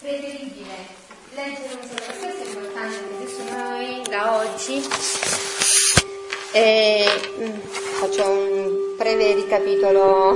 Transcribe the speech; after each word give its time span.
preferibile 0.00 0.98
leggere 1.34 1.74
un 1.74 1.88
solo 1.88 2.32
è 2.32 2.46
importante 2.46 2.96
perché 2.96 3.22
adesso 3.22 3.42
noi 3.54 4.02
da 4.08 4.36
oggi 4.36 4.88
eh, 6.52 7.04
faccio 7.98 8.28
un 8.28 8.96
breve 8.96 9.34
ricapitolo 9.34 10.34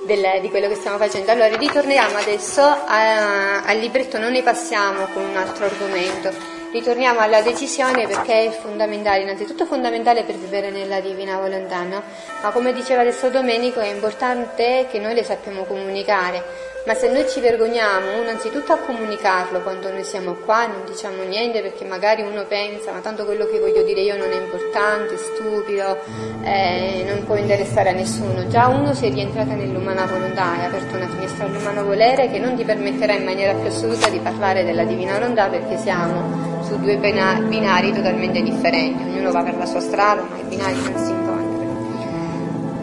del, 0.06 0.40
di 0.40 0.50
quello 0.50 0.68
che 0.68 0.76
stiamo 0.76 0.98
facendo. 0.98 1.32
Allora, 1.32 1.56
ritorniamo 1.56 2.16
adesso 2.18 2.62
a, 2.62 3.62
al 3.62 3.78
libretto, 3.78 4.18
non 4.18 4.32
ne 4.32 4.42
passiamo 4.42 5.06
con 5.12 5.24
un 5.24 5.36
altro 5.36 5.64
argomento. 5.64 6.30
Ritorniamo 6.70 7.20
alla 7.20 7.40
decisione 7.40 8.06
perché 8.06 8.44
è 8.44 8.50
fondamentale, 8.50 9.22
innanzitutto 9.22 9.64
fondamentale 9.64 10.22
per 10.24 10.36
vivere 10.36 10.70
nella 10.70 11.00
divina 11.00 11.38
volontà, 11.38 11.82
no? 11.82 12.02
ma 12.42 12.50
come 12.50 12.74
diceva 12.74 13.00
adesso 13.00 13.30
Domenico 13.30 13.80
è 13.80 13.88
importante 13.88 14.86
che 14.90 14.98
noi 14.98 15.14
le 15.14 15.24
sappiamo 15.24 15.64
comunicare 15.64 16.68
ma 16.86 16.94
se 16.94 17.10
noi 17.10 17.28
ci 17.28 17.40
vergogniamo 17.40 18.22
innanzitutto 18.22 18.72
a 18.72 18.78
comunicarlo 18.78 19.60
quando 19.60 19.90
noi 19.90 20.04
siamo 20.04 20.34
qua, 20.44 20.66
non 20.66 20.84
diciamo 20.86 21.22
niente 21.22 21.60
perché 21.60 21.84
magari 21.84 22.22
uno 22.22 22.44
pensa 22.46 22.92
ma 22.92 23.00
tanto 23.00 23.24
quello 23.24 23.46
che 23.46 23.58
voglio 23.58 23.82
dire 23.82 24.00
io 24.00 24.16
non 24.16 24.30
è 24.30 24.40
importante, 24.40 25.14
è 25.14 25.16
stupido, 25.16 25.98
eh, 26.42 27.04
non 27.06 27.24
può 27.24 27.36
interessare 27.36 27.90
a 27.90 27.92
nessuno. 27.92 28.46
Già 28.48 28.68
uno 28.68 28.94
si 28.94 29.06
è 29.06 29.10
rientrata 29.10 29.54
nell'umana 29.54 30.06
volontà, 30.06 30.52
hai 30.52 30.64
aperto 30.64 30.96
una 30.96 31.08
finestra 31.08 31.44
all'umano 31.44 31.84
volere 31.84 32.30
che 32.30 32.38
non 32.38 32.56
ti 32.56 32.64
permetterà 32.64 33.12
in 33.12 33.24
maniera 33.24 33.52
più 33.54 33.68
assoluta 33.68 34.08
di 34.08 34.18
parlare 34.20 34.64
della 34.64 34.84
divina 34.84 35.12
volontà 35.12 35.48
perché 35.48 35.76
siamo 35.76 36.62
su 36.62 36.78
due 36.78 36.96
binari 36.96 37.92
totalmente 37.92 38.40
differenti, 38.42 39.02
ognuno 39.02 39.30
va 39.30 39.42
per 39.42 39.56
la 39.56 39.66
sua 39.66 39.80
strada 39.80 40.22
ma 40.22 40.36
i 40.38 40.42
binari 40.44 40.74
non 40.74 40.96
si 40.96 41.10
incontrano. 41.10 41.56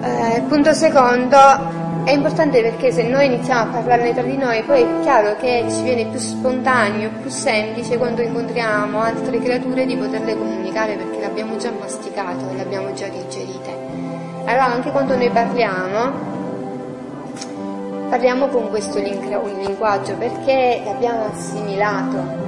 Eh, 0.04 0.42
punto 0.48 0.74
secondo, 0.74 1.38
è 2.06 2.12
importante 2.12 2.62
perché 2.62 2.92
se 2.92 3.02
noi 3.02 3.26
iniziamo 3.26 3.62
a 3.62 3.66
parlarne 3.66 4.14
tra 4.14 4.22
di 4.22 4.38
noi, 4.38 4.62
poi 4.62 4.84
è 4.84 5.00
chiaro 5.02 5.36
che 5.38 5.66
ci 5.72 5.82
viene 5.82 6.06
più 6.06 6.20
spontaneo, 6.20 7.10
più 7.20 7.32
semplice 7.32 7.98
quando 7.98 8.22
incontriamo 8.22 9.02
altre 9.02 9.40
creature 9.40 9.88
di 9.88 9.98
poterle 9.98 10.38
comunicare 10.38 10.98
perché 10.98 11.20
l'abbiamo 11.20 11.58
già 11.58 11.72
masticato, 11.72 12.46
le 12.54 12.62
abbiamo 12.62 12.94
già 12.94 13.08
digerite. 13.08 13.76
Allora 14.46 14.66
anche 14.66 14.92
quando 14.92 15.16
noi 15.16 15.30
parliamo, 15.32 16.12
parliamo 18.10 18.48
con 18.50 18.70
questo 18.70 19.00
linguaggio 19.00 20.14
perché 20.14 20.84
l'abbiamo 20.86 21.26
assimilato. 21.34 22.44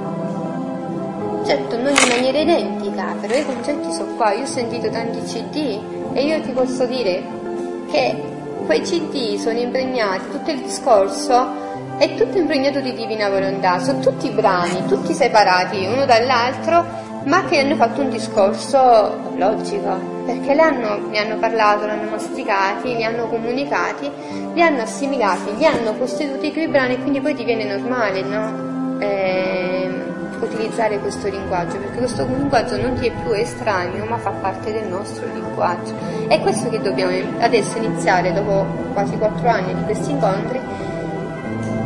Certo, 1.44 1.76
non 1.78 1.88
in 1.88 2.08
maniera 2.08 2.38
identica, 2.38 3.16
però 3.20 3.34
i 3.34 3.44
concetti 3.44 3.90
sono 3.92 4.14
qua. 4.14 4.34
Io 4.34 4.42
ho 4.42 4.46
sentito 4.46 4.88
tanti 4.88 5.20
CD 5.22 5.80
e 6.12 6.22
io 6.22 6.40
ti 6.42 6.52
posso 6.52 6.86
dire 6.86 7.24
che 7.90 8.36
quei 8.68 8.82
CD 8.82 9.38
sono 9.38 9.58
impregnati, 9.58 10.28
tutto 10.30 10.50
il 10.50 10.60
discorso 10.60 11.96
è 11.96 12.14
tutto 12.16 12.36
impregnato 12.36 12.80
di 12.80 12.92
divina 12.92 13.30
volontà, 13.30 13.78
sono 13.78 13.98
tutti 14.00 14.28
brani, 14.28 14.84
tutti 14.86 15.14
separati 15.14 15.86
uno 15.86 16.04
dall'altro, 16.04 16.84
ma 17.24 17.44
che 17.46 17.60
hanno 17.60 17.76
fatto 17.76 18.02
un 18.02 18.10
discorso 18.10 19.32
logico, 19.36 20.22
perché 20.26 20.52
hanno, 20.52 21.08
ne 21.08 21.18
hanno 21.18 21.38
parlato, 21.38 21.86
li 21.86 21.92
hanno 21.92 22.10
masticati, 22.10 22.94
li 22.94 23.04
hanno 23.04 23.26
comunicati, 23.28 24.10
li 24.52 24.60
hanno 24.60 24.82
assimilati, 24.82 25.56
li 25.56 25.64
hanno 25.64 25.94
costituiti 25.94 26.52
quei 26.52 26.68
brani 26.68 27.00
quindi 27.00 27.22
poi 27.22 27.32
diviene 27.32 27.64
normale, 27.64 28.20
no? 28.20 29.00
Eh, 29.00 29.90
utilizzare 30.46 30.98
questo 30.98 31.28
linguaggio, 31.28 31.78
perché 31.78 31.98
questo 31.98 32.26
linguaggio 32.26 32.80
non 32.80 32.94
ti 32.94 33.06
è 33.06 33.12
più 33.12 33.32
estraneo, 33.32 34.04
ma 34.04 34.18
fa 34.18 34.30
parte 34.30 34.72
del 34.72 34.86
nostro 34.86 35.26
linguaggio. 35.32 35.94
È 36.28 36.40
questo 36.40 36.68
che 36.68 36.80
dobbiamo 36.80 37.12
adesso 37.40 37.78
iniziare, 37.78 38.32
dopo 38.32 38.66
quasi 38.92 39.16
quattro 39.16 39.48
anni 39.48 39.74
di 39.74 39.82
questi 39.84 40.10
incontri, 40.10 40.60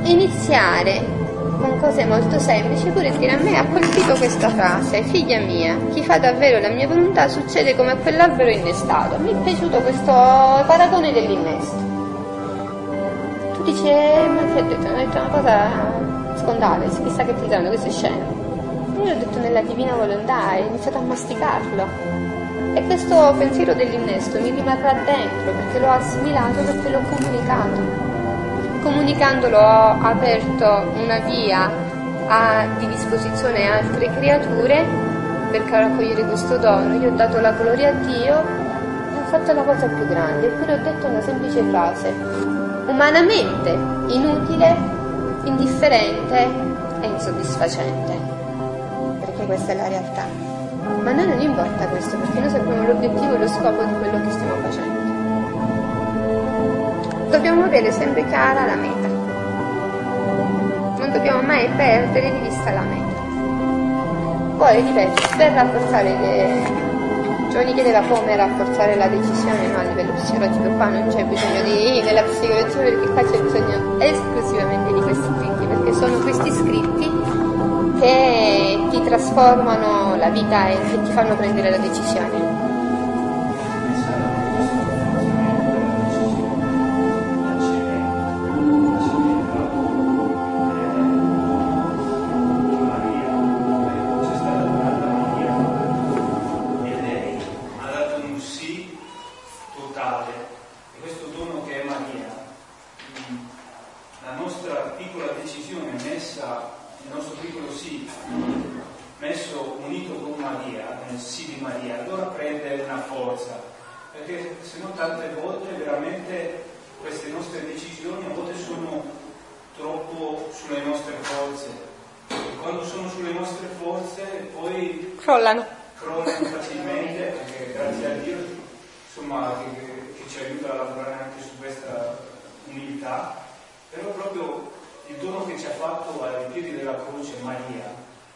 iniziare 0.05 1.21
con 1.61 1.79
cose 1.79 2.05
molto 2.05 2.39
semplici, 2.39 2.89
pure 2.89 3.17
dire 3.17 3.33
a 3.33 3.37
me 3.37 3.57
ha 3.57 3.65
colpito 3.65 4.15
questa 4.15 4.49
frase, 4.49 5.03
figlia 5.05 5.39
mia, 5.39 5.79
chi 5.93 6.03
fa 6.03 6.19
davvero 6.19 6.59
la 6.59 6.71
mia 6.71 6.89
volontà 6.89 7.29
succede 7.29 7.77
come 7.77 7.93
a 7.93 7.97
quell'albero 7.97 8.51
innestato. 8.51 9.19
Mi 9.19 9.31
è 9.31 9.35
piaciuto 9.43 9.79
questo 9.81 10.13
paragone 10.13 11.13
dell'innesto. 11.13 11.91
Tu 13.55 13.63
dici, 13.63 13.89
eh, 13.89 14.27
ma 14.29 14.43
ti 14.53 14.59
ha 14.59 14.63
detto, 14.63 14.87
ha 14.89 14.93
detto 14.93 15.19
una 15.19 15.29
cosa 15.29 16.37
scontata, 16.37 16.85
chissà 17.03 17.25
che 17.25 17.35
ti 17.41 17.47
danno 17.47 17.69
queste 17.69 17.91
scene 17.91 18.42
io 19.05 19.15
ho 19.15 19.19
detto 19.19 19.39
nella 19.39 19.63
divina 19.63 19.95
volontà 19.95 20.55
e 20.55 20.63
ho 20.63 20.67
iniziato 20.67 20.99
a 20.99 21.01
masticarlo. 21.01 21.87
E 22.75 22.83
questo 22.85 23.35
pensiero 23.37 23.75
dell'innesto 23.75 24.41
mi 24.41 24.51
rimarrà 24.51 24.93
dentro 25.05 25.53
perché 25.53 25.79
l'ho 25.79 25.91
assimilato, 25.91 26.63
perché 26.63 26.89
l'ho 26.89 27.01
comunicato. 27.01 28.11
Comunicandolo 28.83 29.59
ho 29.59 29.99
aperto 30.01 30.93
una 30.97 31.19
via 31.19 31.71
a, 32.29 32.67
di 32.79 32.89
disposizione 32.89 33.69
a 33.69 33.79
altre 33.79 34.11
creature 34.15 34.85
per 35.51 35.63
raccogliere 35.63 36.25
questo 36.25 36.57
dono. 36.57 36.95
Io 36.95 37.11
ho 37.11 37.15
dato 37.15 37.41
la 37.41 37.53
gloria 37.53 37.91
a 37.91 37.93
Dio 37.93 38.35
e 38.35 39.19
ho 39.19 39.25
fatto 39.29 39.53
la 39.53 39.63
cosa 39.63 39.87
più 39.87 40.07
grande, 40.07 40.47
eppure 40.47 40.75
ho 40.75 40.83
detto 40.83 41.07
una 41.07 41.21
semplice 41.21 41.63
frase, 41.63 42.09
umanamente 42.87 43.71
inutile, 44.09 44.77
indifferente 45.45 46.49
e 47.01 47.07
insoddisfacente 47.07 48.22
questa 49.53 49.73
è 49.73 49.77
la 49.77 49.89
realtà. 49.89 50.25
Ma 51.03 51.11
a 51.11 51.13
noi 51.13 51.27
non 51.27 51.41
importa 51.41 51.87
questo, 51.89 52.17
perché 52.17 52.41
noi 52.41 52.49
sappiamo 52.49 52.87
l'obiettivo 52.87 53.35
e 53.35 53.39
lo 53.39 53.49
scopo 53.49 53.83
di 53.83 53.93
quello 53.99 54.21
che 54.23 54.31
stiamo 54.31 54.55
facendo. 54.63 55.01
Dobbiamo 57.29 57.65
avere 57.65 57.93
sempre 57.93 58.25
chiara 58.29 58.65
la 58.65 58.77
meta. 58.77 59.09
Non 60.99 61.11
dobbiamo 61.13 61.43
mai 61.43 61.69
perdere 61.77 62.31
di 62.31 62.39
vista 62.49 62.71
la 62.73 62.81
meta. 62.81 63.21
Poi, 64.57 64.81
ripeto, 64.81 65.23
per 65.37 65.53
rafforzare 65.53 66.19
le... 66.19 66.81
Giovanni 67.51 67.75
chiedeva 67.75 68.01
come 68.09 68.35
rafforzare 68.35 68.97
la 68.97 69.09
decisione 69.09 69.67
no, 69.67 69.79
a 69.79 69.83
livello 69.83 70.13
psicologico, 70.13 70.71
qua 70.71 70.87
non 70.87 71.09
c'è 71.09 71.23
bisogno 71.25 71.63
di 71.65 72.01
della 72.03 72.23
psicologia 72.23 72.79
perché 72.79 73.09
qua 73.11 73.23
c'è 73.23 73.39
bisogno 73.43 74.01
esclusivamente 74.01 74.93
di 74.95 75.01
questi 75.03 75.23
scritti, 75.23 75.67
perché 75.67 75.93
sono 75.93 76.19
questi 76.21 76.51
scritti 76.51 77.52
che 78.03 78.85
ti 78.91 79.01
trasformano 79.05 80.17
la 80.17 80.29
vita 80.29 80.67
e 80.67 80.77
che 80.91 81.03
ti 81.03 81.13
fanno 81.13 81.37
prendere 81.37 81.71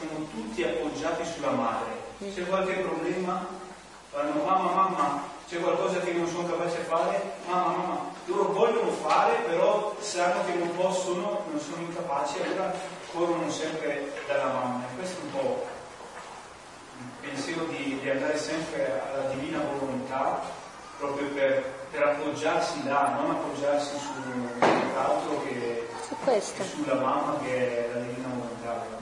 decisione. 0.00 0.30
loro 8.26 8.52
vogliono 8.52 8.90
fare, 8.92 9.34
però 9.46 9.94
sanno 9.98 10.44
che 10.44 10.54
non 10.54 10.74
possono, 10.76 11.44
non 11.50 11.60
sono 11.60 11.82
incapaci, 11.82 12.40
allora 12.42 12.72
corrono 13.12 13.50
sempre 13.50 14.12
dalla 14.26 14.52
mamma. 14.52 14.84
E 14.84 14.96
questo 14.96 15.20
è 15.20 15.24
un 15.24 15.30
po' 15.32 15.66
il 16.98 17.28
pensiero 17.28 17.64
di, 17.64 17.98
di 18.00 18.10
andare 18.10 18.38
sempre 18.38 19.02
alla 19.12 19.28
divina 19.28 19.60
volontà, 19.78 20.40
proprio 20.98 21.26
per, 21.28 21.64
per 21.90 22.02
appoggiarsi 22.02 22.86
là, 22.86 23.18
non 23.20 23.30
appoggiarsi 23.30 23.96
su 23.98 24.12
altro 24.96 25.42
che, 25.44 25.88
che 26.24 26.64
sulla 26.64 26.94
mamma 26.94 27.38
che 27.42 27.56
è 27.56 27.88
la 27.92 28.00
divina 28.00 28.28
volontà. 28.28 28.99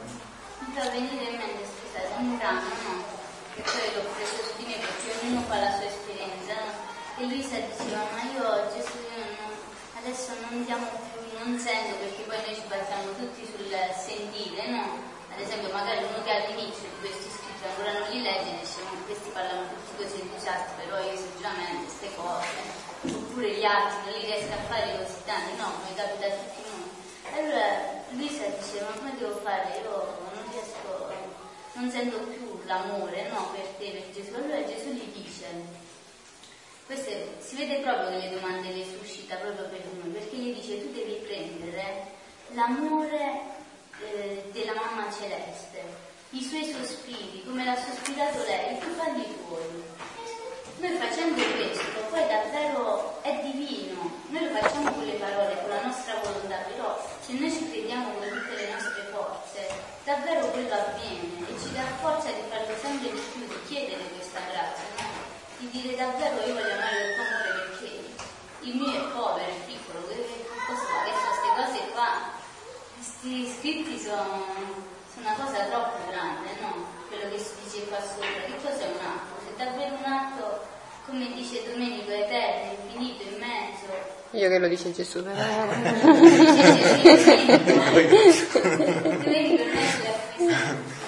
Fa 0.78 0.90
venire 0.90 1.34
in 1.34 1.38
mente, 1.42 1.66
scusate, 1.66 2.06
un 2.22 2.38
brano, 2.38 2.70
no? 2.86 3.02
Che 3.50 3.62
poi 3.66 3.82
l'ho 3.98 4.06
preso 4.14 4.54
me 4.62 4.78
perché 4.78 5.10
ognuno 5.10 5.42
fa 5.50 5.58
la 5.58 5.74
sua 5.74 5.90
esperienza, 5.90 6.54
no? 6.54 6.70
E 7.18 7.26
Luisa 7.26 7.58
diceva, 7.58 8.06
ma 8.14 8.22
io 8.30 8.46
io 8.46 8.86
non, 9.18 9.58
adesso 9.98 10.38
non 10.38 10.62
diamo 10.62 10.86
più, 10.86 11.18
non 11.34 11.58
sento 11.58 11.98
perché 11.98 12.22
poi 12.22 12.38
noi 12.46 12.54
ci 12.54 12.62
battiamo 12.70 13.10
tutti 13.18 13.42
sul 13.42 13.74
sentire, 13.90 14.70
no? 14.70 15.02
Ad 15.34 15.40
esempio 15.42 15.74
magari 15.74 16.06
uno 16.06 16.22
che 16.22 16.30
all'inizio 16.30 16.86
di 16.86 17.10
questi 17.10 17.26
scritti 17.26 17.66
ancora 17.66 17.98
non 17.98 18.10
li 18.14 18.22
legge 18.22 18.62
dice, 18.62 18.78
ma 18.86 19.02
questi 19.02 19.30
parlano 19.34 19.66
tutti 19.74 19.98
così 19.98 20.20
entusiasti, 20.22 20.70
però 20.78 20.94
io 21.02 21.16
sinceramente 21.18 21.90
queste 21.90 22.14
cose, 22.14 22.54
oppure 23.02 23.50
gli 23.50 23.66
altri 23.66 23.98
non 24.06 24.14
li 24.14 24.30
riesco 24.30 24.54
a 24.54 24.62
fare 24.70 24.94
così 24.94 25.18
tanti, 25.26 25.58
no, 25.58 25.74
mi 25.82 25.94
capita 25.98 26.38
tutti 26.38 26.62
noi. 26.70 26.86
Allora 27.34 27.66
Luisa 28.14 28.46
diceva, 28.46 28.94
ma 29.02 29.10
devo 29.18 29.42
fare? 29.42 29.82
Io 29.82 30.27
non 31.78 31.90
sento 31.90 32.18
più 32.18 32.60
l'amore, 32.64 33.28
no, 33.28 33.50
per 33.52 33.66
te, 33.78 33.90
per 33.90 34.10
Gesù. 34.12 34.34
Allora 34.34 34.64
Gesù 34.64 34.90
gli 34.90 35.22
dice, 35.22 35.46
queste, 36.86 37.36
si 37.38 37.56
vede 37.56 37.80
proprio 37.80 38.08
che 38.10 38.26
le 38.26 38.40
domande 38.40 38.72
le 38.72 38.84
suscita 38.84 39.36
proprio 39.36 39.66
per 39.68 39.84
noi, 40.00 40.10
perché 40.10 40.36
gli 40.36 40.54
dice 40.54 40.80
tu 40.80 40.92
devi 40.92 41.14
prendere 41.24 42.16
l'amore 42.54 43.40
eh, 44.00 44.44
della 44.50 44.74
mamma 44.74 45.12
celeste, 45.12 45.82
i 46.30 46.42
suoi 46.42 46.64
sospiri, 46.64 47.44
come 47.44 47.64
l'ha 47.64 47.76
sospirato 47.76 48.42
lei, 48.44 48.78
tu 48.78 48.88
fagli 48.96 49.20
i 49.20 49.36
tuoi. 49.46 50.06
Noi 50.78 50.96
facendo 50.96 51.42
questo, 51.42 52.00
poi 52.10 52.26
davvero 52.28 53.20
è 53.22 53.40
divino, 53.42 54.10
noi 54.28 54.44
lo 54.44 54.58
facciamo 54.58 54.92
con 54.92 55.04
le 55.04 55.14
parole, 55.14 55.60
con 55.60 55.70
la 55.70 55.82
nostra 55.82 56.20
volontà, 56.22 56.58
però 56.70 56.96
se 57.20 57.32
noi 57.32 57.50
ci 57.50 57.68
crediamo 57.68 58.12
con 58.12 58.28
tutte 58.28 58.54
le 58.54 58.70
nostre 58.70 59.02
forze, 59.10 59.48
davvero 60.04 60.46
quello 60.48 60.74
avviene 60.74 61.48
e 61.48 61.58
ci 61.60 61.72
dà 61.72 61.84
forza 62.00 62.30
di 62.30 62.42
farlo 62.48 62.74
sempre 62.80 63.10
di 63.10 63.20
più, 63.32 63.46
di 63.46 63.60
chiedere 63.66 64.02
questa 64.14 64.40
grazia. 64.50 64.84
No? 64.96 65.28
di 65.58 65.68
dire 65.70 65.96
davvero 65.96 66.38
io 66.46 66.54
voglio 66.54 66.72
amare 66.72 67.02
il 67.02 67.14
tuo 67.14 67.24
amore 67.24 67.66
perché 67.66 67.90
il 68.60 68.74
mio 68.76 68.94
è 68.94 69.12
povero, 69.12 69.50
è 69.50 69.54
piccolo, 69.66 70.06
che? 70.06 70.14
Che 70.14 70.74
sono 70.78 71.02
queste 71.02 71.50
cose 71.56 71.92
qua? 71.92 72.30
Questi 72.94 73.52
scritti 73.58 73.98
sono, 73.98 74.46
sono 75.12 75.26
una 75.26 75.34
cosa 75.34 75.64
troppo 75.64 75.98
grande, 76.10 76.54
no? 76.60 76.86
Quello 77.08 77.30
che 77.30 77.38
si 77.38 77.54
dice 77.64 77.86
qua 77.86 77.98
sopra, 78.00 78.46
che 78.46 78.54
cos'è 78.62 78.86
un 78.86 79.02
atto? 79.02 79.34
Se 79.42 79.56
davvero 79.56 79.96
un 79.96 80.04
atto, 80.04 80.66
come 81.06 81.26
dice 81.32 81.68
Domenico, 81.68 82.10
eterno, 82.12 82.72
infinito, 82.80 83.22
immenso, 83.24 83.86
io 84.32 84.48
che 84.48 84.58
lo 84.58 84.68
dice 84.68 84.92
Gesù, 84.92 85.22
però. 85.22 85.38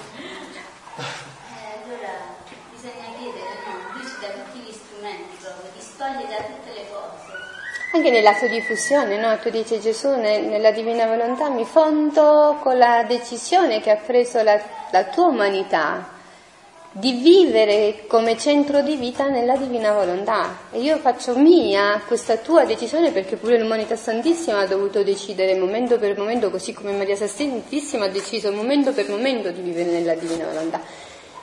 Anche 7.93 8.09
nella 8.09 8.33
sua 8.33 8.47
diffusione, 8.47 9.17
no? 9.17 9.37
tu 9.39 9.49
dici 9.49 9.79
Gesù 9.79 10.15
nella 10.15 10.71
divina 10.71 11.05
volontà 11.05 11.49
mi 11.49 11.65
fondo 11.65 12.57
con 12.61 12.77
la 12.77 13.03
decisione 13.03 13.81
che 13.81 13.91
ha 13.91 13.97
preso 13.97 14.41
la, 14.41 14.59
la 14.91 15.03
tua 15.05 15.27
umanità 15.27 16.19
di 16.93 17.13
vivere 17.13 18.03
come 18.07 18.37
centro 18.37 18.81
di 18.81 18.95
vita 18.97 19.27
nella 19.27 19.55
divina 19.55 19.93
volontà 19.93 20.57
e 20.71 20.81
io 20.81 20.97
faccio 20.97 21.37
mia 21.37 22.01
questa 22.05 22.35
tua 22.35 22.65
decisione 22.65 23.11
perché 23.11 23.37
pure 23.37 23.57
l'umanità 23.57 23.95
santissima 23.95 24.59
ha 24.59 24.67
dovuto 24.67 25.01
decidere 25.01 25.55
momento 25.55 25.97
per 25.97 26.17
momento 26.17 26.49
così 26.49 26.73
come 26.73 26.91
Maria 26.91 27.15
Santissima 27.15 28.05
ha 28.05 28.09
deciso 28.09 28.51
momento 28.51 28.91
per 28.91 29.07
momento 29.09 29.51
di 29.51 29.61
vivere 29.61 29.89
nella 29.89 30.15
divina 30.15 30.45
volontà 30.45 30.81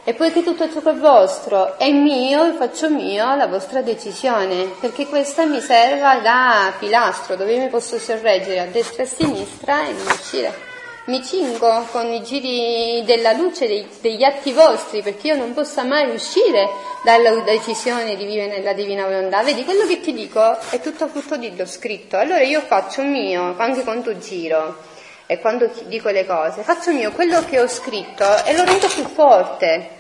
e 0.04 0.14
poiché 0.14 0.42
tutto 0.42 0.70
ciò 0.70 0.80
che 0.80 0.90
è 0.90 0.94
vostro 0.94 1.78
è 1.78 1.90
mio, 1.92 2.54
faccio 2.54 2.88
mio 2.88 3.36
la 3.36 3.46
vostra 3.46 3.82
decisione, 3.82 4.72
perché 4.80 5.06
questa 5.06 5.44
mi 5.44 5.60
serva 5.60 6.20
da 6.20 6.72
pilastro 6.78 7.36
dove 7.36 7.58
mi 7.58 7.68
posso 7.68 7.98
sorreggere 7.98 8.60
a 8.60 8.66
destra 8.66 9.02
e 9.02 9.04
a 9.04 9.08
sinistra 9.08 9.86
e 9.86 9.92
non 9.92 10.06
uscire. 10.06 10.67
Mi 11.08 11.24
cingo 11.24 11.86
con 11.90 12.12
i 12.12 12.22
giri 12.22 13.02
della 13.06 13.32
luce 13.32 13.66
dei, 13.66 13.88
degli 14.02 14.22
atti 14.24 14.52
vostri, 14.52 15.00
perché 15.00 15.28
io 15.28 15.36
non 15.36 15.54
posso 15.54 15.82
mai 15.82 16.10
uscire 16.10 16.68
dalla 17.02 17.30
decisione 17.40 18.14
di 18.14 18.26
vivere 18.26 18.58
nella 18.58 18.74
divina 18.74 19.06
volontà. 19.06 19.42
Vedi, 19.42 19.64
quello 19.64 19.86
che 19.86 20.00
ti 20.00 20.12
dico 20.12 20.58
è 20.68 20.80
tutto 20.82 21.08
frutto 21.08 21.38
di 21.38 21.56
lo 21.56 21.64
scritto. 21.64 22.18
Allora 22.18 22.42
io 22.42 22.60
faccio 22.60 23.00
mio, 23.04 23.54
anche 23.56 23.84
quando 23.84 24.18
giro 24.18 24.76
e 25.24 25.40
quando 25.40 25.70
dico 25.86 26.10
le 26.10 26.26
cose, 26.26 26.60
faccio 26.60 26.92
mio 26.92 27.10
quello 27.12 27.42
che 27.42 27.58
ho 27.58 27.68
scritto 27.68 28.44
e 28.44 28.54
lo 28.54 28.64
rendo 28.64 28.86
più 28.88 29.04
forte. 29.04 29.97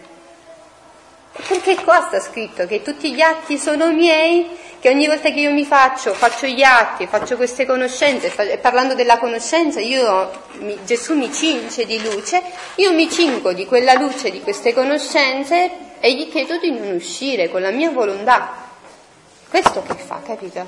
Perché 1.46 1.76
qua 1.76 2.02
sta 2.08 2.20
scritto 2.20 2.66
che 2.66 2.82
tutti 2.82 3.14
gli 3.14 3.20
atti 3.20 3.58
sono 3.58 3.90
miei, 3.92 4.46
che 4.80 4.90
ogni 4.90 5.06
volta 5.06 5.30
che 5.30 5.40
io 5.40 5.52
mi 5.52 5.64
faccio, 5.64 6.12
faccio 6.12 6.46
gli 6.46 6.62
atti, 6.62 7.06
faccio 7.06 7.36
queste 7.36 7.64
conoscenze, 7.64 8.32
e 8.36 8.58
parlando 8.58 8.94
della 8.94 9.18
conoscenza, 9.18 9.80
io, 9.80 10.30
Gesù 10.84 11.14
mi 11.14 11.32
cinge 11.32 11.86
di 11.86 12.02
luce, 12.02 12.42
io 12.76 12.92
mi 12.92 13.10
cingo 13.10 13.52
di 13.52 13.66
quella 13.66 13.94
luce, 13.94 14.30
di 14.30 14.40
queste 14.40 14.72
conoscenze 14.72 15.70
e 16.00 16.14
gli 16.14 16.28
chiedo 16.28 16.58
di 16.58 16.70
non 16.70 16.94
uscire 16.94 17.48
con 17.48 17.62
la 17.62 17.70
mia 17.70 17.90
volontà. 17.90 18.66
Questo 19.48 19.82
che 19.82 19.94
fa, 19.94 20.20
capito? 20.24 20.66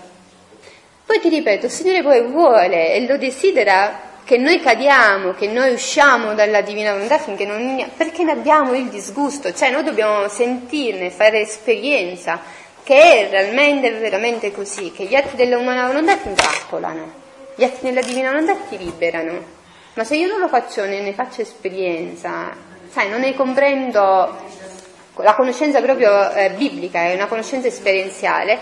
Poi 1.04 1.20
ti 1.20 1.28
ripeto, 1.28 1.66
il 1.66 1.72
Signore 1.72 2.02
poi 2.02 2.22
vuole 2.22 2.94
e 2.94 3.06
lo 3.06 3.16
desidera 3.16 4.09
che 4.24 4.36
noi 4.36 4.60
cadiamo, 4.60 5.32
che 5.34 5.48
noi 5.48 5.72
usciamo 5.72 6.34
dalla 6.34 6.60
divina 6.60 6.92
volontà 6.92 7.18
finché 7.18 7.44
non... 7.44 7.90
perché 7.96 8.22
ne 8.22 8.32
abbiamo 8.32 8.74
il 8.74 8.88
disgusto, 8.88 9.52
cioè 9.52 9.70
noi 9.70 9.84
dobbiamo 9.84 10.28
sentirne, 10.28 11.10
fare 11.10 11.40
esperienza 11.40 12.40
che 12.82 13.26
è 13.26 13.30
realmente, 13.30 13.92
veramente 13.92 14.52
così, 14.52 14.92
che 14.92 15.04
gli 15.04 15.14
atti 15.14 15.36
della 15.36 15.58
umana 15.58 15.86
volontà 15.86 16.16
ti 16.16 16.28
intrappolano, 16.28 17.12
gli 17.54 17.64
atti 17.64 17.84
della 17.86 18.02
divina 18.02 18.30
volontà 18.30 18.54
ti 18.68 18.78
liberano, 18.78 19.58
ma 19.94 20.04
se 20.04 20.16
io 20.16 20.28
non 20.28 20.40
lo 20.40 20.48
faccio, 20.48 20.84
ne, 20.84 21.00
ne 21.00 21.12
faccio 21.12 21.40
esperienza, 21.42 22.52
sai, 22.88 23.08
non 23.08 23.20
ne 23.20 23.34
comprendo 23.34 24.38
la 25.16 25.34
conoscenza 25.34 25.80
proprio 25.80 26.32
eh, 26.32 26.50
biblica, 26.50 27.02
è 27.02 27.14
una 27.14 27.26
conoscenza 27.26 27.68
esperienziale, 27.68 28.58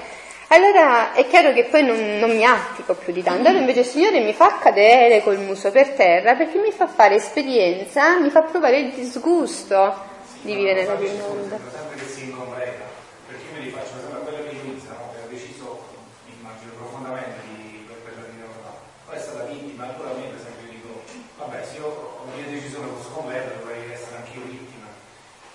allora 0.49 1.13
è 1.13 1.27
chiaro 1.27 1.53
che 1.53 1.65
poi 1.65 1.85
non, 1.85 2.19
non 2.19 2.35
mi 2.35 2.45
attico 2.45 2.95
più 2.95 3.13
di 3.13 3.23
tanto, 3.23 3.49
allora 3.49 3.61
invece 3.61 3.81
il 3.81 3.87
Signore 3.87 4.21
mi 4.21 4.33
fa 4.33 4.57
cadere 4.59 5.23
col 5.23 5.39
muso 5.39 5.71
per 5.71 5.91
terra 5.91 6.37
perché 6.37 6.59
mi 6.59 6.73
fa 6.73 6.87
fare 6.87 7.17
esperienza, 7.17 8.19
mi 8.19 8.31
fa 8.31 8.41
provare 8.43 8.81
il 8.81 8.93
disgusto 8.93 9.95
di 10.41 10.55
vivere 10.55 10.83
nella 10.83 10.95
divina 10.95 11.23
volontà. 11.27 11.59
Sempre 11.71 11.99
che 11.99 12.09
si 12.09 12.25
incomprenda, 12.31 12.85
perché 13.27 13.45
io 13.45 13.59
mi 13.59 13.65
rifaccio 13.67 13.93
sempre 14.01 14.21
quello 14.25 14.49
che 14.49 14.57
inizia, 14.57 14.91
no? 14.97 15.13
che 15.13 15.21
ha 15.21 15.29
deciso, 15.29 15.85
immagino 16.25 16.73
profondamente 16.81 17.41
di, 17.53 17.85
per 17.85 18.13
la 18.17 18.25
divina 18.25 18.47
volontà, 18.49 18.73
poi 19.05 19.17
è 19.17 19.21
stata 19.21 19.45
vittima, 19.53 19.85
naturalmente 19.85 20.37
sempre 20.41 20.65
dico, 20.73 21.05
vabbè 21.37 21.61
se 21.61 21.77
io 21.77 21.87
ho 21.93 22.25
una 22.25 22.35
mia 22.41 22.49
decisione 22.49 22.89
posso 22.89 23.11
convertere 23.11 23.61
dovrei 23.61 23.93
essere 23.93 24.17
anche 24.17 24.33
io 24.33 24.49
vittima. 24.49 24.89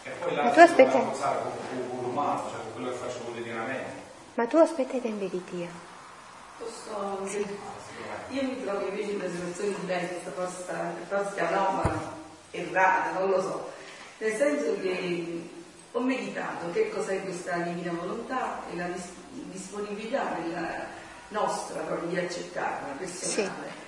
E 0.05 0.09
poi 0.21 0.35
là 0.35 0.53
si 0.53 0.85
può 0.85 1.01
pensare 1.01 1.37
con, 1.41 1.51
con, 1.65 1.89
con 1.89 1.99
l'umano, 2.05 2.45
cioè 2.45 2.61
con 2.61 2.73
quello 2.77 2.89
che 2.93 2.97
faccio 3.01 3.25
quotidianamente. 3.25 4.03
Ma 4.35 4.47
tu 4.47 4.57
aspetta 4.57 4.97
i 4.97 5.01
tempi 5.01 5.29
di 5.29 5.43
Dio. 5.51 5.67
Posso, 6.57 7.19
io 8.29 8.43
mi 8.43 8.63
trovo 8.63 8.87
invece 8.87 9.11
in 9.11 9.19
una 9.19 9.29
situazione 9.29 9.75
diversa, 9.79 10.31
forse, 10.31 10.65
forse 11.07 11.39
anomala, 11.39 12.15
errata, 12.51 13.19
non 13.19 13.29
lo 13.29 13.41
so. 13.41 13.71
Nel 14.17 14.35
senso 14.35 14.79
che 14.81 15.49
ho 15.91 15.99
meditato 15.99 16.71
che 16.71 16.89
cos'è 16.89 17.23
questa 17.23 17.57
divina 17.57 17.91
volontà 17.91 18.61
e 18.71 18.75
la 18.75 18.87
disponibilità 19.51 20.35
nostra 21.27 21.81
proprio 21.81 22.09
di 22.09 22.17
accettarla, 22.17 22.95
personale. 22.97 23.81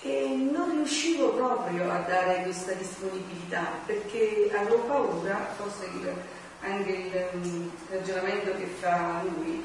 Sì. 0.00 0.08
E 0.08 0.48
non 0.50 0.70
riuscivo 0.72 1.30
proprio 1.30 1.90
a 1.90 1.98
dare 1.98 2.42
questa 2.42 2.72
disponibilità 2.72 3.68
perché 3.86 4.50
avevo 4.52 4.78
paura, 4.80 5.54
forse 5.56 5.84
il, 5.84 6.14
anche 6.62 6.90
il 6.90 7.28
um, 7.32 7.70
ragionamento 7.90 8.56
che 8.56 8.66
fa 8.66 9.22
lui, 9.22 9.62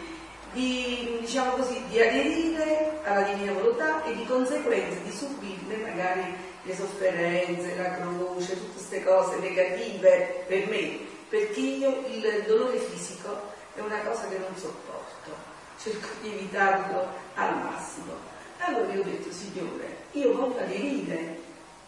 di, 0.54 1.18
diciamo 1.22 1.52
così, 1.52 1.82
di 1.90 2.02
aderire 2.02 3.00
alla 3.04 3.22
divina 3.22 3.54
volontà 3.54 4.04
e 4.04 4.16
di 4.16 4.26
conseguenza 4.26 5.00
di 5.00 5.12
subirne 5.12 5.78
magari 5.78 6.36
le 6.64 6.76
sofferenze, 6.76 7.76
la 7.76 7.92
croce, 7.92 8.58
tutte 8.58 8.72
queste 8.74 9.04
cose 9.04 9.38
negative 9.38 10.44
per 10.48 10.68
me, 10.68 11.00
perché 11.30 11.60
io 11.60 12.04
il 12.08 12.44
dolore 12.48 12.78
fisico 12.80 13.56
è 13.76 13.80
una 13.82 14.00
cosa 14.00 14.28
che 14.28 14.38
non 14.38 14.56
sopporto, 14.56 15.32
cerco 15.80 16.08
di 16.22 16.34
evitarlo 16.34 17.08
al 17.36 17.56
massimo. 17.64 18.14
Allora 18.60 18.92
io 18.92 19.02
ho 19.02 19.04
detto, 19.04 19.32
Signore, 19.32 19.98
io 20.14 20.36
voglio 20.36 20.60
aderire 20.60 21.40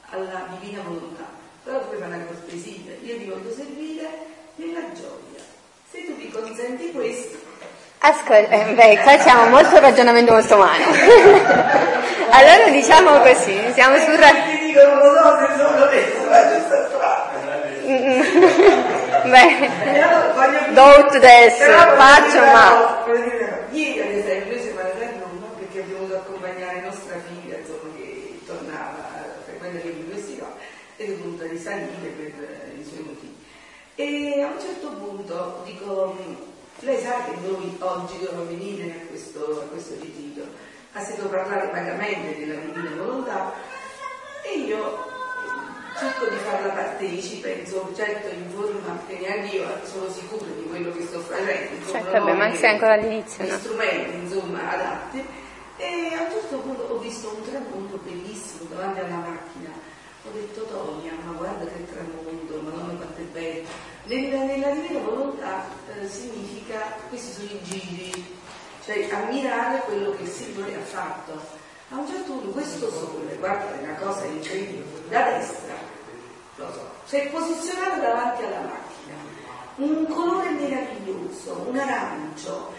alla 0.09 0.47
divina 0.59 0.83
volontà. 0.83 1.37
Però 1.63 1.79
tu 1.81 1.97
fai 1.97 2.07
una 2.07 2.23
cortesia, 2.25 2.93
io 3.01 3.17
ti 3.17 3.25
voglio 3.25 3.51
servire 3.51 4.37
nella 4.59 4.81
gioia. 4.93 5.41
Se 5.91 6.05
tu 6.05 6.13
mi 6.17 6.29
consenti 6.31 6.91
questo, 6.91 7.37
Ascolta, 8.01 8.49
eh, 8.67 8.73
beh, 8.75 8.97
facciamo 9.03 9.49
molto 9.49 9.77
ragionamento 9.79 10.31
molto 10.31 10.55
umano. 10.55 10.85
allora 12.31 12.69
diciamo 12.69 13.19
così, 13.19 13.59
siamo 13.73 13.97
sul 13.97 14.13
ra- 14.15 14.29
ti 14.31 14.57
dicono 14.67 14.93
non 15.03 15.15
so 15.15 15.37
se 15.37 15.57
sono 15.57 15.83
adesso, 15.83 16.23
ma 16.29 16.47
giusto 16.53 16.87
Beh, 19.29 19.69
Però 19.83 20.33
voglio 20.33 20.59
dire- 20.59 20.73
Don't 20.73 21.13
adesso, 21.15 21.57
però 21.65 21.83
voglio 21.85 21.97
faccio 21.97 22.39
ma- 22.39 23.05
Ieri 23.71 24.01
ad 24.01 24.11
esempio 24.11 24.53
noi 24.53 24.61
siamo 24.63 24.79
andati 24.79 25.03
a 25.03 25.09
Roma 25.19 25.47
perché 25.57 25.79
abbiamo 25.81 25.99
dovuto 26.05 26.15
accompagnare 26.19 26.81
nostra 26.81 27.15
figlia 27.27 27.57
insomma, 27.57 27.91
che 27.97 28.39
tornava 28.45 28.97
a 29.11 29.23
frequentare 29.45 29.89
l'università 29.91 30.45
ed 30.95 31.09
è 31.09 31.13
dovuta 31.15 31.45
risalire 31.47 32.07
per 32.15 32.31
eh, 32.47 32.79
i 32.79 32.83
suoi 32.87 33.03
motivi. 33.05 33.35
E 33.99 34.41
a 34.41 34.47
un 34.47 34.61
certo 34.61 34.91
punto 34.93 35.61
dico, 35.65 36.15
lei 36.79 37.01
sa 37.01 37.21
che 37.25 37.35
noi 37.45 37.75
oggi 37.79 38.19
dobbiamo 38.19 38.45
venire 38.45 38.91
a 38.91 39.07
questo, 39.09 39.59
a 39.59 39.69
questo 39.69 39.95
ritiro, 39.99 40.45
ha 40.93 41.01
sentito 41.01 41.27
parlare 41.27 41.67
vagamente 41.69 42.39
della 42.39 42.61
divina 42.61 42.95
volontà? 42.95 43.51
E 44.41 44.57
io 44.57 45.05
cerco 45.97 46.27
di 46.29 46.37
farla 46.37 46.71
partecipe, 46.71 47.51
insomma, 47.51 47.93
certo 47.93 48.33
in 48.33 48.49
forma 48.51 49.01
che 49.05 49.17
neanche 49.19 49.57
io 49.57 49.67
sono 49.83 50.09
sicura 50.09 50.45
di 50.45 50.63
quello 50.69 50.93
che 50.93 51.01
sto 51.01 51.19
facendo, 51.19 51.75
insomma, 51.75 51.99
Certo, 51.99 52.17
non 52.19 52.25
vabbè, 52.37 52.37
ma 52.37 52.55
sei 52.55 52.69
ancora 52.69 52.93
all'inizio, 52.93 53.43
gli 53.43 53.49
no? 53.49 53.57
strumenti 53.57 54.15
insomma 54.15 54.71
adatti. 54.71 55.25
E 55.75 56.13
a 56.17 56.21
un 56.21 56.31
certo 56.31 56.57
punto 56.59 56.83
ho 56.83 56.99
visto 56.99 57.35
un 57.35 57.43
tramonto 57.43 57.99
bellissimo 58.01 58.63
davanti 58.69 58.99
alla 59.01 59.15
macchina. 59.17 59.97
Ho 60.25 60.31
detto 60.33 60.63
Tonia 60.63 61.13
ma 61.25 61.31
guarda 61.31 61.65
che 61.65 61.85
tramonto 61.85 62.61
madonna 62.61 62.93
quanto 62.93 63.21
è 63.21 63.23
bello 63.23 63.67
nella, 64.09 64.43
nella 64.43 64.69
divina 64.71 64.99
volontà 64.99 65.65
eh, 65.93 66.07
significa 66.07 66.97
questi 67.09 67.31
sono 67.31 67.49
i 67.51 67.63
giri 67.63 68.37
cioè 68.83 69.07
ammirare 69.11 69.79
quello 69.81 70.15
che 70.15 70.23
il 70.23 70.29
Signore 70.29 70.75
ha 70.75 70.83
fatto 70.83 71.39
a 71.89 71.95
un 71.95 72.07
certo 72.07 72.31
punto 72.33 72.49
questo 72.49 72.91
sole 72.91 73.35
guarda 73.37 73.79
è 73.79 73.83
una 73.83 73.95
cosa 73.95 74.25
incredibile 74.25 74.83
da 75.09 75.23
destra 75.31 75.75
lo 76.55 76.71
so 76.71 76.89
si 77.05 77.15
è 77.17 77.29
posizionato 77.29 78.01
davanti 78.01 78.43
alla 78.43 78.61
macchina 78.61 78.89
un 79.79 80.05
colore 80.07 80.49
meraviglioso, 80.49 81.65
un 81.67 81.77
arancio, 81.77 82.73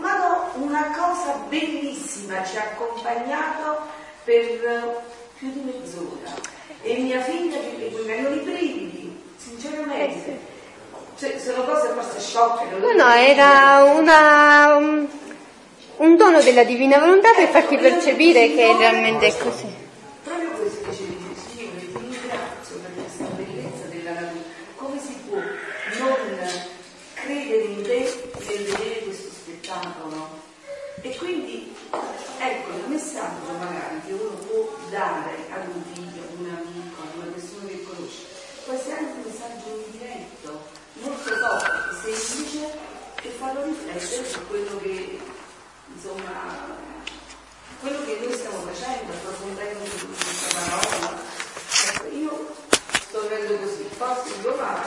ma 0.00 0.16
no, 0.16 0.64
una 0.64 0.96
cosa 0.96 1.34
bellissima 1.48 2.42
ci 2.42 2.56
ha 2.56 2.62
accompagnato 2.62 3.80
per 4.24 4.44
eh, 4.44 4.96
più 5.36 5.52
di 5.52 5.60
mezz'ora. 5.60 6.34
E 6.80 6.96
mia 6.98 7.20
figlia 7.20 7.58
che 7.58 7.74
mi 7.76 8.06
vengono 8.06 8.34
i 8.34 8.38
brividi, 8.38 9.22
sinceramente. 9.36 10.56
Cioè, 11.18 11.36
sono 11.36 11.64
cose 11.64 11.88
forse 11.88 12.20
sciocche. 12.20 12.76
No, 12.76 12.92
no, 12.92 13.12
era 13.12 13.82
una, 13.92 14.76
un, 14.76 15.08
un 15.96 16.16
dono 16.16 16.40
della 16.40 16.62
divina 16.62 16.98
volontà 17.00 17.32
per 17.32 17.48
farti 17.48 17.76
percepire 17.76 18.54
che 18.54 18.76
realmente 18.76 19.26
è 19.26 19.36
così. 19.36 19.66
Proprio 20.22 20.50
questo 20.50 20.88
che 20.88 20.94
ci 20.94 21.06
dice, 21.06 21.40
Signore, 21.50 21.80
ti 21.80 21.98
ringrazio 21.98 22.76
per 22.76 22.92
questa 22.94 23.24
bellezza 23.34 23.84
della 23.90 24.12
natura. 24.12 24.42
Come 24.76 25.00
si 25.00 25.14
può 25.28 25.38
non 25.38 26.16
credere 27.14 27.62
in 27.64 27.82
te 27.82 28.14
nel 28.46 28.64
vedere 28.64 29.02
questo 29.02 29.30
spettacolo? 29.30 30.46
E 31.02 31.16
quindi, 31.16 31.74
ecco, 32.38 32.70
il 32.76 32.84
messaggio 32.86 33.50
magari 33.58 34.02
che 34.06 34.12
uno 34.12 34.36
può 34.46 34.68
dare 34.90 35.34
ad 35.50 35.66
un 35.66 35.82
figlio, 35.92 36.22
ad 36.22 36.38
un 36.38 36.46
amico, 36.46 37.02
ad 37.02 37.16
una 37.16 37.32
persona 37.32 37.66
che 37.66 37.82
conosce, 37.82 38.22
può 38.64 38.74
essere 38.74 38.98
anche 38.98 39.12
un 39.18 39.22
messaggio 39.26 39.82
indiretto, 39.84 40.76
forte, 41.48 42.14
semplice, 42.14 42.78
e 43.22 43.28
farlo 43.30 43.64
riflettere 43.64 44.28
su 44.28 44.46
quello 44.46 44.78
che, 44.78 45.18
insomma, 45.94 46.76
quello 47.80 48.04
che 48.04 48.18
noi 48.22 48.32
stiamo 48.34 48.58
facendo, 48.60 49.12
approfondendo 49.12 49.78
questa 49.80 50.58
parola, 50.58 51.20
ecco, 51.86 52.06
io 52.14 52.67
sto 53.08 53.20
vivendo 53.22 53.56
così, 53.56 53.88
forse 53.96 54.28
il 54.34 54.40
domani. 54.42 54.86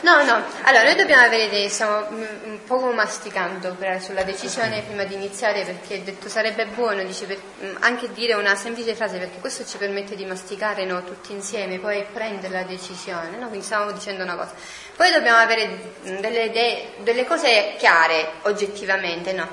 No, 0.00 0.22
no, 0.24 0.42
allora 0.62 0.82
noi 0.84 0.94
dobbiamo 0.96 1.22
avere 1.24 1.50
dei, 1.50 1.68
stiamo 1.68 2.06
mm, 2.10 2.22
un 2.44 2.64
poco 2.64 2.90
masticando 2.92 3.74
per- 3.78 4.00
sulla 4.02 4.22
decisione 4.22 4.80
prima 4.80 5.04
di 5.04 5.12
iniziare 5.14 5.62
perché 5.64 5.96
ho 5.98 6.02
detto 6.02 6.30
sarebbe 6.30 6.64
buono 6.66 7.02
dice, 7.04 7.26
per- 7.26 7.40
mm, 7.62 7.76
anche 7.80 8.10
dire 8.12 8.32
una 8.32 8.54
semplice 8.54 8.94
frase 8.94 9.18
perché 9.18 9.40
questo 9.40 9.66
ci 9.66 9.76
permette 9.76 10.16
di 10.16 10.24
masticare 10.24 10.86
no, 10.86 11.04
tutti 11.04 11.32
insieme, 11.32 11.78
poi 11.78 12.02
prendere 12.10 12.52
la 12.52 12.62
decisione, 12.62 13.36
no? 13.36 13.48
quindi 13.48 13.66
stavamo 13.66 13.90
dicendo 13.92 14.22
una 14.22 14.36
cosa. 14.36 14.54
Poi 14.96 15.12
dobbiamo 15.12 15.38
avere 15.38 15.66
mm, 15.68 16.16
delle, 16.18 16.44
idee- 16.44 16.92
delle 17.00 17.26
cose 17.26 17.74
chiare 17.78 18.32
oggettivamente, 18.42 19.32
no? 19.34 19.46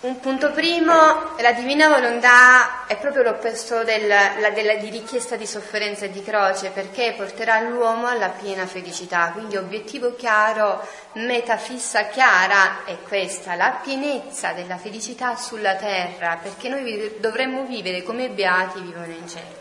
Un 0.00 0.20
punto 0.20 0.52
primo, 0.52 1.34
la 1.38 1.50
divina 1.50 1.88
volontà 1.88 2.86
è 2.86 2.96
proprio 2.98 3.24
l'opposto 3.24 3.82
del- 3.82 4.06
la- 4.06 4.50
della, 4.50 4.74
di 4.74 4.90
richiesta 4.90 5.34
di 5.34 5.44
sofferenza 5.44 6.04
e 6.04 6.10
di 6.10 6.22
croce 6.22 6.70
perché 6.70 7.14
porterà 7.16 7.58
l'uomo 7.62 8.06
alla 8.06 8.28
piena 8.28 8.64
felicità. 8.68 9.30
Quindi 9.32 9.56
obiettivo 9.56 10.14
chiaro, 10.14 10.86
meta 11.14 11.56
fissa 11.56 12.04
chiara 12.06 12.84
è 12.84 12.96
questa, 13.08 13.56
la 13.56 13.80
pienezza 13.82 14.52
della 14.52 14.76
felicità 14.76 15.34
sulla 15.34 15.74
terra 15.74 16.38
perché 16.40 16.68
noi 16.68 17.16
dovremmo 17.18 17.64
vivere 17.64 18.04
come 18.04 18.28
beati 18.28 18.78
vivono 18.80 19.06
in 19.06 19.28
cielo. 19.28 19.56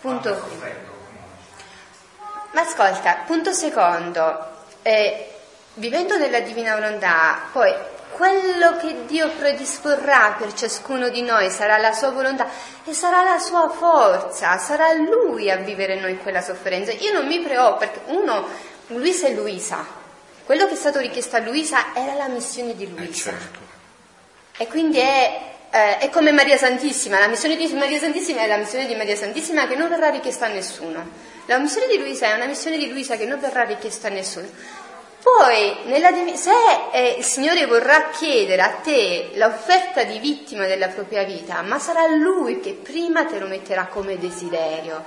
Punto 0.00 0.32
primo. 0.32 0.90
Ma 2.52 2.62
ascolta, 2.62 3.24
punto 3.26 3.52
secondo, 3.52 4.52
eh, 4.80 5.34
vivendo 5.74 6.16
nella 6.16 6.40
divina 6.40 6.74
volontà, 6.76 7.42
poi 7.52 7.90
quello 8.12 8.76
che 8.78 9.04
Dio 9.06 9.30
predisporrà 9.30 10.36
per 10.38 10.52
ciascuno 10.54 11.08
di 11.08 11.22
noi 11.22 11.50
sarà 11.50 11.78
la 11.78 11.92
sua 11.92 12.10
volontà 12.10 12.48
e 12.84 12.92
sarà 12.94 13.22
la 13.22 13.38
sua 13.38 13.68
forza, 13.68 14.56
sarà 14.58 14.92
Lui 14.92 15.50
a 15.50 15.56
vivere 15.56 15.94
in 15.94 16.00
noi 16.00 16.16
quella 16.18 16.40
sofferenza. 16.40 16.92
Io 16.92 17.12
non 17.12 17.26
mi 17.26 17.40
preoccupo 17.40 17.78
perché 17.78 18.00
uno, 18.06 18.46
Luisa 18.88 19.26
e 19.26 19.34
Luisa, 19.34 19.84
quello 20.44 20.66
che 20.66 20.72
è 20.74 20.76
stato 20.76 20.98
richiesto 20.98 21.36
a 21.36 21.40
Luisa 21.40 21.94
era 21.94 22.14
la 22.14 22.28
missione 22.28 22.74
di 22.74 22.84
Eh, 22.84 22.88
Luisa. 22.88 23.30
certo. 23.30 23.58
E 24.58 24.66
quindi 24.68 24.98
è, 24.98 25.40
eh, 25.70 25.98
è 25.98 26.10
come 26.10 26.30
Maria 26.32 26.56
Santissima, 26.56 27.18
la 27.18 27.28
missione 27.28 27.56
di 27.56 27.72
Maria 27.74 27.98
Santissima 27.98 28.42
è 28.42 28.46
la 28.46 28.56
missione 28.58 28.86
di 28.86 28.94
Maria 28.94 29.16
Santissima 29.16 29.66
che 29.66 29.76
non 29.76 29.88
verrà 29.88 30.10
richiesta 30.10 30.46
a 30.46 30.48
nessuno. 30.48 31.30
La 31.46 31.58
missione 31.58 31.86
di 31.88 31.98
Luisa 31.98 32.26
è 32.26 32.34
una 32.34 32.46
missione 32.46 32.76
di 32.76 32.88
Luisa 32.88 33.16
che 33.16 33.24
non 33.24 33.40
verrà 33.40 33.62
richiesta 33.64 34.08
a 34.08 34.10
nessuno. 34.10 34.46
Poi, 35.22 35.76
div- 35.84 36.34
se 36.34 36.50
eh, 36.90 37.14
il 37.18 37.24
Signore 37.24 37.66
vorrà 37.66 38.08
chiedere 38.10 38.60
a 38.60 38.70
te 38.82 39.30
l'offerta 39.34 40.02
di 40.02 40.18
vittima 40.18 40.66
della 40.66 40.88
propria 40.88 41.22
vita, 41.22 41.62
ma 41.62 41.78
sarà 41.78 42.08
Lui 42.08 42.58
che 42.58 42.72
prima 42.72 43.24
te 43.24 43.38
lo 43.38 43.46
metterà 43.46 43.86
come 43.86 44.18
desiderio. 44.18 45.04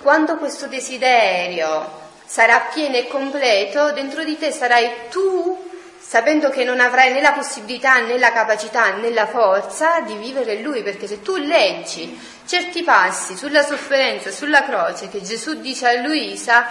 Quando 0.00 0.38
questo 0.38 0.68
desiderio 0.68 2.06
sarà 2.24 2.68
pieno 2.72 2.96
e 2.96 3.08
completo, 3.08 3.92
dentro 3.92 4.24
di 4.24 4.38
te 4.38 4.52
sarai 4.52 4.90
tu 5.10 5.66
sapendo 6.00 6.48
che 6.48 6.64
non 6.64 6.80
avrai 6.80 7.12
né 7.12 7.20
la 7.20 7.32
possibilità 7.32 8.00
né 8.00 8.16
la 8.16 8.32
capacità 8.32 8.94
né 8.94 9.10
la 9.10 9.26
forza 9.26 10.00
di 10.00 10.14
vivere 10.14 10.62
Lui, 10.62 10.82
perché 10.82 11.06
se 11.06 11.20
tu 11.20 11.36
leggi 11.36 12.18
certi 12.46 12.82
passi 12.82 13.36
sulla 13.36 13.62
sofferenza, 13.62 14.30
sulla 14.30 14.62
croce 14.62 15.10
che 15.10 15.20
Gesù 15.20 15.60
dice 15.60 15.88
a 15.88 16.00
Luisa, 16.00 16.66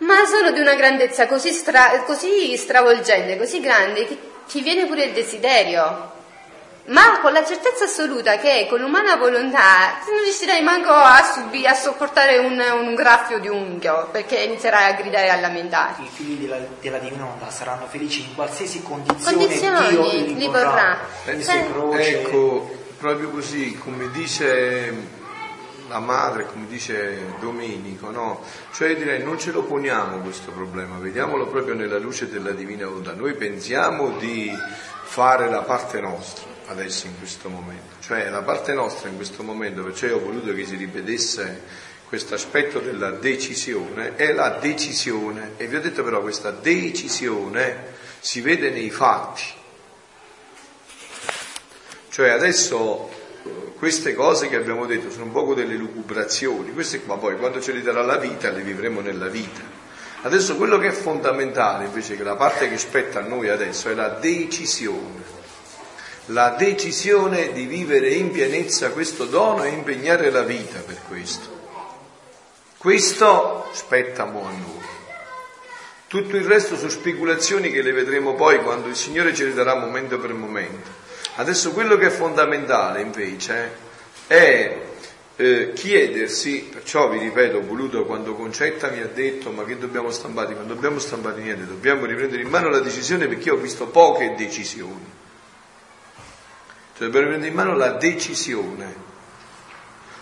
ma 0.00 0.24
sono 0.26 0.50
di 0.50 0.60
una 0.60 0.74
grandezza 0.74 1.26
così, 1.26 1.50
stra- 1.52 2.02
così 2.04 2.56
stravolgente, 2.56 3.38
così 3.38 3.60
grande, 3.60 4.06
che 4.06 4.18
ti 4.48 4.60
viene 4.60 4.86
pure 4.86 5.04
il 5.04 5.12
desiderio. 5.12 6.18
Ma 6.86 7.20
con 7.20 7.32
la 7.32 7.44
certezza 7.44 7.84
assoluta 7.84 8.38
che 8.38 8.66
con 8.68 8.80
l'umana 8.80 9.14
volontà 9.16 10.00
non 10.10 10.24
riuscirai 10.24 10.60
manco 10.62 10.90
a, 10.90 11.22
subi- 11.22 11.66
a 11.66 11.74
sopportare 11.74 12.38
un, 12.38 12.58
un 12.58 12.94
graffio 12.96 13.38
di 13.38 13.46
unghio, 13.46 14.08
perché 14.10 14.36
inizierai 14.38 14.90
a 14.90 14.96
gridare 14.96 15.26
e 15.26 15.28
a 15.28 15.38
lamentarti. 15.38 16.02
I 16.02 16.08
figli 16.12 16.40
della, 16.46 16.56
della 16.80 16.98
divina 16.98 17.24
volontà 17.24 17.50
saranno 17.50 17.86
felici 17.86 18.22
in 18.22 18.34
qualsiasi 18.34 18.82
condizione 18.82 19.36
Condizioni 19.36 19.88
Dio 19.88 20.02
li 20.10 20.34
li 20.34 20.46
vorrà. 20.46 20.64
vorrà. 20.64 20.98
Eh, 21.26 21.30
Pensi 21.30 21.64
croce, 21.70 22.20
Ecco, 22.22 22.70
proprio 22.98 23.28
così, 23.28 23.78
come 23.78 24.10
dice 24.10 25.18
la 25.90 25.98
madre, 25.98 26.46
come 26.46 26.66
dice 26.68 27.34
Domenico, 27.40 28.10
no? 28.10 28.44
Cioè 28.72 28.96
direi 28.96 29.22
non 29.24 29.38
ce 29.40 29.50
lo 29.50 29.64
poniamo 29.64 30.18
questo 30.18 30.52
problema, 30.52 30.98
vediamolo 30.98 31.48
proprio 31.48 31.74
nella 31.74 31.98
luce 31.98 32.28
della 32.28 32.52
divina 32.52 32.86
volontà. 32.86 33.12
Noi 33.12 33.34
pensiamo 33.34 34.16
di 34.16 34.50
fare 35.02 35.50
la 35.50 35.62
parte 35.62 36.00
nostra 36.00 36.48
adesso 36.66 37.08
in 37.08 37.18
questo 37.18 37.48
momento, 37.48 37.96
cioè 37.98 38.30
la 38.30 38.42
parte 38.42 38.72
nostra 38.72 39.08
in 39.08 39.16
questo 39.16 39.42
momento, 39.42 39.82
perciò 39.82 40.06
io 40.06 40.16
ho 40.18 40.20
voluto 40.20 40.54
che 40.54 40.64
si 40.64 40.76
ripetesse 40.76 41.88
questo 42.06 42.34
aspetto 42.34 42.78
della 42.78 43.10
decisione, 43.10 44.14
è 44.14 44.32
la 44.32 44.50
decisione 44.60 45.54
e 45.56 45.66
vi 45.66 45.74
ho 45.74 45.80
detto 45.80 46.04
però 46.04 46.20
questa 46.20 46.52
decisione 46.52 47.94
si 48.20 48.40
vede 48.40 48.70
nei 48.70 48.90
fatti. 48.90 49.42
Cioè 52.10 52.28
adesso 52.28 53.10
queste 53.78 54.14
cose 54.14 54.48
che 54.48 54.56
abbiamo 54.56 54.86
detto 54.86 55.10
sono 55.10 55.24
un 55.24 55.32
poco 55.32 55.54
delle 55.54 55.74
lucubrazioni, 55.74 56.72
queste 56.72 57.02
qua 57.02 57.16
poi 57.16 57.36
quando 57.36 57.60
ce 57.60 57.72
le 57.72 57.82
darà 57.82 58.02
la 58.02 58.16
vita 58.16 58.50
le 58.50 58.62
vivremo 58.62 59.00
nella 59.00 59.28
vita. 59.28 59.78
Adesso 60.22 60.56
quello 60.56 60.78
che 60.78 60.88
è 60.88 60.92
fondamentale 60.92 61.86
invece, 61.86 62.16
che 62.16 62.22
la 62.22 62.36
parte 62.36 62.68
che 62.68 62.76
spetta 62.76 63.20
a 63.20 63.22
noi 63.22 63.48
adesso, 63.48 63.88
è 63.88 63.94
la 63.94 64.08
decisione. 64.08 65.38
La 66.26 66.50
decisione 66.50 67.52
di 67.52 67.64
vivere 67.64 68.10
in 68.10 68.30
pienezza 68.30 68.90
questo 68.90 69.24
dono 69.24 69.64
e 69.64 69.70
impegnare 69.70 70.30
la 70.30 70.42
vita 70.42 70.78
per 70.80 70.98
questo. 71.08 71.58
Questo 72.76 73.68
spetta 73.72 74.26
mo 74.26 74.46
a 74.46 74.50
noi. 74.50 74.88
Tutto 76.06 76.36
il 76.36 76.44
resto 76.44 76.76
sono 76.76 76.90
speculazioni 76.90 77.70
che 77.70 77.82
le 77.82 77.92
vedremo 77.92 78.34
poi 78.34 78.60
quando 78.62 78.88
il 78.88 78.96
Signore 78.96 79.34
ce 79.34 79.44
le 79.44 79.54
darà 79.54 79.74
momento 79.74 80.18
per 80.18 80.34
momento. 80.34 80.90
Adesso 81.40 81.72
quello 81.72 81.96
che 81.96 82.08
è 82.08 82.10
fondamentale 82.10 83.00
invece 83.00 83.72
è 84.26 84.78
eh, 85.36 85.72
chiedersi, 85.72 86.68
perciò 86.70 87.08
vi 87.08 87.16
ripeto, 87.16 87.56
ho 87.56 87.62
voluto 87.62 88.04
quando 88.04 88.34
Concetta 88.34 88.90
mi 88.90 89.00
ha 89.00 89.06
detto 89.06 89.50
ma 89.50 89.64
che 89.64 89.78
dobbiamo 89.78 90.10
stampare, 90.10 90.52
non 90.52 90.66
dobbiamo 90.66 90.98
stampare 90.98 91.40
niente, 91.40 91.64
dobbiamo 91.64 92.04
riprendere 92.04 92.42
in 92.42 92.48
mano 92.50 92.68
la 92.68 92.80
decisione 92.80 93.26
perché 93.26 93.50
ho 93.50 93.56
visto 93.56 93.86
poche 93.86 94.34
decisioni. 94.36 95.10
Cioè 96.98 97.06
dobbiamo 97.06 97.28
riprendere 97.28 97.50
in 97.50 97.56
mano 97.56 97.74
la 97.74 97.92
decisione, 97.92 98.94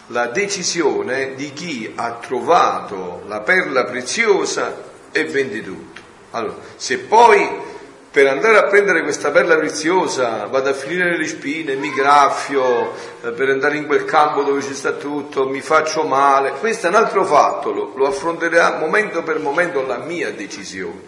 la 0.07 0.27
decisione 0.29 1.35
di 1.35 1.53
chi 1.53 1.93
ha 1.97 2.13
trovato 2.13 3.25
la 3.27 3.41
perla 3.41 3.87
preziosa 3.87 4.85
e 5.11 5.25
vende 5.25 5.65
tutto. 5.65 6.01
Allora, 6.31 6.59
se 6.77 6.99
poi 6.99 7.68
per 8.19 8.27
andare 8.27 8.59
a 8.59 8.65
prendere 8.65 9.05
questa 9.05 9.31
perla 9.31 9.55
preziosa 9.55 10.47
vado 10.47 10.71
a 10.71 10.73
finire 10.73 11.11
nelle 11.11 11.29
spine, 11.29 11.77
mi 11.77 11.93
graffio, 11.93 12.93
eh, 13.23 13.31
per 13.31 13.49
andare 13.49 13.77
in 13.77 13.87
quel 13.87 14.05
campo 14.05 14.43
dove 14.43 14.61
ci 14.61 14.75
sta 14.75 14.91
tutto, 14.91 15.47
mi 15.47 15.61
faccio 15.61 16.03
male, 16.03 16.51
questo 16.59 16.87
è 16.87 16.89
un 16.89 16.97
altro 16.97 17.25
fatto, 17.25 17.71
lo, 17.71 17.93
lo 17.95 18.09
affronterà 18.09 18.77
momento 18.77 19.23
per 19.23 19.39
momento 19.39 19.87
la 19.87 19.99
mia 19.99 20.33
decisione. 20.33 21.01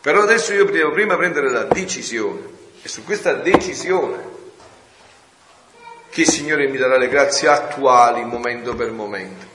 Però 0.00 0.20
adesso 0.20 0.52
io 0.52 0.64
devo 0.64 0.90
prima 0.90 1.16
prendere 1.16 1.48
la 1.48 1.62
decisione 1.62 2.40
e 2.82 2.88
su 2.88 3.04
questa 3.04 3.34
decisione 3.34 4.16
che 6.10 6.22
il 6.22 6.28
Signore 6.28 6.66
mi 6.66 6.76
darà 6.76 6.96
le 6.96 7.06
grazie 7.06 7.46
attuali 7.46 8.24
momento 8.24 8.74
per 8.74 8.90
momento. 8.90 9.46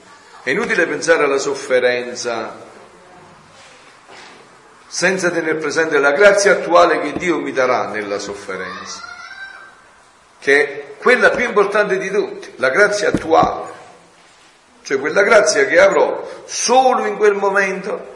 È 0.42 0.52
inutile 0.52 0.86
pensare 0.86 1.26
alla 1.26 1.38
sofferenza, 1.38 2.56
senza 4.94 5.32
tenere 5.32 5.56
presente 5.56 5.98
la 5.98 6.12
grazia 6.12 6.52
attuale 6.52 7.02
che 7.02 7.14
Dio 7.14 7.40
mi 7.40 7.52
darà 7.52 7.88
nella 7.88 8.20
sofferenza, 8.20 9.02
che 10.38 10.64
è 10.64 10.96
quella 11.00 11.32
più 11.32 11.46
importante 11.46 11.98
di 11.98 12.12
tutti, 12.12 12.54
la 12.58 12.70
grazia 12.70 13.08
attuale, 13.08 13.72
cioè 14.84 15.00
quella 15.00 15.24
grazia 15.24 15.66
che 15.66 15.80
avrò 15.80 16.30
solo 16.46 17.08
in 17.08 17.18
quel 17.18 17.34
momento 17.34 18.12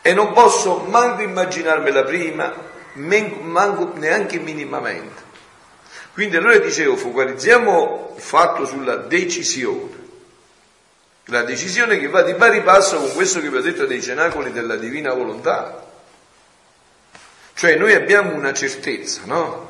e 0.00 0.14
non 0.14 0.32
posso 0.32 0.84
manco 0.86 1.22
immaginarmela 1.22 2.04
prima, 2.04 2.54
manco 2.92 3.90
neanche 3.96 4.38
minimamente. 4.38 5.22
Quindi 6.12 6.36
allora 6.36 6.56
dicevo, 6.58 6.96
focalizziamo 6.96 8.12
il 8.14 8.22
fatto 8.22 8.64
sulla 8.64 8.94
decisione. 8.94 9.99
La 11.30 11.42
decisione 11.42 11.98
che 11.98 12.08
va 12.08 12.22
di 12.22 12.34
pari 12.34 12.60
passo 12.62 12.98
con 12.98 13.12
questo 13.12 13.40
che 13.40 13.48
vi 13.50 13.56
ho 13.56 13.62
detto 13.62 13.86
dei 13.86 14.02
cenacoli 14.02 14.50
della 14.50 14.74
divina 14.76 15.14
volontà. 15.14 15.86
Cioè 17.54 17.76
noi 17.76 17.94
abbiamo 17.94 18.34
una 18.34 18.52
certezza, 18.52 19.22
no? 19.26 19.68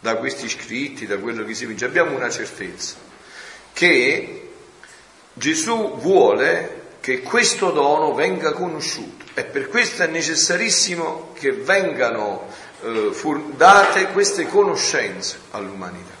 Da 0.00 0.16
questi 0.16 0.48
scritti, 0.48 1.06
da 1.06 1.18
quello 1.18 1.44
che 1.44 1.54
si 1.54 1.64
vince, 1.64 1.84
abbiamo 1.84 2.14
una 2.14 2.28
certezza 2.28 2.96
che 3.72 4.50
Gesù 5.32 5.96
vuole 5.98 6.84
che 7.00 7.20
questo 7.20 7.70
dono 7.70 8.14
venga 8.14 8.52
conosciuto 8.52 9.26
e 9.34 9.44
per 9.44 9.68
questo 9.68 10.02
è 10.02 10.06
necessarissimo 10.06 11.34
che 11.38 11.52
vengano 11.52 12.48
eh, 12.82 13.12
date 13.54 14.06
queste 14.08 14.48
conoscenze 14.48 15.38
all'umanità. 15.52 16.14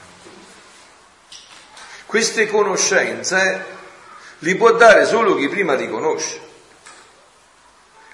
Queste 2.04 2.46
conoscenze 2.46 3.75
li 4.40 4.54
può 4.56 4.72
dare 4.72 5.06
solo 5.06 5.34
chi 5.36 5.48
prima 5.48 5.74
li 5.74 5.88
conosce. 5.88 6.40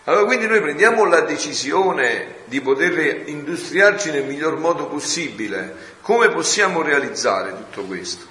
Allora 0.04 0.24
quindi 0.24 0.46
noi 0.46 0.60
prendiamo 0.60 1.04
la 1.04 1.20
decisione 1.20 2.36
di 2.46 2.60
poter 2.60 3.28
industriarci 3.28 4.10
nel 4.10 4.24
miglior 4.24 4.56
modo 4.56 4.86
possibile. 4.86 5.76
Come 6.02 6.28
possiamo 6.30 6.82
realizzare 6.82 7.54
tutto 7.56 7.82
questo? 7.82 8.26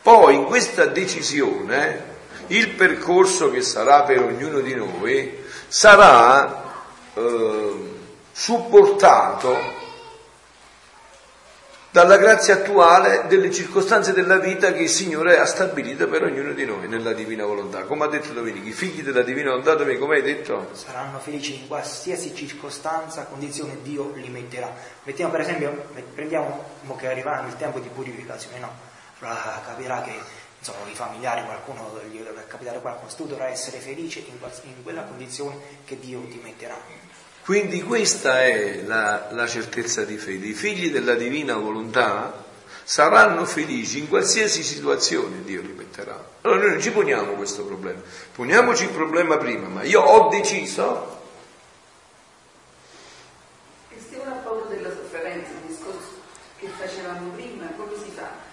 Poi 0.00 0.34
in 0.34 0.44
questa 0.44 0.86
decisione 0.86 2.10
il 2.48 2.70
percorso 2.70 3.50
che 3.50 3.62
sarà 3.62 4.02
per 4.02 4.22
ognuno 4.22 4.60
di 4.60 4.74
noi 4.74 5.44
sarà 5.66 6.72
eh, 7.14 7.72
supportato 8.32 9.80
dalla 11.92 12.16
grazia 12.16 12.54
attuale 12.54 13.26
delle 13.28 13.52
circostanze 13.52 14.14
della 14.14 14.38
vita 14.38 14.72
che 14.72 14.84
il 14.84 14.88
Signore 14.88 15.38
ha 15.38 15.44
stabilito 15.44 16.08
per 16.08 16.22
ognuno 16.22 16.54
di 16.54 16.64
noi 16.64 16.88
nella 16.88 17.12
divina 17.12 17.44
volontà. 17.44 17.82
Come 17.82 18.04
ha 18.04 18.08
detto 18.08 18.32
Domenico, 18.32 18.66
i 18.66 18.72
figli 18.72 19.02
della 19.02 19.20
divina 19.20 19.50
volontà, 19.50 19.76
come 19.76 20.14
hai 20.14 20.22
detto? 20.22 20.70
Saranno 20.72 21.18
felici 21.18 21.54
in 21.54 21.68
qualsiasi 21.68 22.34
circostanza, 22.34 23.24
condizione 23.24 23.76
Dio 23.82 24.10
li 24.14 24.30
metterà. 24.30 24.74
Mettiamo 25.02 25.32
per 25.32 25.40
esempio, 25.42 25.84
prendiamo 26.14 26.64
che 26.96 27.08
arriverà 27.08 27.44
il 27.46 27.56
tempo 27.58 27.78
di 27.78 27.88
purificazione, 27.88 28.58
no? 28.58 28.72
Capirà 29.20 30.00
che 30.00 30.14
insomma, 30.58 30.88
i 30.90 30.94
familiari, 30.94 31.44
qualcuno 31.44 32.00
gli 32.10 32.16
deve 32.22 32.46
capitare 32.46 32.80
qualcuno, 32.80 33.12
tu 33.14 33.26
dovrai 33.26 33.52
essere 33.52 33.76
felice 33.76 34.20
in, 34.20 34.38
in 34.62 34.82
quella 34.82 35.02
condizione 35.02 35.58
che 35.84 35.98
Dio 36.00 36.22
ti 36.22 36.40
metterà. 36.42 37.10
Quindi 37.44 37.82
questa 37.82 38.40
è 38.42 38.82
la, 38.86 39.28
la 39.32 39.46
certezza 39.48 40.04
di 40.04 40.16
fede. 40.16 40.46
I 40.46 40.54
figli 40.54 40.90
della 40.90 41.14
divina 41.14 41.56
volontà 41.56 42.42
saranno 42.84 43.44
felici 43.44 43.98
in 43.98 44.08
qualsiasi 44.08 44.62
situazione 44.62 45.42
Dio 45.44 45.60
li 45.62 45.72
metterà. 45.72 46.24
Allora 46.42 46.60
noi 46.60 46.70
non 46.70 46.80
ci 46.80 46.90
poniamo 46.90 47.32
questo 47.32 47.64
problema, 47.64 48.00
poniamoci 48.34 48.84
il 48.84 48.90
problema 48.90 49.36
prima, 49.38 49.68
ma 49.68 49.82
io 49.82 50.00
ho 50.00 50.28
deciso. 50.28 51.20
E 53.90 53.96
se 53.98 54.16
uno 54.16 54.30
ha 54.30 54.36
paura 54.36 54.66
della 54.66 54.90
sofferenza, 54.90 55.50
il 55.50 55.68
discorso 55.68 56.20
che 56.58 56.68
facevamo 56.68 57.30
prima, 57.30 57.66
come 57.76 57.92
si 57.96 58.10
fa? 58.14 58.50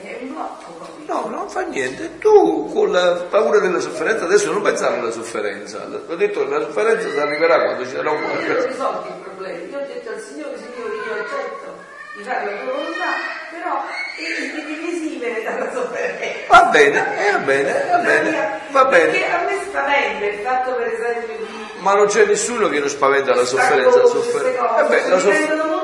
Eh, 0.00 0.18
è 0.18 0.22
un 0.22 0.32
blocco 0.32 0.72
proprio. 0.72 1.06
No, 1.06 1.28
non 1.28 1.41
fa 1.52 1.60
niente. 1.60 2.18
Tu 2.18 2.72
con 2.72 2.90
la 2.90 3.26
paura 3.28 3.58
della 3.58 3.78
sofferenza 3.78 4.24
adesso 4.24 4.50
non 4.50 4.62
pensare 4.62 4.98
alla 4.98 5.10
sofferenza. 5.10 5.86
Ho 6.08 6.14
detto 6.16 6.44
che 6.44 6.50
la 6.50 6.60
sofferenza 6.60 7.10
si 7.10 7.18
arriverà 7.18 7.60
quando 7.60 7.84
ci 7.84 7.90
sarà 7.94 8.10
un 8.10 8.20
po'. 8.20 8.40
Io 8.40 8.58
ho 8.58 8.66
risolto 8.66 9.08
il 9.08 9.20
problema. 9.22 9.58
Io 9.58 9.76
ho 9.76 9.86
detto 9.86 10.08
al 10.08 10.20
Signore, 10.20 10.56
Signore, 10.56 10.94
io 10.94 11.12
accetto 11.20 11.76
di 12.16 12.22
fare 12.22 12.44
la 12.46 12.62
tua 12.62 12.72
volontà, 12.72 13.10
però 13.50 13.84
devi 14.16 14.96
esimere 14.96 15.42
dalla 15.42 15.72
sofferenza. 15.72 16.46
Va 16.48 16.62
bene, 16.72 17.26
eh, 17.26 17.32
va 17.32 17.38
bene, 17.38 17.86
va 17.90 17.98
bene, 17.98 18.60
va 18.70 18.84
bene. 18.86 19.10
Perché 19.10 19.30
a 19.30 19.44
me 19.44 19.60
spaventa 19.68 20.24
il 20.24 20.38
fatto 20.40 20.74
per 20.74 20.86
esempio 20.86 21.36
di... 21.36 21.46
Ma 21.80 21.94
non 21.94 22.06
c'è 22.06 22.24
nessuno 22.24 22.68
che 22.68 22.78
non 22.78 22.88
spaventa 22.88 23.34
la 23.34 23.44
sofferenza. 23.44 24.00
La 24.00 24.06
sofferenza. 24.06 24.78
Eh 24.78 24.88
beh, 24.88 25.08
la 25.08 25.18
sofferenza 25.18 25.81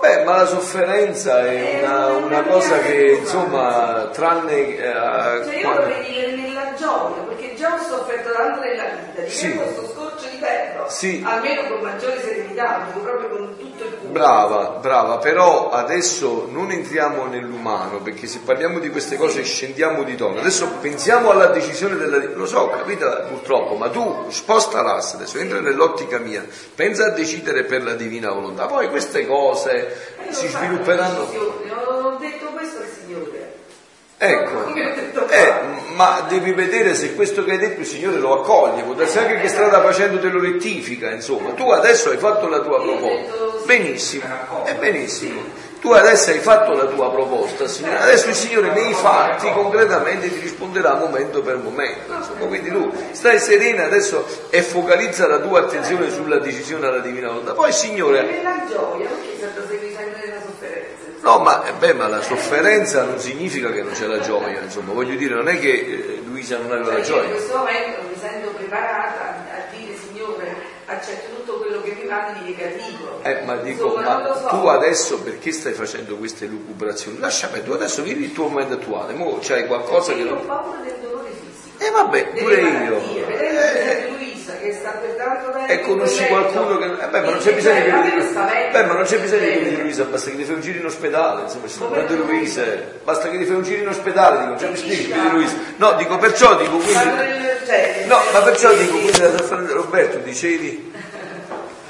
Beh, 0.00 0.24
ma 0.24 0.36
la 0.36 0.46
sofferenza 0.46 1.44
è 1.46 1.80
una, 1.82 2.06
una 2.16 2.42
cosa 2.42 2.78
che, 2.78 3.18
insomma, 3.20 4.08
tranne... 4.12 4.76
Eh, 4.76 5.44
cioè 5.44 5.56
io 5.56 5.62
quando... 5.62 5.82
vorrei 5.82 6.04
dire 6.04 6.36
nella 6.36 6.74
gioia, 6.74 7.22
perché 7.22 7.54
già 7.54 7.74
ho 7.74 7.78
sofferto 7.78 8.32
tanto 8.32 8.60
nella 8.60 8.84
vita, 8.84 9.22
di 9.22 9.30
sì. 9.30 9.54
questo 9.54 9.82
ferro, 10.38 10.88
sì. 10.88 11.22
almeno 11.24 11.68
con 11.68 11.80
maggiore 11.80 12.20
serenità, 12.20 12.86
proprio 12.92 13.28
con 13.28 13.56
tutto 13.58 13.84
il 13.84 13.94
cuore. 13.94 14.12
Brava, 14.12 14.78
brava, 14.80 15.18
però 15.18 15.70
adesso 15.70 16.48
non 16.50 16.70
entriamo 16.70 17.26
nell'umano, 17.26 18.00
perché 18.00 18.26
se 18.26 18.40
parliamo 18.44 18.78
di 18.78 18.90
queste 18.90 19.16
cose 19.16 19.42
scendiamo 19.42 20.02
di 20.02 20.16
tono. 20.16 20.40
Adesso 20.40 20.68
pensiamo 20.80 21.30
alla 21.30 21.46
decisione 21.46 21.96
della... 21.96 22.18
Lo 22.34 22.46
so, 22.46 22.68
capita 22.70 23.22
purtroppo, 23.22 23.74
ma 23.74 23.88
tu 23.88 24.26
sposta 24.28 24.82
l'asse 24.82 25.16
adesso, 25.16 25.38
entra 25.38 25.60
nell'ottica 25.60 26.18
mia, 26.18 26.44
pensa 26.74 27.06
a 27.06 27.10
decidere 27.10 27.64
per 27.64 27.82
la 27.82 27.94
divina 27.94 28.30
volontà. 28.30 28.66
Poi 28.66 28.88
queste 28.88 29.26
cose 29.26 30.16
si 30.30 30.48
svilupperanno. 30.48 31.20
Ho 31.20 32.16
detto 32.18 32.46
questo 32.46 32.78
al 32.78 32.88
Signore. 32.88 33.47
Ecco, 34.20 34.74
eh, 35.28 35.54
ma 35.94 36.26
devi 36.28 36.50
vedere 36.50 36.94
se 36.96 37.14
questo 37.14 37.44
che 37.44 37.52
hai 37.52 37.58
detto 37.58 37.80
il 37.80 37.86
Signore 37.86 38.18
lo 38.18 38.40
accoglie, 38.40 38.82
può 38.82 38.94
darsi 38.94 39.18
anche 39.18 39.38
che 39.38 39.46
strada 39.46 39.80
facendo 39.80 40.18
te 40.18 40.28
lo 40.28 40.40
rettifica, 40.40 41.08
insomma. 41.12 41.50
Tu 41.50 41.70
adesso 41.70 42.10
hai 42.10 42.16
fatto 42.16 42.48
la 42.48 42.58
tua 42.58 42.82
proposta. 42.82 43.32
Benissimo, 43.64 44.24
è 44.64 44.74
benissimo. 44.74 45.66
Tu 45.80 45.92
adesso 45.92 46.30
hai 46.30 46.40
fatto 46.40 46.72
la 46.72 46.86
tua 46.86 47.12
proposta, 47.12 47.68
Signore. 47.68 47.98
Adesso 47.98 48.28
il 48.30 48.34
Signore 48.34 48.72
nei 48.72 48.92
fatti 48.92 49.48
concretamente 49.52 50.32
ti 50.32 50.40
risponderà 50.40 50.94
momento 50.94 51.40
per 51.40 51.56
momento. 51.58 52.12
Insomma. 52.12 52.46
Quindi 52.46 52.70
tu 52.72 52.92
stai 53.12 53.38
serena 53.38 53.84
adesso 53.84 54.26
e 54.50 54.62
focalizza 54.62 55.28
la 55.28 55.38
tua 55.38 55.60
attenzione 55.60 56.10
sulla 56.10 56.38
decisione 56.38 56.88
alla 56.88 56.98
divina 56.98 57.28
volontà. 57.28 57.52
Poi 57.52 57.72
Signore. 57.72 58.26
No, 61.20 61.38
ma, 61.40 61.64
eh, 61.66 61.72
beh, 61.72 61.94
ma 61.94 62.06
la 62.08 62.22
sofferenza 62.22 63.02
non 63.04 63.18
significa 63.18 63.70
che 63.70 63.82
non 63.82 63.92
c'è 63.92 64.06
la 64.06 64.20
gioia, 64.20 64.60
insomma, 64.60 64.92
voglio 64.92 65.16
dire, 65.16 65.34
non 65.34 65.48
è 65.48 65.58
che 65.58 65.70
eh, 65.72 66.22
Luisa 66.24 66.58
non 66.58 66.70
aveva 66.72 66.86
la 66.88 66.94
Perché 66.94 67.10
in 67.10 67.16
gioia. 67.16 67.30
questo 67.30 67.56
momento 67.56 67.98
mi 68.08 68.16
sento 68.18 68.48
preparata 68.50 69.44
a 69.52 69.76
dire 69.76 69.94
Signore 69.96 70.56
accetto 70.86 71.34
tutto 71.36 71.58
quello 71.58 71.82
che 71.82 71.96
mi 72.00 72.08
mandi 72.08 72.38
di 72.44 72.50
negativo. 72.56 73.20
Eh, 73.22 73.42
ma 73.44 73.56
dico, 73.56 73.84
Insomma, 73.86 74.18
ma 74.22 74.34
so. 74.36 74.46
tu 74.48 74.66
adesso 74.68 75.20
perché 75.20 75.52
stai 75.52 75.72
facendo 75.72 76.16
queste 76.16 76.46
lucubrazioni? 76.46 77.18
Lasciami, 77.18 77.62
tu 77.62 77.72
adesso 77.72 78.02
vivi 78.02 78.24
il 78.24 78.32
tuo 78.32 78.46
momento 78.48 78.74
attuale, 78.74 79.12
mo 79.12 79.38
c'hai 79.42 79.66
qualcosa 79.66 80.12
che 80.14 80.20
Io 80.20 80.34
ho 80.34 80.36
paura 80.44 80.78
del 80.78 80.94
dolore 81.02 81.30
fisico. 81.30 81.57
Eh 81.78 81.90
vabbè, 81.90 82.26
pure 82.28 82.60
io. 82.60 83.28
Eh, 83.28 84.08
Luisa 84.10 84.58
che 84.58 84.72
sta 84.72 85.00
e 85.66 85.80
conosci 85.80 86.26
qualcuno 86.26 86.78
che... 86.78 86.86
Eh 86.86 87.08
beh, 87.08 87.20
ma 87.20 87.30
non 87.30 87.36
c'è 87.36 87.42
Cioè, 87.42 87.54
bisogno 87.54 88.02
che 88.02 88.14
mi 88.16 88.22
spaventa. 88.22 88.80
Beh, 88.80 88.86
ma 88.86 88.92
non 88.94 89.02
c'è 89.04 89.18
bisogno 89.20 89.40
che 89.42 89.52
Eh, 89.52 89.68
di 89.68 89.76
Luisa, 89.82 90.04
basta 90.04 90.30
che 90.30 90.36
ti 90.36 90.44
fai 90.44 90.54
un 90.54 90.60
giro 90.62 90.78
in 90.78 90.86
ospedale, 90.86 91.42
insomma, 91.42 91.66
ci 91.68 91.74
sono 91.74 91.90
tante. 91.90 92.14
Luise. 92.14 93.00
Basta 93.04 93.28
che 93.28 93.36
ti 93.36 93.44
fai 93.44 93.56
un 93.56 93.62
giro 93.62 93.82
in 93.82 93.88
ospedale, 93.88 94.44
dico, 94.46 94.54
già 94.56 94.68
mi 94.70 94.76
spieghi 94.76 95.12
di? 95.12 95.30
Luisa. 95.30 95.56
No, 95.76 95.92
dico, 95.92 96.16
perciò 96.16 96.56
dico, 96.56 96.76
quindi... 96.78 96.92
cioè, 97.66 98.04
No, 98.06 98.18
ma 98.32 98.40
perciò 98.40 98.72
dico, 98.72 98.92
quindi 98.98 99.18
la 99.20 99.36
sofferenza... 99.36 99.72
Roberto, 99.74 100.18
dicevi... 100.18 100.92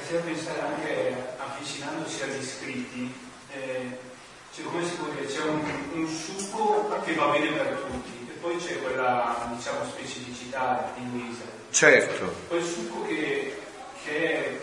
Faceva 0.02 0.22
pensare 0.24 0.58
anche, 0.66 1.14
avvicinandosi 1.38 2.22
agli 2.22 2.44
scritti, 2.44 3.14
eh, 3.52 3.98
c'è, 4.52 4.62
come 4.62 4.82
si 4.82 4.96
può 4.96 5.06
dire, 5.14 5.26
c'è 5.26 5.40
un, 5.46 5.60
un 5.92 6.08
succo 6.08 6.90
che 7.04 7.14
va 7.14 7.26
bene 7.26 7.46
per 7.52 7.66
tutti 7.66 7.87
e 7.87 7.87
poi 8.48 8.56
c'è 8.56 8.80
quella 8.80 9.46
diciamo, 9.54 9.84
specificità 9.84 10.90
di 10.96 11.04
Luisa. 11.10 11.44
Certo, 11.70 12.32
Quel 12.48 12.64
succo 12.64 13.04
che, 13.06 13.60
che 14.04 14.34
è 14.34 14.56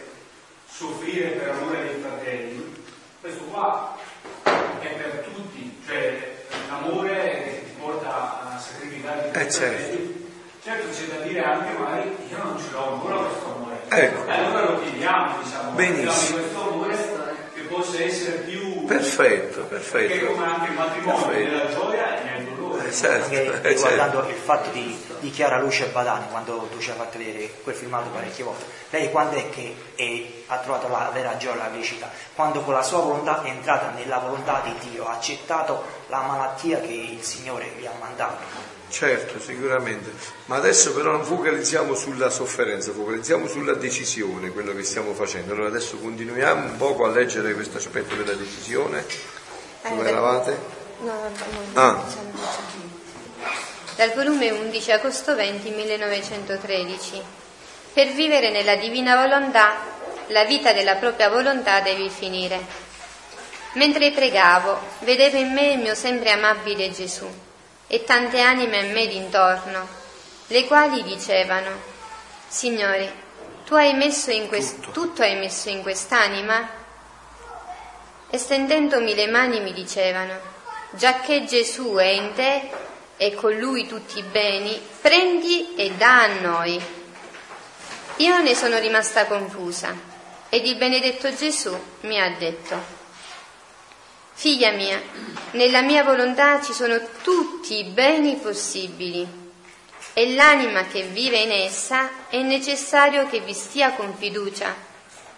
soffrire 0.67 1.27
per 1.29 1.49
amore 1.49 1.83
dei 1.83 2.01
fratelli, 2.01 2.83
questo 3.21 3.43
qua 3.43 3.95
è 4.43 4.87
per 4.87 5.29
tutti, 5.31 5.81
cioè 5.85 6.33
l'amore 6.67 7.61
ti 7.65 7.71
porta 7.79 8.53
a 8.55 8.59
sacrificare 8.59 9.27
i 9.27 9.31
tuoi 9.31 9.45
Eh, 9.45 9.51
certo. 9.51 10.23
Certo 10.63 10.87
c'è 10.89 11.15
da 11.15 11.23
dire 11.23 11.43
anche 11.43 11.77
magari 11.77 12.09
io 12.27 12.37
non 12.43 12.57
ce 12.57 12.71
l'ho 12.71 12.93
ancora 12.93 13.15
questo 13.17 13.45
amore. 13.53 13.75
Ecco. 13.87 14.25
E 14.27 14.31
allora 14.33 14.69
lo 14.71 14.79
chiediamo, 14.81 15.43
diciamo, 15.43 15.71
Benissimo. 15.71 16.39
questo 16.39 16.61
amore 16.61 16.97
che 17.53 17.61
possa 17.61 18.01
essere 18.03 18.37
più 18.39 18.83
perfetto, 18.85 19.61
perché 19.65 19.91
perfetto. 19.91 20.25
come 20.33 20.45
anche 20.45 20.69
il 20.71 20.75
matrimonio 20.75 21.27
Perfetto. 21.27 21.51
nella 21.51 21.69
gioia. 21.71 22.34
Eh, 22.34 22.34
certo, 22.91 23.23
anche 23.25 23.41
eh, 23.43 23.45
certo. 23.51 23.67
riguardando 23.67 24.27
il 24.29 24.35
fatto 24.35 24.69
di, 24.71 25.05
di 25.19 25.29
Chiara 25.31 25.59
Luce 25.59 25.87
Badani 25.87 26.25
quando 26.29 26.67
tu 26.71 26.79
ci 26.79 26.89
hai 26.91 26.97
fatto 26.97 27.17
vedere 27.17 27.49
quel 27.63 27.75
filmato 27.75 28.09
parecchie 28.09 28.43
volte 28.43 28.65
lei 28.89 29.09
quando 29.11 29.35
è 29.37 29.49
che 29.49 29.75
è- 29.95 30.25
ha 30.47 30.57
trovato 30.59 30.87
la 30.87 31.09
vera 31.13 31.37
gioia 31.37 31.55
la 31.55 31.69
felicità 31.71 32.09
quando 32.35 32.61
con 32.61 32.73
la 32.73 32.83
sua 32.83 32.99
volontà 32.99 33.41
è 33.43 33.47
entrata 33.49 33.91
nella 33.95 34.17
volontà 34.19 34.61
di 34.63 34.89
Dio 34.89 35.05
ha 35.07 35.13
accettato 35.13 35.83
la 36.07 36.21
malattia 36.21 36.79
che 36.79 36.91
il 36.91 37.23
Signore 37.23 37.71
gli 37.77 37.85
ha 37.85 37.93
mandato 37.99 38.73
Certo, 38.87 39.39
sicuramente. 39.41 40.11
Ma 40.45 40.57
adesso 40.57 40.93
però 40.93 41.11
non 41.11 41.25
focalizziamo 41.25 41.95
sulla 41.95 42.29
sofferenza, 42.29 42.91
focalizziamo 42.93 43.47
sulla 43.47 43.73
decisione, 43.73 44.51
quello 44.51 44.73
che 44.75 44.83
stiamo 44.83 45.13
facendo. 45.15 45.53
Allora 45.53 45.67
adesso 45.69 45.97
continuiamo 45.97 46.65
un 46.69 46.77
poco 46.77 47.03
a 47.03 47.09
leggere 47.09 47.55
questo 47.55 47.77
aspetto 47.77 48.15
della 48.15 48.33
decisione. 48.37 49.03
Dove 49.89 50.05
Eh, 50.05 50.07
eravate? 50.07 50.57
No, 50.99 51.13
no, 51.13 51.81
Ah. 51.81 52.03
Dal 53.95 54.13
volume 54.13 54.49
11 54.51 54.91
agosto 54.91 55.35
20 55.35 55.69
1913. 55.69 57.21
Per 57.93 58.07
vivere 58.09 58.49
nella 58.49 58.75
divina 58.75 59.15
volontà, 59.15 59.75
la 60.27 60.43
vita 60.43 60.73
della 60.73 60.95
propria 60.95 61.29
volontà 61.29 61.79
devi 61.81 62.09
finire. 62.09 62.83
Mentre 63.73 64.11
pregavo, 64.11 64.79
vedevo 64.99 65.37
in 65.37 65.51
me 65.53 65.71
il 65.73 65.79
mio 65.79 65.95
sempre 65.95 66.31
amabile 66.31 66.91
Gesù 66.91 67.27
e 67.87 68.03
tante 68.03 68.39
anime 68.39 68.79
a 68.79 68.91
me 68.91 69.07
d'intorno, 69.07 69.87
le 70.47 70.65
quali 70.65 71.03
dicevano, 71.03 71.93
Signore, 72.47 73.13
tu 73.65 73.75
hai 73.75 73.93
messo 73.93 74.31
in 74.31 74.47
quest- 74.47 74.79
Tutto. 74.79 74.91
tutto 74.91 75.21
hai 75.23 75.35
messo 75.35 75.69
in 75.69 75.81
quest'anima? 75.81 76.67
E 78.29 78.37
stendendomi 78.37 79.13
le 79.13 79.27
mani 79.27 79.59
mi 79.59 79.73
dicevano, 79.73 80.39
giacché 80.95 81.45
Gesù 81.45 81.95
è 81.95 82.05
in 82.05 82.33
te 82.33 82.69
e 83.17 83.33
con 83.35 83.53
lui 83.57 83.87
tutti 83.87 84.19
i 84.19 84.23
beni, 84.23 84.79
prendi 85.01 85.75
e 85.75 85.91
dà 85.91 86.23
a 86.23 86.39
noi. 86.41 86.81
Io 88.17 88.41
ne 88.41 88.55
sono 88.55 88.77
rimasta 88.79 89.25
confusa 89.25 89.93
ed 90.49 90.65
il 90.65 90.77
benedetto 90.77 91.33
Gesù 91.33 91.77
mi 92.01 92.19
ha 92.19 92.29
detto, 92.37 93.03
Figlia 94.37 94.71
mia, 94.71 95.01
nella 95.51 95.81
mia 95.81 96.03
volontà 96.03 96.61
ci 96.61 96.73
sono 96.73 96.99
tutti 97.21 97.79
i 97.79 97.85
beni 97.85 98.35
possibili 98.35 99.25
e 100.13 100.33
l'anima 100.33 100.83
che 100.87 101.03
vive 101.03 101.37
in 101.37 101.51
essa 101.51 102.27
è 102.27 102.41
necessario 102.41 103.27
che 103.27 103.39
vi 103.39 103.53
stia 103.53 103.93
con 103.93 104.13
fiducia, 104.13 104.75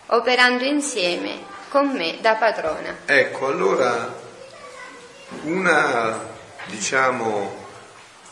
operando 0.07 0.63
insieme 0.63 1.45
con 1.69 1.89
me 1.91 2.17
da 2.21 2.33
padrona. 2.33 2.97
Ecco, 3.05 3.45
allora 3.45 4.26
una, 5.43 6.25
diciamo, 6.67 7.65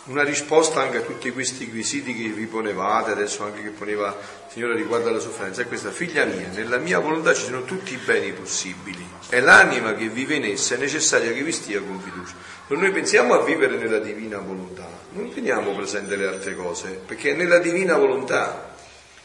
una 0.06 0.24
risposta 0.24 0.82
anche 0.82 0.98
a 0.98 1.02
tutti 1.02 1.32
questi 1.32 1.70
quesiti 1.70 2.16
che 2.16 2.30
vi 2.30 2.46
ponevate, 2.46 3.12
adesso 3.12 3.44
anche 3.44 3.62
che 3.62 3.70
poneva 3.70 4.10
il 4.10 4.52
Signore 4.52 4.76
riguardo 4.76 5.10
alla 5.10 5.20
sofferenza, 5.20 5.62
è 5.62 5.68
questa, 5.68 5.92
figlia 5.92 6.26
mia, 6.26 6.48
nella 6.50 6.78
mia 6.78 7.00
volontà 7.00 7.34
ci 7.34 7.46
sono 7.46 7.64
tutti 7.64 7.94
i 7.94 7.98
beni 7.98 8.32
possibili 8.32 9.06
e 9.30 9.40
l'anima 9.40 9.96
che 9.96 10.08
vive 10.08 10.36
in 10.36 10.46
essa 10.46 10.76
è 10.76 10.78
necessaria 10.78 11.34
che 11.34 11.42
vi 11.42 11.52
stia 11.52 11.82
con 11.82 12.00
fiducia. 12.00 12.36
Se 12.68 12.76
noi 12.76 12.92
pensiamo 12.92 13.34
a 13.34 13.44
vivere 13.44 13.78
nella 13.78 14.00
divina 14.00 14.38
volontà, 14.38 14.88
non 15.12 15.34
teniamo 15.34 15.74
presente 15.74 16.16
le 16.16 16.28
altre 16.28 16.56
cose, 16.56 17.02
perché 17.06 17.32
è 17.32 17.36
nella 17.36 17.60
divina 17.60 17.98
volontà 17.98 18.76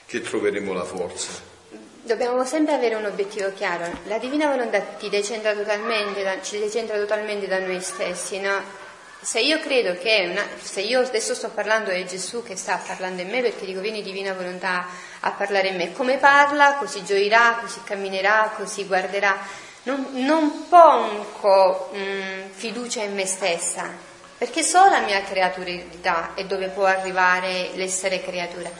che 0.06 0.20
troveremo 0.20 0.72
la 0.72 0.84
forza. 0.84 1.49
Dobbiamo 2.02 2.46
sempre 2.46 2.72
avere 2.74 2.94
un 2.94 3.04
obiettivo 3.04 3.52
chiaro. 3.52 3.84
La 4.04 4.16
divina 4.16 4.48
volontà 4.48 4.80
ti 4.80 5.10
decentra 5.10 5.52
totalmente 5.52 6.22
da, 6.22 6.40
ci 6.40 6.58
decentra 6.58 6.96
totalmente 6.96 7.46
da 7.46 7.58
noi 7.58 7.78
stessi, 7.82 8.40
no? 8.40 8.58
Se 9.20 9.38
io 9.38 9.60
credo 9.60 9.92
che 9.98 10.28
una, 10.30 10.42
se 10.62 10.80
io 10.80 11.00
adesso 11.00 11.34
sto 11.34 11.50
parlando 11.50 11.90
è 11.90 12.02
Gesù 12.04 12.42
che 12.42 12.56
sta 12.56 12.80
parlando 12.86 13.20
in 13.20 13.28
me 13.28 13.42
perché 13.42 13.66
dico 13.66 13.80
vieni 13.80 14.00
divina 14.00 14.32
volontà 14.32 14.86
a 15.20 15.30
parlare 15.32 15.68
in 15.68 15.76
me, 15.76 15.92
come 15.92 16.16
parla, 16.16 16.76
così 16.76 17.04
gioirà, 17.04 17.58
così 17.60 17.82
camminerà, 17.84 18.50
così 18.56 18.86
guarderà. 18.86 19.36
Non, 19.82 20.06
non 20.12 20.68
pongo 20.70 21.90
mm, 21.94 22.48
fiducia 22.50 23.02
in 23.02 23.14
me 23.14 23.26
stessa, 23.26 23.84
perché 24.38 24.62
so 24.62 24.88
la 24.88 25.00
mia 25.00 25.22
creaturità 25.22 26.32
e 26.34 26.46
dove 26.46 26.68
può 26.68 26.86
arrivare 26.86 27.72
l'essere 27.74 28.22
creatura. 28.22 28.70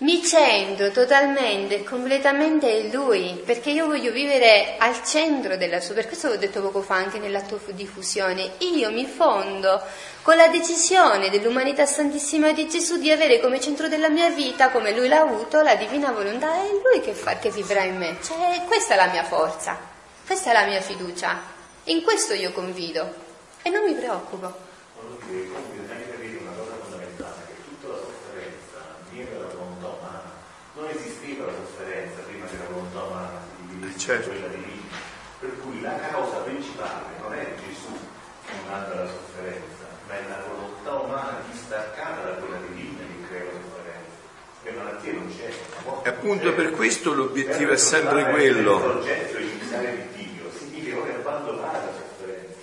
Mi 0.00 0.24
centro 0.24 0.92
totalmente 0.92 1.76
e 1.80 1.82
completamente 1.82 2.68
in 2.68 2.90
Lui, 2.92 3.42
perché 3.44 3.70
io 3.70 3.86
voglio 3.86 4.12
vivere 4.12 4.76
al 4.78 5.04
centro 5.04 5.56
della 5.56 5.80
sua, 5.80 5.94
per 5.94 6.06
questo 6.06 6.28
l'ho 6.28 6.36
detto 6.36 6.60
poco 6.60 6.82
fa 6.82 6.94
anche 6.94 7.18
nell'atto 7.18 7.60
di 7.72 7.84
fusione, 7.84 8.52
io 8.58 8.92
mi 8.92 9.06
fondo 9.06 9.82
con 10.22 10.36
la 10.36 10.46
decisione 10.46 11.30
dell'umanità 11.30 11.84
santissima 11.84 12.52
di 12.52 12.68
Gesù 12.68 12.98
di 12.98 13.10
avere 13.10 13.40
come 13.40 13.60
centro 13.60 13.88
della 13.88 14.08
mia 14.08 14.28
vita, 14.30 14.70
come 14.70 14.94
Lui 14.94 15.08
l'ha 15.08 15.20
avuto, 15.20 15.62
la 15.62 15.74
divina 15.74 16.12
volontà, 16.12 16.54
è 16.62 16.68
Lui 16.70 17.00
che, 17.00 17.12
fa, 17.12 17.36
che 17.38 17.50
vivrà 17.50 17.82
in 17.82 17.96
me, 17.96 18.18
cioè 18.22 18.62
questa 18.68 18.94
è 18.94 18.96
la 18.96 19.08
mia 19.08 19.24
forza, 19.24 19.76
questa 20.24 20.50
è 20.50 20.52
la 20.52 20.66
mia 20.66 20.80
fiducia, 20.80 21.40
in 21.84 22.02
questo 22.04 22.34
io 22.34 22.52
confido. 22.52 23.26
E 23.62 23.70
non 23.70 23.82
mi 23.82 23.94
preoccupo. 23.94 24.54
Voglio 24.94 25.18
dire, 25.26 25.48
comunque 25.48 25.78
bisogna 25.80 26.06
capire 26.08 26.38
una 26.38 26.52
cosa 26.52 26.70
fondamentale, 26.80 27.42
che 27.48 27.54
tutta 27.66 27.88
la 27.88 27.98
sofferenza 27.98 28.78
viene 29.10 29.30
dalla 29.32 29.52
volontà 29.52 29.86
umana. 29.88 30.32
Non 30.74 30.88
esisteva 30.94 31.46
la 31.46 31.52
sofferenza 31.52 32.20
prima 32.22 32.46
che 32.46 32.56
la 32.56 32.70
volontà 32.70 33.02
umana 33.02 33.42
si 33.42 33.66
dividesse 33.66 33.87
Eh, 33.87 33.87
certo. 33.98 34.30
quella 34.30 34.46
divina. 34.46 34.96
Per 35.40 35.60
cui 35.60 35.80
la 35.80 35.98
causa 36.10 36.38
principale 36.38 37.04
non 37.20 37.34
è 37.34 37.46
Gesù 37.66 37.92
che 38.46 38.54
manda 38.68 38.94
la 38.94 39.06
sofferenza, 39.06 39.86
ma 40.06 40.14
è 40.14 40.28
la 40.28 40.42
volontà 40.48 40.92
umana 41.04 41.42
distaccata 41.50 42.22
da 42.22 42.30
quella 42.36 42.58
divina 42.68 42.98
che 42.98 43.28
crea 43.28 43.44
la 43.44 43.50
sofferenza. 43.50 44.16
Le 44.62 44.70
malattie 44.72 45.12
non 45.12 45.36
c'è. 45.36 45.50
E 46.02 46.08
appunto 46.08 46.48
c'è. 46.48 46.54
per 46.54 46.70
questo 46.70 47.12
l'obiettivo 47.12 47.70
è 47.70 47.74
Per 47.74 47.78
sempre 47.78 48.22
trovare 48.22 48.32
quello. 48.32 48.74
Il 48.74 48.80
progetto 48.80 49.38
iniziale 49.38 50.08
di 50.14 50.30
Dio 50.32 50.50
significa 50.56 50.94
proprio 50.96 51.14
abbandonare 51.16 51.78
la 51.84 51.92
sofferenza. 51.92 52.58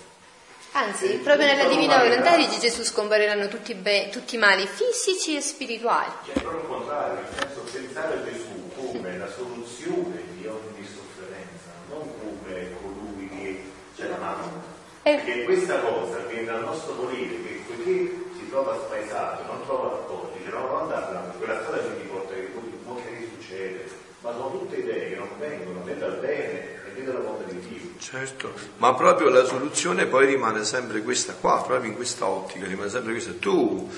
Anzi, 0.72 1.08
proprio 1.24 1.48
nella 1.48 1.70
divina 1.70 2.00
volontà 2.00 2.36
di 2.36 2.50
Gesù 2.60 2.84
scompariranno 2.84 3.48
tutti, 3.48 3.72
i 3.72 3.76
be- 3.76 4.10
tutti 4.12 4.36
i 4.36 4.38
mali 4.38 4.68
fisici 4.68 5.38
e 5.38 5.42
spirituali. 5.42 6.12
È 6.34 6.40
proprio 6.40 6.62
il 6.62 6.68
contrario, 6.68 7.22
nel 7.22 7.32
senso 7.40 7.62
pensare 7.72 8.14
a 8.16 8.24
Gesù 8.26 8.72
come 8.76 9.18
la 9.18 9.30
soluzione 9.32 10.22
di 10.36 10.46
ogni 10.46 10.86
sofferenza, 10.86 11.72
non 11.90 12.12
come 12.20 12.76
colui 12.82 13.30
che 13.30 13.64
c'è 13.96 14.08
la 14.10 14.15
mano. 14.26 14.74
Eh. 15.04 15.16
Perché 15.16 15.44
questa 15.44 15.80
cosa 15.80 16.18
viene 16.28 16.46
dal 16.46 16.64
nostro 16.64 16.94
volere, 16.94 17.28
che 17.44 17.64
poiché 17.68 18.26
si 18.38 18.50
trova 18.50 18.76
spaesato, 18.86 19.44
non 19.46 19.64
trova 19.66 19.90
rapporti, 19.90 20.50
no, 20.50 20.60
non 20.60 20.82
andare, 20.82 21.38
quella 21.38 21.62
strada 21.62 21.78
che 21.84 22.02
ti 22.02 22.08
porta 22.08 22.34
che 22.34 22.50
poi 22.54 22.64
non 22.86 22.96
che 22.96 23.30
succede, 23.38 23.86
ma 24.22 24.32
sono 24.32 24.52
tutte 24.52 24.78
idee 24.78 25.10
che 25.10 25.16
non 25.16 25.30
vengono 25.38 25.84
né 25.84 25.98
dal 25.98 26.18
bene 26.18 26.54
né 26.84 26.94
chiede 26.96 27.12
la 27.12 27.20
volontà 27.20 27.52
di 27.52 27.60
Dio. 27.60 27.90
Certo, 28.00 28.54
ma 28.78 28.94
proprio 28.96 29.30
la 29.30 29.46
soluzione 29.46 30.06
poi 30.06 30.26
rimane 30.26 30.64
sempre 30.64 31.02
questa 31.02 31.34
qua, 31.34 31.62
proprio 31.62 31.90
in 31.90 31.96
questa 31.96 32.26
ottica, 32.26 32.66
rimane 32.66 32.90
sempre 32.90 33.12
questa. 33.12 33.34
Tu 33.34 33.92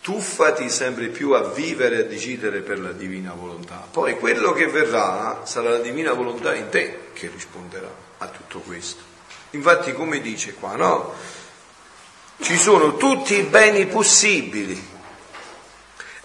tuffati 0.00 0.68
sempre 0.68 1.08
più 1.08 1.30
a 1.32 1.48
vivere 1.50 1.96
e 1.96 2.00
a 2.00 2.04
decidere 2.04 2.60
per 2.60 2.80
la 2.80 2.92
divina 2.92 3.34
volontà. 3.34 3.86
Poi 3.90 4.16
quello 4.16 4.52
che 4.52 4.66
verrà 4.66 5.42
sarà 5.44 5.70
la 5.70 5.78
divina 5.78 6.12
volontà 6.12 6.54
in 6.54 6.68
te 6.68 7.10
che 7.12 7.28
risponderà 7.32 7.88
a 8.18 8.26
tutto 8.26 8.58
questo. 8.60 9.11
Infatti, 9.52 9.92
come 9.92 10.20
dice 10.20 10.54
qua, 10.54 10.76
no? 10.76 11.14
Ci 12.40 12.56
sono 12.56 12.96
tutti 12.96 13.34
i 13.34 13.42
beni 13.42 13.86
possibili 13.86 14.90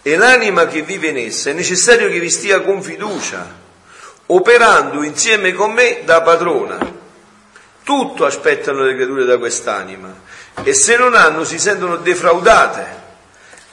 e 0.01 0.15
l'anima 0.15 0.65
che 0.67 0.81
vive 0.81 1.09
in 1.09 1.17
essa 1.17 1.49
è 1.49 1.53
necessario 1.53 2.09
che 2.09 2.19
vi 2.19 2.29
stia 2.29 2.61
con 2.61 2.81
fiducia, 2.81 3.53
operando 4.27 5.03
insieme 5.03 5.51
con 5.51 5.73
me 5.73 6.03
da 6.05 6.21
padrona. 6.21 6.95
Tutto 7.83 8.25
aspettano 8.25 8.83
le 8.83 8.95
creature 8.95 9.25
da 9.25 9.37
quest'anima 9.37 10.21
e 10.63 10.73
se 10.73 10.95
non 10.95 11.13
hanno 11.13 11.43
si 11.43 11.59
sentono 11.59 11.97
defraudate 11.97 13.03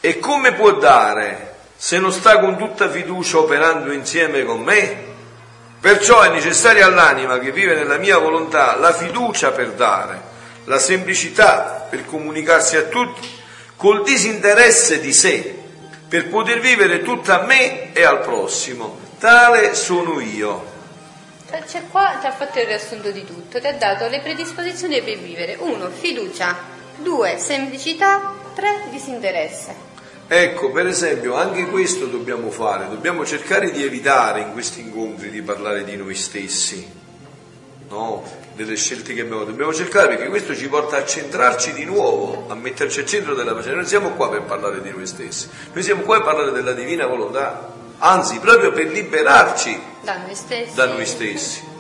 e 0.01 0.19
come 0.19 0.53
può 0.53 0.73
dare 0.73 1.55
se 1.77 1.99
non 1.99 2.13
sta 2.13 2.39
con 2.39 2.57
tutta 2.57 2.91
fiducia 2.91 3.39
operando 3.39 3.93
insieme 3.93 4.45
con 4.45 4.61
me? 4.63 5.14
Perciò 5.85 6.23
è 6.23 6.31
necessaria 6.31 6.87
all'anima 6.87 7.39
che 7.39 7.53
vive 7.53 7.75
nella 7.75 7.99
mia 7.99 8.17
volontà 8.17 8.75
la 8.77 8.95
fiducia 8.95 9.51
per 9.51 9.73
dare, 9.73 10.19
la 10.65 10.79
semplicità 10.79 11.87
per 11.91 12.07
comunicarsi 12.07 12.79
a 12.79 12.85
tutti, 12.85 13.29
col 13.77 14.03
disinteresse 14.03 14.99
di 14.99 15.13
sé, 15.13 15.55
per 16.09 16.29
poter 16.29 16.61
vivere 16.61 17.03
tutta 17.03 17.43
a 17.43 17.45
me 17.45 17.93
e 17.93 18.03
al 18.03 18.21
prossimo. 18.21 18.97
Tale 19.19 19.75
sono 19.75 20.21
io. 20.21 20.65
Cioè 21.69 21.83
qua 21.91 22.17
ti 22.19 22.29
ha 22.29 22.33
fatto 22.33 22.59
il 22.61 22.65
riassunto 22.65 23.11
di 23.11 23.27
tutto, 23.27 23.61
ti 23.61 23.67
ha 23.67 23.75
dato 23.75 24.09
le 24.09 24.21
predisposizioni 24.21 25.03
per 25.03 25.19
vivere. 25.19 25.57
Uno, 25.59 25.91
fiducia. 25.91 26.57
Due, 26.97 27.37
semplicità. 27.37 28.33
Tre, 28.55 28.85
disinteresse. 28.89 29.93
Ecco, 30.27 30.71
per 30.71 30.87
esempio, 30.87 31.35
anche 31.35 31.67
questo 31.67 32.07
dobbiamo 32.07 32.51
fare, 32.51 32.89
dobbiamo 32.89 33.27
cercare 33.27 33.71
di 33.71 33.85
evitare 33.85 34.41
in 34.41 34.53
questi 34.53 34.81
incontri 34.81 35.31
di 35.31 35.43
parlare 35.43 35.85
di 35.85 35.97
noi 35.97 36.15
stessi, 36.15 36.91
no? 37.91 38.23
delle 38.55 38.77
scelte 38.77 39.13
che 39.13 39.21
abbiamo, 39.21 39.45
dobbiamo 39.45 39.75
cercare 39.75 40.09
perché 40.09 40.29
questo 40.29 40.55
ci 40.55 40.69
porta 40.69 40.97
a 40.97 41.05
centrarci 41.05 41.75
di 41.75 41.85
nuovo, 41.85 42.47
a 42.49 42.55
metterci 42.55 43.01
al 43.01 43.07
centro 43.07 43.35
della 43.35 43.53
pace. 43.53 43.73
Non 43.73 43.85
siamo 43.85 44.11
qua 44.11 44.31
per 44.31 44.43
parlare 44.43 44.81
di 44.81 44.91
noi 44.91 45.07
stessi, 45.07 45.49
noi 45.73 45.83
siamo 45.83 46.03
qua 46.03 46.17
per 46.17 46.25
parlare 46.25 46.53
della 46.53 46.73
divina 46.73 47.07
volontà, 47.07 47.73
anzi 47.99 48.39
proprio 48.39 48.73
per 48.73 48.87
liberarci 48.87 49.79
da 50.03 50.17
noi 50.19 50.35
stessi. 50.35 50.75
Da 50.75 50.87
noi 50.87 51.05
stessi. 51.05 51.73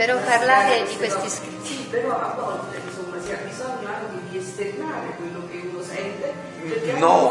Però 0.00 0.16
parlare 0.16 0.84
di 0.88 0.96
questi 0.96 1.28
scritti. 1.28 1.74
Sì, 1.76 1.86
però 1.90 2.12
a 2.12 2.34
volte 2.34 2.80
insomma 2.86 3.20
si 3.22 3.32
ha 3.32 3.38
bisogno 3.46 3.86
anche 3.86 4.30
di 4.30 4.38
esternare 4.38 5.08
quello 5.18 5.46
che 5.50 5.60
uno 5.70 5.82
sente, 5.82 6.48
No, 6.96 7.30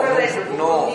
no, 0.56 0.94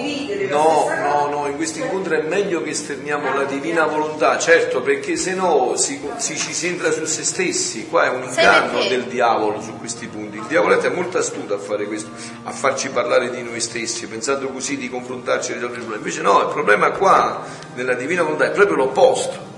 no, 0.50 0.88
no, 1.00 1.28
no, 1.30 1.46
in 1.48 1.56
questi 1.56 1.80
Cioè, 1.80 1.88
incontri 1.88 2.18
è 2.18 2.22
meglio 2.22 2.62
che 2.62 2.70
esterniamo 2.70 3.34
la 3.34 3.42
divina 3.42 3.87
volontà, 3.87 4.38
certo, 4.38 4.82
perché 4.82 5.16
se 5.16 5.34
no 5.34 5.74
si, 5.74 6.00
si- 6.18 6.38
ci 6.38 6.52
si 6.52 6.68
entra 6.68 6.92
su 6.92 7.06
se 7.06 7.24
stessi, 7.24 7.88
qua 7.88 8.04
è 8.04 8.08
un 8.08 8.22
inganno 8.22 8.84
del 8.84 9.06
diavolo 9.06 9.60
su 9.60 9.76
questi 9.76 10.06
punti. 10.06 10.37
Il 10.37 10.46
diavolo 10.46 10.80
è 10.80 10.88
molto 10.90 11.18
astuto 11.18 11.54
a 11.54 11.58
fare 11.58 11.87
questo, 11.87 12.10
a 12.44 12.52
farci 12.52 12.90
parlare 12.90 13.30
di 13.30 13.42
noi 13.42 13.58
stessi, 13.60 14.06
pensando 14.06 14.46
così 14.48 14.76
di 14.76 14.88
confrontarci 14.88 15.50
e 15.50 15.54
risolvere 15.54 15.80
il 15.80 15.87
problema. 15.87 16.06
Invece 16.08 16.22
no, 16.22 16.40
il 16.40 16.52
problema 16.52 16.90
qua, 16.92 17.42
nella 17.74 17.94
divina 17.94 18.22
volontà, 18.22 18.44
è 18.44 18.52
proprio 18.52 18.76
l'opposto. 18.76 19.54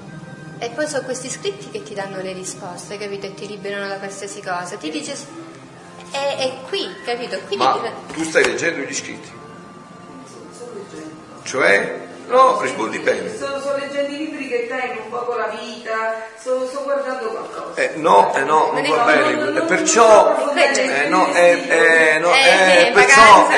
E 0.58 0.70
poi 0.70 0.86
sono 0.86 1.04
questi 1.04 1.28
scritti 1.28 1.70
che 1.70 1.82
ti 1.82 1.94
danno 1.94 2.20
le 2.22 2.32
risposte, 2.32 2.96
capito? 2.96 3.26
E 3.26 3.34
ti 3.34 3.46
liberano 3.46 3.88
da 3.88 3.96
qualsiasi 3.96 4.40
cosa. 4.40 4.76
Ti 4.76 4.90
dice. 4.90 5.14
È, 6.10 6.36
è 6.38 6.68
qui, 6.68 6.88
capito? 7.04 7.38
Quindi 7.46 7.64
Ma 7.64 7.78
tu 8.12 8.22
stai 8.22 8.44
leggendo 8.44 8.80
gli 8.80 8.94
scritti, 8.94 9.30
cioè, 11.42 12.05
no, 12.26 12.60
rispondi 12.60 12.98
bene. 12.98 13.28
Sto, 13.34 13.60
sto 13.60 13.76
leggendo 13.76 14.12
i 14.12 14.16
libri 14.16 14.48
che 14.48 14.66
tengo 14.66 15.02
un 15.02 15.10
po' 15.10 15.24
con 15.24 15.36
la 15.36 15.48
vita, 15.48 16.26
sto, 16.38 16.66
sto 16.66 16.82
guardando 16.82 17.26
qualcosa. 17.28 17.80
Eh, 17.80 17.92
no, 17.96 18.34
eh, 18.34 18.40
no, 18.40 18.70
non 18.72 18.88
va 18.88 19.04
bene, 19.04 19.58
e 19.58 19.62
perciò, 19.62 20.34
no, 20.36 20.44
no, 20.44 20.52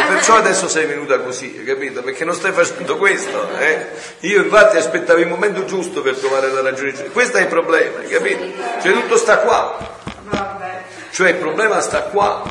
perciò, 0.09 0.37
e 0.37 0.38
adesso 0.38 0.68
sei 0.68 0.87
venuta 0.87 1.20
così, 1.20 1.62
capito? 1.64 2.02
Perché 2.02 2.24
non 2.24 2.35
stai 2.35 2.52
facendo 2.52 2.96
questo, 2.96 3.48
eh? 3.59 3.87
Io 4.20 4.42
infatti 4.42 4.76
aspettavo 4.76 5.18
il 5.20 5.28
momento 5.28 5.64
giusto 5.64 6.02
per 6.02 6.16
trovare 6.16 6.50
la 6.50 6.61
ragione, 6.61 6.92
questo 7.11 7.38
è 7.38 7.42
il 7.42 7.48
problema, 7.48 8.00
capito? 8.00 8.44
Cioè 8.83 8.92
tutto 8.92 9.16
sta 9.16 9.38
qua, 9.38 9.76
Vabbè. 10.24 10.83
cioè 11.11 11.31
il 11.31 11.37
problema 11.37 11.81
sta 11.81 12.02
qua, 12.02 12.42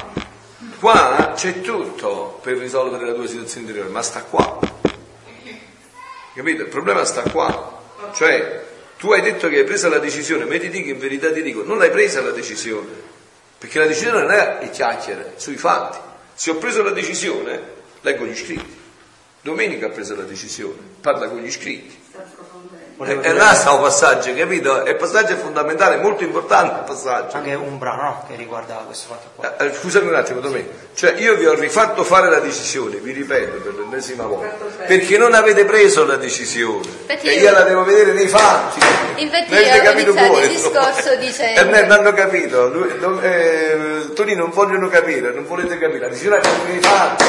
qua 0.80 1.34
c'è 1.36 1.62
tutto 1.62 2.39
per 2.41 2.58
risolvere 2.58 3.06
la 3.06 3.13
tua 3.13 3.27
situazione 3.27 3.67
interiore, 3.67 3.89
ma 3.89 4.01
sta 4.01 4.23
qua, 4.23 4.60
capito? 6.38 6.62
Il 6.62 6.69
problema 6.69 7.04
sta 7.04 7.23
qua, 7.23 7.82
cioè 8.13 8.63
tu 8.97 9.12
hai 9.12 9.21
detto 9.21 9.50
che 9.50 9.58
hai 9.58 9.63
preso 9.63 9.89
la 9.89 9.97
decisione, 9.97 10.45
ma 10.45 10.58
ti 10.60 10.69
dico 10.69 10.89
in 10.89 11.00
verità 11.00 11.32
ti 11.32 11.41
dico, 11.41 11.63
non 11.63 11.80
l'hai 11.80 11.89
presa 11.89 12.21
la 12.21 12.30
decisione, 12.30 12.88
perché 13.58 13.80
la 13.80 13.88
decisione 13.88 14.21
non 14.21 14.32
è 14.32 14.58
le 14.62 14.69
chiacchiere, 14.69 15.34
sui 15.38 15.58
fatti. 15.58 15.97
Se 16.36 16.52
ho 16.52 16.56
preso 16.56 16.84
la 16.84 16.91
decisione, 16.91 17.60
leggo 18.02 18.26
gli 18.26 18.36
scritti. 18.36 18.76
Domenica 19.41 19.88
ha 19.88 19.89
preso 19.89 20.15
la 20.15 20.23
decisione, 20.23 20.78
parla 21.02 21.28
con 21.28 21.39
gli 21.39 21.52
scritti. 21.52 21.97
Sta 22.97 23.03
approfondendo. 23.03 23.03
E, 23.03 23.15
Volevo 23.15 23.21
e 23.21 23.33
là 23.33 23.53
sta 23.53 23.71
un 23.73 23.81
passaggio, 23.81 24.33
capito? 24.33 24.83
E 24.86 24.89
il 24.89 24.95
passaggio 24.95 25.33
è 25.33 25.36
fondamentale, 25.36 25.97
molto 25.97 26.23
importante 26.23 26.79
il 26.79 26.83
passaggio. 26.86 27.38
anche 27.38 27.53
un 27.53 27.77
brano 27.77 28.01
no? 28.01 28.23
che 28.27 28.36
riguarda 28.36 28.83
questo 28.86 29.13
fatto 29.13 29.27
qua. 29.36 29.55
Eh, 29.57 29.65
eh, 29.67 29.73
Scusami 29.73 30.07
un 30.07 30.15
attimo, 30.15 30.39
Domenico. 30.39 30.71
Cioè, 30.95 31.13
io 31.17 31.36
vi 31.36 31.45
ho 31.45 31.53
rifatto 31.53 32.03
fare 32.03 32.29
la 32.29 32.39
decisione, 32.39 32.95
vi 32.97 33.12
ripeto 33.12 33.57
per 33.62 33.73
l'ennesima 33.75 34.23
volta, 34.25 34.55
perché 34.88 35.17
non 35.17 35.33
avete 35.36 35.63
preso 35.65 36.05
la 36.05 36.15
decisione. 36.15 36.88
Perché 37.05 37.29
e 37.31 37.36
io- 37.36 37.43
io 37.43 37.51
la 37.51 37.62
devo 37.62 37.83
vedere 37.83 38.13
nei 38.13 38.27
fatti. 38.27 38.79
Infatti 39.17 39.53
Non 39.53 39.62
io 39.62 39.81
capito 39.83 40.13
voi, 40.13 40.41
il 40.43 40.49
discorso 40.49 41.15
dicendo- 41.15 41.60
E 41.62 41.63
non 41.81 41.91
hanno 41.91 42.13
capito. 42.13 42.67
Lui- 42.69 42.97
non- 42.99 43.19
eh, 43.21 44.12
Toni 44.15 44.33
non 44.36 44.49
vogliono 44.49 44.88
capire, 44.89 45.31
non 45.31 45.45
volete 45.45 45.77
capire. 45.77 45.99
La 45.99 46.07
decisione 46.07 46.39
la 46.41 46.49
nei 46.67 46.79
fatti, 46.81 47.25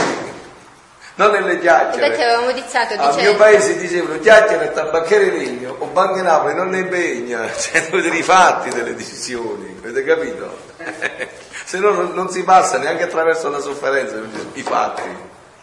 non 1.18 1.32
nelle 1.32 1.58
chiacchiere. 1.58 2.06
Infatti 2.06 2.22
avevamo 2.22 2.50
iniziato 2.50 2.94
Al 2.94 2.98
mio 3.00 3.10
dicendo. 3.10 3.38
paese 3.38 3.76
dicevano 3.76 4.18
chiacchiere 4.20 4.72
tabacchiere 4.72 5.30
legno 5.30 5.74
o 5.78 5.86
Banca 5.86 6.22
Napoli 6.22 6.54
non 6.54 6.68
ne 6.68 6.78
impegna, 6.78 7.50
cioè 7.58 7.88
avete 7.90 8.16
i 8.16 8.22
fatti 8.22 8.70
delle 8.70 8.94
decisioni, 8.94 9.76
avete 9.78 10.04
capito? 10.04 10.56
Se 11.64 11.78
no 11.78 11.90
non, 11.90 12.12
non 12.14 12.30
si 12.30 12.44
passa 12.44 12.78
neanche 12.78 13.02
attraverso 13.02 13.50
la 13.50 13.58
sofferenza, 13.58 14.16
i 14.54 14.62
fatti, 14.62 15.02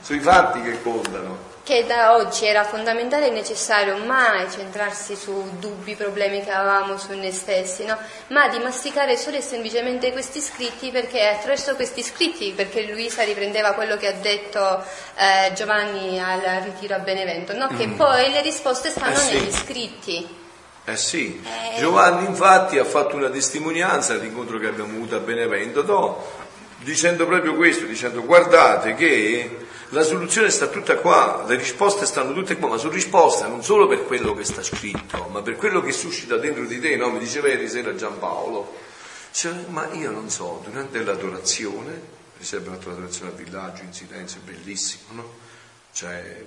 sui 0.02 0.20
fatti 0.20 0.62
che 0.62 0.82
contano. 0.84 1.54
Che 1.65 1.84
da 1.88 2.13
oggi 2.13 2.45
era 2.45 2.63
fondamentale 2.63 3.30
e 3.30 3.32
necessario 3.32 3.97
mai 3.97 4.47
centrarsi 4.51 5.15
su 5.15 5.58
dubbi, 5.58 5.95
problemi 5.95 6.43
che 6.43 6.51
avevamo 6.51 6.95
su 6.99 7.12
noi 7.15 7.32
stessi, 7.32 7.86
no? 7.86 7.97
ma 8.28 8.47
di 8.49 8.60
masticare 8.60 9.17
solo 9.17 9.38
e 9.38 9.41
semplicemente 9.41 10.12
questi 10.12 10.41
scritti 10.41 10.91
perché 10.91 11.21
è 11.21 11.34
attraverso 11.34 11.73
questi 11.73 12.04
scritti, 12.04 12.51
perché 12.56 12.84
Luisa 12.84 13.23
riprendeva 13.23 13.71
quello 13.71 13.97
che 13.97 14.06
ha 14.06 14.12
detto 14.12 14.84
eh, 15.15 15.54
Giovanni 15.56 16.21
al 16.21 16.39
ritiro 16.65 16.93
a 16.93 16.99
Benevento, 16.99 17.58
no? 17.58 17.67
che 17.75 17.88
poi 17.88 18.30
le 18.30 18.41
risposte 18.41 18.91
stanno 18.91 19.15
Eh 19.15 19.17
sì. 19.17 19.34
negli 19.34 19.51
scritti. 19.51 20.36
Eh 20.86 20.97
sì, 20.97 21.43
Eh. 21.43 21.80
Giovanni 21.80 22.28
infatti 22.28 22.78
ha 22.78 22.86
fatto 22.86 23.15
una 23.15 23.30
testimonianza 23.30 24.13
all'incontro 24.13 24.60
che 24.60 24.67
abbiamo 24.67 24.91
avuto 24.93 25.15
a 25.15 25.19
Benevento, 25.19 25.84
no? 25.84 26.23
dicendo 26.78 27.25
proprio 27.25 27.56
questo, 27.56 27.86
dicendo 27.86 28.23
guardate 28.23 28.93
che 28.93 29.64
la 29.89 30.04
soluzione 30.04 30.50
sta 30.50 30.67
tutta 30.67 30.98
qua, 30.98 31.45
le 31.48 31.56
risposte 31.56 32.06
stanno 32.06 32.34
tutte 32.34 32.58
qua, 32.58 32.69
ma 32.69 32.78
sono 32.78 32.93
risposte 32.93 33.48
non 33.48 33.63
solo 33.63 33.88
per 33.88 34.06
quello 34.06 34.34
che 34.34 34.43
sta 34.43 34.63
scritto, 34.63 35.28
ma 35.32 35.41
per 35.41 35.56
quello 35.56 35.82
che 35.82 35.91
suscita 35.91 36.38
dentro 36.38 36.65
di 36.65 36.80
te, 36.80 36.95
no? 36.95 37.10
mi 37.12 37.19
diceva 37.19 37.48
ieri 37.48 37.69
sera 37.69 37.93
Giampaolo, 37.93 38.74
Cioè, 39.32 39.54
ma 39.67 39.88
io 39.91 40.12
non 40.12 40.30
so, 40.30 40.62
durante 40.65 41.04
l'adorazione, 41.04 41.91
per 42.34 42.41
esempio 42.41 42.71
fatto 42.71 42.89
l'adorazione 42.89 43.32
al 43.32 43.38
villaggio 43.38 43.84
in 43.84 43.93
silenzio, 43.93 44.39
bellissimo, 44.43 45.04
no? 45.12 45.34
Cioè, 45.91 46.43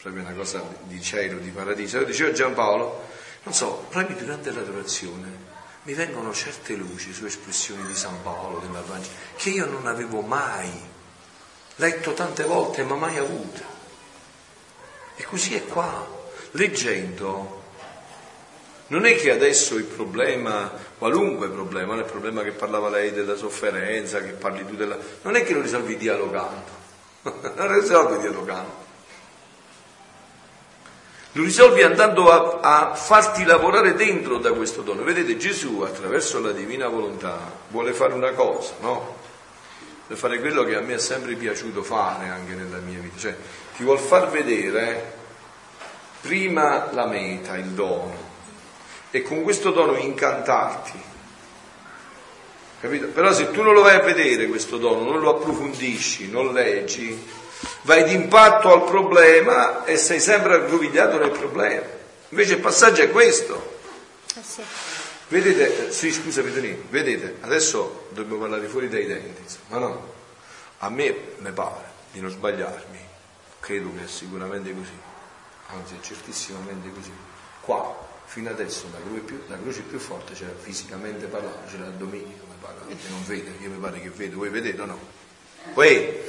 proprio 0.00 0.22
una 0.22 0.34
cosa 0.34 0.62
di 0.84 1.00
cielo, 1.02 1.38
di 1.38 1.50
paradiso. 1.50 1.96
Allora 1.96 2.10
diceva 2.10 2.32
Giampaolo, 2.32 3.04
non 3.42 3.54
so, 3.54 3.86
proprio 3.88 4.16
durante 4.16 4.52
l'adorazione 4.52 5.48
mi 5.84 5.94
vengono 5.94 6.32
certe 6.32 6.74
luci 6.74 7.12
su 7.12 7.24
espressioni 7.24 7.86
di 7.86 7.94
San 7.94 8.22
Paolo, 8.22 8.58
della 8.58 8.82
Vangelo, 8.82 9.14
che 9.36 9.50
io 9.50 9.66
non 9.66 9.86
avevo 9.86 10.20
mai 10.20 10.70
letto 11.80 12.12
tante 12.12 12.44
volte, 12.44 12.84
ma 12.84 12.94
mai 12.94 13.16
avute. 13.16 13.64
E 15.16 15.24
così 15.24 15.54
è 15.56 15.64
qua, 15.64 16.06
leggendo, 16.52 17.58
Non 18.88 19.06
è 19.06 19.14
che 19.16 19.30
adesso 19.30 19.76
il 19.76 19.84
problema, 19.84 20.70
qualunque 20.98 21.48
problema, 21.48 21.94
il 21.94 22.04
problema 22.04 22.42
che 22.42 22.50
parlava 22.50 22.88
lei 22.88 23.12
della 23.12 23.36
sofferenza, 23.36 24.20
che 24.20 24.32
parli 24.32 24.66
tu 24.66 24.74
della... 24.74 24.98
Non 25.22 25.36
è 25.36 25.44
che 25.44 25.54
lo 25.54 25.60
risolvi 25.60 25.96
dialogando, 25.96 26.70
non 27.22 27.66
lo 27.68 27.80
risolvi 27.80 28.18
dialogando. 28.18 28.88
Lo 31.32 31.44
risolvi 31.44 31.82
andando 31.82 32.30
a, 32.30 32.58
a, 32.88 32.94
farti 32.96 33.44
lavorare 33.44 33.94
dentro 33.94 34.38
da 34.38 34.52
questo 34.52 34.82
dono. 34.82 35.04
Vedete, 35.04 35.36
Gesù 35.36 35.82
attraverso 35.82 36.40
la 36.40 36.50
divina 36.50 36.88
volontà 36.88 37.38
vuole 37.68 37.92
fare 37.92 38.14
una 38.14 38.32
cosa, 38.32 38.72
no? 38.80 39.19
Vuole 40.10 40.22
fare 40.22 40.40
quello 40.40 40.64
che 40.64 40.74
a 40.74 40.80
me 40.80 40.94
è 40.94 40.98
sempre 40.98 41.36
piaciuto 41.36 41.84
fare 41.84 42.26
anche 42.26 42.54
nella 42.54 42.78
mia 42.78 42.98
vita, 42.98 43.16
cioè 43.16 43.36
ti 43.76 43.84
vuol 43.84 44.00
far 44.00 44.28
vedere 44.28 45.12
prima 46.20 46.88
la 46.90 47.06
meta, 47.06 47.56
il 47.56 47.66
dono, 47.66 48.12
e 49.12 49.22
con 49.22 49.44
questo 49.44 49.70
dono 49.70 49.96
incantarti. 49.96 51.00
Capito? 52.80 53.06
Però 53.06 53.32
se 53.32 53.52
tu 53.52 53.62
non 53.62 53.72
lo 53.72 53.82
vai 53.82 53.94
a 53.94 54.00
vedere 54.00 54.48
questo 54.48 54.78
dono, 54.78 55.08
non 55.08 55.20
lo 55.20 55.30
approfondisci, 55.36 56.28
non 56.28 56.52
leggi, 56.52 57.24
vai 57.82 58.02
d'impatto 58.02 58.72
al 58.72 58.82
problema 58.82 59.84
e 59.84 59.96
sei 59.96 60.18
sempre 60.18 60.54
aggrovigliato 60.54 61.18
nel 61.18 61.30
problema. 61.30 61.86
Invece 62.30 62.54
il 62.54 62.60
passaggio 62.60 63.02
è 63.02 63.10
questo. 63.10 63.78
Eh 64.34 64.42
sì. 64.42 64.62
Vedete, 65.30 65.92
sì 65.92 66.10
scusa 66.10 66.42
Petrino, 66.42 66.82
vedete, 66.90 67.36
adesso 67.42 68.08
dobbiamo 68.10 68.40
parlare 68.40 68.66
fuori 68.66 68.88
dai 68.88 69.06
denti, 69.06 69.44
ma 69.68 69.78
no, 69.78 70.12
a 70.78 70.90
me 70.90 71.14
mi 71.38 71.52
pare 71.52 71.84
di 72.10 72.20
non 72.20 72.30
sbagliarmi, 72.30 72.98
credo 73.60 73.92
che 73.94 74.06
è 74.06 74.08
sicuramente 74.08 74.74
così, 74.74 74.90
anzi 75.68 75.94
è 75.94 76.00
certissimamente 76.00 76.90
così. 76.92 77.12
Qua, 77.60 78.08
fino 78.24 78.50
adesso, 78.50 78.88
la 78.90 78.98
croce 79.06 79.20
più, 79.20 79.40
la 79.46 79.56
croce 79.56 79.82
più 79.82 80.00
forte 80.00 80.34
c'era 80.34 80.52
fisicamente 80.58 81.26
parlando, 81.26 81.60
c'era 81.70 81.86
Domenico, 81.90 82.46
mi 82.46 82.56
pare, 82.60 82.74
che 82.88 83.08
non 83.10 83.24
vede, 83.24 83.52
io 83.60 83.70
mi 83.70 83.78
pare 83.78 84.00
che 84.00 84.10
vedo, 84.10 84.38
voi 84.38 84.48
vedete 84.48 84.80
o 84.80 84.86
no? 84.86 84.98
Uè. 85.74 86.24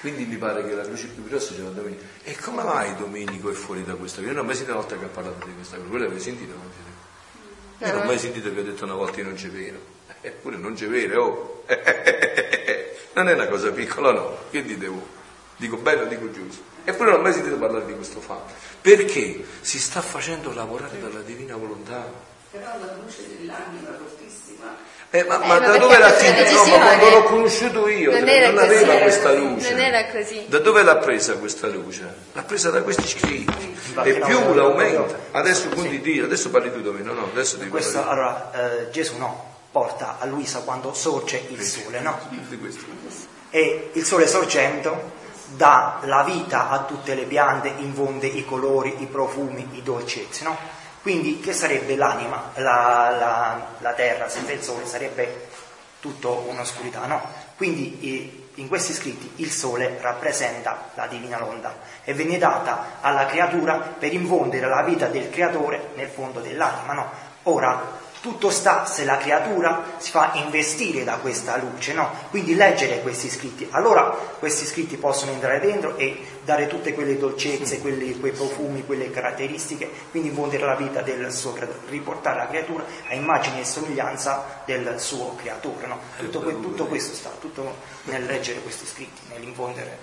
Quindi 0.00 0.24
mi 0.24 0.38
pare 0.38 0.66
che 0.66 0.74
la 0.74 0.82
croce 0.82 1.06
più 1.06 1.22
grossa 1.22 1.54
c'era 1.54 1.68
Domenico. 1.68 2.02
E 2.24 2.36
come 2.36 2.64
mai 2.64 2.96
Domenico 2.96 3.48
è 3.48 3.54
fuori 3.54 3.84
da 3.84 3.94
questa? 3.94 4.20
Io 4.22 4.32
non 4.32 4.38
ho 4.38 4.42
mai 4.42 4.56
sentito 4.56 4.76
una 4.76 4.80
volta 4.80 4.98
che 4.98 5.04
ha 5.04 5.08
parlato 5.08 5.46
di 5.46 5.54
questa 5.54 5.76
croce, 5.76 5.88
voi 5.88 6.00
l'avete 6.00 6.20
sentito? 6.20 6.97
Io 7.78 7.92
non 7.92 8.02
ho 8.02 8.04
mai 8.04 8.18
sentito 8.18 8.52
che 8.52 8.60
ho 8.60 8.64
detto 8.64 8.84
una 8.84 8.94
volta 8.94 9.18
io 9.18 9.24
non 9.24 9.34
c'è 9.34 9.48
vero. 9.48 9.78
Eppure 10.20 10.56
non 10.56 10.74
c'è 10.74 10.88
vero, 10.88 11.22
oh. 11.24 11.64
Non 13.14 13.28
è 13.28 13.34
una 13.34 13.46
cosa 13.46 13.70
piccola, 13.70 14.12
no. 14.12 14.36
Che 14.50 14.62
dite 14.62 14.86
voi? 14.86 15.02
Dico 15.56 15.76
bello, 15.76 16.04
dico 16.06 16.30
giusto. 16.30 16.62
Eppure 16.84 17.10
non 17.10 17.20
ho 17.20 17.22
mai 17.22 17.32
sentito 17.32 17.56
parlare 17.56 17.86
di 17.86 17.94
questo 17.94 18.20
fatto. 18.20 18.52
Perché 18.80 19.44
si 19.60 19.78
sta 19.78 20.00
facendo 20.00 20.52
lavorare 20.52 21.00
dalla 21.00 21.20
divina 21.20 21.56
volontà. 21.56 22.10
Però 22.58 22.70
la 22.78 22.92
luce 23.00 23.26
dell'anima 23.28 23.90
fortissima. 23.96 24.76
Eh, 25.10 25.24
ma, 25.24 25.42
Eh, 25.42 25.46
ma 25.46 25.58
da 25.58 25.76
dove 25.78 25.98
l'ha 25.98 26.12
questa 26.12 26.32
finita? 26.32 26.50
No, 26.50 26.66
ma 26.66 26.84
quando 26.84 27.08
l'ho 27.08 27.22
conosciuto 27.22 27.88
io, 27.88 28.10
non 28.10 28.20
non, 28.20 28.28
era 28.28 28.50
così, 28.50 28.64
aveva 28.64 28.96
questa 28.96 29.32
luce. 29.32 29.70
non 29.70 29.80
era 29.80 30.06
così. 30.06 30.44
Da 30.48 30.58
dove 30.58 30.82
l'ha 30.82 30.96
presa 30.96 31.34
questa 31.36 31.66
luce? 31.68 32.14
L'ha 32.32 32.42
presa 32.42 32.70
da 32.70 32.82
questi 32.82 33.06
scritti. 33.06 33.76
E 34.04 34.12
più 34.20 34.38
no, 34.40 34.54
l'aumenta. 34.54 34.98
no, 34.98 35.14
Adesso 35.32 35.62
sì. 35.62 35.74
conti 35.74 36.00
Dio, 36.00 36.24
adesso 36.24 36.50
parli 36.50 36.72
tu 36.72 36.80
Domenico, 36.82 37.12
no, 37.14 37.20
no, 37.20 37.26
adesso 37.32 37.56
devi 37.56 37.70
Questo, 37.70 38.06
allora, 38.06 38.50
eh, 38.52 38.90
Gesù 38.90 39.16
no, 39.16 39.56
porta 39.70 40.16
a 40.18 40.26
Luisa 40.26 40.60
quando 40.60 40.92
sorge 40.92 41.42
il 41.48 41.62
sole, 41.62 42.00
no? 42.00 42.18
di 42.28 42.58
questo. 42.58 42.84
E 43.50 43.90
il 43.92 44.04
sole 44.04 44.26
sorgendo 44.26 45.16
dà 45.56 46.00
la 46.04 46.22
vita 46.22 46.68
a 46.68 46.82
tutte 46.82 47.14
le 47.14 47.24
piante, 47.24 47.72
infonde 47.78 48.26
i 48.26 48.44
colori, 48.44 48.96
i 48.98 49.06
profumi, 49.06 49.66
i 49.72 49.82
dolcezze, 49.82 50.44
no? 50.44 50.56
Quindi 51.02 51.40
che 51.40 51.52
sarebbe 51.52 51.96
l'anima, 51.96 52.50
la, 52.56 53.10
la- 53.18 53.66
la 53.78 53.92
terra 53.92 54.28
senza 54.28 54.52
il 54.52 54.62
sole 54.62 54.86
sarebbe 54.86 55.48
tutto 56.00 56.44
un'oscurità, 56.48 57.06
no? 57.06 57.20
Quindi 57.56 58.46
in 58.54 58.68
questi 58.68 58.92
scritti 58.92 59.30
il 59.42 59.50
sole 59.50 59.98
rappresenta 60.00 60.90
la 60.94 61.06
divina 61.06 61.38
volontà 61.38 61.76
e 62.04 62.12
venne 62.14 62.38
data 62.38 62.98
alla 63.00 63.26
creatura 63.26 63.76
per 63.76 64.12
infondere 64.12 64.68
la 64.68 64.82
vita 64.82 65.06
del 65.06 65.30
creatore 65.30 65.90
nel 65.94 66.08
fondo 66.08 66.40
dell'anima, 66.40 66.92
no? 66.92 67.10
Ora, 67.44 67.80
tutto 68.28 68.50
sta 68.50 68.84
se 68.84 69.04
la 69.06 69.16
creatura 69.16 69.94
si 69.96 70.10
fa 70.10 70.32
investire 70.34 71.02
da 71.02 71.16
questa 71.16 71.56
luce, 71.56 71.94
no? 71.94 72.10
Quindi 72.28 72.54
leggere 72.54 73.00
questi 73.00 73.30
scritti. 73.30 73.66
Allora 73.70 74.10
questi 74.38 74.66
scritti 74.66 74.98
possono 74.98 75.30
entrare 75.32 75.60
dentro 75.60 75.96
e 75.96 76.20
dare 76.44 76.66
tutte 76.66 76.92
quelle 76.92 77.16
dolcezze, 77.16 77.80
quelli- 77.80 78.20
quei 78.20 78.32
profumi, 78.32 78.84
quelle 78.84 79.10
caratteristiche, 79.10 79.90
quindi 80.10 80.28
infondere 80.28 80.66
la 80.66 80.74
vita 80.74 81.00
del 81.00 81.32
suo 81.32 81.54
creatore, 81.54 81.78
riportare 81.88 82.36
la 82.36 82.48
creatura 82.48 82.84
a 83.08 83.14
immagine 83.14 83.60
e 83.60 83.64
somiglianza 83.64 84.62
del 84.66 85.00
suo 85.00 85.34
creatore, 85.36 85.86
no? 85.86 85.98
Tutto, 86.18 86.40
que- 86.42 86.60
tutto 86.60 86.84
questo 86.84 87.14
sta, 87.14 87.30
tutto 87.40 87.76
nel 88.04 88.26
leggere 88.26 88.60
questi 88.60 88.84
scritti, 88.84 89.22
nell'infondere. 89.30 89.96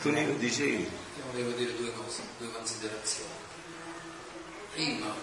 Tu 0.00 0.10
ne 0.10 0.36
dicevi? 0.38 0.82
Io 0.82 1.22
volevo 1.30 1.50
dire 1.50 1.76
due 1.76 1.92
cose, 1.92 2.22
due 2.38 2.50
considerazioni. 2.50 3.28
Prima, 4.72 5.14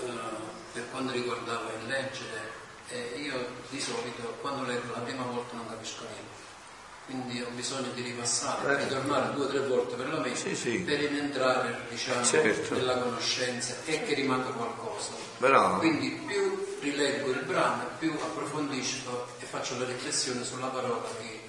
eh, 0.00 0.53
per 0.74 0.90
quanto 0.90 1.12
riguardava 1.12 1.70
il 1.80 1.86
leggere, 1.86 2.50
eh, 2.88 3.14
io 3.22 3.46
di 3.70 3.80
solito 3.80 4.36
quando 4.40 4.66
leggo 4.66 4.92
la 4.92 5.00
prima 5.00 5.22
volta 5.24 5.54
non 5.56 5.68
capisco 5.68 6.02
niente. 6.02 6.42
Quindi 7.06 7.40
ho 7.42 7.48
bisogno 7.50 7.90
di 7.92 8.00
ripassare, 8.02 8.72
Eh. 8.80 8.84
ritornare 8.84 9.34
due 9.34 9.44
o 9.44 9.48
tre 9.48 9.60
volte 9.60 9.94
per 9.94 10.08
la 10.12 10.18
mente 10.20 10.38
Sì, 10.38 10.56
sì. 10.56 10.78
per 10.80 11.00
entrare 11.04 11.86
diciamo, 11.90 12.24
Certo. 12.24 12.74
nella 12.74 12.98
conoscenza 12.98 13.74
e 13.84 14.04
che 14.04 14.14
rimanga 14.14 14.48
qualcosa. 14.50 15.10
Bravo. 15.36 15.78
Quindi 15.78 16.10
più 16.26 16.76
rileggo 16.80 17.30
il 17.30 17.44
brano, 17.44 17.88
più 17.98 18.10
approfondisco 18.12 19.28
e 19.38 19.44
faccio 19.44 19.78
la 19.78 19.84
riflessione 19.84 20.44
sulla 20.44 20.68
parola 20.68 21.06
che 21.20 21.40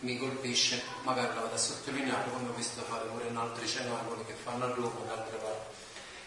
mi 0.00 0.18
colpisce, 0.18 0.82
magari 1.04 1.34
la 1.34 1.40
vado 1.40 1.54
a 1.54 1.58
sottolineare 1.58 2.30
come 2.30 2.48
ho 2.50 2.52
visto 2.52 2.82
fare 2.82 3.06
pure 3.06 3.28
in 3.28 3.36
altri 3.36 3.66
cenacoli 3.66 4.24
che 4.26 4.34
fanno 4.34 4.64
a 4.66 4.74
Roma 4.74 5.00
da 5.06 5.12
altre 5.14 5.36
parti. 5.38 5.74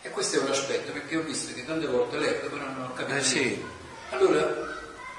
E 0.02 0.10
questo 0.10 0.38
è 0.38 0.40
un 0.40 0.50
aspetto 0.50 0.92
perché 0.92 1.18
ho 1.18 1.22
visto 1.22 1.54
che 1.54 1.66
tante 1.66 1.88
volte 1.88 2.18
leggo 2.18 2.48
però 2.48 2.64
non 2.66 2.90
ho 2.90 2.94
capito 2.94 3.18
Eh, 3.18 3.24
sì. 3.24 3.40
niente. 3.40 3.66
Allora 4.12 4.48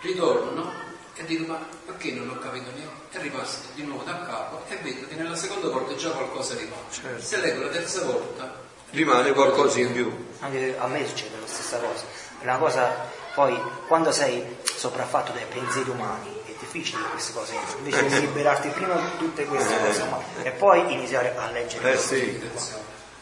ritorno 0.02 0.72
e 1.14 1.24
dico 1.24 1.44
ma 1.52 1.58
perché 1.84 2.12
non 2.12 2.30
ho 2.30 2.38
capito 2.38 2.70
niente? 2.74 3.16
E 3.16 3.20
ripasso 3.20 3.58
di 3.74 3.82
nuovo 3.82 4.02
da 4.04 4.22
capo 4.24 4.62
e 4.68 4.76
vedo 4.82 5.06
che 5.08 5.14
nella 5.16 5.36
seconda 5.36 5.68
volta 5.68 5.94
già 5.96 6.10
qualcosa 6.10 6.54
rimane. 6.54 6.82
Certo. 6.90 7.22
Se 7.22 7.36
leggo 7.40 7.62
la 7.64 7.68
terza 7.70 8.02
volta 8.04 8.68
Rimane 8.92 9.32
qualcosa 9.32 9.78
in 9.78 9.92
più. 9.92 10.10
Anche 10.40 10.74
a 10.76 10.86
me 10.88 11.06
succede 11.06 11.36
la 11.40 11.46
stessa 11.46 11.78
cosa. 11.78 12.04
Una 12.40 12.56
cosa, 12.58 12.92
poi, 13.34 13.56
quando 13.86 14.10
sei 14.10 14.56
sopraffatto 14.64 15.30
dai 15.30 15.44
pensieri 15.48 15.90
umani, 15.90 16.28
è 16.46 16.52
difficile 16.58 17.04
queste 17.10 17.32
cose. 17.32 17.54
Invece 17.78 18.08
devi 18.08 18.20
liberarti 18.22 18.68
prima 18.70 18.94
di 18.94 19.16
tutte 19.18 19.44
queste 19.44 19.78
cose 19.78 20.02
umane 20.02 20.24
e 20.42 20.50
poi 20.50 20.92
iniziare 20.92 21.36
a 21.36 21.48
leggere. 21.52 21.92
Eh 21.92 21.98
sì. 21.98 22.50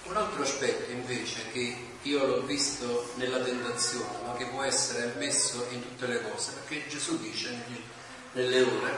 Un 0.08 0.16
altro 0.16 0.42
aspetto 0.42 0.90
invece 0.90 1.50
che 1.52 1.76
io 2.02 2.26
l'ho 2.26 2.42
visto 2.42 3.12
nella 3.16 3.40
tentazione, 3.40 4.06
ma 4.24 4.34
che 4.34 4.46
può 4.46 4.62
essere 4.62 5.12
messo 5.18 5.66
in 5.70 5.82
tutte 5.82 6.06
le 6.06 6.22
cose, 6.22 6.52
perché 6.52 6.88
Gesù 6.88 7.18
dice 7.18 7.54
nelle 8.32 8.62
ore, 8.62 8.96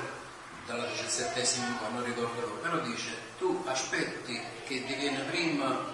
dalla 0.67 0.87
diciassettesima, 0.87 1.81
non 1.93 2.05
ricordo 2.05 2.41
l'ora, 2.41 2.61
però 2.61 2.79
dice 2.87 3.11
tu 3.39 3.61
aspetti 3.67 4.41
che 4.67 4.85
ti 4.87 4.95
viene 4.95 5.21
prima 5.31 5.85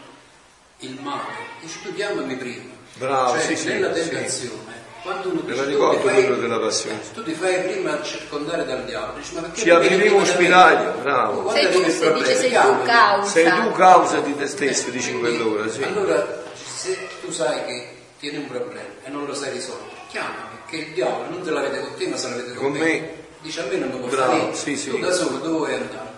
il 0.80 1.00
male, 1.00 1.34
dici 1.60 1.80
tu 1.80 1.94
chiamami 1.94 2.36
prima. 2.36 2.74
Bravo, 2.94 3.40
cioè, 3.40 3.56
sì, 3.56 3.68
nella 3.68 3.94
sì. 3.94 4.08
tentazione, 4.08 4.84
quando 5.06 5.28
uno 5.30 5.40
dice 5.42 5.54
lo 5.56 5.62
tu 5.62 5.68
ricordo 5.68 5.96
ti 5.98 6.02
fai- 6.08 6.14
quello 6.24 6.36
della 6.40 6.58
passione. 6.58 7.00
tu 7.14 7.22
ti 7.22 7.32
fai 7.32 7.60
prima 7.62 8.02
circondare 8.02 8.64
dal 8.66 8.84
diavolo, 8.84 9.12
dici 9.18 9.34
ma 9.34 9.40
perché 9.42 9.60
Ci 9.60 9.68
da 9.68 9.78
me? 9.78 10.26
spiraglio, 10.26 10.90
bravo. 11.00 11.50
Sei 11.52 11.70
tu, 11.70 11.82
se 11.84 11.98
problema, 11.98 12.18
dice 12.18 12.34
sei 12.36 12.50
tu 12.50 12.82
causa. 12.84 13.30
Sei 13.30 13.44
tu 13.62 13.70
causa 13.72 14.18
di 14.20 14.36
te 14.36 14.46
stesso, 14.48 14.90
dici 14.90 15.10
in 15.12 15.18
quell'ora, 15.20 15.68
sì. 15.68 15.82
Allora, 15.84 16.42
se 16.54 17.08
tu 17.20 17.30
sai 17.30 17.64
che 17.64 17.88
tieni 18.18 18.38
un 18.38 18.48
problema 18.48 18.88
e 19.04 19.08
non 19.10 19.24
lo 19.26 19.34
sai 19.34 19.52
risolvere, 19.52 19.94
chiamami, 20.08 20.58
che 20.68 20.76
il 20.76 20.92
diavolo 20.92 21.28
non 21.30 21.42
te 21.42 21.50
l'avete 21.50 21.80
con 21.80 21.94
te, 21.96 22.06
ma 22.08 22.16
se 22.16 22.28
l'avete 22.28 22.54
con, 22.54 22.72
Con 22.72 22.72
me. 22.80 23.24
Dice 23.40 23.60
a 23.60 23.64
me 23.70 23.76
non 23.76 23.90
mi 23.90 23.98
può 23.98 24.08
Bravo, 24.08 24.32
fare 24.32 24.54
sì, 24.54 24.76
sì. 24.76 24.90
tu 24.90 24.98
da 24.98 25.12
solo 25.12 25.36
dove 25.36 25.56
vuoi 25.56 25.74
andare? 25.74 26.10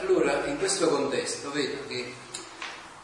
Allora, 0.00 0.42
in 0.46 0.58
questo 0.58 0.88
contesto 0.88 1.52
vedo 1.52 1.76
che 1.86 2.12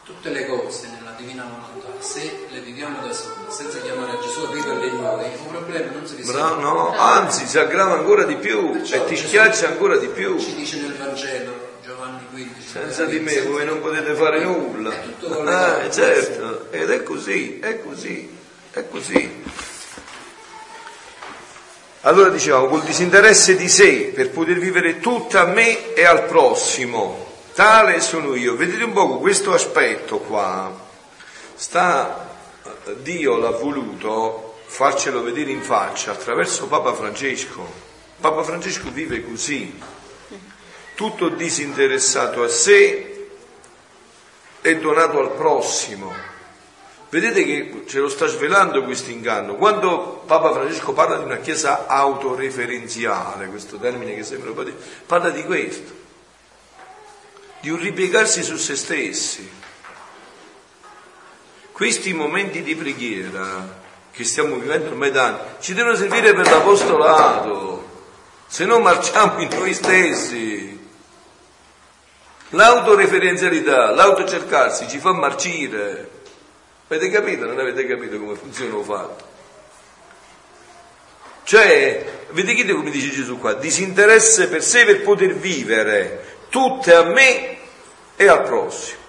tutte 0.03 0.29
le 0.31 0.45
cose 0.47 0.87
nella 0.89 1.02
divina 1.23 1.43
volontà, 1.43 2.03
se 2.03 2.47
le 2.49 2.59
viviamo 2.59 2.99
da 3.01 3.13
soli, 3.13 3.33
senza 3.47 3.79
chiamare 3.79 4.19
Gesù 4.21 4.41
a 4.41 4.51
viverle 4.51 4.87
in 4.87 5.01
noi, 5.01 5.25
un 5.39 5.47
problema 5.49 5.91
non 5.91 6.05
si 6.05 6.15
risolve. 6.15 6.39
Bravo, 6.39 6.61
no, 6.61 6.97
anzi 6.97 7.47
si 7.47 7.57
aggrava 7.57 7.93
ancora 7.93 8.23
di 8.23 8.35
più 8.35 8.71
Perciò 8.71 8.95
e 8.95 9.05
ti 9.05 9.15
Gesù 9.15 9.27
schiaccia 9.27 9.67
ancora 9.67 9.97
di 9.97 10.07
più. 10.07 10.37
Ci 10.37 10.53
dice 10.55 10.81
nel 10.81 10.95
Vangelo, 10.95 11.77
Giovanni 11.83 12.25
15, 12.29 12.67
Senza 12.67 13.05
di 13.05 13.19
me 13.19 13.41
voi 13.43 13.65
non 13.65 13.79
potete 13.79 14.13
fare 14.13 14.43
nulla. 14.43 14.91
È 14.91 15.03
tutto. 15.19 15.47
Eh, 15.47 15.91
certo, 15.91 16.67
ed 16.71 16.89
è 16.89 17.03
così, 17.03 17.59
è 17.59 17.81
così, 17.81 18.37
è 18.71 18.87
così. 18.89 19.41
Allora 22.01 22.29
dicevamo, 22.29 22.67
col 22.67 22.83
disinteresse 22.83 23.55
di 23.55 23.69
sé 23.69 24.11
per 24.13 24.29
poter 24.29 24.57
vivere 24.57 24.99
tutto 24.99 25.39
a 25.39 25.45
me 25.45 25.93
e 25.93 26.03
al 26.03 26.25
prossimo, 26.25 27.31
tale 27.53 28.01
sono 28.01 28.35
io. 28.35 28.57
Vedete 28.57 28.83
un 28.83 28.91
poco 28.91 29.19
questo 29.19 29.53
aspetto 29.53 30.17
qua, 30.17 30.82
sta 31.63 32.27
Dio 32.97 33.37
l'ha 33.37 33.51
voluto 33.51 34.57
farcelo 34.65 35.23
vedere 35.23 35.49
in 35.49 35.61
faccia 35.61 36.11
attraverso 36.11 36.67
Papa 36.67 36.93
Francesco. 36.93 37.65
Papa 38.19 38.43
Francesco 38.43 38.91
vive 38.91 39.23
così, 39.23 39.81
tutto 40.93 41.29
disinteressato 41.29 42.43
a 42.43 42.49
sé 42.49 43.29
e 44.59 44.77
donato 44.77 45.19
al 45.19 45.31
prossimo. 45.35 46.13
Vedete 47.09 47.45
che 47.45 47.83
ce 47.87 47.99
lo 47.99 48.09
sta 48.09 48.27
svelando 48.27 48.83
questo 48.83 49.11
inganno. 49.11 49.55
Quando 49.55 50.21
Papa 50.25 50.51
Francesco 50.51 50.91
parla 50.91 51.15
di 51.15 51.23
una 51.23 51.37
chiesa 51.37 51.87
autoreferenziale, 51.87 53.47
questo 53.47 53.77
termine 53.77 54.15
che 54.15 54.23
sembra 54.23 54.51
parla 55.05 55.29
di 55.29 55.43
questo, 55.45 55.91
di 57.61 57.69
un 57.69 57.79
ripiegarsi 57.79 58.43
su 58.43 58.57
se 58.57 58.75
stessi. 58.75 59.61
Questi 61.73 62.13
momenti 62.13 62.61
di 62.61 62.75
preghiera 62.75 63.81
che 64.11 64.23
stiamo 64.23 64.57
vivendo 64.57 64.89
ormai 64.89 65.09
da 65.09 65.25
anni 65.25 65.37
ci 65.59 65.73
devono 65.73 65.95
servire 65.95 66.31
per 66.33 66.47
l'apostolato, 66.47 67.89
se 68.45 68.65
no 68.65 68.79
marciamo 68.79 69.41
in 69.41 69.49
noi 69.49 69.73
stessi. 69.73 70.79
L'autoreferenzialità, 72.49 73.89
l'autocercarsi 73.89 74.87
ci 74.87 74.99
fa 74.99 75.13
marcire. 75.13 76.09
Avete 76.87 77.09
capito? 77.09 77.47
Non 77.47 77.57
avete 77.57 77.87
capito 77.87 78.19
come 78.19 78.35
funziona 78.35 78.77
il 78.77 78.85
fatto? 78.85 79.25
Cioè, 81.45 82.25
vedete 82.29 82.71
come 82.73 82.91
dice 82.91 83.09
Gesù 83.09 83.39
qua? 83.39 83.53
Disinteresse 83.53 84.47
per 84.47 84.61
sé 84.61 84.85
per 84.85 85.01
poter 85.01 85.33
vivere 85.33 86.37
tutte 86.49 86.93
a 86.93 87.01
me 87.01 87.57
e 88.15 88.27
al 88.27 88.43
prossimo. 88.43 89.01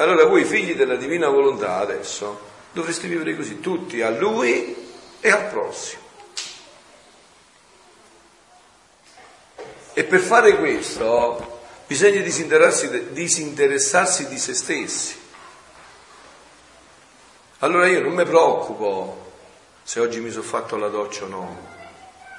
Allora 0.00 0.24
voi 0.24 0.44
figli 0.44 0.74
della 0.74 0.96
divina 0.96 1.28
volontà 1.28 1.76
adesso 1.76 2.48
dovreste 2.72 3.06
vivere 3.06 3.36
così, 3.36 3.60
tutti 3.60 4.00
a 4.00 4.08
lui 4.08 4.74
e 5.20 5.30
al 5.30 5.48
prossimo. 5.48 6.00
E 9.92 10.04
per 10.04 10.20
fare 10.20 10.56
questo 10.56 11.60
bisogna 11.86 12.22
disinteressarsi 12.22 14.28
di 14.28 14.38
se 14.38 14.54
stessi. 14.54 15.18
Allora 17.58 17.86
io 17.86 18.00
non 18.00 18.14
mi 18.14 18.24
preoccupo 18.24 19.32
se 19.82 20.00
oggi 20.00 20.20
mi 20.20 20.30
sono 20.30 20.44
fatto 20.44 20.76
la 20.76 20.88
doccia 20.88 21.24
o 21.24 21.28
no, 21.28 21.68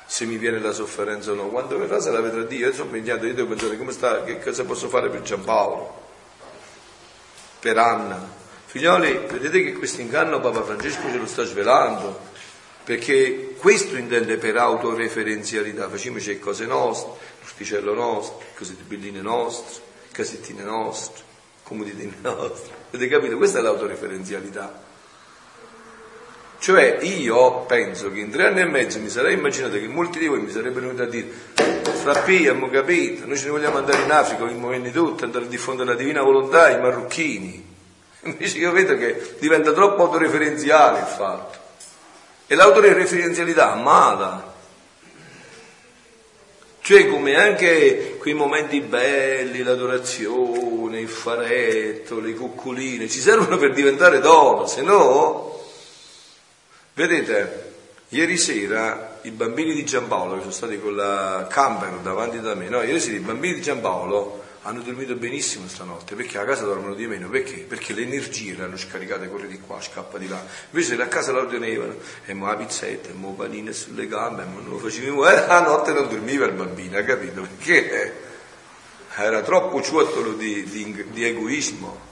se 0.07 0.25
mi 0.25 0.37
viene 0.37 0.59
la 0.59 0.71
sofferenza 0.71 1.29
o 1.29 1.35
no, 1.35 1.49
quando 1.49 1.77
verrà 1.77 1.99
se 1.99 2.09
la 2.09 2.21
vedrà 2.21 2.41
Dio, 2.41 2.65
io 2.65 2.73
sono 2.73 2.85
impegnato, 2.85 3.27
io 3.27 3.35
devo 3.35 3.49
pensare 3.49 3.77
come 3.77 3.91
sta, 3.91 4.23
che 4.23 4.39
cosa 4.39 4.63
posso 4.63 4.89
fare 4.89 5.09
per 5.09 5.21
Giampaolo, 5.21 6.00
per 7.61 7.77
Anna. 7.77 8.39
Figlioli, 8.65 9.27
vedete 9.29 9.63
che 9.63 9.73
questo 9.73 10.01
inganno 10.01 10.39
Papa 10.39 10.63
Francesco 10.63 11.09
ce 11.11 11.17
lo 11.17 11.27
sta 11.27 11.43
svelando, 11.43 12.19
perché 12.83 13.55
questo 13.57 13.95
intende 13.95 14.37
per 14.37 14.57
autoreferenzialità, 14.57 15.87
facciamoci 15.87 16.39
cose 16.39 16.65
nostre, 16.65 17.11
l'usticello 17.41 17.93
nostro, 17.93 18.39
cose 18.57 18.75
di 18.75 18.83
belline 18.83 19.21
nostre, 19.21 19.83
casettine 20.11 20.63
nostre, 20.63 21.23
comoditine 21.63 22.15
nostre, 22.21 22.73
avete 22.89 23.07
capito? 23.07 23.37
Questa 23.37 23.59
è 23.59 23.61
l'autoreferenzialità. 23.61 24.89
Cioè 26.57 26.99
io 27.01 27.61
penso 27.65 28.11
che 28.11 28.19
in 28.19 28.29
tre 28.29 28.47
anni 28.47 28.61
e 28.61 28.65
mezzo 28.65 28.99
mi 28.99 29.09
sarei 29.09 29.33
immaginato 29.33 29.79
che 29.79 29.87
molti 29.87 30.19
di 30.19 30.27
voi 30.27 30.41
mi 30.41 30.51
sarebbero 30.51 30.87
venuti 30.87 31.01
a 31.01 31.05
dire 31.05 31.80
Frappi, 32.01 32.47
abbiamo 32.47 32.67
capito, 32.67 33.27
noi 33.27 33.37
ce 33.37 33.45
ne 33.45 33.51
vogliamo 33.51 33.77
andare 33.77 34.01
in 34.01 34.11
Africa, 34.11 34.49
in 34.49 34.57
momenti 34.57 34.89
tutti, 34.89 35.23
andare 35.23 35.45
a 35.45 35.47
diffondere 35.47 35.91
la 35.91 35.95
divina 35.95 36.23
volontà 36.23 36.63
ai 36.63 36.81
marocchini. 36.81 37.63
Invece 38.25 38.57
io 38.57 38.71
vedo 38.71 38.97
che 38.97 39.35
diventa 39.39 39.71
troppo 39.71 40.03
autoreferenziale 40.03 40.99
il 40.99 41.05
fatto. 41.05 41.59
E 42.47 42.55
l'autoreferenzialità 42.55 43.73
ammala. 43.73 44.51
Cioè 46.81 47.07
come 47.07 47.35
anche 47.35 48.17
quei 48.17 48.33
momenti 48.33 48.81
belli, 48.81 49.61
l'adorazione, 49.61 51.01
il 51.01 51.07
faretto, 51.07 52.19
le 52.19 52.33
coccoline, 52.33 53.07
ci 53.07 53.19
servono 53.19 53.57
per 53.57 53.73
diventare 53.73 54.19
dono, 54.19 54.65
se 54.65 54.81
no 54.81 55.59
Vedete, 56.93 57.73
ieri 58.09 58.37
sera 58.37 59.10
i 59.23 59.31
bambini 59.31 59.73
di 59.73 59.85
Giampaolo, 59.85 60.35
che 60.35 60.39
sono 60.41 60.51
stati 60.51 60.79
con 60.79 60.95
la 60.95 61.47
camper 61.49 61.99
davanti 62.01 62.39
da 62.39 62.55
me, 62.55 62.69
no, 62.69 62.81
ieri 62.81 62.99
sera 62.99 63.17
i 63.17 63.19
bambini 63.19 63.55
di 63.55 63.61
Giampaolo 63.61 64.49
hanno 64.63 64.81
dormito 64.81 65.15
benissimo 65.15 65.67
stanotte, 65.67 66.15
perché 66.15 66.37
a 66.37 66.45
casa 66.45 66.65
dormono 66.65 66.93
di 66.93 67.07
meno, 67.07 67.29
perché? 67.29 67.57
Perché 67.61 67.93
le 67.93 68.03
energie 68.03 68.55
le 68.55 68.63
hanno 68.63 68.77
scaricate, 68.77 69.27
corri 69.27 69.47
di 69.47 69.59
qua, 69.59 69.81
scappa 69.81 70.19
di 70.19 70.27
là. 70.27 70.43
Invece 70.69 71.01
a 71.01 71.07
casa 71.07 71.31
la 71.31 71.45
tenevano, 71.45 71.95
e 72.25 72.33
mo 72.33 72.45
la 72.45 72.55
pizzetta, 72.55 73.09
e 73.09 73.13
mo 73.13 73.33
panine 73.33 73.73
sulle 73.73 74.07
gambe, 74.07 74.43
e 74.43 74.45
mo 74.45 74.59
non 74.59 74.69
lo 74.69 74.77
facevamo, 74.77 75.27
e 75.27 75.33
la 75.47 75.61
notte 75.61 75.93
non 75.93 76.07
dormiva 76.07 76.45
il 76.45 76.53
bambino, 76.53 76.97
ha 76.97 77.03
capito? 77.03 77.41
Perché 77.41 78.13
era 79.15 79.41
troppo 79.41 79.81
ciuttolo 79.81 80.33
di, 80.33 80.63
di, 80.63 81.05
di 81.09 81.25
egoismo. 81.25 82.09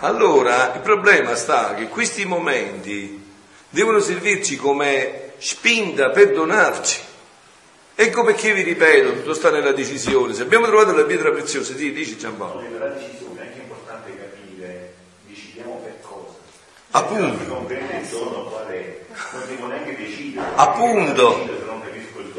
Allora 0.00 0.74
il 0.74 0.80
problema 0.80 1.34
sta 1.34 1.74
che 1.74 1.88
questi 1.88 2.26
momenti 2.26 3.23
devono 3.74 3.98
servirci 3.98 4.56
come 4.56 5.32
spinta 5.38 6.10
per 6.10 6.32
donarci. 6.32 7.00
Ecco 7.96 8.22
perché 8.22 8.52
vi 8.54 8.62
ripeto, 8.62 9.14
tutto 9.14 9.34
sta 9.34 9.50
nella 9.50 9.72
decisione. 9.72 10.32
Se 10.32 10.42
abbiamo 10.42 10.66
trovato 10.66 10.92
la 10.92 11.02
pietra 11.02 11.30
preziosa, 11.32 11.74
sì, 11.74 11.92
dici 11.92 12.16
Giampaolo. 12.16 12.60
Nella 12.60 12.88
decisione 12.88 13.40
è 13.40 13.46
anche 13.46 13.58
importante 13.58 14.10
capire, 14.16 14.94
decidiamo 15.26 15.80
per 15.82 15.98
cosa. 16.00 16.38
Appunto. 16.92 17.38
Se 17.38 17.46
non 17.46 17.56
comprende 17.56 17.98
il 18.00 18.06
dono 18.06 18.44
qual 18.44 18.66
è, 18.66 19.00
non 19.32 19.42
devo 19.48 19.66
neanche 19.66 19.96
decidere. 19.96 20.46
Appunto. 20.54 21.62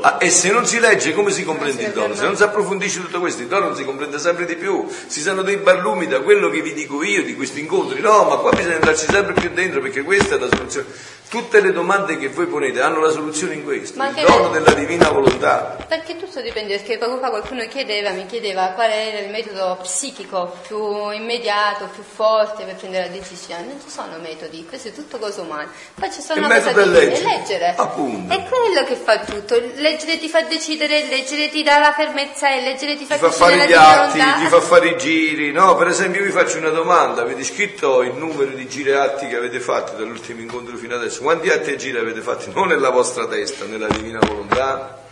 Ah, 0.01 0.17
e 0.19 0.29
se 0.29 0.51
non 0.51 0.67
si 0.67 0.79
legge 0.79 1.13
come 1.13 1.31
si 1.31 1.43
comprende 1.43 1.83
il 1.83 1.91
dono? 1.91 2.13
Se 2.13 2.25
non 2.25 2.35
si 2.35 2.43
approfondisce 2.43 3.01
tutto 3.01 3.19
questo, 3.19 3.41
il 3.41 3.47
dono 3.47 3.67
non 3.67 3.75
si 3.75 3.83
comprende 3.83 4.19
sempre 4.19 4.45
di 4.45 4.55
più. 4.55 4.87
Si 5.07 5.19
sanno 5.19 5.41
dei 5.41 5.57
barlumi 5.57 6.05
da 6.05 6.21
quello 6.21 6.49
che 6.49 6.61
vi 6.61 6.73
dico 6.73 7.01
io 7.01 7.23
di 7.23 7.33
questi 7.33 7.61
incontri. 7.61 8.01
No, 8.01 8.25
ma 8.25 8.35
qua 8.35 8.51
bisogna 8.51 8.75
andarci 8.75 9.05
sempre 9.09 9.33
più 9.33 9.49
dentro 9.51 9.81
perché 9.81 10.03
questa 10.03 10.35
è 10.35 10.37
la 10.37 10.47
soluzione. 10.47 10.87
Tutte 11.27 11.59
le 11.59 11.71
domande 11.71 12.17
che 12.17 12.29
voi 12.29 12.45
ponete 12.45 12.81
hanno 12.81 12.99
la 12.99 13.09
soluzione 13.09 13.55
in 13.55 13.63
questo, 13.63 14.01
il 14.01 14.13
dono 14.13 14.49
per... 14.49 14.61
della 14.61 14.73
divina 14.73 15.09
volontà. 15.09 15.77
Perché 15.87 16.15
tutto 16.17 16.41
dipende, 16.41 16.77
perché 16.77 16.97
poco 16.97 17.17
fa 17.17 17.29
qualcuno 17.29 17.65
chiedeva, 17.67 18.11
mi 18.11 18.25
chiedeva 18.25 18.67
qual 18.67 18.89
era 18.89 19.19
il 19.19 19.29
metodo 19.29 19.77
psichico 19.81 20.55
più 20.67 21.09
immediato, 21.11 21.89
più 21.93 22.03
forte 22.03 22.63
per 22.63 22.75
prendere 22.75 23.07
la 23.07 23.11
decisione. 23.11 23.65
Non 23.65 23.81
ci 23.81 23.89
sono 23.89 24.17
metodi, 24.21 24.65
questo 24.67 24.89
è 24.89 24.93
tutto 24.93 25.17
cosa 25.17 25.41
umana. 25.41 25.69
Poi 25.93 26.09
c'è 26.09 26.21
solo 26.21 26.39
il 26.39 26.45
una 26.45 26.61
cosa 26.61 26.85
leggere. 26.85 27.23
leggere. 27.23 27.73
Appunto. 27.75 28.33
È 28.33 28.43
quello 28.43 28.83
che 28.85 28.95
fa 28.95 29.19
tutto. 29.19 29.59
Leggere 29.75 30.19
ti 30.19 30.29
fa 30.29 30.41
decidere, 30.41 31.05
leggere 31.07 31.49
ti 31.49 31.63
dà 31.63 31.79
la 31.79 31.93
fermezza 31.93 32.53
e 32.53 32.61
leggere 32.61 32.95
ti 32.95 33.05
fa, 33.05 33.15
ti 33.15 33.21
fa 33.21 33.31
fare 33.31 33.67
gli 33.67 33.73
atti, 33.73 34.19
ti 34.19 34.47
fa 34.47 34.61
fare 34.61 34.89
i 34.89 34.97
giri. 34.97 35.51
No, 35.51 35.75
per 35.75 35.87
esempio 35.87 36.21
io 36.21 36.27
vi 36.27 36.31
faccio 36.31 36.57
una 36.57 36.69
domanda, 36.69 37.21
avete 37.21 37.43
scritto 37.43 38.03
il 38.03 38.13
numero 38.13 38.51
di 38.51 38.67
giri 38.67 38.91
atti 38.91 39.27
che 39.27 39.35
avete 39.35 39.59
fatto 39.59 39.93
dall'ultimo 39.93 40.41
incontro 40.41 40.77
fino 40.77 40.95
adesso? 40.95 41.14
Quanti 41.19 41.49
atti 41.49 41.73
e 41.73 41.75
giri 41.75 41.97
avete 41.97 42.21
fatti? 42.21 42.51
Non 42.51 42.67
nella 42.67 42.89
vostra 42.89 43.27
testa, 43.27 43.65
nella 43.65 43.87
divina 43.87 44.19
volontà? 44.19 45.03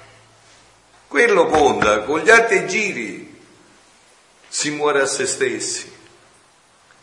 Quello 1.07 1.45
conta, 1.45 2.01
con 2.01 2.19
gli 2.19 2.29
e 2.29 2.65
giri 2.65 3.39
si 4.47 4.71
muore 4.71 5.01
a 5.01 5.05
se 5.05 5.25
stessi 5.25 5.91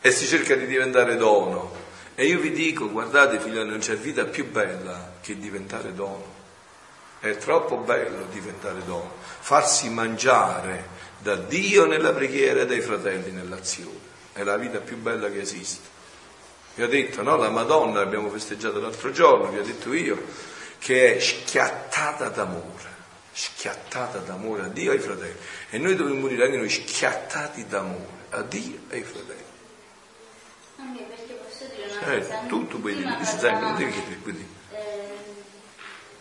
e 0.01 0.11
si 0.11 0.27
cerca 0.27 0.55
di 0.55 0.67
diventare 0.67 1.17
dono. 1.17 1.73
E 2.15 2.27
io 2.27 2.39
vi 2.39 2.53
dico, 2.53 2.91
guardate 2.91 3.39
figlioli, 3.39 3.69
non 3.69 3.79
c'è 3.79 3.97
vita 3.97 4.25
più 4.25 4.51
bella 4.51 5.15
che 5.21 5.39
diventare 5.39 5.95
dono. 5.95 6.39
È 7.21 7.37
troppo 7.37 7.77
bello 7.77 8.27
diventare 8.31 8.85
dono, 8.85 9.13
farsi 9.41 9.89
mangiare 9.91 10.89
da 11.19 11.37
Dio 11.37 11.87
nella 11.87 12.13
preghiera 12.13 12.63
e 12.63 12.67
dai 12.67 12.81
fratelli 12.81 13.31
nell'azione. 13.31 13.99
È 14.33 14.43
la 14.43 14.57
vita 14.57 14.79
più 14.79 14.97
bella 14.97 15.31
che 15.31 15.41
esiste. 15.41 15.99
Vi 16.75 16.83
ho 16.83 16.89
detto, 16.89 17.23
no? 17.23 17.37
La 17.37 17.51
Madonna 17.51 18.01
abbiamo 18.01 18.31
festeggiato 18.31 18.81
l'altro 18.81 19.11
giorno, 19.11 19.49
vi 19.51 19.59
ho 19.59 19.63
detto 19.63 19.93
io, 19.93 20.23
che 20.79 21.17
è 21.17 21.19
schiattata 21.21 22.29
d'amore, 22.29 22.89
schiattata 23.33 24.19
d'amore 24.19 24.63
a 24.63 24.69
Dio 24.69 24.93
e 24.93 24.95
ai 24.97 25.01
fratelli. 25.01 25.37
E 25.71 25.79
noi 25.79 25.95
dobbiamo 25.97 26.21
morire 26.21 26.45
anche 26.45 26.57
noi 26.57 26.71
schiattati 26.71 27.67
d'amore 27.67 28.07
a 28.31 28.43
Dio 28.43 28.79
e 28.89 28.97
ai 28.97 29.03
fratelli. 29.03 29.45
Anche 30.79 31.03
perché 31.03 31.33
posso 31.35 31.65
dire 31.75 31.91
una 31.91 32.13
Eh, 32.15 32.21
cosa. 32.21 32.39
tutto 32.47 32.79
puoi 32.79 32.95
dire, 32.95 33.05
prima 33.07 33.19
dici 33.21 33.39
sempre, 33.39 33.67
non 33.67 33.77
devi 33.77 33.93
chiedere, 33.93 34.17
quindi. 34.17 34.49
eh, 34.73 35.09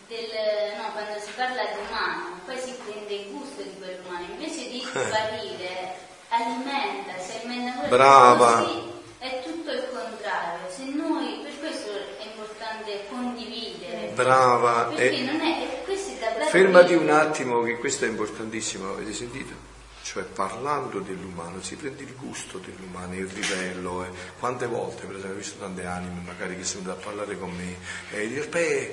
del- 0.08 0.76
no, 0.76 0.92
quando 0.92 1.20
si 1.20 1.30
parla 1.36 1.62
di 1.62 1.78
umano, 1.88 2.40
poi 2.44 2.58
si 2.58 2.74
prende 2.84 3.14
il 3.14 3.30
gusto 3.30 3.62
di 3.62 3.72
quell'umano, 3.78 4.26
invece 4.28 4.68
di 4.68 4.80
sparire, 4.84 5.94
alimenta, 6.28 7.18
si 7.18 7.36
alimenta 7.38 7.72
quello 7.78 7.88
Brava. 7.96 8.62
così 8.62 8.89
è 9.20 9.42
tutto 9.44 9.70
il 9.70 9.86
contrario. 9.92 10.68
Se 10.70 10.84
noi, 10.84 11.40
per 11.42 11.58
questo 11.60 11.90
è 11.92 12.24
importante 12.24 13.04
condividere. 13.10 14.12
Brava. 14.14 14.84
Perché 14.94 15.10
E 15.10 15.24
non 15.24 15.40
è, 15.40 15.82
questo 15.84 16.12
è 16.12 16.18
davvero 16.18 16.48
fermati 16.48 16.94
un 16.94 17.10
attimo 17.10 17.62
che 17.62 17.76
questo 17.76 18.06
è 18.06 18.08
importantissimo, 18.08 18.92
avete 18.92 19.12
sentito? 19.12 19.69
Cioè 20.10 20.24
parlando 20.24 20.98
dell'umano, 20.98 21.62
si 21.62 21.76
prende 21.76 22.02
il 22.02 22.16
gusto 22.16 22.58
dell'umano, 22.58 23.14
il 23.14 23.30
livello. 23.32 24.02
Eh. 24.02 24.08
Quante 24.40 24.66
volte, 24.66 25.06
per 25.06 25.14
esempio, 25.14 25.36
ho 25.36 25.38
visto 25.38 25.60
tante 25.60 25.86
anime 25.86 26.22
magari 26.26 26.56
che 26.56 26.64
sono 26.64 26.82
venute 26.82 27.00
a 27.00 27.04
parlare 27.04 27.38
con 27.38 27.52
me 27.52 27.76
e 28.10 28.26
dire, 28.26 28.44
beh, 28.44 28.80
eh, 28.80 28.92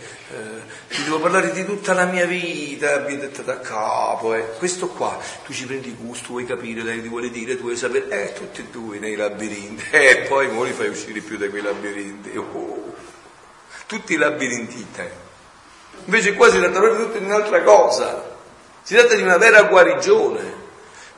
ti 0.90 1.04
devo 1.06 1.20
parlare 1.20 1.52
di 1.54 1.66
tutta 1.66 1.96
la 1.96 2.06
mia 2.06 2.28
vita, 2.28 2.98
detto 2.98 3.42
da 3.42 3.60
capo. 3.60 4.36
Eh. 4.36 4.48
Questo 4.60 4.90
qua, 4.90 5.18
tu 5.44 5.54
ci 5.54 5.66
prendi 5.66 5.92
gusto, 6.00 6.28
vuoi 6.34 6.46
capire, 6.46 6.84
lei 6.84 7.02
ti 7.02 7.08
vuole 7.08 7.32
dire, 7.32 7.56
tu 7.56 7.64
vuoi 7.64 7.78
sapere, 7.78 8.10
eh, 8.10 8.34
tutti 8.34 8.62
e 8.62 8.66
due 8.66 9.00
nei 9.00 9.16
labirinti, 9.16 9.86
e 9.90 10.06
eh, 10.06 10.18
poi 10.28 10.52
mo 10.52 10.62
li 10.62 10.72
fai 10.72 10.90
uscire 10.90 11.22
più 11.22 11.38
da 11.38 11.50
quei 11.50 11.64
labirinti. 11.64 12.38
Oh. 12.38 12.94
Tutti 13.88 14.14
i 14.14 14.18
labirinti 14.18 14.86
te. 14.92 15.10
Invece 16.06 16.36
qua 16.36 16.52
si 16.52 16.60
tratta 16.60 16.80
proprio 16.80 17.08
di 17.08 17.26
un'altra 17.26 17.64
cosa. 17.64 18.36
Si 18.84 18.94
tratta 18.94 19.16
di 19.16 19.24
una 19.24 19.38
vera 19.38 19.64
guarigione 19.64 20.66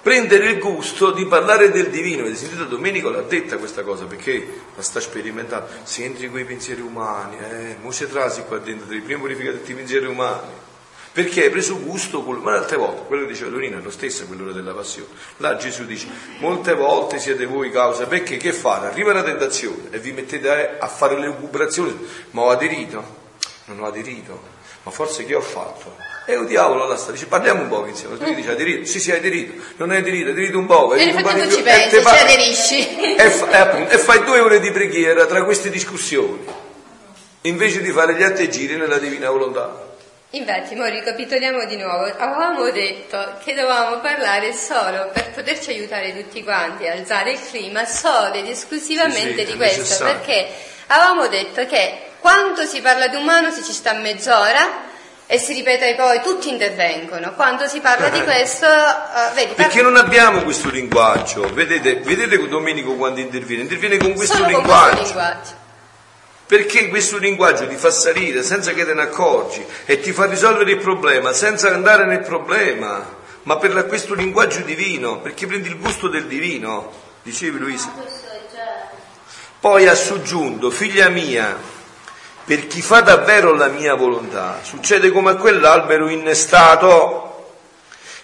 prendere 0.02 0.52
il 0.52 0.60
gusto 0.60 1.12
di 1.12 1.26
parlare 1.26 1.72
del 1.72 1.90
divino. 1.90 2.22
Avete 2.22 2.36
sentito 2.36 2.66
Domenico 2.66 3.10
l'ha 3.10 3.22
detta 3.22 3.58
questa 3.58 3.84
cosa 3.84 4.06
perché 4.06 4.62
la 4.76 4.82
sta 4.82 5.00
sperimentando. 5.00 5.68
Se 5.84 6.04
entri 6.04 6.26
in 6.26 6.32
quei 6.32 6.46
pensieri 6.46 6.82
umani, 6.82 7.38
eh, 7.38 7.76
mo 7.82 7.92
si 7.92 8.08
trasi 8.08 8.44
qua 8.44 8.58
dentro, 8.60 8.88
devi 8.88 9.02
prima 9.02 9.20
purificare 9.20 9.58
tutti 9.58 9.72
i 9.72 9.76
pensieri 9.76 10.06
umani. 10.06 10.68
Perché 11.12 11.44
hai 11.44 11.50
preso 11.50 11.80
gusto, 11.82 12.24
col... 12.24 12.40
ma 12.40 12.56
altre 12.56 12.78
volte, 12.78 13.02
quello 13.08 13.24
che 13.24 13.34
diceva 13.34 13.50
Dorina 13.50 13.80
è 13.80 13.82
lo 13.82 13.90
stesso, 13.90 14.26
quello 14.26 14.52
della 14.52 14.74
passione. 14.74 15.10
Là 15.38 15.56
Gesù 15.56 15.86
dice, 15.86 16.08
molte 16.40 16.76
volte 16.76 17.18
siete 17.18 17.46
voi 17.46 17.72
causa, 17.72 18.06
perché 18.06 18.38
che 18.38 18.54
fate? 18.54 18.86
Arriva 18.86 19.12
la 19.12 19.24
tentazione 19.24 19.90
e 19.90 19.98
vi 19.98 20.12
mettete 20.12 20.78
a 20.78 20.88
fare 20.88 21.20
le 21.20 21.26
lucubrazioni, 21.26 21.98
ma 22.32 22.42
ho 22.44 22.50
aderito? 22.52 23.18
Non 23.66 23.82
ho 23.82 23.88
aderito, 23.88 24.40
ma 24.84 24.92
forse 24.92 25.26
che 25.26 25.36
ho 25.36 25.42
fatto? 25.42 25.96
E 26.30 26.36
il 26.36 26.46
diavolo 26.46 26.86
là 26.86 26.96
sta, 26.96 27.12
dice 27.12 27.26
parliamo 27.26 27.64
un 27.64 27.70
po' 27.70 27.88
insieme. 27.88 28.16
Tu 28.16 28.26
gli 28.26 28.36
dici 28.36 28.50
aderito? 28.50 28.86
Sì, 28.86 29.00
sì, 29.00 29.10
hai 29.10 29.18
aderito. 29.18 29.64
Non 29.78 29.90
hai 29.90 29.98
aderito, 29.98 30.28
hai 30.28 30.32
aderito 30.34 30.60
un 30.60 30.68
po'. 30.68 30.94
E 30.94 31.06
infatti 31.06 31.40
non 31.40 31.50
ci 31.50 31.64
pensi, 31.64 32.00
ci 32.00 32.06
aderisci. 32.06 33.16
E, 33.16 33.30
fa, 33.32 33.50
e, 33.50 33.58
appunto, 33.58 33.92
e 33.96 33.98
fai 33.98 34.24
due 34.24 34.40
ore 34.40 34.60
di 34.60 34.70
preghiera 34.70 35.26
tra 35.26 35.44
queste 35.44 35.72
discussioni, 35.72 36.46
invece 37.42 37.82
di 37.82 37.90
fare 37.90 38.14
gli 38.14 38.22
atti 38.22 38.44
e 38.44 38.50
giri 38.50 38.76
nella 38.76 39.00
divina 39.00 39.32
volontà. 39.32 39.88
Infatti, 40.30 40.76
ora 40.76 40.90
ricapitoliamo 40.90 41.66
di 41.66 41.78
nuovo. 41.78 42.04
Avevamo 42.04 42.70
detto 42.70 43.38
che 43.44 43.56
dovevamo 43.56 44.00
parlare 44.00 44.54
solo 44.54 45.10
per 45.12 45.32
poterci 45.32 45.72
aiutare 45.72 46.16
tutti 46.16 46.44
quanti 46.44 46.86
a 46.86 46.92
alzare 46.92 47.32
il 47.32 47.40
clima, 47.50 47.86
solo 47.86 48.34
ed 48.34 48.46
esclusivamente 48.46 49.34
sì, 49.34 49.46
sì, 49.46 49.52
di 49.52 49.56
questo, 49.58 49.82
necessario. 49.82 50.14
perché 50.14 50.48
avevamo 50.86 51.28
detto 51.28 51.66
che 51.66 52.02
quando 52.20 52.66
si 52.66 52.82
parla 52.82 53.08
di 53.08 53.16
umano 53.16 53.50
si 53.50 53.64
ci 53.64 53.74
sta 53.74 53.94
mezz'ora 53.94 54.86
e 55.32 55.38
si 55.38 55.54
ripete 55.54 55.94
poi, 55.94 56.24
tutti 56.24 56.50
intervengono. 56.50 57.36
Quando 57.36 57.68
si 57.68 57.82
parla 57.82 58.10
di 58.10 58.20
questo, 58.24 58.66
uh, 58.66 59.32
vedi, 59.36 59.54
perché 59.54 59.84
non 59.84 59.96
abbiamo 59.96 60.42
questo 60.42 60.72
linguaggio? 60.72 61.54
Vedete, 61.54 61.98
vedete 61.98 62.48
Domenico 62.48 62.96
quando 62.96 63.20
interviene, 63.20 63.62
interviene 63.62 63.98
con 63.98 64.16
questo 64.16 64.44
linguaggio. 64.44 64.66
Con 64.66 64.98
questo 64.98 65.04
linguaggio. 65.04 65.54
Perché 66.48 66.88
questo 66.88 67.18
linguaggio 67.18 67.68
ti 67.68 67.76
fa 67.76 67.92
salire 67.92 68.42
senza 68.42 68.74
che 68.74 68.84
te 68.84 68.96
ne 68.96 69.04
accorgi 69.04 69.64
e 69.86 70.00
ti 70.00 70.14
fa 70.14 70.26
risolvere 70.26 70.72
il 70.72 70.80
problema 70.80 71.32
senza 71.32 71.72
andare 71.72 72.06
nel 72.08 72.22
problema, 72.22 73.08
ma 73.44 73.58
per 73.58 73.86
questo 73.86 74.16
linguaggio 74.16 74.62
divino, 74.62 75.20
perché 75.20 75.46
prendi 75.46 75.68
il 75.68 75.78
gusto 75.78 76.08
del 76.08 76.26
divino, 76.26 76.92
dicevi 77.22 77.60
Luisa. 77.60 77.94
Poi 79.60 79.88
ha 79.88 79.94
soggiunto, 79.94 80.72
figlia 80.72 81.08
mia, 81.10 81.56
per 82.50 82.66
chi 82.66 82.82
fa 82.82 83.02
davvero 83.02 83.54
la 83.54 83.68
mia 83.68 83.94
volontà, 83.94 84.62
succede 84.64 85.12
come 85.12 85.30
a 85.30 85.36
quell'albero 85.36 86.10
innestato, 86.10 87.52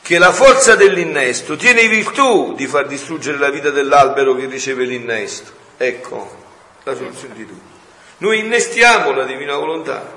che 0.01 0.17
la 0.17 0.31
forza 0.31 0.73
dell'innesto 0.73 1.55
tiene 1.55 1.87
virtù 1.87 2.55
di 2.55 2.65
far 2.65 2.87
distruggere 2.87 3.37
la 3.37 3.51
vita 3.51 3.69
dell'albero 3.69 4.33
che 4.33 4.47
riceve 4.47 4.85
l'innesto. 4.85 5.51
Ecco 5.77 6.37
la 6.85 6.95
soluzione 6.95 7.35
di 7.35 7.45
tutto. 7.45 7.77
Noi 8.17 8.39
innestiamo 8.39 9.13
la 9.13 9.25
divina 9.25 9.57
volontà 9.57 10.11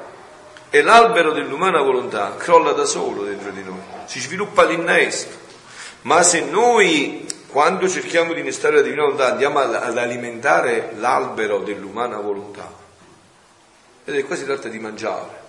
e 0.71 0.81
l'albero 0.81 1.33
dell'umana 1.33 1.83
volontà 1.83 2.35
crolla 2.39 2.73
da 2.73 2.87
solo 2.87 3.25
dentro 3.25 3.51
di 3.51 3.63
noi, 3.63 3.83
si 4.07 4.21
sviluppa 4.21 4.65
l'innesto. 4.65 5.37
Ma 6.03 6.23
se 6.23 6.47
noi, 6.47 7.27
quando 7.49 7.87
cerchiamo 7.91 8.33
di 8.33 8.41
innestare 8.41 8.77
la 8.77 8.81
divina 8.81 9.03
volontà, 9.03 9.33
andiamo 9.33 9.59
ad 9.59 9.99
alimentare 9.99 10.95
l'albero 10.97 11.59
dell'umana 11.59 12.17
volontà, 12.17 12.78
Vedete, 14.09 14.27
qua 14.27 14.37
si 14.37 14.47
tratta 14.47 14.69
di 14.69 14.79
mangiare. 14.79 15.43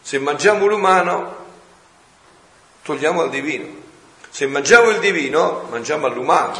Se 0.00 0.18
mangiamo 0.18 0.64
l'umano, 0.64 1.36
togliamo 2.82 3.20
al 3.20 3.28
divino. 3.28 3.66
Se 4.30 4.46
mangiamo 4.46 4.88
il 4.88 5.00
divino, 5.00 5.66
mangiamo 5.68 6.06
all'umano. 6.06 6.56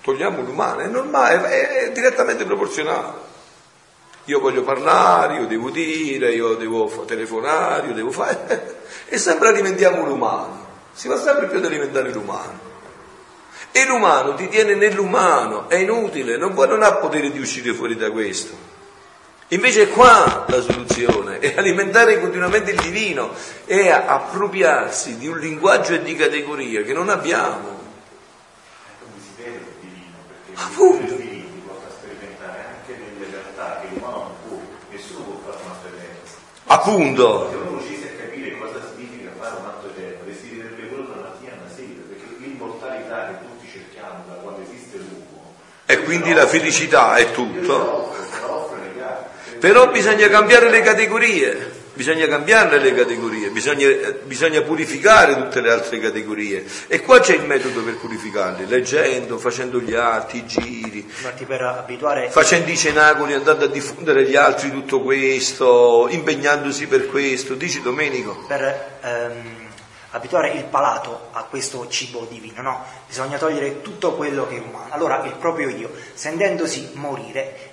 Togliamo 0.00 0.40
l'umano. 0.40 0.80
È 0.80 0.86
normale, 0.86 1.46
è, 1.50 1.68
è 1.68 1.92
direttamente 1.92 2.46
proporzionale. 2.46 3.26
Io 4.24 4.40
voglio 4.40 4.62
parlare, 4.62 5.40
io 5.40 5.46
devo 5.46 5.68
dire, 5.68 6.32
io 6.32 6.54
devo 6.54 6.88
telefonare, 7.04 7.88
io 7.88 7.92
devo 7.92 8.10
fare. 8.10 8.84
e 9.08 9.18
sempre 9.18 9.48
alimentiamo 9.48 10.06
l'umano. 10.06 10.66
Si 10.94 11.06
va 11.06 11.18
sempre 11.20 11.48
più 11.48 11.58
ad 11.58 11.66
alimentare 11.66 12.10
l'umano. 12.12 12.58
E 13.72 13.84
l'umano 13.84 14.32
ti 14.36 14.48
tiene 14.48 14.74
nell'umano, 14.74 15.68
è 15.68 15.74
inutile, 15.74 16.38
non, 16.38 16.54
non 16.54 16.82
ha 16.82 16.94
potere 16.94 17.30
di 17.30 17.40
uscire 17.40 17.74
fuori 17.74 17.94
da 17.94 18.10
questo. 18.10 18.67
Invece 19.50 19.84
è 19.84 19.88
qua 19.88 20.44
la 20.46 20.60
soluzione, 20.60 21.38
è 21.38 21.54
alimentare 21.56 22.20
continuamente 22.20 22.72
il 22.72 22.80
divino, 22.80 23.30
è 23.64 23.88
appropriarsi 23.88 25.16
di 25.16 25.26
un 25.26 25.38
linguaggio 25.38 25.94
e 25.94 26.02
di 26.02 26.14
categoria 26.14 26.82
che 26.82 26.92
non 26.92 27.08
abbiamo. 27.08 27.80
Il 29.38 29.64
divino? 29.80 30.16
Perché 30.44 30.60
Appunto. 30.62 31.12
il 31.14 31.18
divino 31.18 31.46
ti 31.48 31.62
porta 31.66 31.86
a 31.86 31.90
sperimentare 31.96 32.64
anche 32.76 33.00
delle 33.00 33.30
realtà 33.30 33.80
che 33.80 33.88
l'umano 33.94 34.16
non 34.16 34.32
può, 34.46 34.60
nessuno 34.90 35.24
può 35.24 35.50
fare 35.50 35.64
una 35.64 35.74
esperienza. 35.80 36.36
Appunto. 36.66 37.48
Se 37.48 37.56
uno 37.56 37.78
riuscisse 37.78 38.04
a 38.04 38.20
capire 38.20 38.58
cosa 38.58 38.80
significa 38.84 39.30
fare 39.38 39.56
un 39.60 39.64
atto 39.64 39.86
eterno, 39.88 40.24
desidererebbe 40.26 40.88
quello 40.88 41.04
dalla 41.08 41.32
mattina 41.32 41.52
alla 41.56 41.72
sera, 41.74 42.04
perché 42.06 42.36
l'immortalità 42.36 43.28
che 43.28 43.46
tutti 43.48 43.64
cerchiamo 43.72 44.24
da 44.28 44.34
quando 44.44 44.60
esiste 44.60 44.98
l'uomo. 44.98 45.56
E 45.86 46.02
quindi 46.02 46.34
la 46.34 46.46
felicità 46.46 47.14
è 47.16 47.30
tutto. 47.30 48.17
Però 49.58 49.90
bisogna 49.90 50.28
cambiare 50.28 50.70
le 50.70 50.80
categorie, 50.82 51.72
bisogna 51.94 52.28
cambiarle 52.28 52.78
le 52.78 52.94
categorie, 52.94 53.48
bisogna, 53.50 53.88
bisogna, 54.22 54.62
purificare 54.62 55.34
tutte 55.34 55.60
le 55.60 55.72
altre 55.72 55.98
categorie. 55.98 56.64
E 56.86 57.00
qua 57.00 57.18
c'è 57.18 57.34
il 57.34 57.42
metodo 57.42 57.82
per 57.82 57.96
purificarle, 57.96 58.66
leggendo, 58.66 59.36
facendo 59.36 59.80
gli 59.80 59.94
atti, 59.94 60.36
i 60.36 60.46
giri, 60.46 61.10
abituare... 61.60 62.30
facendo 62.30 62.70
i 62.70 62.76
cenacoli, 62.76 63.32
andando 63.32 63.64
a 63.64 63.68
diffondere 63.68 64.20
agli 64.20 64.36
altri 64.36 64.70
tutto 64.70 65.00
questo, 65.00 66.06
impegnandosi 66.08 66.86
per 66.86 67.08
questo. 67.08 67.54
Dici 67.54 67.82
Domenico? 67.82 68.44
Per 68.46 68.98
ehm, 69.02 69.68
abituare 70.10 70.52
il 70.52 70.64
palato 70.64 71.28
a 71.32 71.42
questo 71.44 71.86
cibo 71.88 72.26
divino, 72.30 72.62
no? 72.62 72.84
Bisogna 73.06 73.38
togliere 73.38 73.82
tutto 73.82 74.14
quello 74.14 74.46
che 74.46 74.56
è 74.56 74.60
umano. 74.60 74.86
Allora 74.90 75.24
il 75.24 75.34
proprio 75.34 75.68
io, 75.68 75.90
sentendosi 76.14 76.90
morire, 76.94 77.67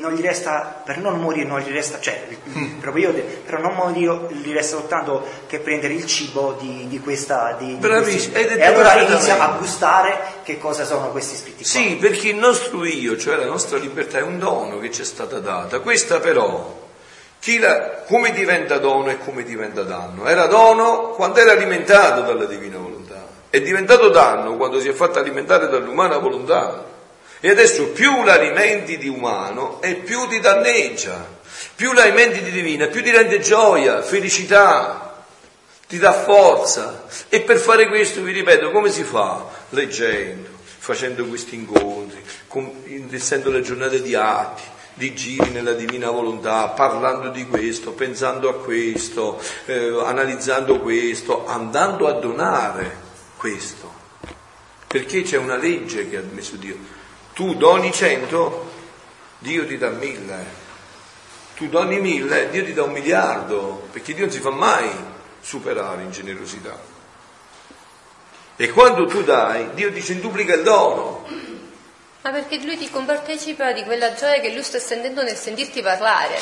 non 0.00 0.12
gli 0.12 0.20
resta, 0.20 0.82
per 0.84 0.98
non 0.98 1.18
morire 1.18 1.46
non 1.46 1.58
gli 1.58 1.72
resta, 1.72 1.98
cioè, 1.98 2.26
mm. 2.56 2.78
proprio 2.78 3.10
io, 3.10 3.24
per 3.44 3.58
non 3.58 3.74
morire 3.74 4.28
gli 4.30 4.52
resta 4.52 4.76
soltanto 4.76 5.26
che 5.48 5.58
prendere 5.58 5.94
il 5.94 6.06
cibo 6.06 6.56
di, 6.60 6.86
di 6.86 7.00
questa... 7.00 7.56
Di, 7.58 7.74
Bravissimo, 7.74 8.38
di 8.38 8.44
e 8.44 8.64
allora 8.64 8.94
inizia 9.00 9.40
a 9.40 9.56
gustare 9.56 10.18
che 10.44 10.58
cosa 10.58 10.84
sono 10.84 11.10
questi 11.10 11.36
scritti. 11.36 11.64
Sì, 11.64 11.96
qua. 11.96 12.08
perché 12.08 12.28
il 12.28 12.36
nostro 12.36 12.84
io, 12.84 13.16
cioè 13.16 13.36
la 13.36 13.46
nostra 13.46 13.78
libertà, 13.78 14.18
è 14.18 14.22
un 14.22 14.38
dono 14.38 14.78
che 14.78 14.92
ci 14.92 15.02
è 15.02 15.04
stata 15.04 15.40
data. 15.40 15.80
Questa 15.80 16.20
però, 16.20 16.84
la, 17.58 18.02
come 18.06 18.32
diventa 18.32 18.78
dono 18.78 19.10
e 19.10 19.18
come 19.18 19.42
diventa 19.42 19.82
danno? 19.82 20.26
Era 20.26 20.46
dono 20.46 21.10
quando 21.10 21.40
era 21.40 21.52
alimentato 21.52 22.22
dalla 22.22 22.44
divina 22.44 22.78
volontà, 22.78 23.26
è 23.50 23.60
diventato 23.60 24.10
danno 24.10 24.56
quando 24.56 24.78
si 24.78 24.88
è 24.88 24.92
fatto 24.92 25.18
alimentare 25.18 25.68
dall'umana 25.68 26.18
volontà. 26.18 26.94
E 27.40 27.50
adesso 27.50 27.88
più 27.88 28.24
l'alimenti 28.24 28.96
di 28.98 29.08
umano 29.08 29.80
e 29.82 29.96
più 29.96 30.26
ti 30.26 30.40
danneggia, 30.40 31.34
più 31.74 31.92
l'alimenti 31.92 32.42
di 32.42 32.50
divina, 32.50 32.86
più 32.86 33.02
ti 33.02 33.10
rende 33.10 33.40
gioia, 33.40 34.02
felicità, 34.02 35.24
ti 35.86 35.98
dà 35.98 36.12
forza. 36.12 37.04
E 37.28 37.40
per 37.42 37.58
fare 37.58 37.88
questo, 37.88 38.22
vi 38.22 38.32
ripeto, 38.32 38.70
come 38.70 38.90
si 38.90 39.04
fa? 39.04 39.46
Leggendo, 39.70 40.48
facendo 40.78 41.24
questi 41.26 41.54
incontri, 41.54 42.22
essendo 43.10 43.50
le 43.50 43.60
giornate 43.60 44.00
di 44.00 44.14
atti, 44.14 44.62
di 44.94 45.14
giri 45.14 45.50
nella 45.50 45.74
divina 45.74 46.10
volontà, 46.10 46.68
parlando 46.68 47.28
di 47.28 47.46
questo, 47.46 47.92
pensando 47.92 48.48
a 48.48 48.54
questo, 48.54 49.38
eh, 49.66 50.02
analizzando 50.04 50.80
questo, 50.80 51.46
andando 51.46 52.08
a 52.08 52.12
donare 52.12 52.96
questo. 53.36 53.92
Perché 54.86 55.22
c'è 55.22 55.36
una 55.36 55.56
legge 55.56 56.08
che 56.08 56.16
ha 56.16 56.22
messo 56.32 56.56
Dio. 56.56 57.04
Tu 57.36 57.54
doni 57.54 57.92
cento, 57.92 58.72
Dio 59.40 59.66
ti 59.66 59.76
dà 59.76 59.90
mille. 59.90 60.42
Tu 61.54 61.68
doni 61.68 62.00
mille, 62.00 62.48
Dio 62.48 62.64
ti 62.64 62.72
dà 62.72 62.84
un 62.84 62.92
miliardo, 62.92 63.88
perché 63.92 64.14
Dio 64.14 64.24
non 64.24 64.32
si 64.32 64.40
fa 64.40 64.48
mai 64.48 64.88
superare 65.42 66.00
in 66.00 66.12
generosità. 66.12 66.80
E 68.56 68.70
quando 68.70 69.04
tu 69.04 69.22
dai, 69.22 69.68
Dio 69.74 69.92
ti 69.92 70.02
centuplica 70.02 70.54
il 70.54 70.62
dono. 70.62 71.26
Ma 72.22 72.30
perché 72.30 72.58
lui 72.64 72.78
ti 72.78 72.88
compartecipa 72.88 73.72
di 73.72 73.84
quella 73.84 74.14
gioia 74.14 74.40
che 74.40 74.54
lui 74.54 74.62
sta 74.62 74.78
sentendo 74.78 75.22
nel 75.22 75.36
sentirti 75.36 75.82
parlare 75.82 76.38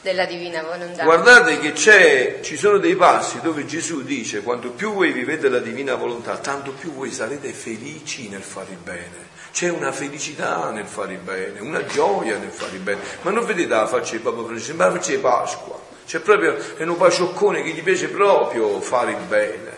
della 0.00 0.26
divina 0.26 0.62
volontà. 0.62 1.02
Guardate 1.02 1.58
che 1.58 1.72
c'è, 1.72 2.38
ci 2.40 2.56
sono 2.56 2.78
dei 2.78 2.94
passi 2.94 3.40
dove 3.40 3.66
Gesù 3.66 4.04
dice 4.04 4.42
quanto 4.42 4.70
più 4.70 4.94
voi 4.94 5.10
vivete 5.10 5.48
la 5.48 5.58
divina 5.58 5.96
volontà, 5.96 6.36
tanto 6.38 6.70
più 6.70 6.92
voi 6.92 7.10
sarete 7.10 7.52
felici 7.52 8.28
nel 8.28 8.42
fare 8.42 8.70
il 8.70 8.78
bene. 8.78 9.34
C'è 9.56 9.70
una 9.70 9.90
felicità 9.90 10.70
nel 10.70 10.84
fare 10.84 11.14
il 11.14 11.18
bene, 11.18 11.60
una 11.60 11.82
gioia 11.86 12.36
nel 12.36 12.50
fare 12.50 12.76
il 12.76 12.82
bene. 12.82 13.00
Ma 13.22 13.30
non 13.30 13.46
vedete 13.46 13.70
la 13.70 13.86
faccia 13.86 14.12
di 14.12 14.18
Papa 14.18 14.42
Francesco, 14.42 14.66
sembra 14.66 14.88
la 14.88 14.92
faccia 14.92 15.12
di 15.12 15.16
Pasqua. 15.16 15.80
C'è 16.06 16.18
proprio, 16.18 16.58
è 16.76 16.82
un 16.82 16.94
pacioccone 16.98 17.62
che 17.62 17.70
gli 17.70 17.82
piace 17.82 18.08
proprio 18.08 18.78
fare 18.82 19.12
il 19.12 19.24
bene. 19.26 19.72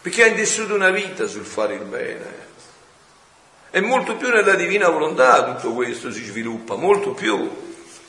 Perché 0.00 0.22
ha 0.22 0.26
intessuto 0.28 0.74
una 0.74 0.90
vita 0.90 1.26
sul 1.26 1.44
fare 1.44 1.74
il 1.74 1.82
bene. 1.82 2.34
E 3.72 3.80
molto 3.80 4.14
più 4.14 4.28
nella 4.28 4.54
divina 4.54 4.88
volontà 4.90 5.42
tutto 5.42 5.74
questo 5.74 6.12
si 6.12 6.22
sviluppa, 6.22 6.76
molto 6.76 7.10
più. 7.10 7.50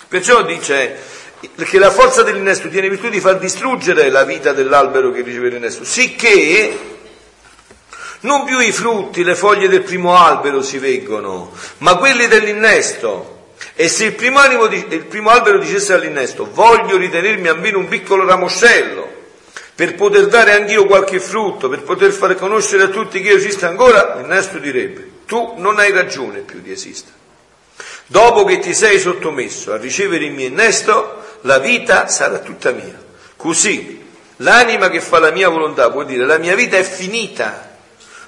Perciò 0.07 0.43
dice 0.43 0.99
che 1.55 1.79
la 1.79 1.89
forza 1.89 2.21
dell'innesto 2.21 2.69
tiene 2.69 2.89
virtù 2.89 3.09
di 3.09 3.19
far 3.19 3.39
distruggere 3.39 4.11
la 4.11 4.23
vita 4.23 4.53
dell'albero 4.53 5.09
che 5.09 5.23
riceve 5.23 5.49
l'innesto, 5.49 5.83
sicché 5.83 6.96
non 8.21 8.45
più 8.45 8.59
i 8.59 8.71
frutti, 8.71 9.23
le 9.23 9.35
foglie 9.35 9.67
del 9.67 9.83
primo 9.83 10.15
albero 10.15 10.61
si 10.61 10.77
veggono, 10.77 11.51
ma 11.79 11.97
quelli 11.97 12.27
dell'innesto. 12.27 13.35
E 13.75 13.87
se 13.87 14.05
il 14.05 14.13
primo, 14.13 14.41
il 14.65 15.05
primo 15.07 15.29
albero 15.29 15.59
dicesse 15.59 15.93
all'innesto, 15.93 16.49
voglio 16.51 16.97
ritenermi 16.97 17.47
almeno 17.47 17.77
un 17.77 17.87
piccolo 17.87 18.25
ramoscello, 18.25 19.15
per 19.75 19.93
poter 19.93 20.27
dare 20.27 20.53
anch'io 20.53 20.85
qualche 20.85 21.19
frutto, 21.19 21.69
per 21.69 21.83
poter 21.83 22.11
fare 22.11 22.35
conoscere 22.35 22.83
a 22.83 22.87
tutti 22.87 23.21
che 23.21 23.29
io 23.29 23.35
esisto 23.35 23.67
ancora, 23.67 24.17
Ernesto 24.17 24.57
direbbe, 24.57 25.07
tu 25.27 25.53
non 25.57 25.77
hai 25.77 25.91
ragione 25.91 26.39
più 26.39 26.61
di 26.61 26.71
esistere. 26.71 27.15
Dopo 28.07 28.43
che 28.45 28.57
ti 28.59 28.73
sei 28.73 28.99
sottomesso 28.99 29.73
a 29.73 29.77
ricevere 29.77 30.25
il 30.25 30.31
mio 30.31 30.47
innesto, 30.47 31.23
la 31.41 31.59
vita 31.59 32.07
sarà 32.07 32.39
tutta 32.39 32.71
mia. 32.71 32.99
Così 33.35 34.03
l'anima 34.37 34.89
che 34.89 35.01
fa 35.01 35.19
la 35.19 35.31
mia 35.31 35.49
volontà 35.49 35.91
può 35.91 36.03
dire 36.03 36.25
la 36.25 36.37
mia 36.37 36.55
vita 36.55 36.77
è 36.77 36.83
finita, 36.83 37.66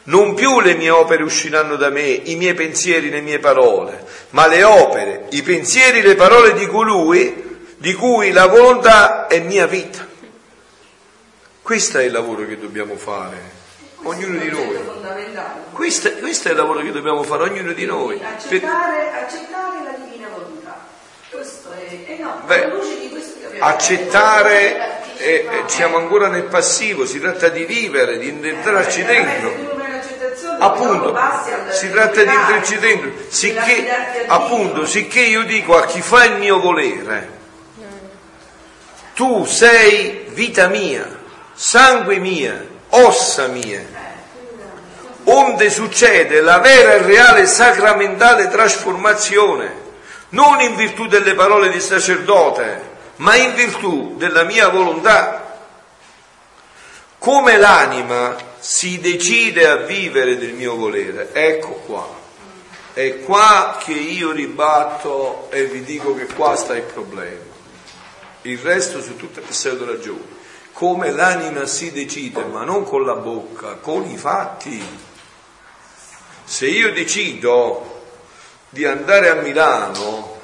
non 0.10 0.34
più 0.34 0.60
le 0.60 0.76
mie 0.76 0.89
opere 0.89 1.24
usciranno 1.24 1.76
da 1.76 1.89
me, 1.89 2.01
i 2.01 2.36
miei 2.36 2.53
pensieri, 2.53 3.10
le 3.10 3.22
mie 3.22 3.39
parole, 3.39 4.05
ma 4.32 4.47
le 4.47 4.64
opere, 4.64 5.28
i 5.30 5.41
pensieri, 5.41 6.01
le 6.01 6.16
parole 6.16 6.53
di 6.53 6.68
colui 6.68 7.47
di 7.78 7.93
cui 7.93 8.32
la 8.32 8.47
volontà 8.47 9.28
è 9.28 9.39
mia 9.39 9.68
vita. 9.68 10.05
Questo 11.62 11.99
è 11.99 12.03
il 12.03 12.12
lavoro 12.12 12.45
che 12.47 12.57
dobbiamo 12.57 12.95
fare, 12.95 13.38
ognuno 14.03 14.39
di 14.39 14.49
noi. 14.49 14.78
Questo, 15.72 16.12
questo, 16.18 16.47
è 16.47 16.51
il 16.51 16.57
lavoro 16.57 16.80
che 16.82 16.91
dobbiamo 16.91 17.22
fare, 17.22 17.43
ognuno 17.43 17.72
di 17.74 17.86
noi. 17.86 18.20
Accettare, 18.22 19.10
per... 19.12 19.24
accettare 19.24 19.84
la 19.84 19.97
divina 20.03 20.28
volontà. 20.34 20.88
Questo 21.30 21.72
è, 21.72 22.05
eh 22.07 22.18
no, 22.18 22.41
Beh, 22.47 22.72
accettare, 23.60 25.03
eh, 25.18 25.47
eh, 25.47 25.64
siamo 25.68 25.97
ancora 25.97 26.28
nel 26.28 26.45
passivo, 26.45 27.05
si 27.05 27.20
tratta 27.20 27.49
di 27.49 27.66
vivere, 27.66 28.18
di 28.18 28.30
entrarci 28.30 29.03
dentro. 29.03 29.78
Appunto, 30.59 31.17
si 31.70 31.89
tratta 31.89 32.24
di 32.24 32.80
dentro, 32.80 33.11
sicché, 33.30 34.26
appunto, 34.28 34.86
sicché 34.86 35.22
io 35.22 35.43
dico 35.43 35.78
a 35.78 35.86
chi 35.86 36.01
fa 36.01 36.26
il 36.26 36.38
mio 36.38 36.59
volere, 36.59 37.38
tu 39.13 39.45
sei 39.45 40.26
vita 40.30 40.67
mia 40.67 41.17
sangue 41.61 42.20
mia, 42.20 42.65
ossa 42.91 43.47
mie, 43.47 43.86
onde 45.26 45.70
succede 45.70 46.39
la 46.39 46.59
vera 46.59 46.93
e 46.93 47.01
reale 47.01 47.45
sacramentale 47.47 48.47
trasformazione, 48.47 49.88
non 50.30 50.61
in 50.61 50.78
virtù 50.78 51.07
delle 51.07 51.34
parole 51.34 51.70
di 51.70 51.82
sacerdote, 51.82 52.82
ma 53.17 53.36
in 53.36 53.53
virtù 53.55 54.15
della 54.15 54.43
mia 54.43 54.70
volontà. 54.70 55.57
Come 57.17 57.57
l'anima 57.57 58.38
si 58.60 58.99
decide 58.99 59.68
a 59.68 59.78
vivere 59.78 60.38
del 60.38 60.53
mio 60.53 60.76
volere, 60.76 61.30
ecco 61.34 61.72
qua. 61.86 62.18
È 62.93 63.20
qua 63.20 63.80
che 63.82 63.93
io 63.93 64.32
ribatto 64.32 65.47
e 65.51 65.66
vi 65.66 65.84
dico 65.84 66.14
che 66.16 66.26
qua 66.26 66.55
sta 66.55 66.76
il 66.76 66.84
problema. 66.84 67.47
Il 68.43 68.57
resto 68.60 69.01
su 69.01 69.16
tutte 69.16 69.41
pseudo 69.41 69.86
ragioni 69.86 70.38
come 70.80 71.12
l'anima 71.12 71.66
si 71.66 71.91
decide, 71.91 72.45
ma 72.45 72.64
non 72.64 72.86
con 72.86 73.03
la 73.03 73.16
bocca, 73.16 73.74
con 73.82 74.10
i 74.10 74.16
fatti. 74.16 74.82
Se 76.45 76.68
io 76.68 76.93
decido 76.93 78.03
di 78.70 78.86
andare 78.86 79.28
a 79.28 79.36
Milano, 79.41 80.38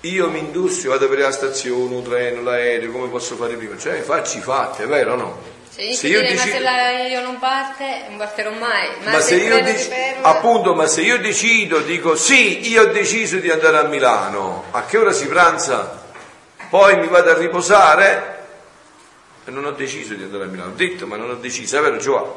io 0.00 0.28
mi 0.28 0.40
industrio, 0.40 0.90
vado 0.90 1.04
a 1.04 1.08
vedere 1.08 1.28
la 1.28 1.32
stazione, 1.32 1.94
un 1.94 2.02
treno, 2.02 2.42
l'aereo, 2.42 2.90
come 2.90 3.06
posso 3.06 3.36
fare 3.36 3.54
prima? 3.54 3.78
Cioè 3.78 4.00
facci 4.00 4.40
fatti, 4.40 4.82
è 4.82 4.88
vero 4.88 5.12
o 5.12 5.16
no? 5.16 5.40
Se, 5.78 5.94
se 5.94 6.08
io 6.08 6.20
dire, 6.20 6.32
decido... 6.32 6.50
ma 6.50 6.56
se 6.56 6.62
l'aereo 6.64 7.22
non 7.22 7.38
parte, 7.38 8.04
non 8.08 8.18
partirò 8.18 8.50
mai. 8.50 8.88
Ma, 9.04 9.12
ma 9.12 9.20
se, 9.20 9.38
se 9.38 9.44
io 9.44 9.62
dec... 9.62 10.16
appunto, 10.22 10.74
ma 10.74 10.88
se 10.88 11.02
io 11.02 11.20
decido, 11.20 11.78
dico 11.82 12.16
sì, 12.16 12.68
io 12.68 12.82
ho 12.82 12.86
deciso 12.86 13.36
di 13.36 13.48
andare 13.48 13.78
a 13.78 13.84
Milano, 13.84 14.64
a 14.72 14.84
che 14.86 14.98
ora 14.98 15.12
si 15.12 15.28
pranza? 15.28 16.02
Poi 16.68 16.98
mi 16.98 17.06
vado 17.06 17.30
a 17.30 17.38
riposare 17.38 18.46
e 19.44 19.50
non 19.52 19.66
ho 19.66 19.70
deciso 19.70 20.14
di 20.14 20.24
andare 20.24 20.44
a 20.44 20.46
Milano. 20.48 20.72
Ho 20.72 20.74
detto, 20.74 21.06
ma 21.06 21.14
non 21.14 21.30
ho 21.30 21.36
deciso, 21.36 21.78
è 21.78 21.80
vero 21.80 21.96
Giovanni? 21.98 22.32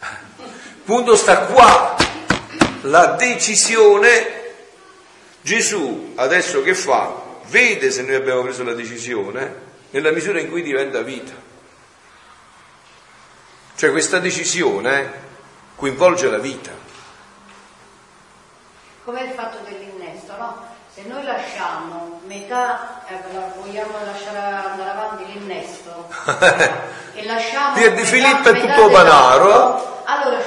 Punto 0.84 1.14
sta 1.14 1.42
qua, 1.42 1.94
la 2.82 3.14
decisione. 3.16 4.34
Gesù 5.42 6.14
adesso 6.16 6.60
che 6.62 6.74
fa? 6.74 7.22
Vede 7.46 7.92
se 7.92 8.02
noi 8.02 8.16
abbiamo 8.16 8.42
preso 8.42 8.64
la 8.64 8.74
decisione 8.74 9.66
nella 9.90 10.10
misura 10.10 10.40
in 10.40 10.50
cui 10.50 10.62
diventa 10.62 11.02
vita. 11.02 11.46
Cioè 13.78 13.92
questa 13.92 14.18
decisione 14.18 15.08
coinvolge 15.76 16.28
la 16.28 16.38
vita. 16.38 16.72
Come 19.04 19.20
il 19.20 19.30
fatto 19.30 19.58
dell'innesto, 19.68 20.34
no? 20.36 20.66
Se 20.92 21.04
noi 21.06 21.22
lasciamo 21.22 22.20
metà, 22.26 23.04
eh, 23.06 23.20
vogliamo 23.56 23.92
lasciare 24.04 24.66
andare 24.66 24.90
avanti 24.90 25.26
l'innesto 25.26 26.08
e 27.14 27.24
lasciamo 27.24 27.76
di 27.76 28.04
Filippo 28.04 28.48
è 28.48 28.60
tutto 28.66 28.90
panaro. 28.90 30.02
Allora 30.06 30.40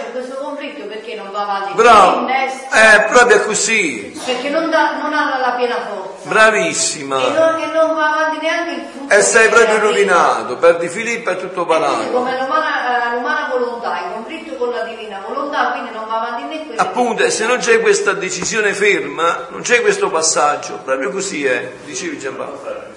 c'è 1.32 1.40
questo 1.40 1.40
conflitto 1.40 1.40
perché 1.40 1.40
non 1.40 1.42
va 1.42 1.42
avanti 1.42 1.74
Bravo. 1.74 2.20
l'innesto. 2.20 2.76
Eh, 2.76 3.02
proprio 3.10 3.42
così. 3.42 4.22
Perché 4.26 4.50
non, 4.50 4.70
da, 4.70 4.98
non 4.98 5.14
ha 5.14 5.38
la 5.40 5.52
piena 5.52 5.76
forza. 5.88 6.30
Bravissima. 6.30 7.18
E 7.18 7.30
non, 7.32 7.60
e 7.60 7.66
non 7.68 7.96
va 7.96 8.12
avanti 8.12 8.46
neanche 8.46 8.72
il 8.72 8.86
frutto. 8.92 9.14
E 9.14 9.22
sei 9.22 9.50
proprio 9.50 9.80
rovinato. 9.80 10.58
Per 10.58 10.78
di 10.78 10.88
Filippo 10.88 11.30
è 11.30 11.38
tutto 11.38 11.66
panaro. 11.66 12.12
Come 12.12 12.38
l'umana, 12.40 13.12
eh, 13.12 13.16
l'umana 13.16 13.48
volontà, 13.50 14.00
in 14.00 14.14
conflitto 14.14 14.56
con 14.56 14.70
la 14.72 14.84
divina 14.84 15.24
volontà, 15.26 15.72
quindi 15.72 15.92
non 15.92 16.08
va 16.08 16.22
avanti 16.22 16.44
né 16.44 16.66
quello. 16.66 16.82
Appunto, 16.82 17.30
se 17.30 17.46
non 17.46 17.58
c'è 17.58 17.80
questa 17.80 18.14
decisione 18.14 18.74
ferma, 18.74 19.48
non 19.50 19.62
c'è 19.62 19.82
questo 19.82 20.10
passaggio. 20.10 20.80
Proprio 20.84 21.12
così 21.12 21.46
è, 21.46 21.72
dicevi 21.86 22.20
Giampaolo. 22.20 22.91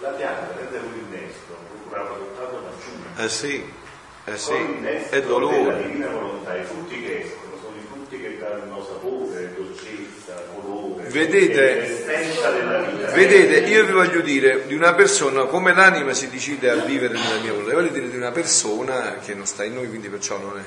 La 0.00 0.10
pianta 0.10 0.46
prende 0.54 0.78
l'innesto, 0.94 1.56
procurava 1.68 2.14
adottato 2.14 2.60
da 2.60 2.70
ciume. 2.80 3.24
Eh 3.24 3.28
sì, 3.28 3.64
eh 4.26 4.36
sì, 4.38 4.54
è 5.10 5.22
dolore. 5.22 5.72
La 5.72 5.86
divina 5.86 6.06
volontà, 6.06 6.56
i 6.56 6.62
frutti 6.62 7.02
che 7.02 7.22
escono 7.22 7.56
sono 7.60 7.74
i 7.76 7.84
frutti 7.90 8.20
che 8.20 8.38
danno 8.38 8.84
sapore, 8.84 9.54
dolcezza, 9.56 10.40
colore. 10.54 11.08
Vedete, 11.08 12.04
vedete, 13.12 13.68
io 13.68 13.86
vi 13.86 13.92
voglio 13.92 14.20
dire 14.20 14.66
di 14.68 14.74
una 14.74 14.94
persona 14.94 15.46
come 15.46 15.74
l'anima 15.74 16.12
si 16.12 16.30
decide 16.30 16.70
a 16.70 16.76
vivere 16.76 17.14
nella 17.14 17.40
mia 17.40 17.50
volontà, 17.50 17.74
voglio 17.74 17.90
dire 17.90 18.08
di 18.08 18.16
una 18.16 18.30
persona 18.30 19.16
che 19.18 19.34
non 19.34 19.46
sta 19.46 19.64
in 19.64 19.74
noi, 19.74 19.88
quindi 19.88 20.08
perciò 20.08 20.38
non 20.38 20.58
è 20.58 20.62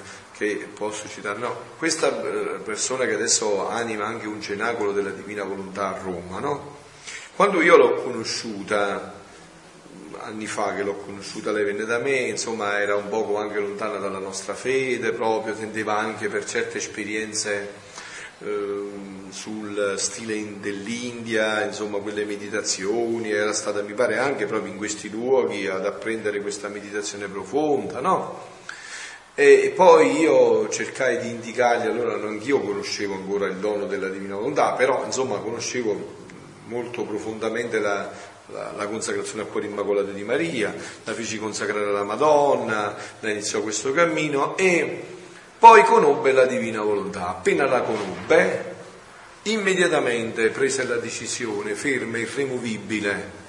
che 0.47 0.67
posso 0.73 1.07
citare, 1.07 1.39
no, 1.39 1.55
questa 1.77 2.21
eh, 2.21 2.59
persona 2.63 3.05
che 3.05 3.13
adesso 3.13 3.67
anima 3.69 4.05
anche 4.05 4.27
un 4.27 4.41
cenacolo 4.41 4.91
della 4.91 5.11
divina 5.11 5.43
volontà 5.43 5.95
a 5.95 5.99
Roma, 6.01 6.39
no? 6.39 6.77
Quando 7.35 7.61
io 7.61 7.77
l'ho 7.77 8.01
conosciuta, 8.01 9.13
anni 10.19 10.47
fa 10.47 10.75
che 10.75 10.83
l'ho 10.83 10.95
conosciuta, 10.95 11.51
lei 11.51 11.63
venne 11.63 11.85
da 11.85 11.97
me, 11.97 12.17
insomma 12.17 12.79
era 12.79 12.95
un 12.95 13.09
poco 13.09 13.37
anche 13.37 13.59
lontana 13.59 13.97
dalla 13.97 14.19
nostra 14.19 14.53
fede 14.53 15.11
proprio, 15.11 15.53
tendeva 15.53 15.97
anche 15.97 16.27
per 16.27 16.45
certe 16.45 16.77
esperienze 16.77 17.73
ehm, 18.39 19.31
sul 19.31 19.95
stile 19.97 20.59
dell'India, 20.59 21.63
insomma 21.63 21.99
quelle 21.99 22.25
meditazioni, 22.25 23.31
era 23.31 23.53
stata 23.53 23.81
mi 23.81 23.93
pare 23.93 24.17
anche 24.17 24.45
proprio 24.45 24.71
in 24.71 24.77
questi 24.77 25.09
luoghi 25.09 25.67
ad 25.67 25.85
apprendere 25.85 26.41
questa 26.41 26.67
meditazione 26.67 27.27
profonda, 27.27 27.99
no? 27.99 28.59
E 29.33 29.71
poi 29.73 30.19
io 30.19 30.67
cercai 30.67 31.19
di 31.19 31.29
indicargli, 31.29 31.87
allora 31.87 32.13
anch'io 32.27 32.59
conoscevo 32.59 33.13
ancora 33.13 33.47
il 33.47 33.55
dono 33.55 33.85
della 33.85 34.09
divina 34.09 34.35
volontà, 34.35 34.73
però 34.73 35.05
insomma 35.05 35.37
conoscevo 35.37 36.19
molto 36.65 37.05
profondamente 37.05 37.79
la, 37.79 38.11
la, 38.47 38.73
la, 38.75 38.87
consacrazione 38.87 39.43
al 39.43 39.49
cuore 39.49 39.67
immacolato 39.67 40.11
di 40.11 40.23
Maria, 40.23 40.75
la 41.05 41.13
feci 41.13 41.39
consacrare 41.39 41.85
alla 41.85 42.03
Madonna, 42.03 42.95
la 43.21 43.29
iniziò 43.29 43.61
questo 43.61 43.93
cammino 43.93 44.57
e 44.57 45.01
poi 45.57 45.83
conobbe 45.83 46.33
la 46.33 46.45
divina 46.45 46.81
volontà. 46.81 47.29
Appena 47.29 47.65
la 47.67 47.81
conobbe, 47.81 48.75
immediatamente 49.43 50.49
prese 50.49 50.85
la 50.85 50.97
decisione 50.97 51.73
ferma 51.73 52.17
e 52.17 52.21
irremovibile 52.21 53.39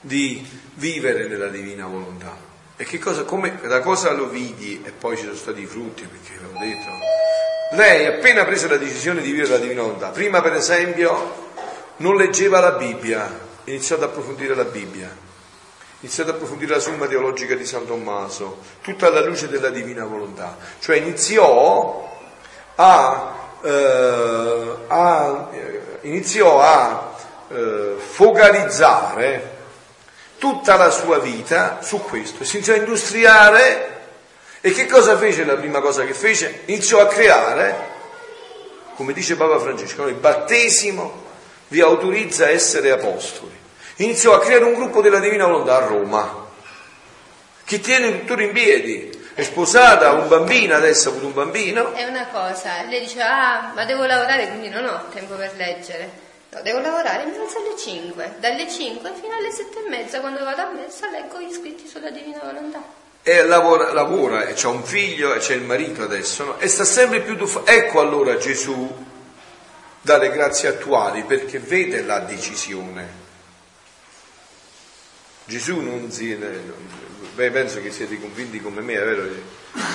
di 0.00 0.46
vivere 0.74 1.26
nella 1.26 1.48
divina 1.48 1.86
volontà. 1.86 2.45
E 2.78 2.84
che 2.84 2.98
cosa, 2.98 3.22
come, 3.24 3.58
da 3.62 3.80
cosa 3.80 4.12
lo 4.12 4.28
vidi? 4.28 4.82
E 4.84 4.90
poi 4.90 5.16
ci 5.16 5.22
sono 5.24 5.34
stati 5.34 5.62
i 5.62 5.66
frutti, 5.66 6.02
perché 6.02 6.38
l'ho 6.38 6.58
detto. 6.58 6.90
Lei 7.74 8.06
appena 8.06 8.44
prese 8.44 8.68
la 8.68 8.76
decisione 8.76 9.22
di 9.22 9.30
vivere 9.30 9.52
la 9.52 9.58
divina 9.58 9.80
volontà, 9.80 10.08
prima 10.08 10.42
per 10.42 10.52
esempio 10.52 11.44
non 11.96 12.16
leggeva 12.16 12.60
la 12.60 12.72
Bibbia, 12.72 13.28
iniziò 13.64 13.96
ad 13.96 14.02
approfondire 14.02 14.54
la 14.54 14.64
Bibbia, 14.64 15.08
iniziò 16.00 16.22
ad 16.22 16.28
approfondire 16.28 16.74
la 16.74 16.80
somma 16.80 17.06
teologica 17.06 17.54
di 17.54 17.64
San 17.64 17.86
Tommaso, 17.86 18.58
tutta 18.82 19.06
alla 19.06 19.24
luce 19.24 19.48
della 19.48 19.70
divina 19.70 20.04
volontà, 20.04 20.58
cioè 20.78 20.96
iniziò 20.96 22.08
a, 22.74 23.34
eh, 23.62 24.74
a, 24.86 25.48
eh, 25.50 25.80
iniziò 26.02 26.60
a 26.60 27.14
eh, 27.48 27.94
focalizzare 27.98 29.55
tutta 30.38 30.76
la 30.76 30.90
sua 30.90 31.18
vita 31.18 31.80
su 31.82 32.00
questo, 32.02 32.44
si 32.44 32.56
iniziò 32.56 32.74
a 32.74 32.78
industriare 32.78 33.94
e 34.60 34.72
che 34.72 34.86
cosa 34.86 35.16
fece 35.16 35.44
la 35.44 35.54
prima 35.54 35.80
cosa 35.80 36.04
che 36.04 36.14
fece? 36.14 36.62
Iniziò 36.64 37.00
a 37.00 37.06
creare, 37.06 37.76
come 38.96 39.12
dice 39.12 39.36
Papa 39.36 39.58
Francesco, 39.58 40.06
il 40.08 40.14
battesimo 40.14 41.24
vi 41.68 41.80
autorizza 41.80 42.46
a 42.46 42.50
essere 42.50 42.90
apostoli. 42.90 43.54
Iniziò 43.96 44.34
a 44.34 44.40
creare 44.40 44.64
un 44.64 44.74
gruppo 44.74 45.00
della 45.00 45.20
Divina 45.20 45.46
Volontà 45.46 45.76
a 45.76 45.86
Roma, 45.86 46.46
che 47.64 47.80
tiene 47.80 48.20
tuttora 48.20 48.42
in 48.42 48.52
piedi. 48.52 49.24
È 49.34 49.42
sposata, 49.42 50.08
ha 50.08 50.12
un 50.12 50.28
bambino, 50.28 50.74
adesso 50.74 51.08
ha 51.08 51.12
avuto 51.12 51.26
un 51.26 51.34
bambino. 51.34 51.92
È 51.92 52.04
una 52.04 52.26
cosa, 52.28 52.82
lei 52.88 53.00
diceva, 53.00 53.68
ah, 53.68 53.72
ma 53.74 53.84
devo 53.84 54.04
lavorare, 54.04 54.48
quindi 54.48 54.68
non 54.68 54.84
ho 54.86 55.08
tempo 55.12 55.34
per 55.34 55.52
leggere. 55.56 56.25
No, 56.56 56.62
devo 56.62 56.78
lavorare, 56.78 57.26
mi 57.26 57.36
alzo 57.36 57.58
alle 57.58 57.76
5, 57.76 58.36
dalle 58.38 58.70
5 58.70 59.12
fino 59.20 59.36
alle 59.36 59.50
7 59.50 59.84
e 59.84 59.88
mezza, 59.90 60.20
quando 60.20 60.42
vado 60.42 60.62
a 60.62 60.70
messa 60.70 61.10
leggo 61.10 61.38
gli 61.38 61.52
scritti 61.52 61.86
sulla 61.86 62.08
Divina 62.08 62.40
Volontà. 62.42 62.82
E 63.22 63.42
lavora, 63.42 63.92
lavora 63.92 64.46
e 64.46 64.54
c'ha 64.54 64.68
un 64.68 64.82
figlio 64.82 65.34
e 65.34 65.38
c'è 65.38 65.54
il 65.54 65.64
marito 65.64 66.02
adesso, 66.02 66.44
no? 66.44 66.58
E 66.58 66.66
sta 66.68 66.84
sempre 66.84 67.20
più 67.20 67.36
tuffa. 67.36 67.62
Ecco 67.66 68.00
allora 68.00 68.38
Gesù 68.38 69.04
dalle 70.00 70.30
grazie 70.30 70.68
attuali 70.68 71.24
perché 71.24 71.58
vede 71.58 72.02
la 72.02 72.20
decisione. 72.20 73.24
Gesù 75.44 75.80
non 75.80 76.10
si... 76.10 76.34
Beh, 77.34 77.50
penso 77.50 77.82
che 77.82 77.90
siete 77.90 78.18
convinti 78.18 78.62
come 78.62 78.80
me, 78.80 78.94
è 78.94 79.04
vero 79.04 79.28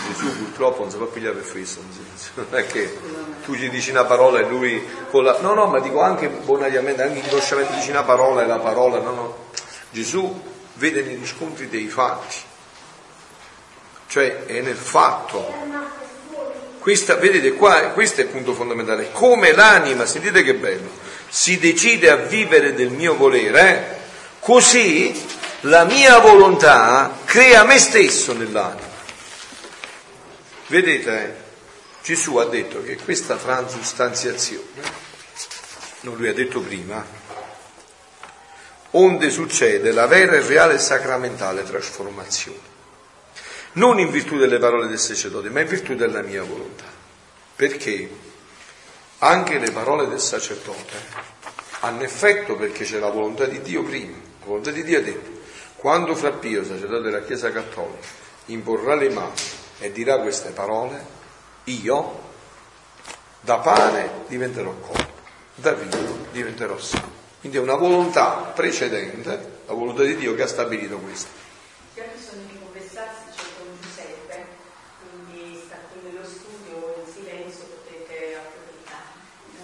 Gesù 0.08 0.38
purtroppo 0.38 0.82
non 0.82 0.92
si 0.92 0.98
fa 0.98 1.06
pigliare 1.06 1.36
per 1.36 1.52
questo, 1.52 1.82
non 2.36 2.46
è 2.52 2.66
che 2.68 3.00
tu 3.44 3.54
gli 3.54 3.70
dici 3.70 3.90
una 3.90 4.06
parola 4.06 4.40
e 4.40 4.48
lui 4.48 4.86
con 5.10 5.24
la... 5.24 5.40
No, 5.40 5.54
no, 5.54 5.66
ma 5.66 5.80
dico 5.80 6.02
anche 6.02 6.28
bonariamente, 6.30 7.02
anche 7.02 7.20
inconsciamente 7.20 7.74
dici 7.76 7.90
una 7.90 8.04
parola 8.04 8.44
e 8.44 8.46
la 8.46 8.60
parola, 8.60 9.00
no, 9.00 9.12
no. 9.14 9.38
Gesù 9.90 10.42
vede 10.76 11.02
nei 11.02 11.16
riscontri 11.16 11.68
dei 11.68 11.88
fatti, 11.88 12.38
cioè 14.08 14.46
è 14.46 14.62
nel 14.62 14.76
fatto 14.76 15.92
questa, 16.82 17.16
vedete 17.16 17.54
qua, 17.54 17.92
questo 17.94 18.22
è 18.22 18.24
il 18.24 18.32
punto 18.32 18.54
fondamentale. 18.54 19.12
Come 19.12 19.54
l'anima, 19.54 20.08
sentite 20.08 20.44
che 20.44 20.56
bello, 20.56 20.90
si 21.30 21.60
decide 21.60 22.10
a 22.10 22.16
vivere 22.16 22.74
del 22.74 22.90
mio 22.90 23.16
volere, 23.16 23.70
eh? 23.70 24.00
così 24.40 25.14
la 25.62 25.86
mia 25.86 26.18
volontà 26.18 27.20
crea 27.24 27.64
me 27.66 27.78
stesso 27.78 28.34
nell'anima. 28.34 28.91
Vedete? 30.72 31.50
Gesù 32.02 32.38
ha 32.38 32.46
detto 32.46 32.82
che 32.82 32.96
questa 32.96 33.36
transustanziazione, 33.36 34.82
non 36.02 36.16
lui 36.16 36.30
ha 36.30 36.34
detto 36.34 36.62
prima, 36.62 37.06
onde 38.92 39.30
succede 39.30 39.92
la 39.92 40.08
vera 40.08 40.38
e 40.38 40.48
reale 40.48 40.80
sacramentale 40.80 41.64
trasformazione 41.64 42.70
non 43.74 44.00
in 44.00 44.12
virtù 44.12 44.38
delle 44.38 44.60
parole 44.60 44.88
del 44.88 44.98
sacerdote, 44.98 45.50
ma 45.50 45.60
in 45.60 45.68
virtù 45.68 45.94
della 45.94 46.22
mia 46.22 46.44
volontà. 46.44 46.86
Perché 47.56 48.10
anche 49.20 49.60
le 49.60 49.72
parole 49.72 50.08
del 50.08 50.20
sacerdote 50.20 50.98
hanno 51.82 52.04
effetto 52.04 52.56
perché 52.56 52.86
c'è 52.86 53.00
la 53.00 53.10
volontà 53.10 53.46
di 53.46 53.62
Dio 53.62 53.84
prima. 53.84 54.16
La 54.16 54.46
volontà 54.46 54.72
di 54.72 54.84
Dio 54.84 55.00
ha 55.00 55.02
detto, 55.02 55.40
quando 55.76 56.16
Fra 56.16 56.32
Pio, 56.32 56.64
sacerdote 56.64 57.04
della 57.04 57.24
Chiesa 57.24 57.52
Cattolica, 57.52 58.08
imporrà 58.46 58.96
le 58.96 59.10
mani 59.10 59.60
e 59.82 59.92
dirà 59.92 60.20
queste 60.20 60.52
parole, 60.52 61.04
io 61.66 62.20
da 63.42 63.58
pane 63.58 64.10
diventerò 64.28 64.72
corpo, 64.74 65.12
da 65.56 65.74
vino 65.74 66.28
diventerò 66.32 66.78
sangue. 66.78 67.20
Quindi 67.40 67.58
è 67.58 67.62
una 67.62 67.76
volontà 67.76 68.52
precedente, 68.54 69.62
la 69.66 69.74
volontà 69.74 70.04
di 70.04 70.16
Dio 70.16 70.36
che 70.36 70.44
ha 70.44 70.48
stabilito 70.48 70.98
questo. 71.00 71.40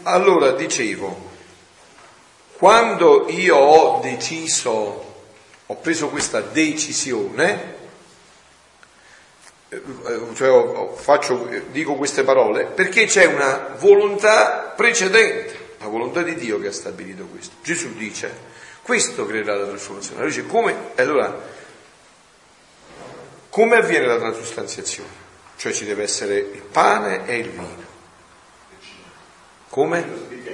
Allora 0.02 0.52
dicevo, 0.52 1.30
quando 2.58 3.30
io 3.30 3.58
ho 3.58 4.00
deciso, 4.00 5.14
ho 5.66 5.76
preso 5.76 6.08
questa 6.08 6.40
decisione, 6.40 7.77
cioè 10.34 10.96
faccio, 10.96 11.50
dico 11.72 11.96
queste 11.96 12.24
parole, 12.24 12.66
perché 12.66 13.06
c'è 13.06 13.26
una 13.26 13.76
volontà 13.78 14.74
precedente, 14.76 15.76
la 15.80 15.88
volontà 15.88 16.22
di 16.22 16.36
Dio 16.36 16.60
che 16.60 16.68
ha 16.68 16.72
stabilito 16.72 17.26
questo. 17.26 17.56
Gesù 17.62 17.94
dice, 17.96 18.32
questo 18.82 19.26
creerà 19.26 19.56
la 19.56 19.68
trasformazione. 19.68 20.22
Allora 20.22 20.34
dice, 20.34 20.48
come? 20.48 20.76
Allora, 20.96 21.42
come 23.50 23.76
avviene 23.76 24.06
la 24.06 24.18
transustanziazione? 24.18 25.26
Cioè 25.58 25.74
ci 25.74 25.86
deve 25.86 26.04
essere 26.04 26.38
il 26.38 26.62
pane 26.62 27.28
e 27.28 27.38
il 27.38 27.50
vino. 27.50 27.96
Come? 29.70 30.00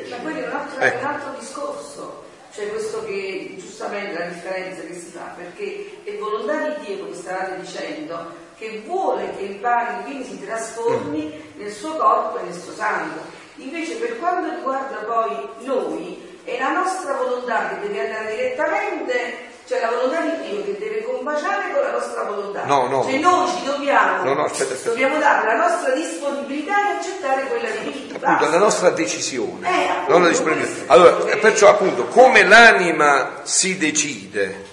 Ma 0.09 0.15
quello 0.17 0.39
è 0.39 0.47
un 0.47 0.55
altro, 0.55 0.79
ecco. 0.79 0.97
un 0.97 1.05
altro 1.05 1.39
discorso, 1.39 2.23
cioè 2.51 2.69
questo 2.69 3.05
che 3.05 3.55
giustamente 3.59 4.17
la 4.17 4.25
differenza 4.25 4.81
che 4.81 4.93
si 4.95 5.11
fa, 5.11 5.33
perché 5.37 6.01
è 6.03 6.17
volontà 6.17 6.69
di 6.69 6.85
Dio, 6.85 7.05
come 7.05 7.15
stavate 7.15 7.59
dicendo, 7.59 8.42
che 8.57 8.83
vuole 8.85 9.35
che 9.35 9.43
il 9.43 9.55
pane 9.55 10.03
quindi 10.03 10.23
si 10.23 10.45
trasformi 10.45 11.25
mm. 11.25 11.59
nel 11.61 11.71
suo 11.71 11.95
corpo 11.95 12.39
e 12.39 12.43
nel 12.43 12.53
suo 12.53 12.73
sangue. 12.73 13.21
Invece 13.57 13.95
per 13.95 14.19
quanto 14.19 14.53
riguarda 14.55 14.97
poi 15.05 15.49
noi, 15.59 16.39
è 16.43 16.57
la 16.59 16.71
nostra 16.71 17.13
volontà 17.13 17.69
che 17.69 17.87
deve 17.87 18.05
andare 18.07 18.35
direttamente 18.35 19.51
cioè 19.65 19.79
la 19.79 19.91
volontà 19.91 20.19
di 20.19 20.49
Dio 20.49 20.63
che 20.65 20.77
deve 20.77 21.03
combaciare 21.03 21.71
con 21.71 21.81
la 21.83 21.91
nostra 21.91 22.23
volontà. 22.23 22.65
No, 22.65 22.87
no. 22.87 23.03
Cioè 23.03 23.17
noi 23.17 23.47
ci 23.49 23.63
dobbiamo, 23.63 24.23
no, 24.23 24.33
no, 24.33 24.43
aspetta, 24.43 24.73
aspetta. 24.73 24.89
dobbiamo 24.89 25.19
dare 25.19 25.47
la 25.47 25.67
nostra 25.67 25.93
disponibilità 25.93 26.73
e 26.73 26.97
accettare 26.97 27.47
quella 27.47 27.69
di 27.69 27.91
Dio. 27.91 28.15
Appunto, 28.21 28.51
la 28.51 28.57
nostra 28.57 28.89
decisione. 28.89 29.67
Eh, 29.67 29.87
appunto, 29.87 30.11
non 30.11 30.21
la 30.23 30.27
disponibilità. 30.27 30.93
Allora, 30.93 31.35
perciò 31.37 31.69
appunto, 31.69 32.05
come 32.07 32.43
l'anima 32.43 33.39
si 33.43 33.77
decide 33.77 34.71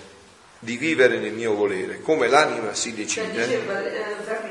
di 0.62 0.76
vivere 0.76 1.18
nel 1.18 1.32
mio 1.32 1.54
volere, 1.54 2.02
come 2.02 2.28
l'anima 2.28 2.74
si 2.74 2.94
decide. 2.94 3.34
Cioè, 3.34 3.44
diceva, 3.46 3.82
eh, 3.82 4.04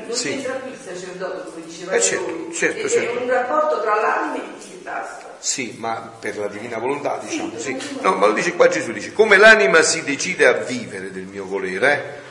non 0.06 0.16
sì. 0.16 0.30
c'entra 0.30 0.54
qui 0.54 0.70
il 0.72 0.78
sacerdote, 0.84 1.50
come 1.50 1.64
diceva 1.64 1.92
eh, 1.92 2.00
certo, 2.00 2.52
certo, 2.52 2.86
è, 2.86 2.88
certo. 2.88 3.18
è 3.18 3.22
un 3.22 3.30
rapporto 3.30 3.80
tra 3.80 3.94
l'anima 4.00 4.44
e 4.44 4.72
il 4.72 4.78
basta. 4.82 5.36
Sì, 5.38 5.76
ma 5.78 6.12
per 6.18 6.36
la 6.36 6.48
divina 6.48 6.78
volontà, 6.78 7.20
diciamo, 7.22 7.56
sì. 7.56 7.76
No, 8.00 8.16
ma 8.16 8.26
lo 8.26 8.32
dice 8.32 8.54
qua 8.54 8.66
Gesù, 8.66 8.90
dice, 8.90 9.12
come 9.12 9.36
l'anima 9.36 9.82
si 9.82 10.02
decide 10.02 10.48
a 10.48 10.52
vivere 10.52 11.12
del 11.12 11.24
mio 11.24 11.44
volere, 11.44 12.22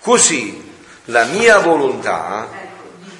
così 0.00 0.70
la 1.06 1.24
mia 1.24 1.58
volontà 1.60 2.46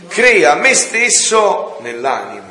crea 0.07 0.55
me 0.57 0.75
stesso 0.75 1.79
nell'anima. 1.81 2.48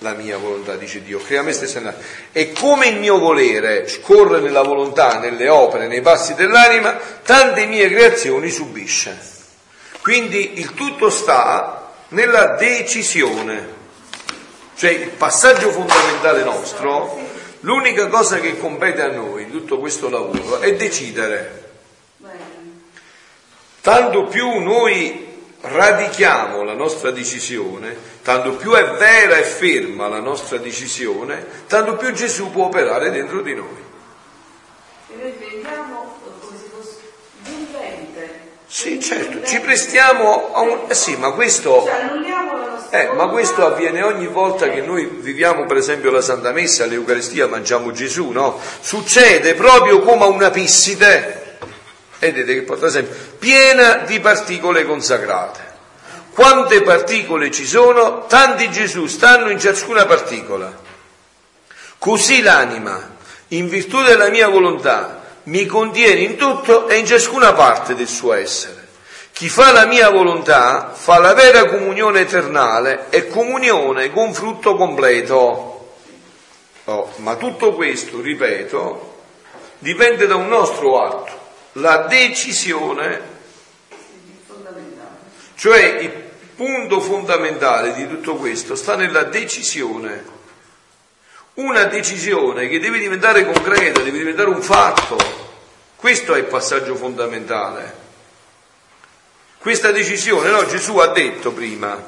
La 0.00 0.12
mia 0.12 0.36
volontà, 0.36 0.76
dice 0.76 1.02
Dio, 1.02 1.18
crea 1.18 1.42
me 1.42 1.52
stesso 1.52 1.78
nell'anima. 1.78 2.02
E 2.32 2.52
come 2.52 2.88
il 2.88 2.98
mio 2.98 3.18
volere 3.18 3.88
scorre 3.88 4.40
nella 4.40 4.62
volontà, 4.62 5.18
nelle 5.18 5.48
opere, 5.48 5.86
nei 5.86 6.02
passi 6.02 6.34
dell'anima, 6.34 6.98
tante 7.22 7.66
mie 7.66 7.88
creazioni 7.88 8.50
subisce. 8.50 9.18
Quindi 10.02 10.58
il 10.60 10.74
tutto 10.74 11.08
sta 11.08 11.92
nella 12.08 12.56
decisione 12.56 13.74
Cioè 14.76 14.90
il 14.90 15.08
passaggio 15.08 15.70
fondamentale 15.70 16.44
nostro, 16.44 17.18
l'unica 17.60 18.08
cosa 18.08 18.38
che 18.40 18.58
compete 18.58 19.00
a 19.00 19.10
noi 19.10 19.44
in 19.44 19.50
tutto 19.50 19.78
questo 19.78 20.10
lavoro 20.10 20.60
è 20.60 20.74
decidere. 20.74 21.64
Tanto 23.80 24.24
più 24.24 24.58
noi 24.58 25.25
radichiamo 25.68 26.62
la 26.62 26.74
nostra 26.74 27.10
decisione, 27.10 27.96
tanto 28.22 28.52
più 28.56 28.72
è 28.72 28.84
vera 28.92 29.36
e 29.36 29.42
ferma 29.42 30.08
la 30.08 30.20
nostra 30.20 30.58
decisione, 30.58 31.44
tanto 31.66 31.96
più 31.96 32.12
Gesù 32.12 32.50
può 32.50 32.64
operare 32.64 33.10
dentro 33.10 33.40
di 33.40 33.54
noi. 33.54 33.84
E 35.08 35.14
noi 35.20 35.32
diventiamo 35.38 36.18
come 36.40 36.56
se 36.58 36.68
fosse 36.74 36.96
vincente. 37.42 38.40
Sì, 38.66 39.00
certo, 39.00 39.46
ci 39.46 39.60
prestiamo 39.60 40.52
a 40.52 40.60
un... 40.60 40.78
Eh 40.88 40.94
sì, 40.94 41.16
ma 41.16 41.30
questo... 41.30 41.88
Eh, 42.90 43.10
ma 43.14 43.28
questo 43.28 43.66
avviene 43.66 44.02
ogni 44.02 44.28
volta 44.28 44.68
che 44.68 44.80
noi 44.80 45.06
viviamo 45.06 45.66
per 45.66 45.76
esempio 45.76 46.10
la 46.10 46.20
Santa 46.20 46.52
Messa, 46.52 46.86
l'Eucaristia, 46.86 47.48
mangiamo 47.48 47.90
Gesù, 47.90 48.30
no? 48.30 48.60
Succede 48.80 49.54
proprio 49.54 50.00
come 50.00 50.22
a 50.22 50.28
una 50.28 50.50
pissite, 50.50 51.45
vedete 52.18 52.54
che 52.54 52.62
porta 52.62 52.88
sempre, 52.88 53.14
piena 53.38 53.98
di 54.06 54.20
particole 54.20 54.84
consacrate. 54.84 55.74
Quante 56.32 56.82
particole 56.82 57.50
ci 57.50 57.66
sono? 57.66 58.26
Tanti 58.26 58.70
Gesù 58.70 59.06
stanno 59.06 59.48
in 59.50 59.58
ciascuna 59.58 60.04
particola. 60.04 60.70
Così 61.98 62.42
l'anima, 62.42 63.16
in 63.48 63.68
virtù 63.68 64.02
della 64.02 64.28
mia 64.28 64.48
volontà, 64.48 65.22
mi 65.44 65.64
contiene 65.64 66.20
in 66.20 66.36
tutto 66.36 66.88
e 66.88 66.98
in 66.98 67.06
ciascuna 67.06 67.52
parte 67.52 67.94
del 67.94 68.08
suo 68.08 68.34
essere. 68.34 68.86
Chi 69.32 69.48
fa 69.48 69.72
la 69.72 69.86
mia 69.86 70.10
volontà 70.10 70.92
fa 70.94 71.18
la 71.18 71.34
vera 71.34 71.66
comunione 71.66 72.20
eternale 72.20 73.06
e 73.10 73.28
comunione 73.28 74.10
con 74.10 74.32
frutto 74.32 74.76
completo. 74.76 75.94
Oh, 76.84 77.12
ma 77.16 77.36
tutto 77.36 77.74
questo, 77.74 78.20
ripeto, 78.20 79.18
dipende 79.78 80.26
da 80.26 80.36
un 80.36 80.48
nostro 80.48 81.02
atto, 81.02 81.45
la 81.76 82.06
decisione, 82.08 83.34
cioè 85.56 85.82
il 85.82 86.10
punto 86.54 87.00
fondamentale 87.00 87.92
di 87.94 88.08
tutto 88.08 88.36
questo 88.36 88.74
sta 88.76 88.96
nella 88.96 89.24
decisione. 89.24 90.34
Una 91.54 91.84
decisione 91.84 92.68
che 92.68 92.78
deve 92.78 92.98
diventare 92.98 93.46
concreta, 93.46 94.00
deve 94.00 94.18
diventare 94.18 94.48
un 94.48 94.60
fatto. 94.60 95.16
Questo 95.96 96.34
è 96.34 96.38
il 96.38 96.44
passaggio 96.44 96.94
fondamentale. 96.94 98.04
Questa 99.58 99.90
decisione, 99.90 100.50
no? 100.50 100.66
Gesù 100.66 100.98
ha 100.98 101.08
detto 101.08 101.52
prima, 101.52 102.00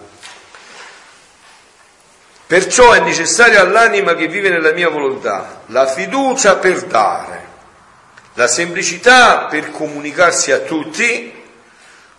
perciò 2.46 2.92
è 2.92 3.00
necessaria 3.00 3.62
all'anima 3.62 4.14
che 4.14 4.28
vive 4.28 4.50
nella 4.50 4.72
mia 4.72 4.90
volontà 4.90 5.62
la 5.66 5.86
fiducia 5.86 6.56
per 6.56 6.84
dare, 6.84 7.47
la 8.38 8.46
semplicità 8.46 9.46
per 9.46 9.72
comunicarsi 9.72 10.52
a 10.52 10.60
tutti, 10.60 11.34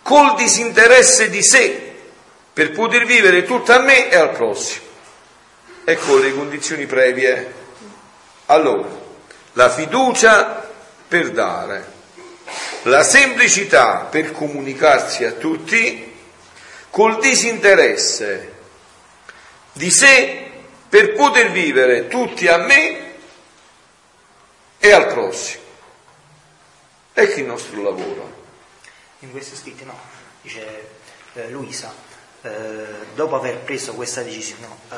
col 0.02 0.34
disinteresse 0.36 1.30
di 1.30 1.42
sé, 1.42 1.94
per 2.52 2.72
poter 2.72 3.06
vivere 3.06 3.44
tutto 3.44 3.72
a 3.72 3.78
me 3.78 4.10
e 4.10 4.16
al 4.16 4.32
prossimo. 4.32 4.84
Ecco 5.82 6.18
le 6.18 6.34
condizioni 6.34 6.84
previe. 6.84 7.54
Allora, 8.46 8.90
la 9.54 9.70
fiducia 9.70 10.68
per 11.08 11.30
dare, 11.30 11.90
la 12.82 13.02
semplicità 13.02 14.06
per 14.10 14.32
comunicarsi 14.32 15.24
a 15.24 15.32
tutti, 15.32 16.14
col 16.90 17.18
disinteresse 17.18 18.52
di 19.72 19.90
sé 19.90 20.50
per 20.86 21.14
poter 21.14 21.50
vivere 21.50 22.08
tutti 22.08 22.46
a 22.46 22.58
me 22.58 23.14
e 24.78 24.92
al 24.92 25.06
prossimo. 25.06 25.59
Ecco 27.20 27.40
il 27.40 27.44
nostro 27.44 27.82
lavoro. 27.82 28.32
In 29.18 29.30
questi 29.30 29.54
scritti 29.54 29.84
no, 29.84 29.94
dice 30.40 30.88
eh, 31.34 31.50
Luisa, 31.50 31.92
eh, 32.40 32.48
dopo 33.14 33.36
aver 33.36 33.58
preso 33.58 33.92
questa 33.92 34.22
decisione, 34.22 34.66
eh, 34.90 34.96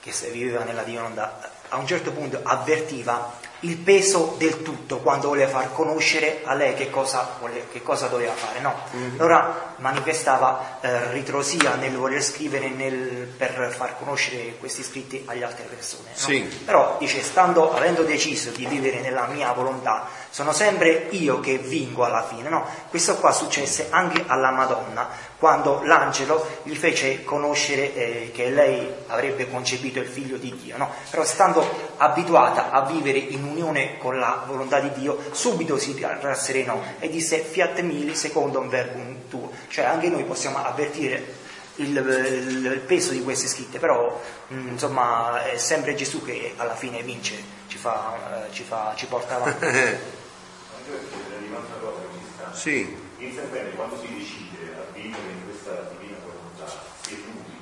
che 0.00 0.10
viveva 0.30 0.64
nella 0.64 0.84
divinità, 0.84 1.52
a 1.68 1.76
un 1.76 1.86
certo 1.86 2.12
punto 2.12 2.40
avvertiva 2.42 3.38
il 3.60 3.76
peso 3.76 4.34
del 4.38 4.62
tutto 4.62 4.98
quando 4.98 5.28
voleva 5.28 5.50
far 5.50 5.72
conoscere 5.72 6.40
a 6.44 6.54
lei 6.54 6.74
che 6.74 6.88
cosa, 6.90 7.36
vole- 7.40 7.66
che 7.70 7.82
cosa 7.82 8.06
doveva 8.06 8.32
fare. 8.32 8.60
No? 8.60 8.74
Allora 9.18 9.74
manifestava 9.76 10.78
eh, 10.80 11.10
ritrosia 11.12 11.74
nel 11.74 11.94
voler 11.96 12.22
scrivere 12.22 12.68
nel- 12.68 13.26
per 13.36 13.72
far 13.76 13.96
conoscere 13.98 14.56
questi 14.58 14.82
scritti 14.82 15.22
agli 15.26 15.42
altre 15.42 15.64
persone. 15.64 16.08
no? 16.10 16.16
Sì. 16.16 16.40
Però 16.64 16.96
dice, 16.98 17.22
stando, 17.22 17.74
avendo 17.74 18.02
deciso 18.02 18.50
di 18.50 18.66
vivere 18.66 19.00
nella 19.00 19.26
mia 19.26 19.52
volontà, 19.52 20.06
sono 20.30 20.52
sempre 20.52 21.08
io 21.10 21.40
che 21.40 21.58
vinco 21.58 22.04
alla 22.04 22.24
fine. 22.24 22.48
No? 22.48 22.64
Questo 22.88 23.16
qua 23.16 23.32
successe 23.32 23.88
anche 23.90 24.24
alla 24.26 24.50
Madonna, 24.50 25.08
quando 25.38 25.80
l'angelo 25.84 26.46
gli 26.62 26.74
fece 26.74 27.24
conoscere 27.24 27.94
eh, 27.94 28.30
che 28.34 28.50
lei 28.50 28.86
avrebbe 29.08 29.50
concepito 29.50 29.98
il 29.98 30.06
figlio 30.08 30.36
di 30.36 30.54
Dio. 30.62 30.76
No? 30.76 30.90
Però 31.10 31.24
stando 31.24 31.66
abituata 31.96 32.70
a 32.70 32.82
vivere 32.84 33.18
in 33.18 33.49
unione 33.50 33.98
con 33.98 34.18
la 34.18 34.44
volontà 34.46 34.80
di 34.80 34.90
Dio, 34.92 35.18
subito 35.32 35.78
si 35.78 35.96
rasserenò 36.00 36.80
e 36.98 37.08
disse 37.08 37.38
fiat 37.38 37.80
mili 37.80 38.14
secondo 38.14 38.60
un 38.60 38.68
verbum 38.68 39.28
tuo. 39.28 39.50
Cioè 39.68 39.84
anche 39.84 40.08
noi 40.08 40.24
possiamo 40.24 40.62
avvertire 40.64 41.48
il, 41.76 41.96
il- 41.96 42.66
il 42.66 42.80
peso 42.80 43.12
di 43.12 43.22
queste 43.22 43.46
scritte, 43.48 43.78
però 43.78 44.20
mh, 44.48 44.68
insomma 44.68 45.44
è 45.50 45.56
sempre 45.56 45.94
Gesù 45.94 46.24
che 46.24 46.54
alla 46.56 46.74
fine 46.74 47.02
vince, 47.02 47.36
ci, 47.68 47.78
fa, 47.78 48.46
eh, 48.46 48.52
ci, 48.52 48.62
fa- 48.64 48.92
ci 48.96 49.06
porta 49.06 49.36
avanti. 49.36 49.64
Anche 49.66 50.90
perché 50.90 51.14
è 51.34 51.48
un'altra 51.48 51.76
cosa 51.80 51.98
che 52.00 52.18
ci 52.18 52.24
sta. 52.34 52.54
Sì, 52.54 52.96
Inizia 53.20 53.42
bene 53.52 53.70
quando 53.76 54.00
si 54.00 54.08
decide 54.16 54.72
a 54.80 54.92
vivere 54.94 55.28
in 55.28 55.44
questa 55.44 55.92
divina 55.92 56.16
volontà, 56.24 56.72
si 57.04 57.12
è 57.12 57.16
nudi, 57.28 57.52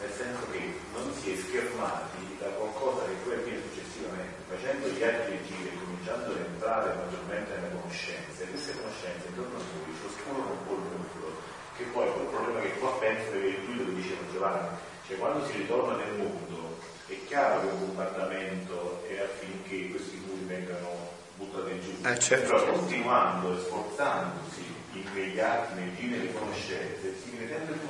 nel 0.00 0.12
senso 0.12 0.44
che 0.52 0.60
non 0.92 1.08
si 1.16 1.32
è 1.32 1.36
schermati 1.40 2.36
da 2.38 2.48
qualcosa 2.52 3.06
che 3.08 3.16
poi 3.24 3.32
avviene 3.32 3.60
successivamente, 3.64 4.39
facendo 4.50 4.88
gli 4.88 5.02
atti 5.02 5.30
del 5.30 5.46
giro 5.46 5.68
e 5.70 5.78
cominciando 5.78 6.26
ad 6.34 6.42
entrare 6.42 6.94
maggiormente 6.98 7.54
nelle 7.54 7.70
conoscenze, 7.70 8.50
queste 8.50 8.74
conoscenze 8.74 9.30
intorno 9.30 9.56
a 9.56 9.62
noi 9.62 9.94
ci 9.94 10.04
oscurano 10.10 10.50
un 10.50 10.62
po' 10.66 10.74
il 10.74 10.86
nucleo, 10.90 11.30
che 11.78 11.84
poi 11.94 12.08
è 12.08 12.12
quel 12.12 12.26
problema 12.34 12.60
che 12.60 12.72
qua 12.82 12.98
penso 12.98 13.30
che 13.30 13.46
è 13.46 13.58
lui 13.62 13.78
lo 13.78 13.92
diceva 13.94 14.26
Giovanni, 14.32 14.68
cioè 15.06 15.18
quando 15.18 15.46
si 15.46 15.52
ritorna 15.54 15.94
nel 16.02 16.14
mondo 16.18 16.78
è 17.06 17.16
chiaro 17.26 17.60
che 17.62 17.66
un 17.70 17.78
bombardamento 17.78 19.02
è 19.06 19.18
affinché 19.22 19.90
questi 19.90 20.18
muri 20.26 20.42
vengano 20.46 21.14
buttati 21.38 21.80
giù, 21.80 21.94
Eh, 22.06 22.18
certo. 22.18 22.50
però 22.50 22.72
continuando 22.74 23.54
e 23.54 23.60
sforzandosi 23.62 24.66
in 24.92 25.04
quegli 25.12 25.38
atti, 25.38 25.74
nei 25.78 25.94
giri 25.94 26.14
e 26.14 26.18
le 26.26 26.34
conoscenze, 26.34 27.14
si 27.22 27.30
viene 27.30 27.48
sempre 27.48 27.74
più 27.78 27.88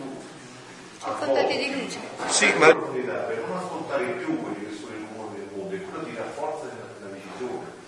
a 1.02 1.42
di 1.44 1.80
luce. 1.80 1.98
sì, 2.28 2.52
ma 2.58 2.66
per 2.74 3.44
non 3.46 3.56
ascoltare 3.56 4.04
più 4.04 4.38
quelli 4.42 4.68
che 4.68 4.76
sono 4.76 4.89
i 5.52 5.56
mondo 5.58 5.74
e 5.74 5.80
quello 5.82 6.04
ti 6.04 6.14
rafforza 6.16 6.66
nella, 6.70 6.88
nella 7.00 7.12
decisione. 7.14 7.78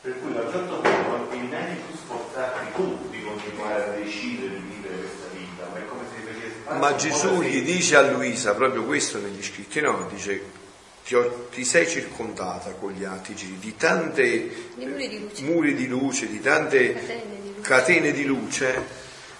Per 0.00 0.14
cui 0.20 0.32
da 0.34 0.40
un 0.42 0.50
certo 0.52 0.74
punto 0.80 1.08
non 1.08 1.28
ti 1.30 1.38
vieni 1.38 1.74
più 1.86 1.96
sforzati 1.96 2.66
tu 2.74 3.08
di 3.10 3.22
continuare 3.22 3.82
a 3.84 3.88
decidere 3.98 4.54
di 4.54 4.62
vivere 4.76 4.96
questa 5.02 5.26
vita, 5.32 5.68
ma 5.72 5.78
è 5.78 5.86
come 5.86 6.02
se 6.14 6.32
facessi 6.32 6.58
parte 6.64 6.78
Ma 6.78 6.92
di 6.92 6.98
Gesù 6.98 7.42
gli 7.42 7.62
dice 7.62 7.96
a 7.96 8.10
Luisa 8.10 8.54
proprio 8.54 8.84
questo 8.84 9.18
negli 9.18 9.42
scritti, 9.42 9.80
no? 9.80 10.06
Dice 10.12 10.64
ti, 11.04 11.14
ho- 11.16 11.48
ti 11.52 11.64
sei 11.64 11.88
circondata 11.88 12.70
con 12.72 12.92
gli 12.92 13.04
attici 13.04 13.56
di 13.58 13.76
tante 13.76 14.70
Di 14.76 14.86
muri 14.86 15.08
di 15.08 15.20
luce. 15.20 15.42
muri 15.44 15.74
di 15.74 15.86
luce, 15.88 16.28
di 16.28 16.40
tante 16.40 16.92
Catene 16.94 17.40
di 17.42 17.48
luce. 17.56 17.60
catene 17.68 18.12
di 18.12 18.24
luce, 18.24 18.82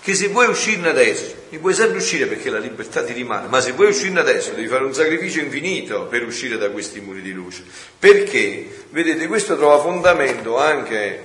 che 0.06 0.14
se 0.14 0.28
vuoi 0.28 0.46
uscirne 0.46 0.88
adesso, 0.88 1.34
ne 1.48 1.58
puoi 1.58 1.74
sempre 1.74 1.96
uscire 1.96 2.26
perché 2.26 2.48
la 2.48 2.60
libertà 2.60 3.02
ti 3.02 3.12
rimane, 3.12 3.48
ma 3.48 3.60
se 3.60 3.72
vuoi 3.72 3.88
uscirne 3.88 4.20
adesso 4.20 4.52
devi 4.52 4.68
fare 4.68 4.84
un 4.84 4.94
sacrificio 4.94 5.40
infinito 5.40 6.04
per 6.04 6.24
uscire 6.24 6.56
da 6.56 6.70
questi 6.70 7.00
muri 7.00 7.20
di 7.22 7.32
luce. 7.32 7.64
Perché? 7.98 8.84
Vedete, 8.90 9.26
questo 9.26 9.56
trova 9.56 9.80
fondamento 9.80 10.60
anche 10.60 11.24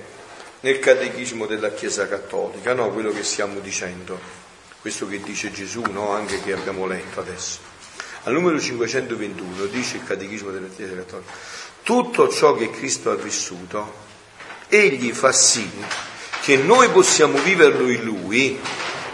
nel 0.62 0.80
catechismo 0.80 1.46
della 1.46 1.72
Chiesa 1.72 2.08
Cattolica, 2.08 2.74
no? 2.74 2.90
quello 2.90 3.12
che 3.12 3.22
stiamo 3.22 3.60
dicendo, 3.60 4.18
questo 4.80 5.06
che 5.06 5.20
dice 5.20 5.52
Gesù, 5.52 5.82
no? 5.82 6.10
anche 6.10 6.42
che 6.42 6.52
abbiamo 6.52 6.84
letto 6.84 7.20
adesso. 7.20 7.60
Al 8.24 8.32
numero 8.32 8.58
521 8.58 9.66
dice 9.66 9.98
il 9.98 10.04
catechismo 10.04 10.50
della 10.50 10.66
Chiesa 10.74 10.96
Cattolica, 10.96 11.30
tutto 11.84 12.28
ciò 12.30 12.56
che 12.56 12.68
Cristo 12.70 13.12
ha 13.12 13.14
vissuto, 13.14 13.94
egli 14.66 15.12
fa 15.12 15.30
sì 15.30 15.70
che 16.42 16.56
noi 16.56 16.88
possiamo 16.88 17.38
viverlo 17.38 17.88
in 17.88 18.02
Lui 18.02 18.60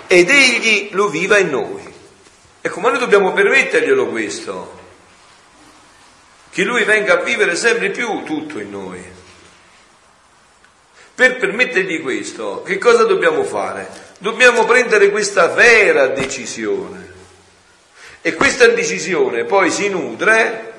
ed 0.06 0.30
Egli 0.30 0.88
lo 0.92 1.08
viva 1.08 1.36
in 1.36 1.50
noi. 1.50 1.94
Ecco, 2.62 2.80
ma 2.80 2.88
noi 2.88 2.98
dobbiamo 2.98 3.34
permetterglielo 3.34 4.06
questo, 4.06 4.78
che 6.50 6.64
Lui 6.64 6.84
venga 6.84 7.18
a 7.18 7.22
vivere 7.22 7.54
sempre 7.54 7.90
più 7.90 8.22
tutto 8.24 8.58
in 8.58 8.70
noi. 8.70 9.04
Per 11.14 11.36
permettergli 11.36 12.00
questo, 12.00 12.62
che 12.62 12.78
cosa 12.78 13.04
dobbiamo 13.04 13.44
fare? 13.44 13.90
Dobbiamo 14.18 14.64
prendere 14.64 15.10
questa 15.10 15.48
vera 15.48 16.06
decisione. 16.06 17.12
E 18.22 18.34
questa 18.34 18.68
decisione 18.68 19.44
poi 19.44 19.70
si 19.70 19.88
nutre 19.90 20.72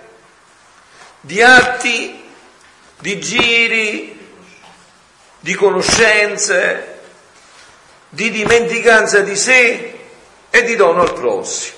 di 1.21 1.41
atti, 1.43 2.23
di 2.99 3.19
giri, 3.19 4.18
di 5.39 5.53
conoscenze, 5.53 6.97
di 8.09 8.31
dimenticanza 8.31 9.19
di 9.19 9.35
sé 9.35 9.99
e 10.49 10.63
di 10.63 10.75
dono 10.75 11.01
al 11.01 11.13
prossimo. 11.13 11.77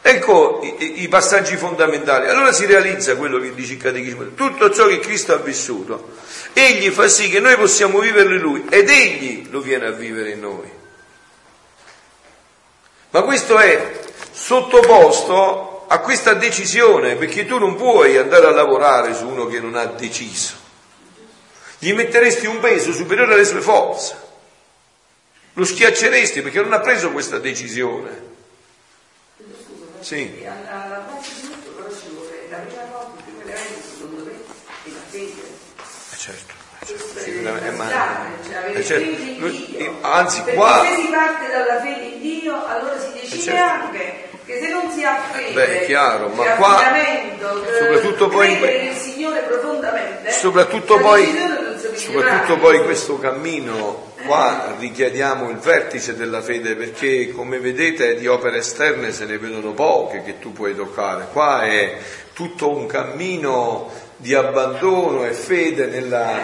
Ecco 0.00 0.60
i, 0.62 1.02
i, 1.02 1.08
passaggi 1.08 1.56
fondamentali. 1.56 2.28
Allora 2.28 2.52
si 2.52 2.64
realizza 2.64 3.16
quello 3.16 3.38
che 3.38 3.54
dice 3.54 3.74
il 3.74 3.82
Catechismo. 3.82 4.34
Tutto 4.34 4.70
ciò 4.70 4.86
che 4.86 5.00
Cristo 5.00 5.34
ha 5.34 5.38
vissuto, 5.38 6.12
egli 6.54 6.88
fa 6.88 7.08
sì 7.08 7.28
che 7.28 7.40
noi 7.40 7.56
possiamo 7.56 7.98
viverlo 7.98 8.34
in 8.34 8.40
Lui 8.40 8.64
ed 8.70 8.88
egli 8.88 9.48
lo 9.50 9.60
viene 9.60 9.86
a 9.86 9.90
vivere 9.90 10.30
in 10.30 10.40
noi. 10.40 10.70
Ma 13.10 13.22
questo 13.22 13.58
è 13.58 14.00
sottoposto 14.30 15.84
a 15.88 15.98
questa 15.98 16.34
decisione, 16.34 17.16
perché 17.16 17.44
tu 17.44 17.58
non 17.58 17.74
puoi 17.74 18.16
andare 18.16 18.46
a 18.46 18.50
lavorare 18.50 19.14
su 19.14 19.26
uno 19.26 19.46
che 19.46 19.60
non 19.60 19.74
ha 19.74 19.86
deciso. 19.86 20.67
Gli 21.78 21.92
metteresti 21.92 22.46
un 22.46 22.58
peso 22.60 22.92
superiore 22.92 23.34
alle 23.34 23.44
sue 23.44 23.60
forze. 23.60 24.16
Lo 25.52 25.64
schiacceresti 25.64 26.42
perché 26.42 26.60
non 26.60 26.72
ha 26.72 26.80
preso 26.80 27.10
questa 27.12 27.38
decisione. 27.38 28.26
Sì. 30.00 30.44
Eh 36.10 36.16
certo. 36.16 36.54
Questo 36.78 37.18
è 37.18 37.22
Sicuramente, 37.22 37.70
ma- 37.72 37.88
cioè 38.48 38.72
eh, 38.76 38.84
certo. 38.84 39.46
eh, 39.46 39.94
anzi, 40.00 40.42
qua- 40.54 40.82
se 40.84 41.02
si 41.02 41.08
parte 41.08 41.48
dalla 41.48 41.80
fede 41.80 42.04
in 42.04 42.20
Dio, 42.20 42.64
allora 42.66 42.98
si 42.98 43.12
decide 43.12 43.42
certo. 43.42 43.84
anche 43.86 44.27
che 44.48 44.60
se 44.62 44.70
non 44.70 44.90
si 44.90 45.04
ha 45.04 45.20
fede, 45.30 45.52
Beh, 45.52 45.84
chiaro, 45.84 46.28
ma 46.28 46.42
qua- 46.54 46.96
eh, 46.96 47.36
soprattutto 47.78 48.28
poi 48.28 48.52
in 48.54 48.60
nel 48.60 48.94
Signore 48.94 49.40
profondamente, 49.40 50.30
Soprattutto 50.30 50.96
poi, 50.96 51.36
soprattutto 51.92 52.56
poi 52.56 52.76
in 52.76 52.84
questo 52.84 53.18
cammino 53.18 54.12
qua 54.24 54.74
richiediamo 54.78 55.50
il 55.50 55.58
vertice 55.58 56.16
della 56.16 56.40
fede 56.40 56.76
perché 56.76 57.30
come 57.30 57.58
vedete 57.58 58.16
di 58.16 58.26
opere 58.26 58.58
esterne 58.58 59.12
se 59.12 59.26
ne 59.26 59.36
vedono 59.36 59.72
poche 59.72 60.22
che 60.22 60.38
tu 60.38 60.52
puoi 60.52 60.74
toccare. 60.74 61.26
Qua 61.30 61.64
è 61.64 61.98
tutto 62.32 62.74
un 62.74 62.86
cammino 62.86 63.90
di 64.16 64.32
abbandono 64.32 65.26
e 65.26 65.32
fede 65.32 65.88
nella, 65.88 66.40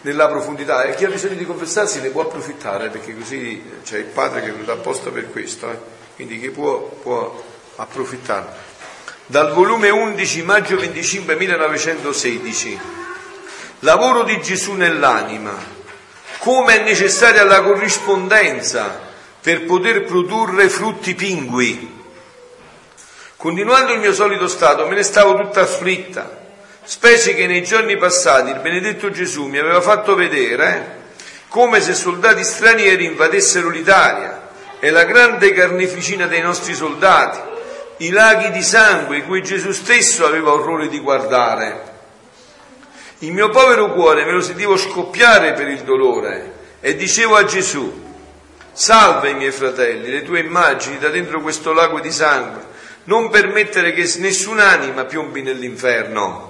nella 0.00 0.26
profondità 0.26 0.82
e 0.82 0.96
chi 0.96 1.04
ha 1.04 1.08
bisogno 1.08 1.34
di 1.34 1.46
confessarsi 1.46 2.00
ne 2.00 2.08
può 2.08 2.22
approfittare 2.22 2.88
perché 2.88 3.16
così 3.16 3.62
c'è 3.84 3.98
il 3.98 4.06
Padre 4.06 4.40
che 4.40 4.48
è 4.48 4.50
venuto 4.50 4.72
apposta 4.72 5.10
per 5.10 5.30
questo, 5.30 5.70
eh. 5.70 5.97
Quindi 6.18 6.40
chi 6.40 6.50
può, 6.50 6.80
può 7.00 7.44
approfittarne. 7.76 8.50
Dal 9.26 9.52
volume 9.52 9.88
11 9.88 10.42
maggio 10.42 10.76
25 10.76 11.36
1916 11.36 12.80
Lavoro 13.82 14.24
di 14.24 14.42
Gesù 14.42 14.72
nell'anima. 14.72 15.54
Come 16.38 16.80
è 16.80 16.82
necessaria 16.82 17.44
la 17.44 17.62
corrispondenza 17.62 18.98
per 19.40 19.64
poter 19.64 20.02
produrre 20.02 20.68
frutti 20.68 21.14
pingui. 21.14 22.02
Continuando 23.36 23.92
il 23.92 24.00
mio 24.00 24.12
solito 24.12 24.48
stato, 24.48 24.88
me 24.88 24.96
ne 24.96 25.04
stavo 25.04 25.36
tutta 25.36 25.60
afflitta, 25.60 26.36
specie 26.82 27.32
che 27.34 27.46
nei 27.46 27.62
giorni 27.62 27.96
passati 27.96 28.50
il 28.50 28.58
benedetto 28.58 29.12
Gesù 29.12 29.46
mi 29.46 29.58
aveva 29.58 29.80
fatto 29.80 30.16
vedere 30.16 30.96
come 31.46 31.80
se 31.80 31.94
soldati 31.94 32.42
stranieri 32.42 33.04
invadessero 33.04 33.68
l'Italia 33.68 34.47
e 34.80 34.90
la 34.90 35.04
grande 35.04 35.52
carneficina 35.52 36.26
dei 36.26 36.40
nostri 36.40 36.74
soldati, 36.74 37.40
i 37.98 38.10
laghi 38.10 38.50
di 38.50 38.62
sangue 38.62 39.22
cui 39.22 39.42
Gesù 39.42 39.72
stesso 39.72 40.24
aveva 40.24 40.52
orrore 40.52 40.88
di 40.88 41.00
guardare. 41.00 41.96
Il 43.20 43.32
mio 43.32 43.48
povero 43.48 43.92
cuore 43.92 44.24
me 44.24 44.32
lo 44.32 44.40
sentivo 44.40 44.76
scoppiare 44.76 45.52
per 45.54 45.68
il 45.68 45.82
dolore 45.82 46.52
e 46.80 46.94
dicevo 46.94 47.34
a 47.34 47.44
Gesù, 47.44 48.06
salva 48.72 49.28
i 49.28 49.34
miei 49.34 49.50
fratelli, 49.50 50.10
le 50.10 50.22
tue 50.22 50.38
immagini 50.38 50.98
da 50.98 51.08
dentro 51.08 51.40
questo 51.40 51.72
lago 51.72 51.98
di 51.98 52.12
sangue, 52.12 52.66
non 53.04 53.30
permettere 53.30 53.92
che 53.92 54.08
nessun'anima 54.18 55.04
piombi 55.06 55.42
nell'inferno. 55.42 56.46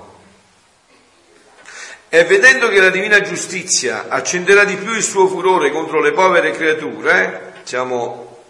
E 2.10 2.24
vedendo 2.24 2.68
che 2.68 2.80
la 2.80 2.90
divina 2.90 3.20
giustizia 3.20 4.06
accenderà 4.08 4.64
di 4.64 4.76
più 4.76 4.92
il 4.92 5.02
suo 5.02 5.28
furore 5.28 5.70
contro 5.70 6.00
le 6.00 6.12
povere 6.12 6.50
creature, 6.50 7.47
siamo 7.68 8.44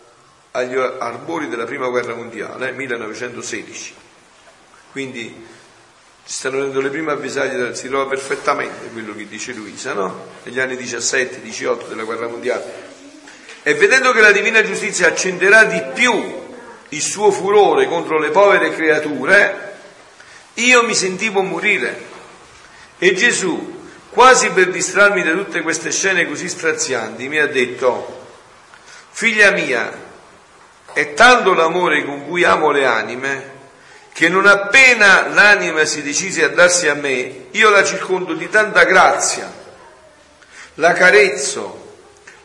agli 0.52 0.76
arbori 0.76 1.48
della 1.48 1.64
prima 1.64 1.88
guerra 1.88 2.14
mondiale, 2.14 2.70
1916, 2.70 3.94
quindi 4.92 5.44
ci 6.24 6.32
stanno 6.32 6.60
dando 6.60 6.80
le 6.80 6.88
prime 6.88 7.10
avvisaglie, 7.10 7.74
si 7.74 7.88
trova 7.88 8.06
perfettamente 8.06 8.86
quello 8.92 9.16
che 9.16 9.26
dice 9.26 9.54
Luisa, 9.54 9.92
no? 9.92 10.24
Negli 10.44 10.60
anni 10.60 10.74
17-18 10.76 11.88
della 11.88 12.04
guerra 12.04 12.28
mondiale. 12.28 12.62
E 13.64 13.74
vedendo 13.74 14.12
che 14.12 14.20
la 14.20 14.30
divina 14.30 14.62
giustizia 14.62 15.08
accenderà 15.08 15.64
di 15.64 15.82
più 15.94 16.46
il 16.90 17.02
suo 17.02 17.32
furore 17.32 17.88
contro 17.88 18.20
le 18.20 18.30
povere 18.30 18.70
creature, 18.70 19.78
io 20.54 20.84
mi 20.84 20.94
sentivo 20.94 21.42
morire. 21.42 22.02
E 22.98 23.14
Gesù, 23.14 23.90
quasi 24.10 24.50
per 24.50 24.70
distrarmi 24.70 25.24
da 25.24 25.32
tutte 25.32 25.62
queste 25.62 25.90
scene 25.90 26.28
così 26.28 26.48
strazianti, 26.48 27.26
mi 27.26 27.38
ha 27.38 27.48
detto, 27.48 28.17
figlia 29.18 29.50
mia, 29.50 29.90
è 30.92 31.12
tanto 31.14 31.52
l'amore 31.52 32.04
con 32.04 32.24
cui 32.28 32.44
amo 32.44 32.70
le 32.70 32.86
anime, 32.86 33.50
che 34.12 34.28
non 34.28 34.46
appena 34.46 35.26
l'anima 35.26 35.84
si 35.86 36.02
decise 36.02 36.44
a 36.44 36.50
darsi 36.50 36.86
a 36.86 36.94
me, 36.94 37.46
io 37.50 37.68
la 37.68 37.82
circondo 37.82 38.34
di 38.34 38.48
tanta 38.48 38.84
grazia, 38.84 39.52
la 40.74 40.92
carezzo, 40.92 41.96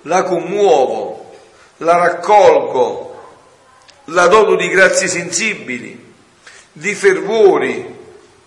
la 0.02 0.24
commuovo, 0.24 1.36
la 1.78 1.98
raccolgo, 1.98 3.36
la 4.06 4.26
doto 4.26 4.56
di 4.56 4.68
grazie 4.68 5.08
sensibili, 5.08 6.16
di 6.72 6.96
fervori, 6.96 7.98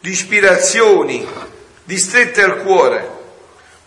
di 0.01 0.11
ispirazioni, 0.11 1.25
di 1.85 1.97
strette 1.97 2.43
al 2.43 2.61
cuore, 2.65 3.09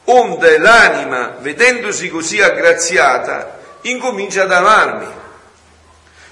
onde 0.05 0.57
l'anima, 0.59 1.35
vedendosi 1.41 2.07
così 2.09 2.41
aggraziata, 2.41 3.58
incomincia 3.81 4.43
ad 4.43 4.51
amarmi, 4.51 5.07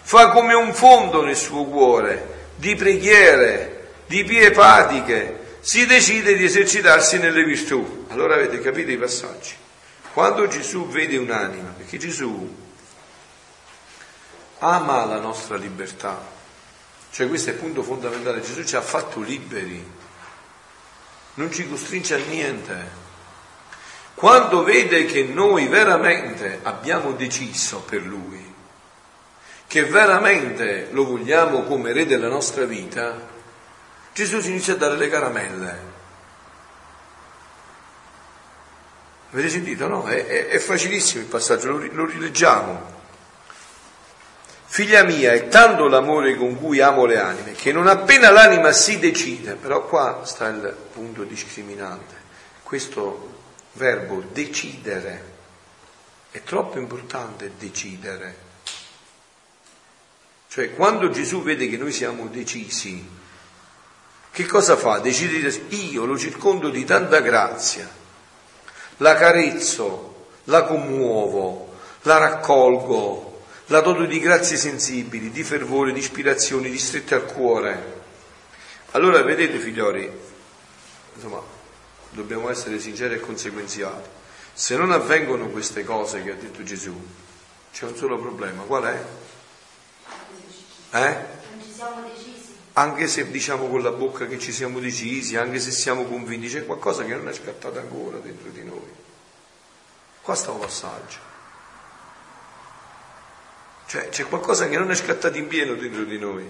fa 0.01 0.29
come 0.29 0.53
un 0.53 0.73
fondo 0.73 1.23
nel 1.23 1.35
suo 1.35 1.65
cuore, 1.65 2.51
di 2.55 2.75
preghiere, 2.75 3.91
di 4.07 4.23
pie 4.23 4.47
epatiche, 4.47 5.57
si 5.59 5.85
decide 5.85 6.35
di 6.35 6.45
esercitarsi 6.45 7.17
nelle 7.17 7.43
virtù. 7.43 8.05
Allora 8.09 8.35
avete 8.35 8.61
capito 8.61 8.89
i 8.91 8.97
passaggi. 8.97 9.53
Quando 10.13 10.47
Gesù 10.47 10.87
vede 10.87 11.17
un'anima, 11.17 11.73
perché 11.75 11.97
Gesù 11.97 12.55
ama 14.59 15.05
la 15.05 15.19
nostra 15.19 15.57
libertà, 15.57 16.19
cioè 17.11 17.27
questo 17.27 17.49
è 17.49 17.53
il 17.53 17.59
punto 17.59 17.83
fondamentale, 17.83 18.41
Gesù 18.41 18.63
ci 18.63 18.75
ha 18.75 18.81
fatto 18.81 19.19
liberi, 19.19 19.85
non 21.35 21.51
ci 21.51 21.67
costringe 21.67 22.15
a 22.15 22.17
niente. 22.17 23.05
Quando 24.17 24.63
vede 24.63 25.05
che 25.05 25.25
noi 25.25 25.67
veramente 25.67 26.61
abbiamo 26.63 27.11
deciso 27.11 27.81
per 27.81 28.01
Lui, 28.01 28.51
che 29.67 29.85
veramente 29.85 30.87
lo 30.89 31.05
vogliamo 31.05 31.61
come 31.61 31.91
re 31.91 32.07
della 32.07 32.27
nostra 32.27 32.65
vita, 32.65 33.15
Gesù 34.13 34.41
ci 34.41 34.49
inizia 34.49 34.73
a 34.73 34.77
dare 34.77 34.97
le 34.97 35.09
caramelle. 35.09 35.81
Avete 39.33 39.49
sentito? 39.49 39.87
No? 39.87 40.07
È, 40.07 40.25
è, 40.25 40.47
è 40.47 40.57
facilissimo 40.57 41.21
il 41.21 41.29
passaggio, 41.29 41.77
lo, 41.77 41.87
lo 41.91 42.05
rileggiamo. 42.07 42.95
Figlia 44.65 45.03
mia, 45.03 45.33
è 45.33 45.47
tanto 45.47 45.87
l'amore 45.87 46.35
con 46.35 46.57
cui 46.57 46.79
amo 46.79 47.05
le 47.05 47.19
anime, 47.19 47.51
che 47.51 47.71
non 47.71 47.85
appena 47.85 48.31
l'anima 48.31 48.71
si 48.71 48.97
decide, 48.97 49.53
però 49.53 49.85
qua 49.85 50.21
sta 50.25 50.47
il 50.47 50.75
punto 50.91 51.21
discriminante, 51.21 52.15
questo 52.63 53.35
verbo 53.77 54.23
decidere, 54.33 55.35
è 56.31 56.43
troppo 56.43 56.79
importante 56.79 57.51
decidere. 57.57 58.45
Cioè, 60.49 60.73
quando 60.73 61.09
Gesù 61.09 61.43
vede 61.43 61.69
che 61.69 61.77
noi 61.77 61.91
siamo 61.91 62.27
decisi, 62.27 63.07
che 64.31 64.45
cosa 64.45 64.75
fa? 64.75 64.99
Decide 64.99 65.39
di 65.67 65.91
io 65.91 66.05
lo 66.05 66.17
circondo 66.17 66.69
di 66.69 66.83
tanta 66.83 67.19
grazia, 67.19 67.89
la 68.97 69.15
carezzo, 69.15 70.29
la 70.45 70.63
commuovo, 70.63 71.75
la 72.01 72.17
raccolgo, 72.17 73.43
la 73.67 73.81
doto 73.81 74.05
di 74.05 74.19
grazie 74.19 74.57
sensibili, 74.57 75.29
di 75.29 75.43
fervore, 75.43 75.91
di 75.91 75.99
ispirazioni, 75.99 76.69
di 76.69 76.79
strette 76.79 77.15
al 77.15 77.25
cuore. 77.25 77.95
Allora 78.91 79.21
vedete 79.21 79.59
figlioli, 79.59 80.09
insomma, 81.15 81.55
dobbiamo 82.17 82.49
essere 82.49 82.79
sinceri 82.79 83.13
e 83.13 83.19
conseguenziali. 83.19 84.03
Se 84.51 84.75
non 84.75 84.91
avvengono 84.91 85.47
queste 85.49 85.83
cose 85.83 86.23
che 86.23 86.31
ha 86.31 86.35
detto 86.35 86.63
Gesù, 86.63 86.99
c'è 87.71 87.85
un 87.85 87.95
solo 87.95 88.17
problema, 88.17 88.63
qual 88.63 88.83
è? 88.83 89.05
Eh? 90.97 91.35
Anche 92.73 93.07
se 93.07 93.29
diciamo 93.29 93.67
con 93.67 93.81
la 93.83 93.91
bocca 93.91 94.25
che 94.25 94.39
ci 94.39 94.51
siamo 94.51 94.79
decisi, 94.79 95.35
anche 95.35 95.59
se 95.59 95.71
siamo 95.71 96.05
convinti, 96.05 96.47
c'è 96.47 96.65
qualcosa 96.65 97.03
che 97.05 97.15
non 97.15 97.27
è 97.27 97.33
scattato 97.33 97.77
ancora 97.77 98.17
dentro 98.17 98.49
di 98.49 98.63
noi. 98.63 98.91
Qua 100.21 100.33
sta 100.33 100.51
un 100.51 100.59
passaggio. 100.59 101.17
Cioè 103.85 104.09
c'è 104.09 104.25
qualcosa 104.25 104.67
che 104.67 104.77
non 104.77 104.89
è 104.91 104.95
scattato 104.95 105.37
in 105.37 105.47
pieno 105.47 105.75
dentro 105.75 106.03
di 106.03 106.17
noi. 106.17 106.49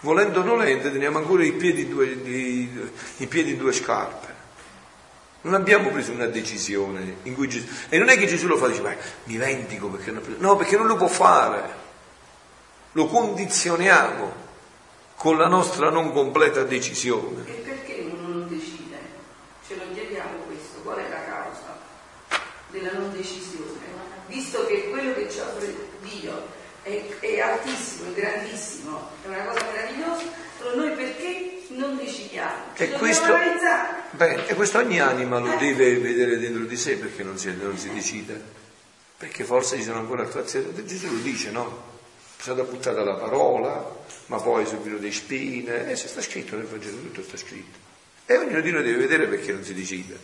Volendo 0.00 0.40
o 0.40 0.44
nolente 0.44 0.92
teniamo 0.92 1.18
ancora 1.18 1.44
i 1.44 1.52
piedi 1.52 1.82
in 1.82 1.90
due, 1.90 2.06
i, 2.06 2.90
i 3.16 3.26
piedi 3.26 3.50
in 3.52 3.58
due 3.58 3.72
scarpe. 3.72 4.27
Non 5.40 5.54
abbiamo 5.54 5.90
preso 5.90 6.12
una 6.12 6.26
decisione 6.26 7.18
in 7.22 7.34
cui 7.34 7.48
Gesù... 7.48 7.66
E 7.88 7.98
non 7.98 8.08
è 8.08 8.18
che 8.18 8.26
Gesù 8.26 8.46
lo 8.48 8.56
fa, 8.56 8.68
dice, 8.68 8.82
ma 8.82 8.94
mi 9.24 9.36
vendico 9.36 9.88
perché 9.88 10.10
non... 10.10 10.22
No, 10.38 10.56
perché 10.56 10.76
non 10.76 10.86
lo 10.86 10.96
può 10.96 11.06
fare. 11.06 11.86
Lo 12.92 13.06
condizioniamo 13.06 14.46
con 15.14 15.36
la 15.36 15.46
nostra 15.46 15.90
non 15.90 16.12
completa 16.12 16.64
decisione. 16.64 17.46
E 17.46 17.52
perché 17.52 18.08
uno 18.10 18.28
non 18.28 18.48
decide? 18.48 18.98
Ce 19.66 19.76
lo 19.76 19.82
chiediamo 19.92 20.38
questo, 20.46 20.80
qual 20.82 20.98
è 20.98 21.08
la 21.08 21.24
causa 21.24 21.78
della 22.70 22.92
non 22.92 23.12
decisione? 23.12 23.78
Visto 24.26 24.66
che 24.66 24.90
quello 24.90 25.14
che 25.14 25.30
ci 25.30 25.38
offre 25.38 25.74
Dio 26.02 26.46
è, 26.82 27.02
è 27.20 27.40
altissimo, 27.40 28.10
è 28.10 28.12
grandissimo, 28.12 29.08
è 29.24 29.28
una 29.28 29.44
cosa 29.44 29.64
meravigliosa, 29.72 30.24
noi 30.74 30.90
perché 30.92 31.57
non 31.78 31.96
decidiamo? 31.96 32.52
Ci 32.74 32.82
E 32.82 32.90
questo, 32.92 33.34
beh, 34.10 34.46
e 34.46 34.54
questo 34.54 34.78
ogni 34.78 35.00
anima 35.00 35.38
lo 35.38 35.56
deve 35.56 35.96
vedere 35.98 36.38
dentro 36.38 36.64
di 36.64 36.76
sé 36.76 36.96
perché 36.96 37.22
non 37.22 37.38
si, 37.38 37.54
non 37.56 37.76
si 37.78 37.90
decide. 37.92 38.40
Perché 39.16 39.44
forse 39.44 39.76
ci 39.76 39.82
sono 39.82 39.98
ancora 39.98 40.22
attrazioni. 40.22 40.84
Gesù 40.84 41.06
lo 41.10 41.18
dice, 41.20 41.50
no? 41.50 41.96
È 42.38 42.42
stata 42.42 42.62
buttata 42.62 43.02
la 43.02 43.14
parola, 43.14 43.96
ma 44.26 44.36
poi 44.40 44.64
subito 44.66 44.96
dei 44.98 45.12
spine. 45.12 45.90
E 45.90 45.96
se 45.96 46.06
sta 46.08 46.20
scritto 46.22 46.54
nel 46.56 46.66
Vangelo, 46.66 46.98
tutto 46.98 47.22
sta 47.22 47.36
scritto. 47.36 47.78
E 48.26 48.36
ognuno 48.36 48.60
di 48.60 48.70
noi 48.70 48.82
deve 48.84 48.98
vedere 48.98 49.26
perché 49.26 49.52
non 49.52 49.64
si 49.64 49.74
decide. 49.74 50.18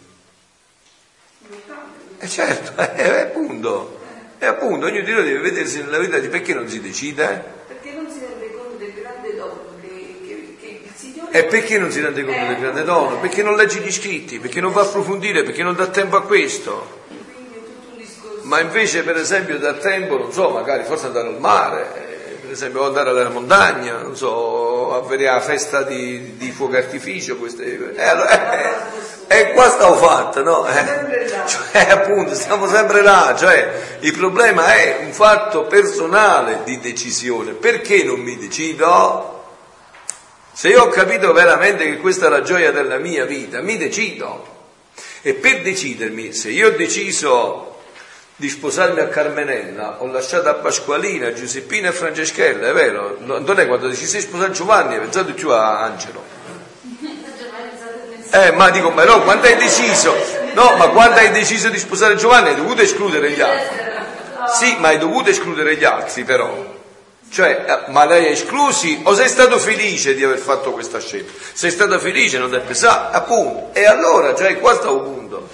E 2.19 2.29
certo, 2.29 2.77
è 2.81 3.21
appunto. 3.21 4.01
E 4.39 4.47
appunto, 4.47 4.87
ognuno 4.87 5.05
di 5.05 5.13
noi 5.13 5.25
deve 5.25 5.41
vedersi 5.41 5.81
nella 5.83 5.99
vita 5.99 6.19
di 6.19 6.29
perché 6.29 6.55
non 6.55 6.69
si 6.69 6.81
decide. 6.81 7.45
Perché 7.67 7.93
non 7.93 8.11
si 8.11 8.21
rende 8.21 8.53
conto 8.53 8.77
del 8.77 8.93
grande 8.93 9.35
dono 9.35 9.63
che, 9.81 10.21
che- 10.27 10.57
che 10.61 10.81
il 10.85 10.93
Signore 10.95 11.24
E 11.37 11.47
perché 11.47 11.79
non 11.79 11.91
si 11.91 12.01
rende 12.01 12.25
conto 12.25 12.47
del 12.47 12.59
grande 12.61 12.85
dono? 12.85 13.19
Perché 13.19 13.43
non 13.43 13.57
legge 13.57 13.81
gli 13.81 13.91
scritti, 13.91 14.39
perché 14.39 14.61
non 14.61 14.71
va 14.71 14.83
a 14.83 14.85
approfondire, 14.85 15.43
perché 15.43 15.65
non 15.65 15.75
dà 15.75 15.89
tempo 15.89 16.15
a 16.15 16.23
questo. 16.23 17.03
Ma 18.43 18.61
invece, 18.61 19.03
per 19.03 19.17
esempio, 19.17 19.59
dà 19.59 19.73
tempo, 19.73 20.17
non 20.17 20.33
so, 20.33 20.51
magari 20.51 20.85
forse 20.85 21.07
andare 21.07 21.27
al 21.27 21.41
mare, 21.41 21.89
eh, 21.97 22.35
per 22.35 22.53
esempio, 22.53 22.85
andare 22.85 23.11
alla 23.11 23.29
montagna, 23.31 23.97
non 23.97 24.17
so, 24.17 24.95
a 24.95 25.01
vedere 25.09 25.33
la 25.33 25.41
festa 25.41 25.83
di, 25.83 26.37
di 26.37 26.53
fuoco 26.53 26.77
artificio. 26.77 27.37
Queste, 27.37 27.95
eh, 27.97 28.01
allora, 28.05 29.27
eh, 29.27 29.37
e 29.41 29.53
qua 29.55 29.69
stavo 29.71 29.97
fatta, 29.97 30.41
no? 30.41 30.65
Eh, 30.69 31.27
cioè, 31.49 31.91
appunto, 31.91 32.33
siamo 32.37 32.69
sempre 32.69 33.03
là. 33.03 33.35
Cioè, 33.37 33.99
il 33.99 34.17
problema 34.17 34.73
è 34.73 34.99
un 35.01 35.11
fatto 35.11 35.65
personale 35.65 36.61
di 36.63 36.79
decisione. 36.79 37.55
Perché 37.55 38.05
non 38.05 38.21
mi 38.21 38.39
decido? 38.39 39.35
Se 40.57 40.69
io 40.69 40.85
ho 40.85 40.89
capito 40.89 41.33
veramente 41.33 41.85
che 41.85 41.99
questa 41.99 42.27
è 42.27 42.29
la 42.31 42.43
gioia 42.43 42.71
della 42.71 42.99
mia 42.99 43.25
vita, 43.25 43.61
mi 43.61 43.77
decido. 43.77 44.47
E 45.21 45.35
per 45.35 45.63
decidermi, 45.63 46.33
se 46.33 46.51
io 46.51 46.69
ho 46.69 46.71
deciso 46.71 47.81
di 48.37 48.49
sposarmi 48.49 49.01
a 49.01 49.09
Carmenella, 49.09 49.97
ho 50.01 50.07
lasciato 50.07 50.49
a 50.49 50.55
Pasqualina, 50.55 51.33
Giuseppina 51.33 51.89
e 51.89 51.93
Franceschella, 51.93 52.69
è 52.69 52.73
vero? 52.73 53.17
No, 53.19 53.39
Non 53.39 53.59
è 53.59 53.67
quando 53.67 53.89
decisi 53.89 54.17
di 54.17 54.23
sposare 54.23 54.53
Giovanni, 54.53 54.95
hai 54.95 55.01
pensato 55.01 55.35
più 55.35 55.51
a 55.51 55.81
Angelo. 55.83 56.23
Eh, 58.31 58.51
ma 58.51 58.69
dico, 58.71 58.91
ma 58.91 59.05
no, 59.05 59.23
quando 59.23 59.47
hai 59.47 59.55
deciso? 59.57 60.13
No, 60.55 60.75
ma 60.77 60.89
quando 60.89 61.21
hai 61.21 61.31
deciso 61.31 61.69
di 61.69 61.79
sposare 61.79 62.17
Giovanni 62.17 62.49
hai 62.49 62.57
dovuto 62.57 62.83
escludere 62.83 63.31
gli 63.31 63.41
altri. 63.41 63.77
Sì, 64.59 64.77
ma 64.81 64.89
hai 64.89 64.99
dovuto 64.99 65.31
escludere 65.31 65.77
gli 65.77 65.85
altri 65.85 66.25
però. 66.25 66.74
Cioè, 67.35 67.65
eh, 67.67 67.91
ma 67.91 68.05
l'hai 68.05 68.29
esclusi 68.29 69.01
o 69.03 69.13
sei 69.13 69.29
stato 69.29 69.59
felice 69.59 70.15
di 70.15 70.23
aver 70.23 70.39
fatto 70.39 70.71
questa 70.71 71.01
scelta? 71.01 71.33
Sei 71.53 71.73
stato 71.73 71.99
felice, 71.99 72.39
non 72.39 72.49
ti 72.49 72.55
è 72.55 72.61
pesato, 72.61 73.17
appunto. 73.17 73.75
E 73.75 73.87
allora, 73.87 74.37
cioè, 74.37 74.61
qua 74.61 74.73
sta 74.75 74.89
il 74.91 75.01
punto. 75.01 75.49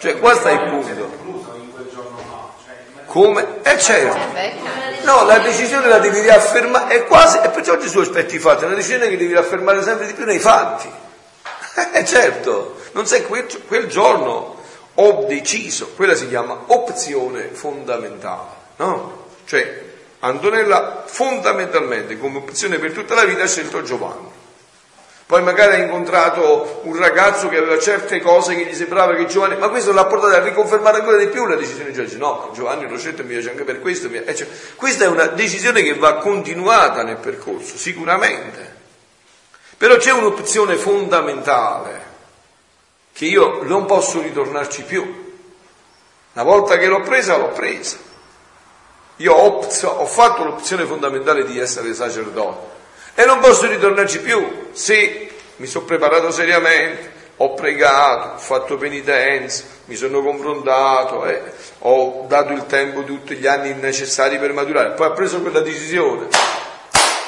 Cioè, 0.00 0.18
qua 0.18 0.34
sta 0.34 0.50
il 0.50 0.58
punto. 0.58 0.88
Incluso 0.88 1.54
in 1.54 1.70
quel 1.70 1.88
giorno 1.88 2.16
no. 2.26 2.54
Cioè, 2.64 3.04
Come? 3.06 3.46
Eh 3.62 3.78
certo. 3.78 4.16
Eh 4.16 4.32
beh, 4.32 5.04
No, 5.04 5.24
la 5.24 5.38
decisione 5.38 5.86
la 5.86 6.00
devi 6.00 6.18
riaffermare, 6.18 6.96
è 6.96 7.04
quasi, 7.04 7.38
e 7.38 7.48
perciò 7.50 7.76
Gesù 7.76 8.00
aspetti 8.00 8.34
i 8.34 8.40
fatti, 8.40 8.64
è 8.64 8.66
una 8.66 8.74
decisione 8.74 9.08
che 9.08 9.16
devi 9.16 9.34
riaffermare 9.34 9.84
sempre 9.84 10.06
di 10.06 10.14
più 10.14 10.24
nei 10.24 10.40
fatti. 10.40 10.90
Eh 11.94 12.04
certo, 12.04 12.80
non 12.90 13.06
sai, 13.06 13.22
quel, 13.22 13.46
quel 13.68 13.86
giorno 13.86 14.56
ho 14.94 15.24
deciso, 15.28 15.92
quella 15.94 16.16
si 16.16 16.28
chiama 16.28 16.64
opzione 16.66 17.50
fondamentale, 17.52 18.48
no? 18.76 19.26
Cioè, 19.46 19.90
Antonella 20.24 21.02
fondamentalmente 21.04 22.16
come 22.16 22.38
opzione 22.38 22.78
per 22.78 22.92
tutta 22.92 23.14
la 23.14 23.24
vita 23.24 23.42
ha 23.42 23.48
scelto 23.48 23.82
Giovanni. 23.82 24.30
Poi 25.26 25.42
magari 25.42 25.74
ha 25.74 25.78
incontrato 25.78 26.82
un 26.84 26.96
ragazzo 26.96 27.48
che 27.48 27.56
aveva 27.56 27.78
certe 27.78 28.20
cose 28.20 28.54
che 28.54 28.66
gli 28.66 28.74
sembrava 28.74 29.14
che 29.14 29.26
Giovanni, 29.26 29.56
ma 29.56 29.68
questo 29.68 29.92
l'ha 29.92 30.04
portato 30.04 30.34
a 30.36 30.40
riconfermare 30.40 30.98
ancora 30.98 31.16
di 31.16 31.26
più 31.26 31.46
la 31.46 31.56
decisione 31.56 31.90
di 31.90 31.94
Giovanni. 31.94 32.18
No, 32.18 32.50
Giovanni 32.54 32.88
l'ho 32.88 32.98
scelto 32.98 33.22
e 33.22 33.24
mi 33.24 33.32
piace 33.32 33.50
anche 33.50 33.64
per 33.64 33.80
questo. 33.80 34.10
cioè, 34.10 34.46
questa 34.76 35.04
è 35.04 35.08
una 35.08 35.26
decisione 35.26 35.82
che 35.82 35.94
va 35.94 36.16
continuata 36.16 37.02
nel 37.02 37.16
percorso, 37.16 37.76
sicuramente. 37.76 38.76
Però 39.76 39.96
c'è 39.96 40.12
un'opzione 40.12 40.76
fondamentale 40.76 42.00
che 43.12 43.24
io 43.24 43.62
non 43.64 43.86
posso 43.86 44.20
ritornarci 44.20 44.82
più. 44.82 45.34
Una 46.34 46.44
volta 46.44 46.76
che 46.76 46.86
l'ho 46.86 47.00
presa, 47.00 47.36
l'ho 47.36 47.48
presa. 47.48 48.10
Io 49.22 49.32
ho, 49.32 49.60
ho 49.60 50.06
fatto 50.06 50.42
l'opzione 50.42 50.84
fondamentale 50.84 51.44
di 51.44 51.56
essere 51.58 51.94
sacerdote 51.94 52.70
e 53.14 53.24
non 53.24 53.38
posso 53.38 53.68
ritornarci 53.68 54.18
più 54.20 54.70
se 54.72 55.30
mi 55.56 55.66
sono 55.66 55.84
preparato 55.84 56.32
seriamente, 56.32 57.12
ho 57.36 57.54
pregato, 57.54 58.34
ho 58.34 58.38
fatto 58.38 58.76
penitenza, 58.76 59.62
mi 59.84 59.94
sono 59.94 60.22
confrontato, 60.22 61.24
eh, 61.26 61.40
ho 61.80 62.24
dato 62.26 62.52
il 62.52 62.66
tempo, 62.66 63.04
tutti 63.04 63.36
gli 63.36 63.46
anni 63.46 63.72
necessari 63.74 64.38
per 64.38 64.52
maturare, 64.52 64.90
poi 64.94 65.06
ho 65.06 65.12
preso 65.12 65.40
quella 65.40 65.60
decisione. 65.60 66.26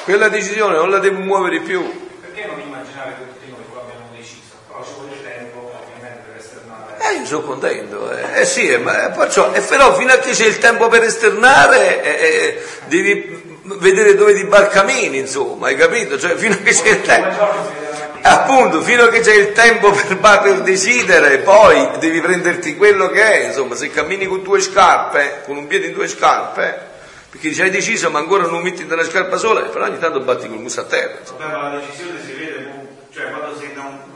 Quella 0.03 0.27
decisione 0.27 0.75
non 0.75 0.89
la 0.89 0.99
devo 0.99 1.19
muovere 1.19 1.61
più. 1.61 1.81
perché 2.19 2.45
non 2.45 2.59
immaginare 2.59 3.15
che 3.17 3.23
tutti 3.33 3.49
noi 3.49 3.63
qua 3.71 3.81
abbiamo 3.81 4.07
deciso? 4.15 4.53
Però 4.67 4.83
ci 4.83 4.91
vuole 4.97 5.23
tempo, 5.23 5.71
ovviamente, 5.73 6.23
per 6.27 6.35
esternare. 6.35 6.94
Eh, 7.07 7.19
io 7.19 7.25
sono 7.25 7.41
contento, 7.41 8.11
eh, 8.11 8.41
eh 8.41 8.45
sì, 8.45 8.67
eh, 8.67 8.77
ma, 8.77 9.07
eh, 9.07 9.11
perciò, 9.11 9.51
e 9.53 9.61
però 9.61 9.93
fino 9.95 10.11
a 10.11 10.17
che 10.17 10.31
c'è 10.31 10.45
il 10.45 10.57
tempo 10.57 10.87
per 10.87 11.03
esternare, 11.03 12.03
eh, 12.03 12.25
eh, 12.25 12.61
devi 12.85 13.43
vedere 13.63 14.15
dove 14.15 14.33
ti 14.33 14.43
barcamini, 14.45 15.17
insomma, 15.17 15.67
hai 15.67 15.75
capito? 15.75 16.17
Cioè, 16.17 16.35
fino 16.35 16.53
a 16.55 16.57
che 16.57 16.71
c'è 16.71 16.89
il 16.89 17.01
tempo. 17.01 17.83
Appunto, 18.21 18.81
fino 18.81 19.03
a 19.03 19.09
che 19.09 19.19
c'è 19.19 19.35
il 19.35 19.51
tempo 19.51 19.91
per, 19.91 20.17
per 20.17 20.61
decidere, 20.61 21.37
poi 21.39 21.89
devi 21.99 22.19
prenderti 22.21 22.75
quello 22.75 23.07
che 23.09 23.21
è, 23.21 23.45
insomma, 23.47 23.75
se 23.75 23.91
cammini 23.91 24.25
con 24.25 24.41
due 24.41 24.59
scarpe, 24.61 25.41
con 25.45 25.57
un 25.57 25.67
piede 25.67 25.87
in 25.87 25.93
due 25.93 26.07
scarpe, 26.07 26.93
perché 27.29 27.49
dici 27.49 27.61
hai 27.61 27.69
deciso 27.69 28.09
ma 28.09 28.17
ancora 28.19 28.47
non 28.47 28.61
metti 28.63 28.87
della 28.87 29.03
scarpa 29.03 29.37
sola, 29.37 29.61
però 29.61 29.85
ogni 29.85 29.99
tanto 29.99 30.21
batti 30.21 30.47
col 30.47 30.57
muso 30.57 30.79
a 30.79 30.85
terra. 30.85 31.17
insomma. 31.19 31.45
Vabbè, 31.45 31.55
ma 31.57 31.73
la 31.73 31.79
decisione 31.79 32.19
si 32.25 32.31
vede, 32.31 32.67
cioè 33.13 33.29
quando 33.29 33.57
sei 33.59 33.73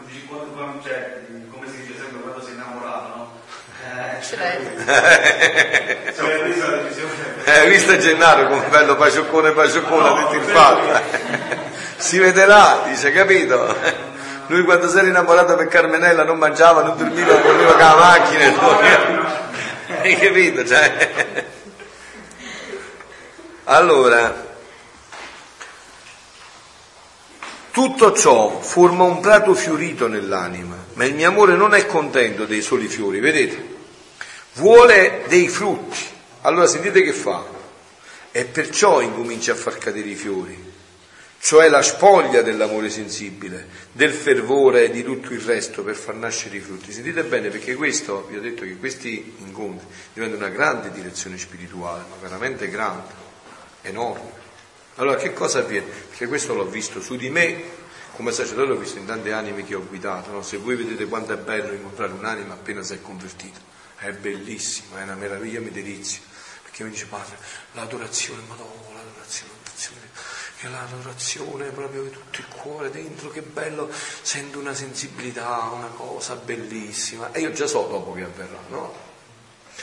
dici, 0.07 0.25
quando- 0.25 0.53
quando- 0.53 0.81
cioè, 0.83 1.19
come 1.51 1.67
si 1.67 1.81
dice 1.81 1.99
sempre 1.99 2.21
quando 2.21 2.41
sei 2.41 2.53
innamorato, 2.53 3.07
no? 3.15 3.31
Eh, 3.77 3.85
ce 4.21 4.35
l'hai. 4.35 4.57
hai 4.85 6.13
preso 6.13 6.69
la 6.69 6.77
decisione. 6.77 7.13
Hai 7.45 7.69
visto 7.69 7.97
Gennaro 7.97 8.47
come 8.47 8.65
bello 8.67 8.95
pacioccone 8.95 9.51
pacioccone, 9.51 10.21
tutti 10.23 10.35
il 10.37 10.43
fatto. 10.43 11.67
Si 11.99 12.17
vede 12.17 12.45
là, 12.45 12.83
dice, 12.87 13.11
capito? 13.11 13.75
Lui 14.47 14.63
quando 14.63 14.87
si 14.87 14.97
era 14.97 15.07
innamorato 15.07 15.55
per 15.55 15.67
Carmenella 15.67 16.23
non 16.23 16.37
mangiava, 16.37 16.81
non 16.81 16.95
dormiva, 16.97 17.35
correva 17.41 17.71
con 17.71 17.79
la 17.81 17.95
macchina. 17.95 18.49
non- 18.51 19.25
Hai 20.01 20.15
capito? 20.15 20.65
Cioè... 20.65 21.45
Allora, 23.65 24.33
tutto 27.71 28.13
ciò 28.13 28.59
forma 28.61 29.03
un 29.03 29.19
prato 29.19 29.53
fiorito 29.53 30.07
nell'anima, 30.07 30.75
ma 30.93 31.03
il 31.03 31.13
mio 31.15 31.27
amore 31.27 31.55
non 31.55 31.73
è 31.73 31.85
contento 31.85 32.45
dei 32.45 32.61
soli 32.61 32.87
fiori, 32.87 33.19
vedete? 33.19 33.77
Vuole 34.53 35.23
dei 35.27 35.47
frutti. 35.47 35.97
Allora 36.41 36.67
sentite 36.67 37.01
che 37.01 37.13
fa? 37.13 37.45
E 38.31 38.45
perciò 38.45 39.01
incomincia 39.01 39.53
a 39.53 39.55
far 39.55 39.77
cadere 39.77 40.09
i 40.09 40.15
fiori, 40.15 40.71
cioè 41.39 41.69
la 41.69 41.81
spoglia 41.81 42.41
dell'amore 42.41 42.89
sensibile, 42.89 43.67
del 43.91 44.13
fervore 44.13 44.85
e 44.85 44.89
di 44.91 45.03
tutto 45.03 45.33
il 45.33 45.41
resto 45.41 45.83
per 45.83 45.95
far 45.95 46.15
nascere 46.15 46.57
i 46.57 46.59
frutti. 46.59 46.91
Sentite 46.91 47.23
bene 47.23 47.49
perché 47.49 47.75
questo, 47.75 48.27
vi 48.29 48.37
ho 48.37 48.41
detto 48.41 48.63
che 48.63 48.77
questi 48.77 49.35
incontri 49.39 49.87
diventano 50.13 50.45
una 50.45 50.53
grande 50.53 50.91
direzione 50.91 51.37
spirituale, 51.37 52.03
ma 52.09 52.15
veramente 52.21 52.69
grande, 52.69 53.13
enorme. 53.81 54.47
Allora 54.95 55.15
che 55.15 55.31
cosa 55.33 55.59
avviene? 55.59 55.87
Perché 56.09 56.27
questo 56.27 56.53
l'ho 56.53 56.65
visto 56.65 57.01
su 57.01 57.15
di 57.15 57.29
me, 57.29 57.63
come 58.11 58.33
sacerdote 58.33 58.67
l'ho 58.67 58.77
visto 58.77 58.97
in 58.97 59.05
tante 59.05 59.31
anime 59.31 59.63
che 59.63 59.75
ho 59.75 59.85
guidato, 59.87 60.31
no? 60.31 60.41
se 60.41 60.57
voi 60.57 60.75
vedete 60.75 61.05
quanto 61.05 61.31
è 61.31 61.37
bello 61.37 61.71
incontrare 61.71 62.11
un'anima 62.11 62.53
appena 62.53 62.83
si 62.83 62.95
è 62.95 63.01
convertita, 63.01 63.59
è 63.99 64.11
bellissimo, 64.11 64.97
è 64.97 65.03
una 65.03 65.15
meraviglia, 65.15 65.59
mi 65.59 65.71
delizio, 65.71 66.21
perché 66.63 66.83
mi 66.83 66.89
dice 66.91 67.05
padre, 67.05 67.37
l'adorazione, 67.73 68.41
madonna, 68.47 68.93
l'adorazione, 68.93 69.51
l'adorazione, 69.53 70.09
che 70.57 70.67
l'adorazione 70.67 71.67
è 71.67 71.71
proprio 71.71 72.03
di 72.03 72.09
tutto 72.09 72.39
il 72.39 72.47
cuore 72.47 72.89
dentro, 72.89 73.29
che 73.29 73.41
bello, 73.41 73.89
sento 74.21 74.59
una 74.59 74.73
sensibilità, 74.73 75.69
una 75.73 75.87
cosa 75.87 76.35
bellissima, 76.35 77.31
e 77.31 77.41
io 77.41 77.51
già 77.51 77.67
so 77.67 77.87
dopo 77.87 78.13
che 78.13 78.23
avverrà, 78.23 78.59
no? 78.69 79.08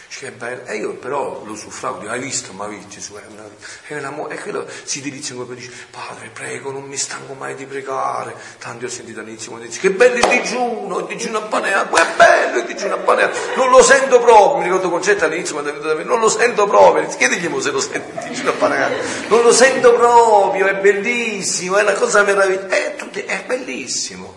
Che 0.08 0.30
bello. 0.30 0.64
E 0.64 0.76
io 0.76 0.94
però 0.94 1.42
lo 1.44 1.54
suffragio, 1.54 2.08
hai 2.08 2.18
visto, 2.18 2.52
ma 2.52 2.66
visto, 2.66 3.00
su, 3.00 3.14
è 3.14 3.96
una, 3.96 4.28
e 4.28 4.38
quello 4.38 4.66
si 4.84 5.00
dirige 5.00 5.34
come 5.34 5.54
dice, 5.54 5.70
padre 5.90 6.30
prego, 6.32 6.70
non 6.70 6.84
mi 6.84 6.96
stanco 6.96 7.34
mai 7.34 7.54
di 7.54 7.66
pregare. 7.66 8.34
Tanto 8.58 8.86
ho 8.86 8.88
sentito 8.88 9.20
all'inizio 9.20 9.56
dice, 9.58 9.78
che 9.78 9.90
bello 9.90 10.16
il 10.16 10.26
digiuno, 10.28 11.00
il 11.00 11.06
digiuno 11.06 11.38
a 11.38 11.42
paneaco, 11.42 11.96
è 11.96 12.06
bello 12.16 12.58
il 12.58 12.64
digiuno 12.64 12.94
a 12.94 12.98
paneaco, 12.98 13.36
non 13.56 13.70
lo 13.70 13.82
sento 13.82 14.20
proprio, 14.20 14.58
mi 14.58 14.64
ricordo 14.64 14.90
concetto 14.90 15.24
all'inizio 15.24 15.52
quando 15.52 15.70
è 15.70 15.72
venuto 15.74 15.92
da 15.92 15.98
me, 15.98 16.04
non 16.04 16.20
lo 16.20 16.28
sento 16.28 16.66
proprio, 16.66 17.06
chiedigli 17.08 17.60
se 17.60 17.70
lo 17.70 17.80
sente 17.80 18.12
il 18.18 18.28
digiuno 18.28 18.50
a 18.50 18.54
paneaco, 18.54 18.94
non 19.28 19.42
lo 19.42 19.52
sento 19.52 19.94
proprio, 19.94 20.66
è 20.66 20.76
bellissimo, 20.76 21.76
è 21.76 21.82
una 21.82 21.92
cosa 21.92 22.22
meravigliosa, 22.22 22.68
è, 22.68 22.96
è 23.26 23.44
bellissimo, 23.46 24.34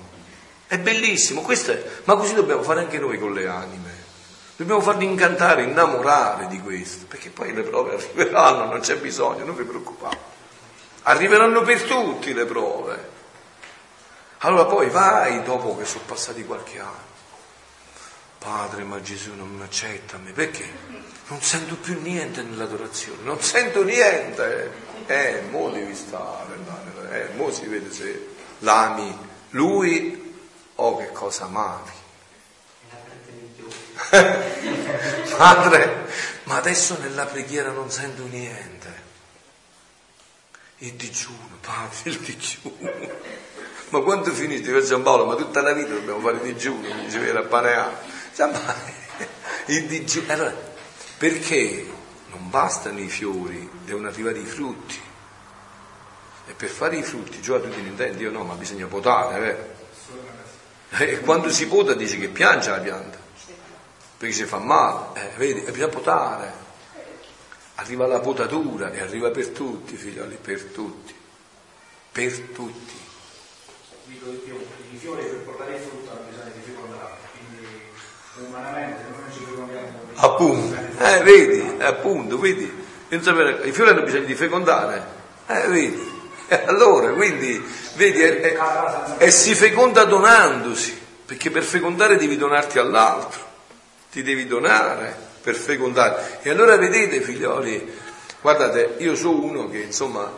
è 0.68 0.78
bellissimo, 0.78 1.42
questo 1.42 1.72
è, 1.72 1.84
ma 2.04 2.16
così 2.16 2.34
dobbiamo 2.34 2.64
fare 2.64 2.82
anche 2.82 3.00
noi 3.00 3.18
con 3.18 3.34
le 3.34 3.48
anime. 3.48 3.89
Dobbiamo 4.60 4.82
farli 4.82 5.06
incantare, 5.06 5.64
innamorare 5.64 6.48
di 6.48 6.60
questo, 6.60 7.06
perché 7.06 7.30
poi 7.30 7.54
le 7.54 7.62
prove 7.62 7.94
arriveranno, 7.94 8.66
non 8.66 8.82
c'è 8.82 8.98
bisogno, 8.98 9.46
non 9.46 9.56
vi 9.56 9.64
preoccupate. 9.64 10.18
Arriveranno 11.04 11.62
per 11.62 11.84
tutti 11.84 12.34
le 12.34 12.44
prove. 12.44 13.10
Allora 14.40 14.66
poi 14.66 14.90
vai 14.90 15.42
dopo 15.44 15.78
che 15.78 15.86
sono 15.86 16.04
passati 16.06 16.44
qualche 16.44 16.78
anno. 16.78 17.08
Padre, 18.38 18.84
ma 18.84 19.00
Gesù 19.00 19.34
non 19.34 19.62
accetta 19.64 20.18
me, 20.18 20.34
perché? 20.34 20.70
Non 21.28 21.42
sento 21.42 21.76
più 21.76 21.98
niente 22.02 22.42
nell'adorazione, 22.42 23.24
non 23.24 23.40
sento 23.40 23.82
niente. 23.86 24.74
Eh, 25.06 25.44
mo 25.50 25.70
devi 25.70 25.96
stare, 25.96 26.58
eh, 27.12 27.30
mo 27.36 27.50
si 27.50 27.66
vede 27.66 27.94
se 27.94 28.36
l'ami 28.60 29.18
lui 29.52 30.36
o 30.76 30.98
che 30.98 31.14
cosa 31.14 31.46
amavi. 31.46 31.99
Padre, 35.38 36.08
ma 36.44 36.56
adesso 36.58 36.98
nella 37.00 37.26
preghiera 37.26 37.72
non 37.72 37.92
sento 37.92 38.26
niente. 38.26 39.08
Il 40.80 40.94
digiuno, 40.94 41.58
padre, 41.60 42.10
il 42.10 42.20
digiuno. 42.20 42.92
Ma 43.90 44.00
quando 44.00 44.32
finite 44.32 44.72
per 44.72 44.84
Giampaolo? 44.84 45.26
Ma 45.26 45.36
tutta 45.36 45.62
la 45.62 45.74
vita 45.74 45.90
dobbiamo 45.90 46.22
fare 46.22 46.40
digiuno, 46.42 46.94
mi 46.94 47.06
diceva 47.06 47.26
era 47.26 47.44
paneato. 47.44 48.08
Il 49.66 49.86
digiuno. 49.88 50.32
Allora, 50.32 50.56
perché 51.18 51.86
non 52.30 52.50
bastano 52.50 53.00
i 53.00 53.10
fiori, 53.10 53.70
devono 53.84 54.08
arrivare 54.08 54.40
i 54.40 54.46
frutti. 54.46 55.00
E 56.48 56.54
per 56.54 56.70
fare 56.70 56.96
i 56.96 57.04
frutti, 57.04 57.42
già 57.42 57.60
tu 57.60 57.70
ti 57.70 57.80
intendi, 57.80 58.24
io 58.24 58.32
no, 58.32 58.44
ma 58.44 58.54
bisogna 58.54 58.88
potare, 58.88 59.40
vero? 59.40 59.78
E 61.04 61.20
quando 61.20 61.50
si 61.50 61.68
pota 61.68 61.94
dice 61.94 62.18
che 62.18 62.30
piange 62.30 62.70
la 62.70 62.80
pianta 62.80 63.19
perché 64.20 64.36
si 64.36 64.44
fa 64.44 64.58
male, 64.58 65.06
eh, 65.14 65.30
vedi, 65.38 65.62
bisogna 65.62 65.88
potare. 65.88 66.52
Arriva 67.76 68.06
la 68.06 68.20
potatura 68.20 68.92
e 68.92 69.00
arriva 69.00 69.30
per 69.32 69.48
tutti, 69.48 69.96
figlioli, 69.96 70.38
per 70.42 70.62
tutti. 70.62 71.16
Per 72.12 72.40
tutti. 72.54 73.00
Dico 74.04 74.30
di 74.30 74.38
più, 74.40 74.58
i 74.92 74.98
fiori 74.98 75.24
per 75.24 75.38
portare 75.38 75.76
il 75.76 75.82
frutto 75.82 76.12
hanno 76.12 76.26
bisogno 76.30 76.52
di 76.54 76.62
fecondare, 76.66 77.14
quindi 77.32 77.82
umanamente 78.46 79.04
non 79.10 79.32
ci 79.32 79.40
fecondiamo. 79.40 80.00
Appunto, 80.16 80.76
eh, 80.98 81.24
vedi, 81.24 81.82
appunto, 81.82 82.40
vedi. 82.40 82.88
I 83.08 83.72
fiori 83.72 83.90
hanno 83.92 84.02
bisogno 84.02 84.26
di 84.26 84.36
fecondare, 84.36 85.06
eh, 85.48 85.68
vedi. 85.68 86.18
E 86.52 86.64
allora, 86.66 87.14
quindi, 87.14 87.64
vedi, 87.94 88.24
e, 88.24 88.42
e, 88.42 88.58
e 89.20 89.30
si 89.30 89.54
feconda 89.54 90.04
donandosi, 90.06 91.00
perché 91.24 91.52
per 91.52 91.62
fecondare 91.62 92.18
devi 92.18 92.38
donarti 92.38 92.80
all'altro 92.80 93.49
ti 94.12 94.24
devi 94.24 94.46
donare 94.46 95.16
per 95.42 95.56
fecondare. 95.56 96.40
E 96.42 96.50
allora 96.50 96.78
vedete, 96.78 97.22
figlioli, 97.22 97.98
guardate, 98.42 98.96
io 99.00 99.16
sono 99.16 99.42
uno 99.42 99.70
che 99.70 99.80
insomma, 99.80 100.32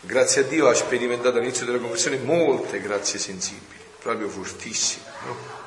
grazie 0.00 0.42
a 0.42 0.44
Dio, 0.44 0.68
ha 0.68 0.74
sperimentato 0.74 1.38
all'inizio 1.38 1.66
della 1.66 1.78
conversione 1.78 2.18
molte 2.18 2.80
grazie 2.80 3.18
sensibili, 3.18 3.80
proprio 3.98 4.28
fortissime, 4.28 5.04
no? 5.26 5.62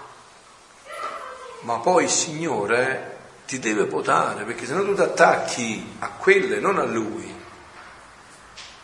Ma 1.61 1.79
poi 1.79 2.03
il 2.03 2.09
Signore 2.09 3.17
ti 3.47 3.59
deve 3.59 3.85
potare, 3.85 4.43
perché 4.43 4.65
se 4.65 4.73
no 4.73 4.83
tu 4.83 4.93
ti 4.93 5.01
attacchi 5.01 5.95
a 5.99 6.09
quelle, 6.09 6.59
non 6.59 6.77
a 6.77 6.83
Lui. 6.83 7.33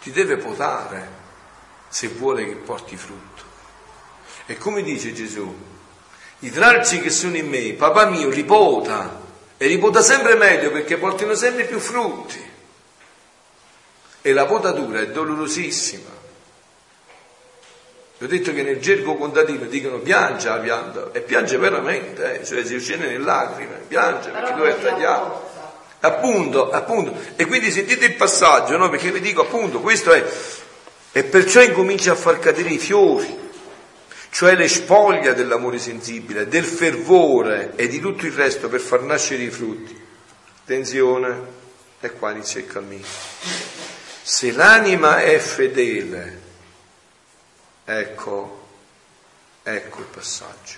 Ti 0.01 0.11
deve 0.11 0.37
potare 0.37 1.21
se 1.87 2.07
vuole 2.07 2.45
che 2.45 2.55
porti 2.55 2.97
frutto. 2.97 3.43
E 4.45 4.57
come 4.57 4.81
dice 4.81 5.13
Gesù, 5.13 5.55
i 6.43 6.51
tralci 6.51 6.99
che 6.99 7.09
sono 7.09 7.37
in 7.37 7.47
me, 7.47 7.71
papà 7.73 8.05
mio 8.05 8.27
li 8.27 8.43
pota 8.43 9.21
e 9.55 9.65
li 9.67 9.77
pota 9.77 10.01
sempre 10.01 10.35
meglio 10.35 10.71
perché 10.71 10.97
portino 10.97 11.35
sempre 11.35 11.63
più 11.63 11.79
frutti. 11.79 12.51
E 14.21 14.33
la 14.33 14.45
potatura 14.45 14.99
è 14.99 15.07
dolorosissima. 15.07 16.09
Vi 18.17 18.25
ho 18.25 18.27
detto 18.27 18.53
che 18.53 18.61
nel 18.61 18.79
gergo 18.79 19.15
contadino 19.15 19.65
dicono 19.65 19.99
piange 19.99 20.49
la 20.49 20.57
pianta 20.57 21.09
e 21.13 21.21
piange 21.21 21.57
veramente, 21.57 22.41
eh, 22.41 22.45
cioè 22.45 22.65
si 22.65 22.77
scende 22.79 23.07
nelle 23.07 23.23
lacrime, 23.23 23.81
piange 23.87 24.29
perché 24.29 24.53
lui 24.53 24.67
è 24.67 24.81
tagliato. 24.81 25.49
Appunto, 26.01 26.71
appunto. 26.71 27.15
E 27.37 27.45
quindi 27.45 27.71
sentite 27.71 28.03
il 28.03 28.15
passaggio, 28.15 28.75
no? 28.75 28.89
Perché 28.89 29.11
vi 29.11 29.21
dico 29.21 29.43
appunto, 29.43 29.79
questo 29.79 30.11
è. 30.11 30.25
E 31.13 31.23
perciò 31.23 31.61
incomincia 31.61 32.11
a 32.11 32.15
far 32.15 32.39
cadere 32.39 32.69
i 32.69 32.77
fiori 32.77 33.42
cioè 34.33 34.55
le 34.55 34.67
spoglie 34.67 35.35
dell'amore 35.35 35.77
sensibile, 35.77 36.47
del 36.47 36.65
fervore 36.65 37.73
e 37.75 37.87
di 37.87 37.99
tutto 37.99 38.25
il 38.25 38.31
resto 38.31 38.67
per 38.67 38.79
far 38.79 39.03
nascere 39.03 39.43
i 39.43 39.51
frutti. 39.51 39.95
Attenzione, 40.63 41.39
e 41.99 42.11
qua 42.13 42.31
inizia 42.31 42.59
il 42.59 42.65
cammino. 42.65 43.05
Se 44.23 44.51
l'anima 44.51 45.21
è 45.21 45.37
fedele, 45.37 46.41
ecco, 47.85 48.67
ecco 49.61 49.99
il 49.99 50.07
passaggio. 50.07 50.77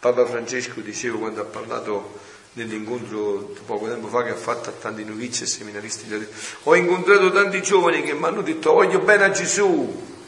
Papa 0.00 0.26
Francesco 0.26 0.80
diceva 0.80 1.18
quando 1.18 1.42
ha 1.42 1.44
parlato 1.44 2.18
nell'incontro 2.54 3.54
poco 3.66 3.86
tempo 3.86 4.08
fa 4.08 4.24
che 4.24 4.30
ha 4.30 4.36
fatto 4.36 4.68
a 4.68 4.72
tanti 4.72 5.04
novizi 5.04 5.44
e 5.44 5.46
seminaristi, 5.46 6.28
ho 6.64 6.74
incontrato 6.74 7.30
tanti 7.30 7.62
giovani 7.62 8.02
che 8.02 8.14
mi 8.14 8.24
hanno 8.24 8.42
detto 8.42 8.72
voglio 8.72 8.98
bene 8.98 9.24
a 9.26 9.30
Gesù, 9.30 10.18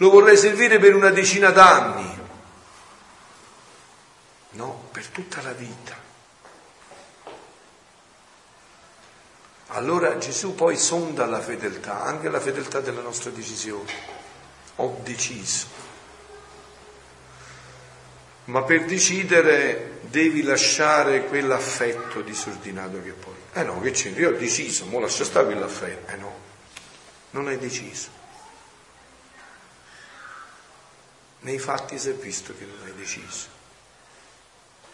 lo 0.00 0.08
vorrei 0.08 0.36
servire 0.36 0.78
per 0.78 0.94
una 0.94 1.10
decina 1.10 1.50
d'anni. 1.50 2.18
No, 4.52 4.88
per 4.90 5.06
tutta 5.08 5.42
la 5.42 5.52
vita. 5.52 5.94
Allora 9.68 10.16
Gesù 10.16 10.54
poi 10.54 10.76
sonda 10.76 11.26
la 11.26 11.40
fedeltà, 11.40 12.02
anche 12.02 12.30
la 12.30 12.40
fedeltà 12.40 12.80
della 12.80 13.02
nostra 13.02 13.30
decisione. 13.30 13.92
Ho 14.76 15.00
deciso. 15.02 15.66
Ma 18.44 18.62
per 18.62 18.86
decidere 18.86 19.98
devi 20.00 20.42
lasciare 20.42 21.26
quell'affetto 21.26 22.22
disordinato 22.22 23.02
che 23.02 23.12
poi. 23.12 23.34
Eh 23.52 23.64
no, 23.64 23.78
che 23.80 23.90
c'entra? 23.90 24.22
Io 24.22 24.30
ho 24.30 24.38
deciso, 24.38 24.86
mo 24.86 24.98
lascia 24.98 25.24
stare 25.24 25.44
quell'affetto. 25.44 26.10
Eh 26.10 26.16
no, 26.16 26.34
non 27.32 27.48
hai 27.48 27.58
deciso. 27.58 28.19
Nei 31.42 31.58
fatti 31.58 31.98
si 31.98 32.10
è 32.10 32.12
visto 32.12 32.52
che 32.56 32.66
non 32.66 32.76
hai 32.84 32.94
deciso. 32.94 33.48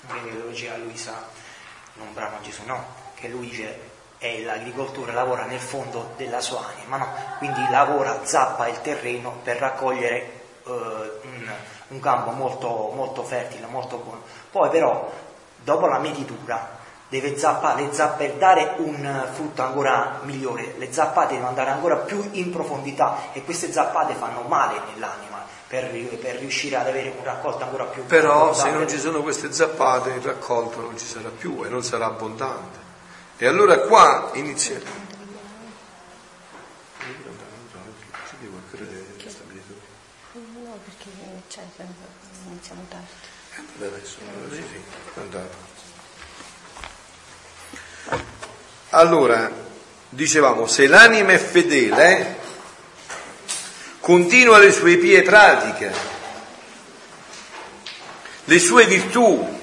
Quindi 0.07 0.39
lo 0.39 0.47
diceva 0.49 0.77
Luisa, 0.77 1.29
non 1.95 2.13
bravo 2.15 2.41
Gesù, 2.41 2.63
no, 2.65 2.85
che 3.15 3.27
lui 3.27 3.49
dice 3.49 3.95
è 4.19 4.43
l'agricoltore 4.43 5.13
lavora 5.13 5.45
nel 5.45 5.59
fondo 5.59 6.13
della 6.17 6.41
sua 6.41 6.65
anima, 6.73 6.97
no? 6.99 7.09
quindi 7.39 7.61
lavora, 7.69 8.25
zappa 8.25 8.69
il 8.69 8.81
terreno 8.81 9.41
per 9.43 9.57
raccogliere 9.57 10.31
uh, 10.63 10.71
un, 10.71 11.53
un, 11.89 12.01
campo 12.01 12.31
molto, 12.31 12.93
molto 12.95 13.25
fertile, 13.25 13.67
molto 13.67 13.97
buono. 13.97 14.23
Poi 14.51 14.71
però, 14.71 15.13
dopo 15.65 15.87
la 15.87 15.99
metitura, 15.99 16.79
deve 17.09 17.37
zappare 17.37 17.83
le 17.83 17.93
zappe 17.93 18.29
per 18.29 18.37
dare 18.37 18.75
un 18.79 19.29
frutto 19.33 19.63
ancora 19.63 20.21
migliore, 20.23 20.75
le 20.79 20.93
zappate 20.93 21.33
devono 21.33 21.49
andare 21.49 21.71
ancora 21.71 21.97
più 21.97 22.27
in 22.33 22.53
profondità 22.53 23.33
e 23.33 23.43
queste 23.43 23.73
zappate 23.73 24.15
fanno 24.15 24.43
male 24.43 24.81
nell'anima 24.93 25.26
per, 25.69 25.91
per, 26.19 26.37
riuscire 26.37 26.77
ad 26.77 26.87
avere 26.87 27.13
un 27.17 27.25
raccolto 27.25 27.65
ancora 27.65 27.85
più 27.85 28.05
Però 28.07 28.55
se 28.55 28.71
non 28.71 28.89
ci 28.89 28.99
sono 28.99 29.21
queste 29.23 29.53
zappate 29.53 30.11
il 30.11 30.21
raccolto 30.21 30.81
non 30.81 30.97
ci 30.97 31.07
sarà 31.07 31.29
più 31.29 31.65
e 31.65 31.69
non 31.69 31.83
sarà 31.83 32.07
abbondante. 32.07 32.79
E 33.37 33.47
allora 33.47 33.81
qua 33.81 34.31
inizia... 34.35 34.81
Iniziamo 42.49 42.87
Allora, 48.91 49.51
dicevamo, 50.09 50.67
se 50.67 50.87
l'anima 50.87 51.33
è 51.33 51.39
fedele 51.39 52.46
continua 54.07 54.59
le 54.59 54.71
sue 54.71 54.99
pie 54.99 55.23
pratiche, 55.23 55.91
le 58.45 58.59
sue 58.61 58.85
virtù, 58.85 59.59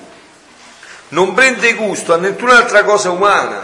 non 1.08 1.34
prende 1.34 1.76
gusto 1.76 2.14
a 2.14 2.18
nessun'altra 2.18 2.84
cosa 2.84 3.12
umana. 3.12 3.62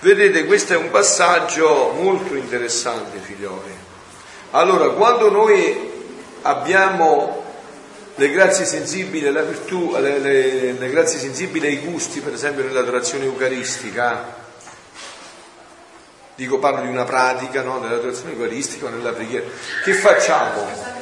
Vedete, 0.00 0.46
questo 0.46 0.72
è 0.72 0.76
un 0.76 0.90
passaggio 0.90 1.92
molto 1.94 2.34
interessante, 2.36 3.18
figlioli. 3.18 3.76
Allora, 4.52 4.88
quando 4.94 5.30
noi 5.30 5.92
abbiamo 6.40 7.44
le 8.14 8.30
grazie 8.30 8.64
sensibili 8.64 9.26
alla 9.26 9.42
virtù, 9.42 9.94
le, 9.94 10.20
le, 10.20 10.72
le 10.72 10.88
grazie 10.88 11.18
sensibili 11.18 11.66
ai 11.66 11.80
gusti, 11.80 12.20
per 12.20 12.32
esempio 12.32 12.64
nell'adorazione 12.64 13.26
eucaristica, 13.26 14.41
dico 16.42 16.58
parlo 16.58 16.82
di 16.82 16.88
una 16.88 17.04
pratica 17.04 17.62
no? 17.62 17.78
dell'adorazione 17.78 18.32
eucaristica 18.32 18.86
o 18.86 18.88
nella 18.88 19.12
preghiera, 19.12 19.46
che 19.84 19.94
facciamo? 19.94 21.00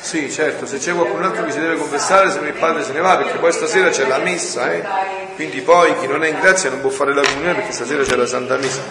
Sì, 0.00 0.30
certo, 0.30 0.66
se 0.66 0.76
c'è 0.78 0.92
qualcun 0.92 1.24
altro 1.24 1.44
che 1.44 1.50
si 1.50 1.58
deve 1.58 1.76
confessare, 1.76 2.30
se 2.30 2.38
non 2.38 2.48
il 2.48 2.52
padre 2.52 2.84
se 2.84 2.92
ne 2.92 3.00
va, 3.00 3.16
perché 3.16 3.38
poi 3.38 3.52
stasera 3.52 3.88
c'è 3.88 4.06
la 4.06 4.18
messa, 4.18 4.70
eh? 4.70 4.84
quindi 5.34 5.62
poi 5.62 5.98
chi 5.98 6.06
non 6.06 6.22
è 6.22 6.28
in 6.28 6.38
grazia 6.40 6.68
non 6.68 6.82
può 6.82 6.90
fare 6.90 7.14
la 7.14 7.22
comunione 7.22 7.54
perché 7.54 7.72
stasera 7.72 8.02
c'è 8.02 8.14
la 8.14 8.26
Santa 8.26 8.58
Messa. 8.58 8.82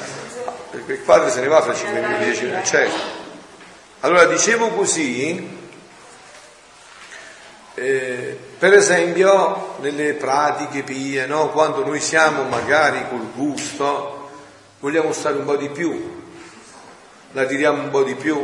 Perché 0.72 0.94
il 0.94 1.00
padre 1.00 1.30
se 1.30 1.42
ne 1.42 1.48
va 1.48 1.62
fra 1.62 1.76
5 1.76 2.00
minuti, 2.00 2.24
10 2.24 2.46
minuti, 2.46 2.66
certo. 2.66 3.00
Allora 4.00 4.26
dicevo 4.26 4.70
così, 4.70 5.48
eh, 7.76 8.40
per 8.64 8.76
esempio 8.76 9.76
nelle 9.82 10.14
pratiche 10.14 10.84
pie, 10.84 11.26
no? 11.26 11.50
quando 11.50 11.84
noi 11.84 12.00
siamo 12.00 12.44
magari 12.44 13.06
col 13.10 13.30
gusto, 13.34 14.30
vogliamo 14.80 15.12
stare 15.12 15.36
un 15.36 15.44
po' 15.44 15.58
di 15.58 15.68
più, 15.68 16.24
la 17.34 17.46
tiriamo 17.46 17.84
un 17.84 17.90
po' 17.90 18.04
di 18.04 18.16
più, 18.16 18.42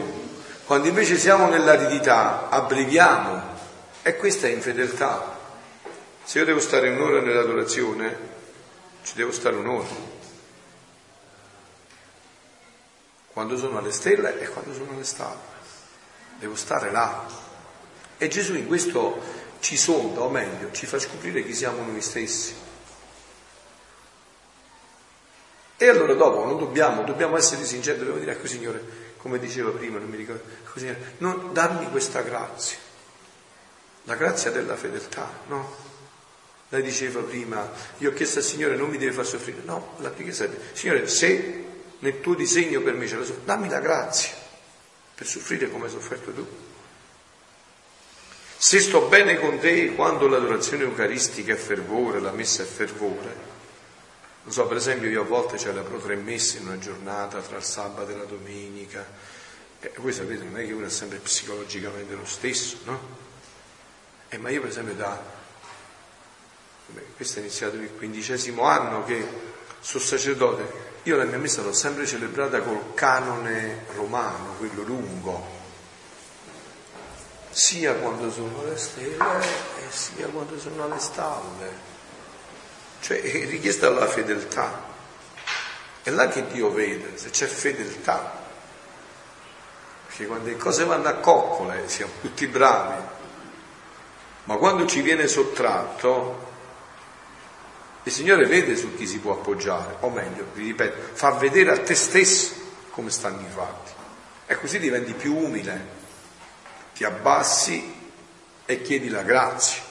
quando 0.66 0.90
invece 0.90 1.18
siamo 1.18 1.48
nell'aridità 1.48 2.50
abbreviamo 2.50 3.42
e 4.02 4.18
questa 4.18 4.48
è 4.48 4.50
infedeltà. 4.50 5.38
Se 6.22 6.40
io 6.40 6.44
devo 6.44 6.60
stare 6.60 6.90
un'ora 6.90 7.22
nell'adorazione, 7.22 8.18
ci 9.04 9.14
devo 9.16 9.32
stare 9.32 9.56
un'ora. 9.56 10.18
quando 13.32 13.56
sono 13.56 13.78
alle 13.78 13.94
stelle 13.94 14.38
e 14.38 14.50
quando 14.50 14.74
sono 14.74 14.92
alle 14.92 15.06
stalle. 15.06 15.38
Devo 16.40 16.58
stare 16.58 16.92
là. 16.92 17.24
E 18.18 18.28
Gesù 18.28 18.54
in 18.56 18.68
questo 18.68 19.39
ci 19.60 19.78
sonda, 19.78 20.22
o 20.22 20.30
meglio, 20.30 20.72
ci 20.72 20.86
fa 20.86 21.00
scoprire 21.00 21.44
chi 21.44 21.54
siamo 21.54 21.84
noi 21.84 22.02
stessi. 22.02 22.68
E 25.82 25.88
allora 25.88 26.14
dopo 26.14 26.44
non 26.44 26.58
dobbiamo, 26.58 27.04
dobbiamo 27.04 27.38
essere 27.38 27.64
sinceri, 27.64 28.00
dobbiamo 28.00 28.20
dire, 28.20 28.34
ecco 28.34 28.48
Signore, 28.48 28.84
come 29.18 29.40
diceva 29.40 29.70
prima, 29.72 29.98
non 29.98 30.10
mi 30.10 30.18
ricordo, 30.18 30.44
ecco 30.66 30.78
Signore, 30.78 31.14
non, 31.20 31.54
dammi 31.54 31.90
questa 31.90 32.22
grazia, 32.22 32.78
la 34.04 34.16
grazia 34.16 34.52
della 34.52 34.76
fedeltà, 34.76 35.30
no? 35.48 35.88
Lei 36.68 36.82
diceva 36.84 37.22
prima, 37.22 37.72
io 38.00 38.10
ho 38.10 38.14
chiesto 38.14 38.40
al 38.40 38.46
Signore 38.46 38.76
non 38.76 38.90
mi 38.90 38.98
deve 38.98 39.14
far 39.14 39.26
soffrire, 39.26 39.62
no, 39.64 39.96
la 40.00 40.10
preghiera 40.10 40.52
è, 40.52 40.58
Signore, 40.74 41.08
se 41.08 41.66
nel 42.00 42.20
tuo 42.20 42.36
disegno 42.36 42.82
per 42.82 42.94
me 42.94 43.06
c'è 43.06 43.16
la 43.16 43.24
soffrienza, 43.24 43.54
dammi 43.54 43.70
la 43.70 43.80
grazia 43.80 44.32
per 45.16 45.28
soffrire 45.28 45.70
come 45.70 45.86
hai 45.86 45.92
sofferto 45.92 46.32
tu. 46.32 46.48
Se 48.62 48.82
sto 48.82 49.08
bene 49.08 49.40
con 49.40 49.58
te 49.58 49.96
quando 49.96 50.28
l'adorazione 50.28 50.84
eucaristica 50.84 51.54
è 51.54 51.56
fervore, 51.56 52.20
la 52.20 52.34
messa 52.34 52.62
è 52.62 52.66
fervore, 52.66 53.34
non 54.44 54.52
so, 54.52 54.68
per 54.68 54.76
esempio 54.76 55.08
io 55.08 55.22
a 55.22 55.26
volte 55.26 55.58
celebro 55.58 55.98
tre 55.98 56.18
messe 56.18 56.58
in 56.58 56.68
una 56.68 56.78
giornata 56.78 57.40
tra 57.40 57.56
il 57.56 57.64
sabato 57.64 58.12
e 58.12 58.18
la 58.18 58.26
domenica, 58.26 59.08
e 59.80 59.94
voi 60.00 60.12
sapete 60.12 60.44
non 60.44 60.60
è 60.60 60.66
che 60.66 60.74
uno 60.74 60.88
è 60.88 60.90
sempre 60.90 61.20
psicologicamente 61.20 62.14
lo 62.16 62.26
stesso, 62.26 62.80
no? 62.84 63.00
Eh, 64.28 64.38
ma 64.38 64.50
io 64.50 64.60
per 64.60 64.72
esempio 64.72 64.94
da, 64.96 65.24
questo 67.16 67.40
è 67.40 67.42
iniziato 67.42 67.78
il 67.78 67.94
quindicesimo 67.96 68.64
anno 68.64 69.06
che 69.06 69.26
sono 69.80 70.04
sacerdote, 70.04 70.70
io 71.04 71.16
la 71.16 71.24
mia 71.24 71.38
messa 71.38 71.62
l'ho 71.62 71.72
sempre 71.72 72.06
celebrata 72.06 72.60
col 72.60 72.94
canone 72.94 73.86
romano, 73.96 74.56
quello 74.58 74.82
lungo, 74.82 75.59
sia 77.60 77.94
quando 77.96 78.32
sono 78.32 78.62
alle 78.62 78.78
stelle 78.78 79.44
e 79.44 79.92
sia 79.92 80.28
quando 80.28 80.58
sono 80.58 80.86
alle 80.86 80.98
stalle. 80.98 81.88
Cioè 83.02 83.22
è 83.22 83.46
richiesta 83.48 83.90
la 83.90 84.08
fedeltà. 84.08 84.88
È 86.02 86.10
là 86.10 86.30
che 86.30 86.48
Dio 86.48 86.72
vede, 86.72 87.18
se 87.18 87.30
c'è 87.32 87.48
fedeltà. 87.48 88.48
Perché 90.08 90.26
quando 90.26 90.48
le 90.48 90.56
cose 90.56 90.86
vanno 90.86 91.10
a 91.10 91.16
coccole 91.16 91.90
siamo 91.90 92.14
tutti 92.22 92.48
bravi, 92.48 93.04
ma 94.46 94.56
quando 94.56 94.86
ci 94.86 95.02
viene 95.02 95.28
sottratto 95.28 96.48
il 98.04 98.12
Signore 98.12 98.46
vede 98.46 98.78
su 98.78 98.96
chi 98.96 99.06
si 99.06 99.20
può 99.20 99.34
appoggiare, 99.34 99.98
o 100.00 100.10
meglio, 100.10 100.46
vi 100.54 100.68
ripeto, 100.68 101.14
fa 101.14 101.32
vedere 101.32 101.72
a 101.72 101.80
te 101.80 101.94
stesso 101.94 102.54
come 102.92 103.12
stanno 103.12 103.42
i 103.42 103.50
fatti. 103.54 103.92
E 104.46 104.56
così 104.56 104.80
diventi 104.80 105.12
più 105.14 105.36
umile, 105.36 105.99
ti 107.00 107.06
abbassi 107.06 107.96
e 108.66 108.82
chiedi 108.82 109.08
la 109.08 109.22
grazia. 109.22 109.82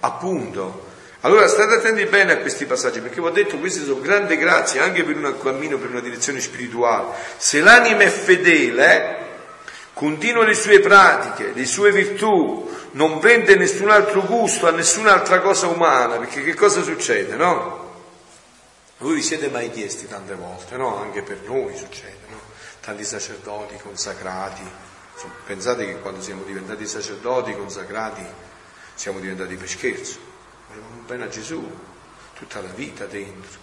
Appunto. 0.00 0.88
Allora 1.20 1.48
state 1.48 1.76
attenti 1.76 2.04
bene 2.04 2.32
a 2.32 2.36
questi 2.36 2.66
passaggi, 2.66 3.00
perché 3.00 3.22
vi 3.22 3.28
ho 3.28 3.30
detto 3.30 3.56
queste 3.56 3.82
sono 3.82 4.02
grandi 4.02 4.36
grazie 4.36 4.80
anche 4.80 5.04
per 5.04 5.16
un 5.16 5.34
cammino, 5.42 5.78
per 5.78 5.88
una 5.88 6.00
direzione 6.00 6.42
spirituale. 6.42 7.14
Se 7.38 7.60
l'anima 7.60 8.02
è 8.02 8.10
fedele, 8.10 9.16
continua 9.94 10.44
le 10.44 10.52
sue 10.52 10.80
pratiche, 10.80 11.52
le 11.54 11.64
sue 11.64 11.90
virtù, 11.90 12.70
non 12.90 13.20
prende 13.20 13.56
nessun 13.56 13.88
altro 13.88 14.20
gusto 14.20 14.66
a 14.66 14.70
nessun'altra 14.70 15.40
cosa 15.40 15.68
umana, 15.68 16.18
perché 16.18 16.44
che 16.44 16.52
cosa 16.52 16.82
succede, 16.82 17.36
no? 17.36 18.02
Voi 18.98 19.14
vi 19.14 19.22
siete 19.22 19.48
mai 19.48 19.70
chiesti 19.70 20.06
tante 20.06 20.34
volte, 20.34 20.76
no? 20.76 20.98
Anche 20.98 21.22
per 21.22 21.40
noi 21.46 21.74
succede? 21.74 22.13
Tanti 22.84 23.04
sacerdoti 23.04 23.76
consacrati. 23.78 24.62
Pensate 25.46 25.86
che 25.86 26.00
quando 26.00 26.20
siamo 26.20 26.42
diventati 26.42 26.86
sacerdoti 26.86 27.54
consacrati 27.54 28.24
siamo 28.94 29.20
diventati 29.20 29.56
per 29.56 29.68
scherzo. 29.68 30.18
Avevamo 30.70 31.02
bene 31.06 31.24
a 31.24 31.28
Gesù, 31.28 31.66
tutta 32.34 32.60
la 32.60 32.68
vita 32.68 33.06
dentro. 33.06 33.60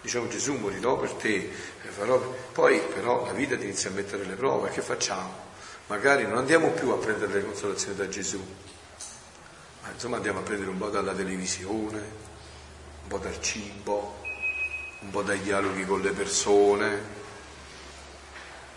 Diciamo 0.00 0.26
Gesù 0.28 0.54
morirò 0.54 0.98
per 0.98 1.12
te, 1.12 1.48
farò... 1.90 2.18
poi 2.52 2.80
però 2.80 3.24
la 3.24 3.32
vita 3.32 3.56
ti 3.56 3.64
inizia 3.64 3.90
a 3.90 3.92
mettere 3.92 4.24
le 4.24 4.34
prove, 4.34 4.70
che 4.70 4.82
facciamo? 4.82 5.50
magari 5.92 6.26
non 6.26 6.38
andiamo 6.38 6.70
più 6.70 6.90
a 6.90 6.96
prendere 6.96 7.32
le 7.34 7.44
consolazioni 7.44 7.96
da 7.96 8.08
Gesù, 8.08 8.42
ma 9.82 9.90
insomma 9.92 10.16
andiamo 10.16 10.38
a 10.38 10.42
prendere 10.42 10.70
un 10.70 10.78
po' 10.78 10.88
dalla 10.88 11.12
televisione, 11.12 11.98
un 13.02 13.08
po' 13.08 13.18
dal 13.18 13.38
cibo, 13.42 14.20
un 15.00 15.10
po' 15.10 15.22
dai 15.22 15.40
dialoghi 15.40 15.84
con 15.84 16.00
le 16.00 16.12
persone. 16.12 17.20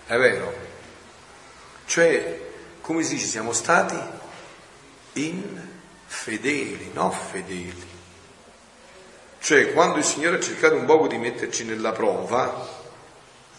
È 0.06 0.18
vero? 0.18 0.54
Cioè, 1.86 2.40
come 2.82 3.04
si 3.04 3.16
dice, 3.16 3.26
siamo 3.26 3.54
stati 3.54 3.98
infedeli, 5.14 6.92
non 6.94 7.12
fedeli. 7.12 7.94
Cioè, 9.40 9.74
quando 9.74 9.98
il 9.98 10.04
Signore 10.04 10.38
ha 10.38 10.42
cercato 10.42 10.76
un 10.76 10.86
poco 10.86 11.08
di 11.08 11.18
metterci 11.18 11.66
nella 11.66 11.92
prova, 11.92 12.68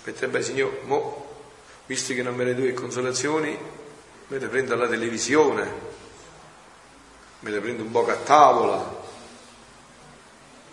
mentre 0.04 0.28
beh, 0.28 0.42
Signore, 0.42 0.80
mo 0.84 1.24
visto 1.86 2.14
che 2.14 2.22
non 2.22 2.34
me 2.34 2.44
ne 2.44 2.54
do 2.54 2.72
consolazioni, 2.74 3.56
me 4.28 4.38
le 4.38 4.46
prendo 4.48 4.74
alla 4.74 4.88
televisione, 4.88 5.72
me 7.40 7.50
le 7.50 7.60
prendo 7.60 7.82
un 7.82 7.90
po' 7.90 8.08
a 8.08 8.14
tavola, 8.16 9.04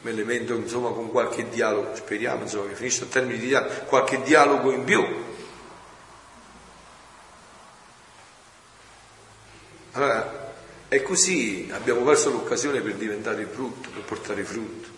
me 0.01 0.11
le 0.11 0.23
metto 0.23 0.53
insomma 0.55 0.89
con 0.89 1.09
qualche 1.11 1.47
dialogo, 1.49 1.95
speriamo 1.95 2.43
insomma 2.43 2.67
che 2.67 2.75
finisce 2.75 3.03
a 3.03 3.07
termine 3.07 3.39
di 3.39 3.47
dialogo, 3.47 3.73
qualche 3.85 4.21
dialogo 4.21 4.71
in 4.71 4.83
più. 4.83 5.31
Allora, 9.93 10.51
è 10.87 11.01
così, 11.01 11.69
abbiamo 11.71 12.01
perso 12.01 12.31
l'occasione 12.31 12.81
per 12.81 12.95
diventare 12.95 13.45
frutto, 13.45 13.89
per 13.89 14.03
portare 14.03 14.43
frutto. 14.43 14.89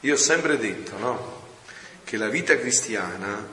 Io 0.00 0.14
ho 0.14 0.18
sempre 0.18 0.58
detto, 0.58 0.98
no? 0.98 1.44
Che 2.04 2.16
la 2.16 2.28
vita 2.28 2.56
cristiana 2.58 3.46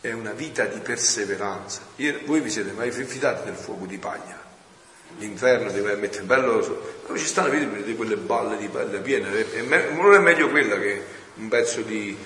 è 0.00 0.12
una 0.12 0.32
vita 0.32 0.64
di 0.64 0.78
perseveranza. 0.80 1.82
Io, 1.96 2.20
voi 2.24 2.40
vi 2.40 2.50
siete 2.50 2.72
mai 2.72 2.90
fidati 2.90 3.44
del 3.44 3.54
fuoco 3.56 3.84
di 3.86 3.98
paglia? 3.98 4.40
L'inferno 5.18 5.70
deve 5.70 5.96
mettere 5.96 6.24
bello, 6.24 7.00
come 7.04 7.18
ci 7.18 7.26
stanno 7.26 7.50
vedi 7.50 7.82
di 7.82 7.94
quelle 7.96 8.16
balle 8.16 8.56
di 8.56 8.68
pelle 8.68 9.00
piene, 9.00 9.44
non 9.94 10.14
è 10.14 10.18
meglio 10.18 10.48
quella 10.50 10.78
che 10.78 11.02
un 11.34 11.48
pezzo 11.48 11.82
di, 11.82 12.16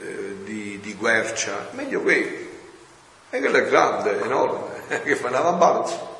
eh, 0.00 0.36
di, 0.44 0.78
di 0.80 0.94
guercia, 0.94 1.68
meglio 1.72 2.00
quello. 2.00 2.48
E 3.30 3.38
quello 3.38 3.56
è 3.56 3.68
grande, 3.68 4.20
enorme, 4.22 5.02
che 5.02 5.16
fa 5.16 5.28
una 5.28 5.52
balzo. 5.52 6.19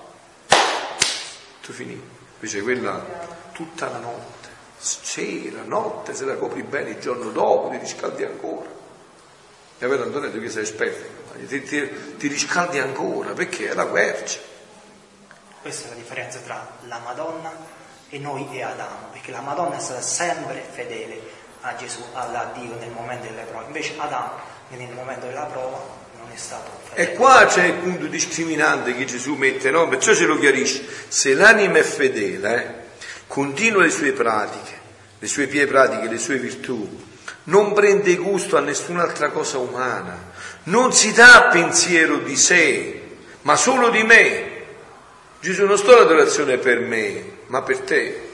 Tutto 1.71 1.73
finito. 1.73 2.19
Invece 2.35 2.63
quella 2.63 3.05
tutta 3.53 3.89
la 3.89 3.99
notte, 3.99 4.49
sera, 4.79 5.63
notte, 5.63 6.15
se 6.15 6.25
la 6.25 6.35
copri 6.35 6.63
bene 6.63 6.91
il 6.91 6.99
giorno 6.99 7.31
dopo, 7.31 7.69
ti 7.69 7.77
riscaldi 7.77 8.25
ancora. 8.25 8.69
E 9.79 9.87
vero 9.87 10.03
Antonio, 10.03 10.31
tu 10.31 10.41
che 10.41 10.51
sei 10.51 10.65
esperto, 10.65 11.33
ti, 11.47 11.63
ti, 11.63 12.17
ti 12.17 12.27
riscaldi 12.29 12.79
ancora, 12.79 13.33
perché 13.33 13.71
è 13.71 13.75
la 13.75 13.87
quercia. 13.87 14.41
Questa 15.63 15.87
è 15.87 15.91
la 15.91 15.97
differenza 15.97 16.41
tra 16.41 16.67
la 16.87 16.99
Madonna 16.99 17.53
e 18.09 18.19
noi 18.19 18.49
e 18.51 18.63
Adamo, 18.63 19.09
perché 19.13 19.31
la 19.31 19.41
Madonna 19.41 19.77
è 19.77 19.81
stata 19.81 20.01
sempre 20.01 20.65
fedele 20.69 21.21
a 21.61 21.77
Gesù, 21.77 22.03
a 22.15 22.51
Dio 22.55 22.75
nel 22.77 22.91
momento 22.91 23.27
delle 23.29 23.45
prove, 23.45 23.67
invece 23.67 23.95
Adamo 23.97 24.33
nel 24.71 24.93
momento 24.93 25.27
della 25.27 25.45
prova 25.45 26.00
E 26.95 27.13
qua 27.13 27.47
c'è 27.47 27.65
il 27.65 27.75
punto 27.75 28.07
discriminante 28.07 28.95
che 28.95 29.05
Gesù 29.05 29.35
mette, 29.35 29.71
no? 29.71 29.89
Perciò 29.89 30.13
ce 30.13 30.27
lo 30.27 30.39
chiarisce. 30.39 30.85
Se 31.09 31.35
l'anima 31.35 31.79
è 31.79 31.83
fedele, 31.83 32.57
eh, 32.57 33.05
continua 33.27 33.83
le 33.83 33.91
sue 33.91 34.13
pratiche, 34.13 34.79
le 35.19 35.27
sue 35.27 35.47
pie 35.47 35.67
pratiche, 35.67 36.09
le 36.09 36.19
sue 36.19 36.37
virtù, 36.37 37.09
non 37.45 37.73
prende 37.73 38.17
gusto 38.17 38.57
a 38.57 38.61
nessun'altra 38.61 39.31
cosa 39.31 39.59
umana, 39.59 40.33
non 40.65 40.93
si 40.93 41.13
dà 41.13 41.49
pensiero 41.51 42.19
di 42.19 42.37
sé, 42.37 43.03
ma 43.43 43.57
solo 43.57 43.89
di 43.89 44.03
me. 44.03 44.49
Gesù 45.41 45.65
non 45.65 45.79
sto 45.79 45.97
l'adorazione 45.97 46.59
per 46.59 46.81
me, 46.81 47.39
ma 47.47 47.63
per 47.63 47.79
te. 47.81 48.29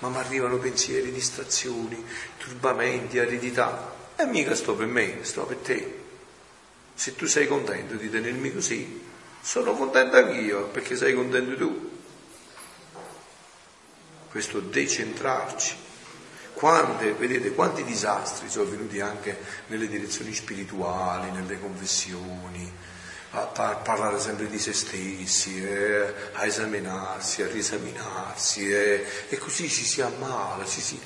Ma 0.00 0.08
mi 0.08 0.16
arrivano 0.16 0.56
pensieri, 0.56 1.12
distrazioni, 1.12 2.04
turbamenti, 2.38 3.18
aridità. 3.20 3.93
E 4.16 4.26
mica 4.26 4.54
sto 4.54 4.74
per 4.74 4.86
me, 4.86 5.18
sto 5.22 5.44
per 5.44 5.56
te. 5.56 6.02
Se 6.94 7.16
tu 7.16 7.26
sei 7.26 7.48
contento 7.48 7.94
di 7.94 8.08
tenermi 8.08 8.52
così, 8.52 9.02
sono 9.40 9.72
contento 9.74 10.16
anch'io 10.16 10.68
perché 10.68 10.96
sei 10.96 11.14
contento 11.14 11.56
tu. 11.56 11.90
Questo 14.30 14.60
decentrarci. 14.60 15.76
Quante, 16.54 17.12
vedete, 17.12 17.52
quanti 17.52 17.82
disastri 17.82 18.48
sono 18.48 18.70
venuti 18.70 19.00
anche 19.00 19.36
nelle 19.66 19.88
direzioni 19.88 20.32
spirituali, 20.32 21.32
nelle 21.32 21.58
confessioni, 21.58 22.72
a 23.32 23.40
par- 23.40 23.82
parlare 23.82 24.20
sempre 24.20 24.46
di 24.46 24.58
se 24.60 24.72
stessi, 24.72 25.62
eh, 25.62 26.14
a 26.32 26.46
esaminarsi, 26.46 27.42
a 27.42 27.48
riesaminarsi, 27.48 28.72
eh, 28.72 29.04
e 29.28 29.38
così 29.38 29.68
ci 29.68 29.84
si 29.84 30.00
ammala, 30.00 30.64
ci 30.64 30.80
si, 30.80 31.00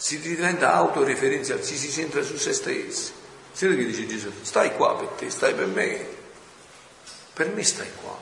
si 0.00 0.20
diventa 0.20 0.74
autoreferenziale, 0.74 1.64
ci 1.64 1.76
si 1.76 1.90
centra 1.90 2.22
su 2.22 2.36
se 2.36 2.52
stessi. 2.52 3.12
Senti 3.52 3.76
che 3.76 3.84
dice 3.86 4.06
Gesù, 4.06 4.30
stai 4.42 4.72
qua 4.76 4.94
per 4.96 5.08
te, 5.18 5.28
stai 5.30 5.52
per 5.54 5.66
me, 5.66 6.06
per 7.32 7.48
me 7.48 7.64
stai 7.64 7.88
qua. 8.00 8.16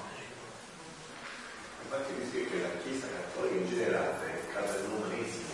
Infatti 1.85 2.13
mi 2.19 2.27
scrive 2.31 2.49
che 2.51 2.63
la 2.63 2.69
Chiesa 2.83 3.07
cattolica 3.07 3.55
in 3.57 3.69
generale 3.69 4.17
è 4.25 4.55
casa 4.55 4.73
dell'umanesimo. 4.73 5.45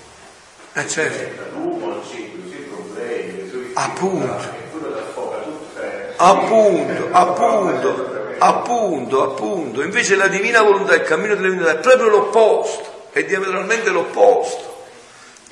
Eh 0.74 0.88
certo, 0.88 1.58
L'uomo 1.58 2.00
centro, 2.08 2.46
i 2.46 2.50
suoi 2.50 2.62
problemi, 2.66 3.42
le 3.42 3.48
sue 3.50 3.70
Appunto. 3.74 4.26
tutto. 4.72 5.80
eh, 5.80 6.12
appunto, 6.18 7.08
appunto, 7.10 8.34
appunto, 8.38 9.22
appunto. 9.24 9.82
Invece 9.82 10.14
la 10.14 10.28
divina 10.28 10.62
volontà, 10.62 10.94
il 10.94 11.02
cammino 11.02 11.34
della 11.34 11.48
divinità 11.48 11.72
è 11.72 11.80
proprio 11.80 12.08
l'opposto, 12.08 13.08
è 13.10 13.24
diametralmente 13.24 13.90
l'opposto. 13.90 14.70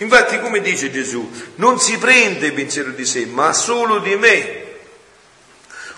Infatti, 0.01 0.41
come 0.41 0.61
dice 0.61 0.91
Gesù, 0.91 1.31
non 1.57 1.79
si 1.79 1.99
prende 1.99 2.53
pensiero 2.53 2.91
di 2.91 3.05
sé, 3.05 3.27
ma 3.27 3.53
solo 3.53 3.99
di 3.99 4.17
me. 4.17 4.65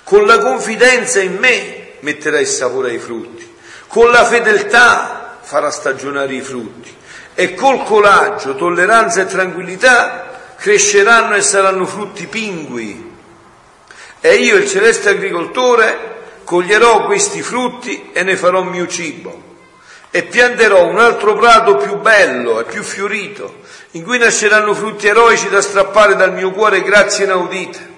Con 0.03 0.27
la 0.27 0.39
confidenza 0.39 1.20
in 1.20 1.37
me 1.37 1.93
metterà 2.01 2.41
il 2.41 2.49
sapore 2.49 2.91
ai 2.91 2.99
frutti, 2.99 3.49
con 3.87 4.11
la 4.11 4.24
fedeltà 4.24 5.39
farà 5.41 5.70
stagionare 5.70 6.35
i 6.35 6.41
frutti 6.41 6.93
e 7.35 7.55
col 7.55 7.85
coraggio, 7.85 8.57
tolleranza 8.57 9.23
e 9.23 9.27
tranquillità 9.27 10.55
cresceranno 10.57 11.37
e 11.37 11.43
saranno 11.43 11.87
frutti 11.87 12.27
pingui. 12.27 13.11
E 14.20 14.35
io, 14.35 14.57
il 14.57 14.69
celeste 14.69 15.11
agricoltore, 15.11 16.41
coglierò 16.43 17.07
questi 17.07 17.41
frutti 17.41 18.11
e 18.12 18.24
ne 18.24 18.37
farò 18.37 18.65
mio 18.65 18.89
cibo. 18.89 19.51
E 20.15 20.25
pianterò 20.25 20.85
un 20.85 20.99
altro 20.99 21.35
prato 21.35 21.77
più 21.77 21.97
bello 21.97 22.61
e 22.61 22.65
più 22.65 22.83
fiorito, 22.83 23.63
in 23.93 24.05
cui 24.05 24.19
nasceranno 24.19 24.75
frutti 24.75 25.07
eroici 25.07 25.49
da 25.49 25.63
strappare 25.63 26.17
dal 26.17 26.35
mio 26.35 26.51
cuore 26.51 26.83
grazie 26.83 27.25
inaudite. 27.25 27.91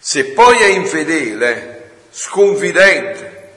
Se 0.00 0.24
poi 0.26 0.58
è 0.58 0.66
infedele, 0.66 1.90
sconfidente, 2.10 3.52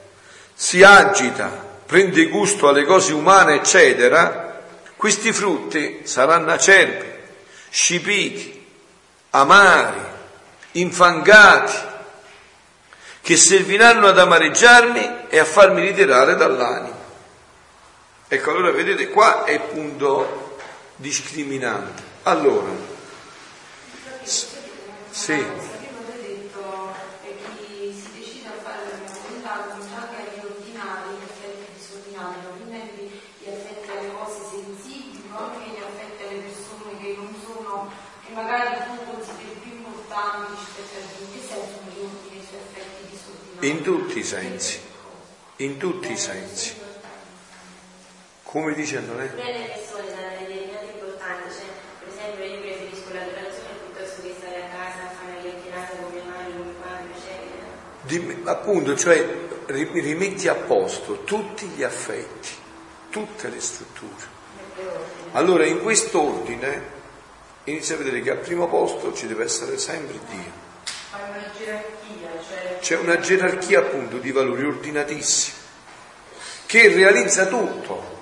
si 0.54 0.84
agita, 0.84 1.66
prende 1.88 2.28
gusto 2.28 2.68
alle 2.68 2.86
cose 2.86 3.14
umane, 3.14 3.56
eccetera, 3.56 4.62
questi 4.96 5.34
frutti 5.34 6.02
saranno 6.04 6.52
acerbi, 6.52 7.06
scipiti, 7.70 8.66
amari, 9.32 10.02
infangati, 10.74 11.89
che 13.22 13.38
serviranno 13.38 14.08
ad 14.08 14.18
amareggiarmi 14.18 15.28
e 15.30 15.40
a 15.40 15.46
farmi 15.46 15.82
ritirare 15.82 16.36
dall'anima. 16.36 16.98
Ecco, 18.28 18.52
allora 18.52 18.72
vedete, 18.72 19.10
qua 19.10 19.44
è 19.44 19.54
il 19.54 19.62
punto 19.62 20.58
discriminante. 20.98 22.04
Allora, 22.24 22.70
sì, 24.24 24.46
Prima 25.10 26.00
ho 26.00 26.22
detto 26.22 26.94
che 27.24 27.36
chi 27.42 27.92
si 27.92 28.12
decide 28.14 28.50
a 28.50 28.62
fare 28.62 28.86
la 28.86 28.98
mia 29.02 29.12
volontà 29.20 29.66
comincia 29.68 29.98
anche 29.98 30.16
a 30.16 30.30
riordinare 30.38 31.10
gli 31.10 31.24
effetti 31.26 31.66
disordinati, 31.74 32.38
non 32.46 32.62
quindi 32.62 33.22
gli 33.40 33.48
effetti 33.50 33.90
alle 33.90 34.12
cose 34.14 34.40
sensibili, 34.52 35.24
ma 35.28 35.50
anche 35.50 35.70
gli 35.70 35.82
effetti 35.82 36.24
alle 36.24 36.42
persone 36.46 36.92
che 37.02 37.16
non 37.18 37.34
sono, 37.42 37.92
che 38.24 38.32
magari 38.34 38.78
tu 38.86 38.94
consideri 39.10 39.58
più 39.64 39.72
importanti 39.82 40.54
rispetto 40.54 40.94
a 40.94 41.04
te. 41.10 41.24
In 41.24 41.32
che 41.34 41.42
senso 41.42 41.76
mi 41.84 41.92
riordini 41.98 42.38
i 42.38 42.46
suoi 42.46 42.62
effetti 42.62 43.02
disordinati? 43.10 43.49
In 43.62 43.82
tutti 43.82 44.20
i 44.20 44.24
sensi, 44.24 44.80
in 45.58 45.78
tutti 45.78 46.12
i 46.12 46.18
sensi. 46.18 46.74
Come 48.44 48.74
dice 48.74 48.98
Antonella? 48.98 49.34
Le 49.36 49.72
persone 49.74 50.10
danno 50.10 50.48
determinate 50.48 50.86
importanze, 50.94 51.60
cioè 51.60 51.68
per 52.00 52.08
esempio 52.08 52.46
io 52.46 52.62
preferisco 52.62 53.14
l'adorazione 53.14 53.70
piuttosto 53.86 54.22
che 54.22 54.36
stare 54.40 54.64
a 54.64 54.68
casa 54.70 55.08
a 55.08 55.12
fare 55.12 55.42
le 55.42 55.50
chiacchierate 55.50 55.98
con 56.02 56.12
mia 56.14 56.24
madre, 56.24 56.52
con 56.54 56.66
mio 56.66 56.76
padre, 56.82 57.08
eccetera. 57.14 57.68
Dim- 58.04 58.48
appunto, 58.48 58.96
cioè 58.96 59.28
ri- 59.68 60.02
rimetti 60.02 60.48
a 60.48 60.56
posto 60.56 61.24
tutti 61.24 61.68
gli 61.68 61.84
affetti, 61.84 62.50
tutte 63.10 63.50
le 63.50 63.60
strutture. 63.60 64.38
Allora 65.34 65.66
in 65.66 65.82
quest'ordine 65.82 66.98
inizia 67.66 67.96
a 67.96 67.98
vedere 67.98 68.22
che 68.22 68.32
al 68.32 68.38
primo 68.38 68.68
posto 68.68 69.14
ci 69.14 69.28
deve 69.28 69.44
essere 69.44 69.78
sempre 69.78 70.18
Dio. 70.30 70.68
Fare 71.20 71.32
una 71.32 71.52
gerarchia, 71.58 72.30
cioè 72.48 72.80
C'è 72.80 72.96
una 72.98 73.20
gerarchia 73.20 73.80
appunto 73.80 74.18
di 74.20 74.32
valori 74.32 74.64
ordinatissimi 74.64 75.58
che 76.66 76.88
realizza 76.94 77.46
tutto. 77.48 78.22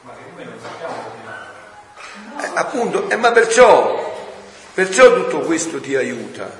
Ma 0.00 0.12
che 0.14 0.22
noi 0.34 0.44
non 0.44 0.58
sappiamo. 0.60 1.18
Eh, 2.42 2.50
appunto, 2.54 3.08
eh, 3.10 3.16
ma 3.16 3.30
perciò, 3.30 4.28
perciò 4.74 5.14
tutto 5.14 5.40
questo 5.40 5.80
ti 5.80 5.94
aiuta, 5.94 6.50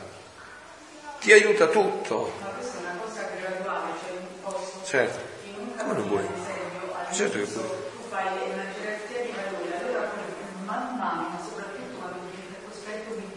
ti 1.21 1.33
aiuta 1.33 1.67
tutto. 1.67 2.33
ma 2.41 2.47
questa 2.49 2.79
è 2.79 2.81
una 2.83 3.01
cosa 3.03 3.27
graduale, 3.37 3.93
cioè 4.05 4.13
non 4.15 4.27
posso 4.43 4.81
Certo. 4.85 5.19
un 5.59 5.75
Come 5.77 5.93
non 5.95 6.09
vuoi? 6.09 6.23
per 6.23 6.37
esempio, 6.37 7.13
Certo 7.13 7.39
che 7.39 7.45
puoi. 7.45 7.67
tu 7.67 8.09
fai 8.09 8.27
una 8.53 8.65
gerarchia 8.79 9.21
di 9.23 9.33
valori, 9.35 9.73
allora 9.83 10.07
poi 10.15 10.65
man 10.65 10.97
mano, 10.97 11.29
ma 11.31 11.41
soprattutto 11.43 11.97
quando 11.99 12.19
ti 12.31 12.37
il 12.39 12.55
cospetto 12.69 13.15
di 13.15 13.29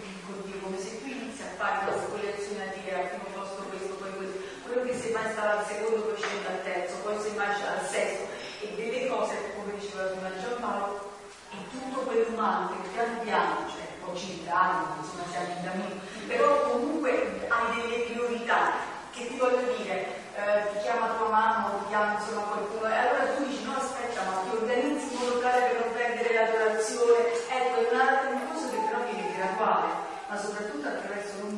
di 0.45 0.59
come 0.61 0.77
se 0.79 1.01
tu 1.01 1.07
inizi 1.07 1.41
a 1.43 1.52
fare 1.63 1.87
una 1.87 1.95
speculazione 1.95 2.63
a 2.67 2.73
dire 2.75 2.91
al 2.91 3.07
primo 3.07 3.29
posto 3.39 3.63
questo, 3.71 3.95
poi 3.95 4.11
questo, 4.19 4.37
quello 4.67 4.81
che 4.83 4.99
semmai 4.99 5.31
stava 5.31 5.51
al 5.59 5.65
secondo 5.65 6.11
poi 6.11 6.19
scende 6.19 6.47
al 6.51 6.63
terzo, 6.67 6.95
poi 7.07 7.15
semmai 7.23 7.55
scende 7.55 7.79
al 7.79 7.87
sesto. 7.87 8.23
E 8.59 8.65
delle 8.75 9.07
cose, 9.07 9.33
come 9.55 9.71
diceva 9.79 10.11
prima 10.11 10.35
Giampaolo, 10.35 11.11
in 11.55 11.63
tutto 11.71 12.03
che 12.11 12.89
piano 12.91 13.19
piano, 13.23 13.55
cioè 13.71 13.87
poi 14.03 14.15
ci 14.17 14.43
danno, 14.43 14.99
insomma 14.99 15.23
siamo 15.31 15.55
in 15.55 15.63
cammino, 15.63 15.95
però 16.27 16.47
comunque 16.67 17.47
hai 17.47 17.65
delle 17.79 17.99
priorità 18.11 18.91
che 19.11 19.27
ti 19.27 19.37
voglio 19.37 19.63
dire, 19.79 20.19
eh, 20.35 20.67
ti 20.73 20.79
chiama 20.83 21.15
tua 21.15 21.29
mamma 21.29 21.71
o 21.71 21.77
ti 21.79 21.87
chiama 21.87 22.19
insomma 22.19 22.41
qualcuno 22.51 22.89
e 22.89 22.97
allora 22.97 23.35
tu 23.35 23.45
dici 23.45 23.63
no 23.63 23.75
aspetta 23.77 24.21
ma 24.23 24.41
ti 24.43 24.55
organizzi 24.57 25.13
in 25.13 25.19
modo 25.19 25.39
tale 25.39 25.67
per 25.69 25.79
non 25.79 25.93
perdere 25.93 26.33
l'adorazione, 26.33 27.19
ecco 27.47 27.75
è 27.79 27.93
un 27.93 27.99
altro 27.99 28.29
cosa 28.51 28.69
che 28.69 28.77
però 28.83 28.99
viene 29.05 29.33
graduale, 29.35 29.89
ma 30.27 30.37
soprattutto 30.37 30.87
attraverso 30.87 31.33
lunghe 31.41 31.52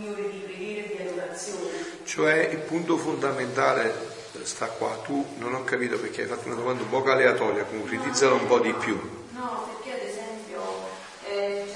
cioè 2.04 2.50
il 2.52 2.60
punto 2.60 2.98
fondamentale 2.98 3.94
eh, 4.34 4.46
sta 4.46 4.68
qua, 4.68 5.00
tu 5.04 5.26
non 5.38 5.54
ho 5.54 5.64
capito 5.64 5.98
perché 6.00 6.22
hai 6.22 6.28
fatto 6.28 6.48
una 6.48 6.56
domanda 6.56 6.84
un 6.84 6.90
po' 6.90 7.04
aleatoria, 7.04 7.64
concretizzala 7.64 8.36
un 8.36 8.48
po' 8.48 8.60
di 8.60 8.74
più. 8.74 9.00
No, 9.32 9.68
perché 9.68 10.02
ad 10.02 10.08
esempio 10.08 10.88
eh, 11.28 11.66
eh, 11.66 11.74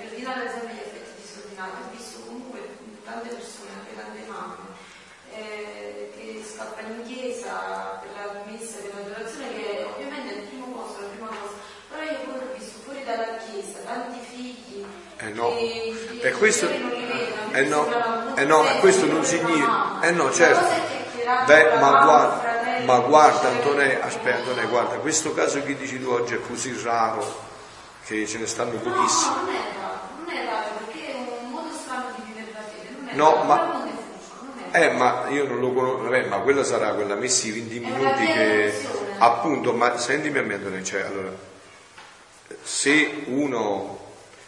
per 0.00 0.08
dire 0.16 0.32
ad 0.32 0.46
esempio 0.46 0.74
gli 0.74 0.80
effetti 0.80 1.12
disordinati, 1.20 1.76
ho 1.82 1.96
visto 1.96 2.20
comunque 2.26 2.60
tante 3.04 3.28
persone, 3.28 3.70
anche 3.78 3.94
tante 3.94 4.20
mamme, 4.26 4.74
che 5.30 6.42
scappano 6.42 6.94
in 6.94 7.02
chiesa 7.04 8.00
per 8.00 8.10
la 8.16 8.44
messa, 8.50 8.78
per 8.80 8.92
la 8.96 9.02
donazione, 9.08 9.52
che 9.54 9.86
ovviamente 9.92 10.34
è 10.34 10.36
il 10.40 10.48
primo 10.48 10.66
posto, 10.72 11.02
la 11.02 11.08
prima 11.08 11.28
cosa, 11.28 11.54
però 11.90 12.02
io 12.02 12.32
ho 12.32 12.56
visto 12.56 12.78
fuori 12.82 13.04
dalla 13.04 13.36
chiesa 13.44 13.78
tanti 13.84 14.18
figli 14.24 14.84
e 15.18 16.30
questo... 16.32 16.68
eh 16.68 17.64
no 17.64 18.15
eh 18.36 18.44
no, 18.44 18.62
questo 18.80 19.06
non 19.06 19.24
significa, 19.24 20.00
eh 20.02 20.10
no, 20.12 20.30
certo. 20.32 20.94
Beh, 21.46 21.78
ma 21.78 22.02
guarda, 22.04 22.80
ma 22.84 22.98
guarda 23.00 23.48
fratello. 23.50 24.04
aspetta 24.04 24.36
Antonè, 24.36 24.68
guarda, 24.68 24.96
questo 24.96 25.32
caso 25.34 25.62
che 25.62 25.76
dici 25.76 26.00
tu 26.00 26.10
oggi 26.10 26.34
è 26.34 26.40
così 26.40 26.78
raro 26.82 27.44
che 28.04 28.26
ce 28.26 28.38
ne 28.38 28.46
stanno 28.46 28.78
pochissimi. 28.78 29.34
No, 29.34 29.42
non 29.44 29.54
è 29.54 29.74
raro, 29.76 29.98
non 30.18 30.34
è 30.34 30.44
raro, 30.44 30.68
perché 30.78 31.12
è 31.12 31.14
un 31.14 31.50
modo 31.50 31.68
strano 31.72 32.04
di 32.14 32.22
vivere 32.26 32.52
la 32.52 32.60
fede, 32.60 32.96
non 33.00 33.08
è 33.08 33.14
No, 33.14 33.44
ma- 33.44 33.84
Eh, 34.72 34.90
ma 34.90 35.26
io 35.30 35.46
non 35.46 35.60
lo 35.60 35.72
conosco, 35.72 36.02
vabbè, 36.02 36.26
ma 36.26 36.38
quella 36.40 36.62
sarà 36.62 36.90
quella 36.92 37.14
messi 37.14 37.50
20 37.50 37.76
È 37.76 37.88
una 37.88 37.96
minuti 37.96 38.26
che... 38.26 38.72
Appunto, 39.18 39.72
ma 39.72 39.96
sentimi 39.96 40.36
a 40.38 40.42
me 40.42 40.54
Antonio, 40.54 40.82
cioè, 40.82 41.00
allora, 41.00 41.30
se 42.62 43.22
uno 43.26 43.98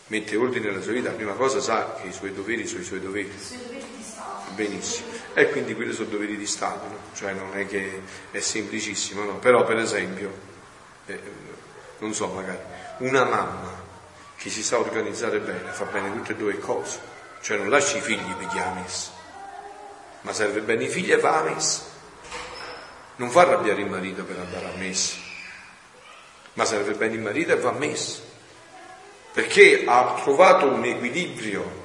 mette 0.09 0.37
ordine 0.37 0.69
nella 0.69 0.83
sua 0.83 0.93
vita, 0.93 1.09
la 1.11 1.15
prima 1.17 1.33
cosa 1.33 1.61
sa 1.61 1.95
che 2.01 2.09
i 2.09 2.13
suoi 2.13 2.35
doveri 2.35 2.67
sono 2.67 2.81
i 2.81 2.85
suoi 2.85 3.01
doveri. 3.01 3.33
sui 3.41 3.57
doveri 3.59 3.87
di 3.97 4.03
Stato. 4.03 4.38
Benissimo. 4.55 5.09
E 5.35 5.51
quindi 5.51 5.75
quelli 5.75 5.93
sono 5.93 6.09
doveri 6.09 6.37
di 6.37 6.47
Stato, 6.47 6.87
no? 6.87 6.99
Cioè 7.15 7.33
non 7.33 7.57
è 7.57 7.67
che 7.67 8.03
è 8.31 8.41
semplicissimo, 8.41 9.25
no? 9.25 9.39
Però 9.39 9.65
per 9.65 9.79
esempio, 9.79 10.33
eh, 11.07 11.21
non 11.99 12.15
so, 12.15 12.27
magari 12.29 12.59
una 12.99 13.25
mamma 13.25 13.87
che 14.37 14.51
si 14.51 14.63
sa 14.63 14.79
organizzare 14.79 15.41
bene 15.41 15.71
fa 15.73 15.85
bene 15.85 16.13
tutte 16.13 16.33
e 16.33 16.37
due 16.37 16.53
le 16.53 16.59
cose, 16.59 17.01
cioè 17.43 17.57
non 17.57 17.69
lascia 17.69 17.99
i 17.99 18.01
figli 18.01 18.33
per 18.35 18.47
chi 18.49 18.59
ha 18.59 18.73
ma 20.23 20.33
serve 20.33 20.61
bene 20.61 20.85
i 20.85 20.89
figli 20.89 21.13
e 21.13 21.17
va 21.17 21.39
a 21.39 21.43
messa. 21.43 21.83
Non 23.17 23.31
fa 23.31 23.43
arrabbiare 23.43 23.81
il 23.81 23.89
marito 23.89 24.25
per 24.25 24.39
andare 24.39 24.67
a 24.67 24.77
messa, 24.77 25.17
ma 26.55 26.65
serve 26.65 26.95
bene 26.95 27.15
il 27.15 27.21
marito 27.21 27.53
e 27.53 27.57
va 27.57 27.71
a 27.71 27.73
messa, 27.73 28.21
perché 29.33 29.85
ha 29.87 30.21
trovato 30.23 30.67
un 30.67 30.85
equilibrio 30.85 31.78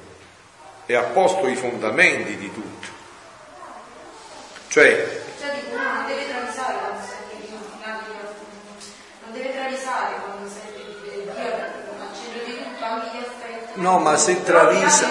e 0.86 0.94
ha 0.94 1.02
posto 1.02 1.48
i 1.48 1.56
fondamenti 1.56 2.36
di 2.36 2.52
tutto. 2.52 2.88
Cioè, 4.68 5.22
Cioè 5.40 5.54
dico, 5.54 5.74
uno 5.74 5.82
non 5.82 6.06
deve 6.06 6.28
travisare 6.28 6.74
quando 6.78 7.00
sente 7.06 7.46
Dio, 7.46 7.58
non 9.24 9.32
deve 9.32 9.52
travisare 9.52 10.14
quando 10.24 10.48
sente 10.48 11.10
Dio, 11.10 11.32
al 11.32 12.14
centro 12.14 12.44
di 12.44 12.56
tutto, 12.58 12.84
anche 12.84 13.06
gli 13.16 13.20
affetti. 13.20 13.80
no, 13.80 13.98
ma 13.98 14.16
se 14.16 14.42
travisa, 14.42 15.08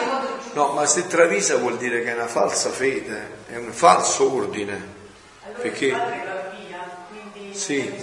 no, 0.53 0.67
ma 0.73 0.85
se 0.85 1.07
travisa 1.07 1.57
vuol 1.57 1.77
dire 1.77 2.03
che 2.03 2.11
è 2.11 2.13
una 2.13 2.27
falsa 2.27 2.69
fede, 2.69 3.29
è 3.47 3.55
un 3.55 3.71
falso 3.71 4.33
ordine. 4.33 5.01
Perché 5.61 5.95
sì, 7.51 7.93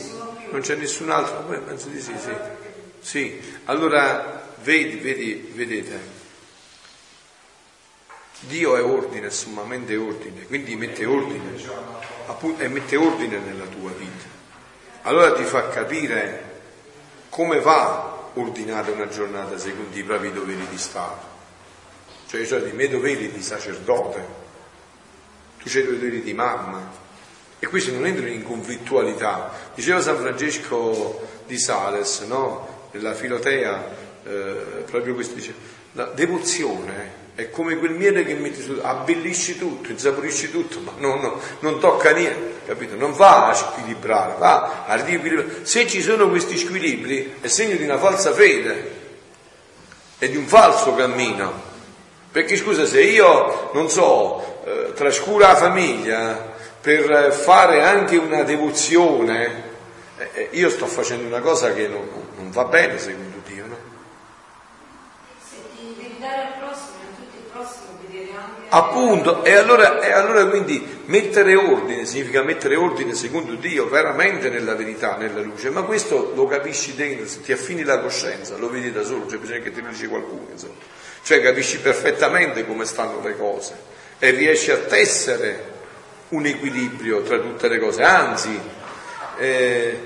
non 0.51 0.61
c'è 0.61 0.77
nessun 0.77 1.11
altro, 1.11 1.41
Beh, 1.41 1.59
penso 1.59 1.89
di 1.89 2.01
sì, 2.01 2.15
sì. 2.19 2.33
Sì, 3.01 3.61
allora 3.65 4.45
vedi, 4.63 4.97
vedi, 4.97 5.53
vedete, 5.55 5.99
Dio 8.41 8.77
è 8.77 8.83
ordine, 8.83 9.31
sommamente 9.31 9.97
ordine, 9.97 10.47
quindi 10.47 10.75
mette 10.75 11.05
ordine, 11.05 11.61
appunto, 12.27 12.62
e 12.62 12.69
mette 12.69 12.97
ordine 12.97 13.39
nella 13.39 13.67
tua 13.67 13.91
vita. 13.91 14.25
Allora 15.03 15.33
ti 15.33 15.45
fa 15.45 15.69
capire 15.69 16.49
come 17.29 17.61
va 17.61 18.31
ordinata 18.35 18.91
una 18.91 19.09
giornata 19.09 19.59
secondo 19.59 19.97
i 19.97 20.03
propri 20.03 20.33
doveri 20.33 20.67
di 20.69 20.79
Stato, 20.79 21.27
cioè, 22.29 22.47
cioè 22.47 22.67
i 22.69 22.73
miei 22.73 22.89
doveri 22.89 23.31
di 23.31 23.43
sacerdote, 23.43 24.27
tu 25.59 25.69
c'hai 25.69 25.83
i 25.83 25.85
tuoi 25.85 25.99
doveri 25.99 26.23
di 26.23 26.33
mamma, 26.33 26.91
e 27.59 27.67
questi 27.67 27.93
non 27.93 28.07
entrano 28.07 28.31
in 28.31 28.43
conflittualità. 28.43 29.53
Diceva 29.75 30.01
San 30.01 30.17
Francesco 30.17 31.29
di 31.47 31.59
Sales, 31.59 32.21
no? 32.21 32.89
Nella 32.93 33.12
Filotea, 33.12 33.97
eh, 34.25 34.85
proprio 34.87 35.12
questo 35.12 35.35
dice, 35.35 35.55
la 35.93 36.07
devozione 36.07 37.20
è 37.35 37.51
come 37.51 37.77
quel 37.77 37.93
miele 37.93 38.24
che 38.24 38.35
metti 38.35 38.61
su, 38.61 38.78
abbellisci 38.81 39.59
tutto, 39.59 39.90
insaporisci 39.90 40.51
tutto, 40.51 40.81
ma 40.81 40.93
non, 40.98 41.20
non- 41.20 41.39
non 41.61 41.81
tocca 41.81 42.11
niente, 42.12 42.66
capito? 42.66 42.97
Non 42.97 43.12
va 43.12 43.48
a 43.48 43.55
squilibrare, 43.55 44.35
va 44.39 44.85
a 44.86 44.94
riequilibrare. 44.97 45.65
Se 45.65 45.86
ci 45.86 46.02
sono 46.02 46.28
questi 46.28 46.57
squilibri 46.59 47.36
è 47.40 47.47
segno 47.48 47.77
di 47.77 47.85
una 47.85 47.98
falsa 47.98 48.32
fede 48.32 48.98
e 50.19 50.28
di 50.28 50.36
un 50.36 50.47
falso 50.47 50.94
cammino. 50.94 51.69
Perché 52.31 52.57
scusa, 52.57 52.86
se 52.86 53.02
io, 53.02 53.70
non 53.73 53.90
so, 53.90 54.62
eh, 54.65 54.93
trascuro 54.94 55.39
la 55.39 55.57
famiglia 55.57 56.55
per 56.81 57.32
fare 57.32 57.82
anche 57.82 58.16
una 58.16 58.43
devozione, 58.43 59.65
eh, 60.16 60.31
eh, 60.35 60.48
io 60.52 60.70
sto 60.70 60.86
facendo 60.86 61.27
una 61.27 61.40
cosa 61.40 61.73
che 61.73 61.89
non, 61.89 62.09
non 62.36 62.51
va 62.51 62.65
bene 62.65 62.98
secondo 62.98 63.39
Dio, 63.44 63.66
no? 63.66 63.77
Se 65.43 65.57
ti 65.77 65.94
devi 65.97 66.16
dare 66.20 66.43
al 66.43 66.52
prossimo, 66.59 66.98
a 67.11 67.16
tutti 67.16 67.36
il 67.36 67.51
prossimo, 67.51 67.98
vedere 68.07 68.31
anche... 68.36 68.60
Appunto, 68.73 69.43
e 69.43 69.53
allora, 69.55 70.01
e 70.01 70.13
allora 70.13 70.47
quindi 70.47 71.03
mettere 71.07 71.57
ordine 71.57 72.07
significa 72.07 72.43
mettere 72.43 72.77
ordine 72.77 73.15
secondo 73.15 73.57
Dio 73.57 73.89
veramente 73.89 74.49
nella 74.49 74.77
verità, 74.77 75.17
nella 75.17 75.41
luce, 75.41 75.71
ma 75.71 75.83
questo 75.83 76.33
lo 76.37 76.47
capisci 76.47 76.95
dentro, 76.95 77.27
se 77.27 77.41
ti 77.41 77.51
affini 77.51 77.83
la 77.83 77.99
coscienza, 77.99 78.57
lo 78.57 78.71
vedi 78.71 78.93
da 78.93 79.03
solo, 79.03 79.29
cioè 79.29 79.39
bisogna 79.39 79.59
che 79.59 79.73
te 79.73 79.81
lo 79.81 80.09
qualcuno, 80.09 80.47
insomma. 80.53 80.75
Cioè 81.23 81.43
capisci 81.43 81.81
perfettamente 81.81 82.65
come 82.65 82.85
stanno 82.85 83.21
le 83.25 83.37
cose 83.37 83.75
e 84.21 84.31
riesci 84.31 84.71
a 84.71 84.79
tessere 84.79 85.79
un 86.29 86.47
equilibrio 86.47 87.23
tra 87.23 87.39
tutte 87.39 87.67
le 87.67 87.81
cose, 87.81 88.05
anzi, 88.05 88.57
eh, 89.39 90.01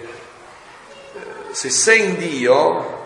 se 1.51 1.69
sei 1.69 2.03
in 2.03 2.17
Dio, 2.17 3.03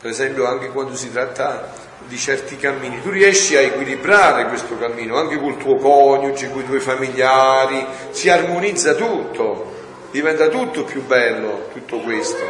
per 0.00 0.10
esempio 0.10 0.46
anche 0.46 0.70
quando 0.70 0.96
si 0.96 1.12
tratta 1.12 1.79
di 2.10 2.18
certi 2.18 2.56
cammini, 2.56 3.00
tu 3.00 3.10
riesci 3.10 3.56
a 3.56 3.60
equilibrare 3.60 4.46
questo 4.46 4.76
cammino 4.76 5.16
anche 5.16 5.38
col 5.38 5.56
tuo 5.56 5.76
coniuge, 5.76 6.50
con 6.50 6.62
i 6.62 6.66
tuoi 6.66 6.80
familiari, 6.80 7.86
si 8.10 8.28
armonizza 8.28 8.94
tutto, 8.94 9.72
diventa 10.10 10.48
tutto 10.48 10.82
più 10.82 11.06
bello, 11.06 11.68
tutto 11.72 12.00
questo. 12.00 12.42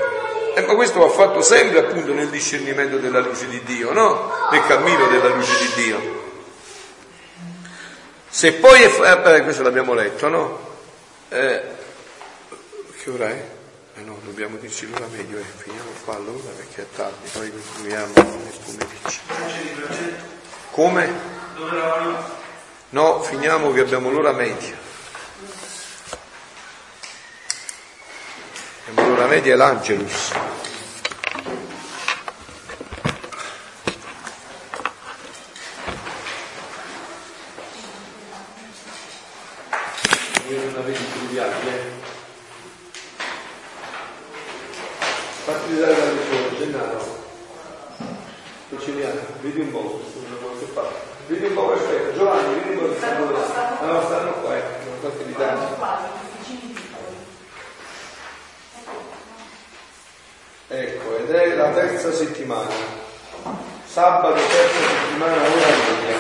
Eh, 0.55 0.63
ma 0.63 0.75
questo 0.75 1.01
va 1.01 1.11
fatto 1.11 1.43
sempre 1.43 1.79
appunto 1.79 2.15
nel 2.15 2.29
discernimento 2.29 2.97
della 2.97 3.21
luce 3.21 3.49
di 3.49 3.61
Dio, 3.63 3.93
no? 3.93 4.33
Nel 4.51 4.65
cammino 4.67 5.07
della 5.09 5.29
luce 5.29 5.53
di 5.59 5.83
Dio. 5.83 6.23
Se 8.31 8.55
poi 8.55 8.81
è, 8.81 9.37
eh, 9.37 9.43
questo 9.43 9.63
l'abbiamo 9.63 9.93
letto, 9.93 10.29
no? 10.29 10.59
Eh, 11.29 11.63
che 13.03 13.11
ora 13.11 13.29
è? 13.29 13.45
Eh 14.01 14.03
no, 14.03 14.19
dobbiamo 14.25 14.57
dirci 14.57 14.89
l'ora 14.89 15.07
meglio, 15.09 15.37
eh. 15.37 15.43
finiamo 15.43 15.91
qua 16.05 16.15
allora 16.15 16.49
perché 16.57 16.81
è 16.81 16.87
tardi, 16.97 17.29
poi 17.35 17.51
continuiamo 17.51 18.13
nel 18.15 18.59
pomeriggio. 18.65 19.21
Come? 20.71 21.13
No, 22.89 23.23
finiamo 23.23 23.71
che 23.73 23.81
abbiamo 23.81 24.11
l'ora 24.11 24.33
media. 24.33 24.75
Abbiamo 28.89 29.09
l'ora 29.11 29.27
media 29.27 29.53
e 29.53 29.57
l'Angelus. 29.57 30.33
Io. 40.49 41.90
Fatti 45.51 45.75
dare 45.81 45.97
la 45.99 46.05
lezione, 46.13 46.59
Gennaro. 46.59 47.19
Luciliano, 48.69 49.21
vedi 49.41 49.59
un 49.59 49.73
po' 49.73 50.01
che 50.61 50.65
fa. 50.67 50.83
Vedi 51.27 51.47
un 51.47 51.55
po' 51.55 51.73
aspetta, 51.73 52.13
Giovanni, 52.17 52.55
vedi 52.55 52.69
un 52.69 52.79
po' 52.79 52.87
dove. 52.87 53.35
Ah 53.35 53.85
no, 53.85 54.03
stanno 54.05 54.33
qua, 54.35 54.57
ecco, 54.57 54.85
sono 54.85 55.13
stati 55.13 55.25
di 55.25 55.35
tanti. 55.35 55.75
Ecco, 60.69 61.17
ed 61.17 61.31
è 61.31 61.55
la 61.57 61.71
terza 61.71 62.13
settimana. 62.13 62.71
Sabato, 63.87 64.35
terza 64.35 64.89
settimana, 64.89 65.35
ora 65.35 65.47
media. 65.49 66.20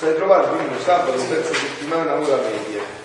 Mi 0.00 0.06
sai 0.06 0.16
trovare 0.16 0.48
quindi 0.48 0.82
sabato, 0.82 1.12
terza 1.28 1.52
settimana, 1.52 2.18
ora 2.18 2.36
media. 2.36 2.99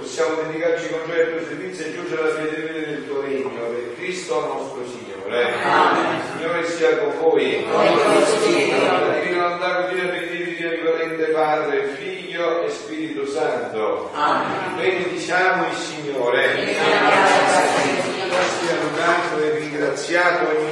possiamo 0.07 0.41
dedicarci 0.41 0.87
con 0.89 1.01
gioia 1.05 1.25
al 1.25 1.31
tuo 1.31 1.47
servizio 1.47 1.85
e 1.85 1.93
giungere 1.93 2.21
alla 2.21 2.33
fede 2.35 2.85
del 2.85 3.07
tuo 3.07 3.19
regno, 3.19 3.49
per 3.49 3.95
Cristo 3.97 4.39
nostro 4.39 4.85
Signore. 4.87 5.53
Amen. 5.61 6.21
Signore 6.31 6.65
sia 6.65 6.97
con 6.99 7.11
voi. 7.19 7.65
La 7.69 9.19
divina 9.19 9.41
volontà 9.43 9.75
continua 9.81 10.05
per 10.05 10.23
i 10.23 10.55
di 10.55 10.65
Onnipotente 10.65 11.25
Padre, 11.25 11.87
Figlio 11.99 12.63
e 12.63 12.69
Spirito 12.69 13.27
Santo. 13.27 14.09
Amen. 14.13 14.77
Benediciamo 14.77 15.67
il 15.67 15.75
Signore. 15.75 16.55
Sia 18.59 18.75
lodato 18.81 19.43
e 19.43 19.59
ringraziato 19.59 20.57
ogni 20.57 20.66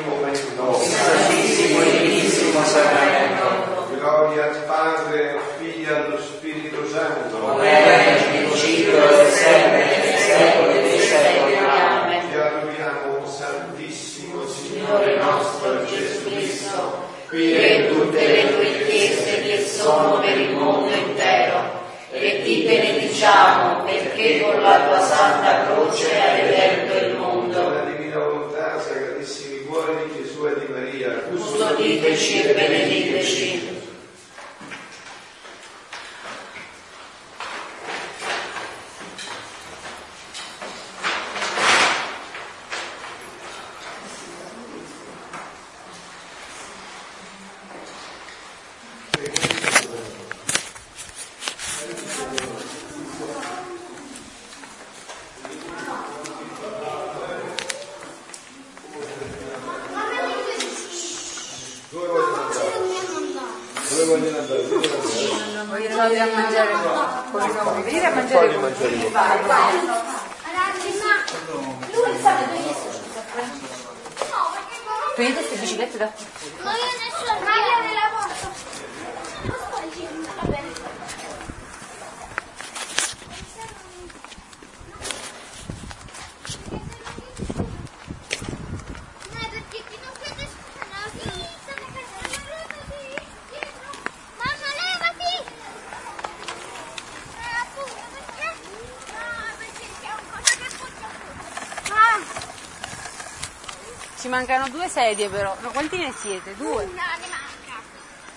sedie 104.95 105.27
però. 105.27 105.53
No, 105.59 105.72
quanti 105.72 105.97
ne 105.97 106.13
siete? 106.17 106.55
Due. 106.55 106.84
una 106.84 107.03
ne 107.19 107.27
manca. 107.27 107.76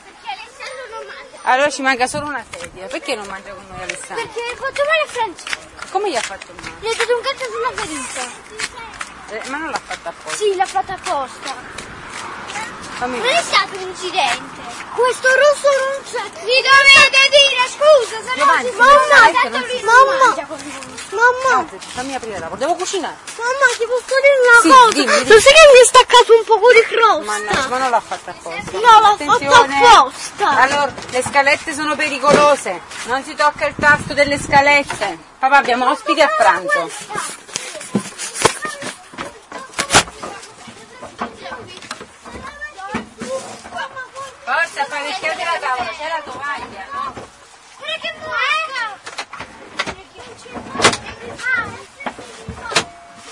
Perché 0.03 0.29
Alessandro 0.35 0.83
non 0.91 1.07
mangia. 1.07 1.39
Allora 1.43 1.71
ci 1.71 1.83
manca 1.83 2.07
solo 2.09 2.27
una 2.27 2.45
sedia. 2.51 2.87
Perché 2.87 3.15
non 3.15 3.27
mangia 3.27 3.53
con 3.55 3.65
noi 3.69 3.83
Alessandro? 3.83 4.27
Perché 4.27 4.41
hai 4.41 4.57
fatto 4.57 4.83
male 4.91 5.03
a 5.07 5.07
Francesco. 5.07 5.91
Come 5.91 6.11
gli 6.11 6.17
ha 6.17 6.21
fatto 6.21 6.53
male? 6.61 6.75
Gli 6.81 6.87
hai 6.87 6.97
dato 6.97 7.17
un 7.17 7.23
calcio 7.23 7.45
sulla 7.55 7.73
ferita. 7.79 8.23
Eh, 9.31 9.49
ma 9.51 9.57
non 9.59 9.71
l'ha 9.71 9.81
fatta 9.85 10.09
apposta. 10.09 10.37
Sì, 10.37 10.55
l'ha 10.57 10.67
fatta 10.67 10.95
apposta. 10.95 11.55
Fammi 12.99 13.19
Non 13.19 13.29
è 13.29 13.43
stato 13.43 13.77
un 13.77 13.89
incidente. 13.89 14.61
Questo 14.95 15.29
rosso 15.29 15.69
non 15.79 16.03
c'è. 16.03 16.25
Mi 16.43 16.59
dovete 16.59 17.21
dire 17.31 17.63
scusa, 17.71 18.17
se 18.19 18.29
no 18.31 18.35
Giovanni, 18.35 18.67
si 18.67 18.73
se 18.73 18.79
non 18.79 18.89
Mamma, 18.89 19.69
si 19.69 19.85
mamma, 19.85 20.98
mamma, 21.11 21.65
Aspetta, 21.65 21.85
fammi 21.95 22.15
aprire 22.15 22.39
la 22.39 22.47
porta. 22.49 22.65
Devo 22.65 22.77
cucinare. 22.77 23.17
mamma, 23.37 23.67
ti 23.79 23.87
posso 23.87 24.15
dire 24.21 24.37
una 24.45 24.61
Sì, 24.61 24.69
cosa? 24.69 24.93
dimmi, 24.93 25.15
dimmi. 25.17 25.29
Lo 25.29 25.41
sai 25.41 25.53
che 25.53 25.71
mi 25.73 25.81
è 25.81 25.85
staccato 25.87 26.37
un 26.37 26.45
po' 26.45 26.73
di 26.73 26.83
crosta? 26.95 27.25
Mannaggia, 27.25 27.69
ma 27.69 27.79
non 27.79 27.91
l'ha 27.91 28.01
fatta 28.01 28.31
apposta. 28.31 28.71
No, 28.79 29.01
l'ho 29.01 29.07
Attenzione. 29.15 29.49
fatta 29.51 29.99
apposta. 29.99 30.49
Allora, 30.49 30.93
le 31.11 31.23
scalette 31.23 31.75
sono 31.75 31.95
pericolose. 31.97 32.81
Non 33.07 33.23
si 33.25 33.35
tocca 33.35 33.67
il 33.67 33.75
tasto 33.79 34.15
delle 34.15 34.39
scalette. 34.41 35.19
Papà, 35.39 35.57
abbiamo 35.57 35.91
ospiti 35.91 36.21
a 36.21 36.29
pranzo. 36.29 36.91
sta 44.71 44.83
apparecchiata 44.83 45.45
la 45.45 45.59
tavola, 45.59 45.91
c'è 45.91 46.09
la 46.09 46.23
tovaglia, 46.25 46.87
no? 46.93 47.13
Guarda 47.79 47.99
che 48.01 48.15
buona! 48.19 48.99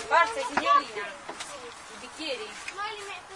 Forza 0.08 0.40
signorina, 0.48 1.06
i 1.06 1.96
bicchieri? 2.00 2.48
Ma 2.74 2.82
li 2.94 3.02
metto 3.06 3.34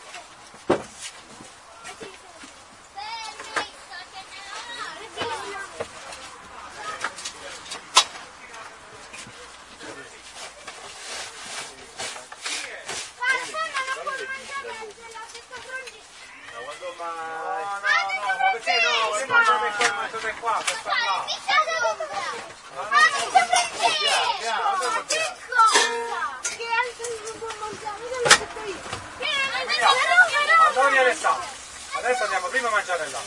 No, 16.60 17.06
no, 17.06 17.14
no, 18.16 18.36
ma 18.38 18.50
perché 18.52 18.74
no? 18.82 19.18
Io 19.18 19.26
mangio 19.26 19.52
per 20.20 20.34
qua, 20.38 20.52
mangio 20.52 20.74
qua, 20.82 20.82
per 20.82 20.82
parlare. 20.82 21.38
Antonio 30.66 31.00
Alessandro, 31.00 31.48
adesso 31.92 32.22
andiamo 32.24 32.46
prima 32.48 32.68
a 32.68 32.70
mangiare 32.70 33.10
là. 33.10 33.18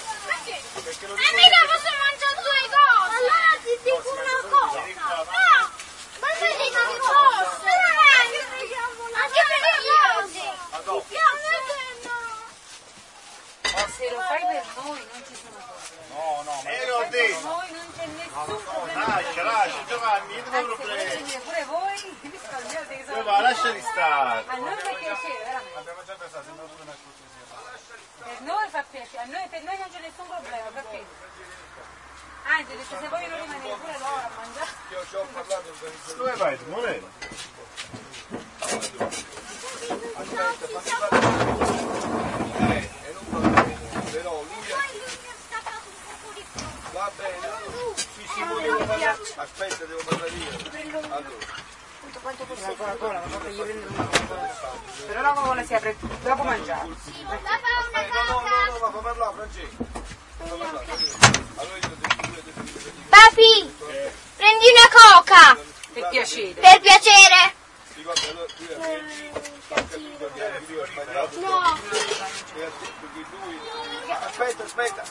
Perché 0.83 1.07
lo 1.07 1.15
E 1.15 1.17
mica 1.33 1.57
posso 1.65 1.89
mangiare 1.97 2.35
due 2.41 2.61
cose! 2.69 3.15
Allora 3.17 3.57
ti 3.63 3.73
dico 3.83 4.09
una 4.11 4.39
cosa! 4.49 4.79
No! 4.79 5.31
Ma 6.19 6.27
mi 6.39 6.51
dico 6.57 6.79
che 6.87 6.97
posso! 6.97 7.61
Anche 9.13 9.41
per 9.49 9.77
io! 9.83 10.03
Se 13.97 14.09
lo 14.09 14.19
fai 14.21 14.41
per 14.41 14.65
noi 14.75 15.01
non 15.11 15.21
ci 15.27 15.35
sono. 15.35 15.52
No, 16.23 16.41
no, 16.43 16.55
ma 16.63 16.69
Eh, 16.71 16.85
l'ho 16.87 16.97
Per 16.99 17.09
detto. 17.09 17.47
noi 17.47 17.71
non 17.73 17.87
c'è 17.97 18.05
nessun 18.05 18.63
problema. 18.63 19.05
Lascia, 19.07 19.43
lascia, 19.43 19.83
Giovanni, 19.87 20.33
io 20.35 20.43
non 20.45 20.53
ho 20.53 20.57
Anzi, 20.57 20.81
volete 20.83 21.17
problemi. 21.17 21.39
pure 21.43 21.63
voi, 21.65 22.17
risparmiate 22.31 22.95
che 22.95 23.03
sono 23.03 23.17
Dove 23.17 23.29
va? 23.29 23.41
Lasciali 23.41 23.81
stare. 23.81 24.43
A 24.47 24.55
noi 24.55 24.77
fa 24.77 24.93
piacere, 24.93 25.43
veramente. 25.43 25.79
abbiamo 25.79 26.03
già 26.05 26.13
pensato, 26.15 26.43
sembra 26.45 26.63
pure 26.65 26.81
una 26.83 26.95
cortesia. 27.03 27.43
Per 28.23 28.39
noi 28.41 28.69
fa 28.69 28.83
piacere, 28.89 29.21
a 29.23 29.25
noi, 29.35 29.47
per 29.49 29.61
noi 29.63 29.77
non 29.77 29.87
c'è 29.91 29.99
nessun 29.99 30.27
problema, 30.27 30.69
perché? 30.73 31.05
Detto, 32.63 32.95
se 32.99 33.07
vogliono 33.09 33.35
rimanere 33.35 33.75
pure 33.75 33.97
loro 33.99 34.15
a 34.15 34.29
mangiare. 34.35 34.69
Io 34.91 35.05
ci 35.09 35.15
ho 35.15 35.25
parlato 35.33 35.69
organizzatore. 35.69 36.17
Dove 36.17 36.33
vai 36.35 36.57
tu, 36.57 36.69
Moreno? 36.69 37.07
Aspetta, 40.15 40.67
fammi 40.67 40.91
parlare. 40.99 41.25
Eh, 42.75 42.89
e 43.03 43.13
non 43.13 43.25
parlo. 43.29 44.09
Però 44.11 44.41
lui 44.41 44.67
è... 44.67 44.71
Va 46.93 47.11
bene. 47.17 47.32
Sì, 47.95 48.27
sì, 48.33 48.43
volevo 48.43 48.77
parlare. 48.85 49.17
Aspetta, 49.35 49.85
devo 49.85 50.01
parlare 50.05 50.31
io. 50.31 50.49
Allora. 51.09 51.71
La 52.23 52.73
Coca-Cola, 52.77 53.21
ma 53.25 53.37
poi 53.37 53.53
gli 53.53 53.61
prendo 53.61 53.87
una 53.89 54.05
Coca-Cola. 54.05 54.49
Però 55.07 55.21
la 55.21 55.29
Coca-Cola 55.31 55.63
si 55.63 55.73
apre 55.73 55.95
dopo 56.23 56.43
mangiare. 56.43 56.87
Eh, 56.87 57.23
no, 57.23 57.31
no, 58.23 58.39
no, 58.41 58.65
no, 58.71 58.77
ma 58.79 58.91
fa 58.91 58.99
parlare, 58.99 59.33
Francesco. 59.35 59.85
Allora 60.39 61.77
io 61.77 61.87
devo. 61.87 62.11
Papi, 63.09 63.75
prendi 64.37 64.65
una 64.69 64.89
coca, 64.91 65.57
Per 65.93 66.07
piacere. 66.09 66.59
per 66.59 66.79
piacere. 66.79 67.61
Tu 68.03 68.09
il 69.95 70.79
ho 70.79 70.85
sbagliato. 70.85 71.39
No. 71.39 71.79
Perché 72.53 73.25
lui... 73.31 73.59
Aspetta, 74.09 74.63
aspetta. 74.63 75.03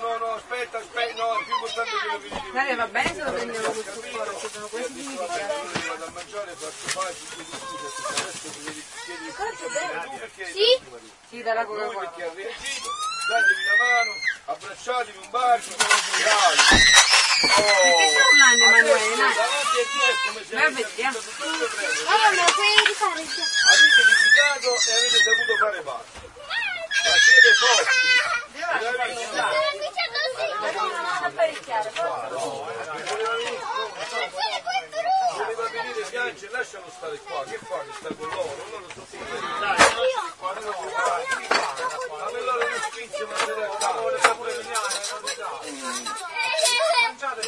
No, 0.00 0.16
no, 0.16 0.26
aspetta, 0.32 0.78
aspetta. 0.78 1.14
No, 1.14 1.38
è 1.38 1.44
più 1.44 1.54
importante 1.54 1.90
che 1.90 2.06
lo 2.10 2.18
vedi. 2.18 2.50
Dai, 2.52 2.74
va 2.74 2.86
bene 2.86 3.14
se 3.14 3.22
lo 3.22 3.32
prendiamo 3.32 3.66
col 3.70 3.84
supporto, 3.84 4.38
ci 4.38 4.48
sono 4.50 4.66
questi 4.68 5.00
significati. 5.02 5.88
vado 5.88 6.04
a 6.04 6.10
mangiare 6.10 6.52
faccio 6.52 6.88
faccio 6.88 7.24
chiedi 7.34 7.50
scusa 7.50 7.88
se 7.88 8.22
adesso 8.22 8.48
ti 8.48 8.62
devi 8.62 8.84
scusa 8.96 10.00
tu 10.00 10.18
perché 10.18 10.46
Sì? 10.46 10.80
Sì, 11.28 11.42
dalla 11.42 11.64
lui 11.64 11.76
Coca-Cola. 11.76 12.08
perché 12.08 12.22
ha 12.22 12.32
reagito 12.34 12.90
dategli 13.28 13.64
la 13.68 13.76
mano 13.84 14.12
abbracciatevi 14.46 15.18
un 15.18 15.30
bacio 15.30 15.70
dai 15.76 17.27
Perché 17.38 18.08
sta 18.10 18.22
urlando 18.26 18.64
Emanuele? 18.64 19.14
Dai. 19.14 19.34
davanti 19.34 19.78
a 19.78 19.84
Dio 19.92 20.02
è 20.02 20.14
come 20.26 20.42
se 20.42 20.54
Vai, 20.54 20.64
avete 20.64 20.82
vediamo. 20.88 21.18
Allora 21.18 22.30
me 22.30 22.36
lo 22.36 22.52
puoi 22.52 22.74
rifare? 22.86 23.22
avete 23.68 24.02
litigato 24.08 24.70
e 24.74 24.92
avete 24.98 25.18
saputo 25.22 25.54
fare 25.58 25.80
pace 25.82 26.26
ma 27.04 27.14
siete 27.22 27.54
forti 27.54 27.98
voleva 35.36 35.68
venire 35.68 36.02
Bianchi 36.10 36.48
lascialo 36.50 36.90
stare 36.96 37.18
qua 37.18 37.44
che 37.44 37.58
fa 37.58 37.78
che 37.84 37.92
sta 37.98 38.08
con 38.14 38.28
loro 38.28 38.66
loro 38.70 38.88
sono 38.92 39.06
fuori 39.06 39.40
ma 39.58 39.74
per 42.30 42.42
loro 42.42 42.68
non 42.68 42.80
spinge 42.90 43.24
ma 43.26 43.36
se 43.36 43.54
la 43.54 43.76
cavolo 43.78 44.18
sta 44.18 44.36
pure 47.18 47.42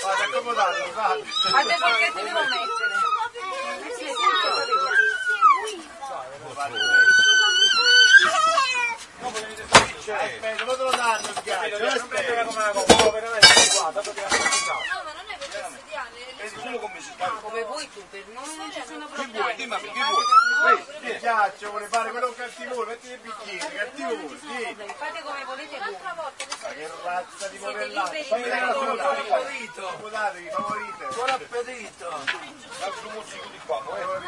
Fate 0.00 0.22
accomodate, 0.22 0.82
fate. 0.94 1.24
A 1.52 1.62
te 1.62 1.74
perché 1.82 2.12
ti 2.14 2.22
devo 2.22 2.38
mettere? 2.38 2.94
Sì, 3.98 4.06
Aspetta, 10.10 10.64
ma 10.64 10.72
te 10.72 10.82
lo 10.82 10.90
danno 10.90 11.28
il 11.28 11.40
ghiaccio. 11.42 11.84
Aspetta, 11.84 12.44
come 12.44 12.56
una 12.56 12.72
no, 12.72 13.10
veramente 13.10 13.46
qua, 13.76 13.90
dato 13.92 14.12
che 14.12 14.20
la 14.20 14.28
mangiato. 14.30 14.72
No, 14.88 15.02
ma 15.04 15.12
non 15.12 15.26
è 15.28 15.36
per 15.36 15.48
Vedi 16.68 16.76
solo 16.76 16.78
come 16.80 17.00
si 17.00 17.12
fa 17.16 17.28
Come 17.40 17.64
vuoi 17.64 17.90
tu, 17.92 18.06
per 18.10 18.24
noi 18.28 18.56
non 18.56 18.70
ci 18.70 18.82
sono 18.86 19.06
che 19.06 19.14
vuoi 19.14 19.30
problemi. 19.30 19.56
dimmi 19.56 19.76
che 19.80 20.04
vuoi 20.04 20.24
Ehi, 20.68 21.12
il 21.12 21.18
ghiaccio 21.18 21.70
vuole 21.70 21.86
fare 21.86 22.10
quello 22.10 22.34
cattivo, 22.34 22.84
metti 22.84 23.08
il 23.08 23.18
bicchiere, 23.18 23.74
cattivo, 23.74 24.08
problemi. 24.08 24.94
Fate 24.96 25.22
come 25.22 25.44
volete 25.44 25.78
voi. 25.78 25.96
Ma 26.02 26.68
che 26.68 26.90
razza 27.04 27.48
di 27.48 27.58
modellato. 27.58 28.10
Fammi 28.10 28.42
di 28.42 28.50
vedere 28.50 28.66
la 28.66 28.72
favorito. 28.74 29.88
Accomodatevi, 29.88 30.50
favorite. 30.50 31.06
buon 31.14 31.28
appetito 31.30 32.08
l'altro 32.80 33.10
mozzico 33.10 33.46
di 33.48 33.60
qua 33.64 33.82
eh. 33.96 34.26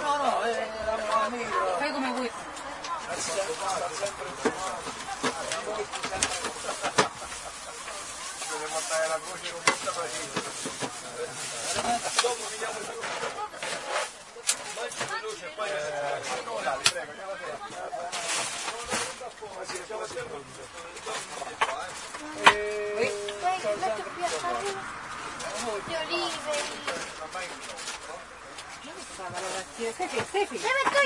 No, 0.00 0.16
no, 0.16 0.42
è 0.42 0.68
la 0.86 1.28
mia. 1.28 1.48
Fai 1.78 1.92
come 1.92 2.10
vuoi. 2.12 2.30
Deve 8.50 8.66
portare 8.66 9.06
la 9.06 9.20
croce 9.22 9.79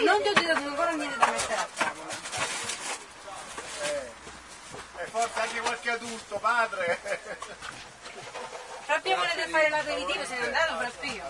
Non 0.04 0.20
ti 0.22 0.28
ho 0.28 0.32
detto 0.32 0.52
ancora 0.52 0.90
niente 0.92 1.16
da 1.18 1.26
mettere 1.26 1.54
a 1.54 1.68
tavola. 1.74 2.12
E 4.96 5.06
forse 5.06 5.40
anche 5.40 5.60
qualche 5.60 5.90
adulto, 5.90 6.38
padre. 6.38 6.98
Frappio 8.84 9.16
volete 9.16 9.48
fare 9.48 9.68
l'aperitivo, 9.70 10.24
se 10.26 10.34
n'è 10.36 10.44
andato 10.44 10.76
Frappio. 10.76 11.24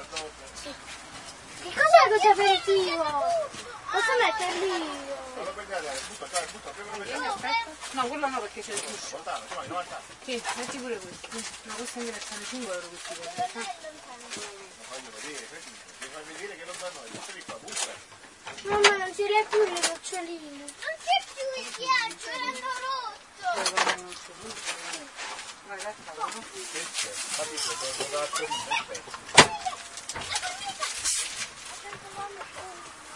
Che 1.63 1.71
cos'è 1.71 2.09
questo 2.09 2.29
aperitivo? 2.29 3.05
Posso 3.95 4.13
metterli 4.21 4.67
io? 4.67 5.13
No, 7.93 8.07
quello 8.07 8.29
no 8.29 8.41
perché 8.41 8.61
c'è 8.61 8.73
il 8.73 8.81
guscio. 8.81 9.11
Guardate, 9.11 9.55
vai, 9.55 9.69
90. 9.69 10.01
Sì, 10.25 10.43
metti 10.57 10.79
pure 10.79 10.99
questo. 10.99 11.29
Ma 11.63 11.75
questo 11.75 11.99
mi 12.01 12.11
restano 12.11 12.45
5 12.45 12.75
euro 12.75 12.89
questi 12.89 13.13
eh. 13.13 13.19
Voglio 14.89 15.11
vedere. 15.21 15.47
Devi 15.99 16.13
far 16.13 16.23
vedere 16.25 16.57
che 16.57 16.65
non. 16.65 16.75
Buttali 17.11 17.45
qua, 17.45 17.55
butta. 17.61 17.93
Mamma, 18.63 18.97
non 18.97 19.13
tirare 19.15 19.47
più 19.49 19.63
le 19.63 19.81
noccioline. 19.81 20.59
Non 20.59 20.97
c'è 21.05 21.19
più 21.33 21.47
il 21.63 21.71
ghiaccio, 21.77 22.31
l'hanno 22.31 22.71
rotto. 22.83 23.49
Tavolo. 25.65 26.29
capito 27.37 27.73
devo 27.81 28.05
darti 28.11 28.45
aspetta 28.45 29.11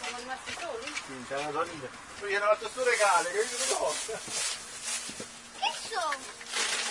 Siamo 0.01 0.17
rimasti 0.19 0.57
soli? 0.59 0.89
Lui 2.21 2.33
era 2.33 2.47
fatto 2.49 2.69
sto 2.69 2.85
regale, 2.85 3.31
che 3.31 3.39
io 3.39 3.59
non 3.59 3.69
lo. 3.69 3.95
Che 4.07 4.17
sono? 5.89 6.17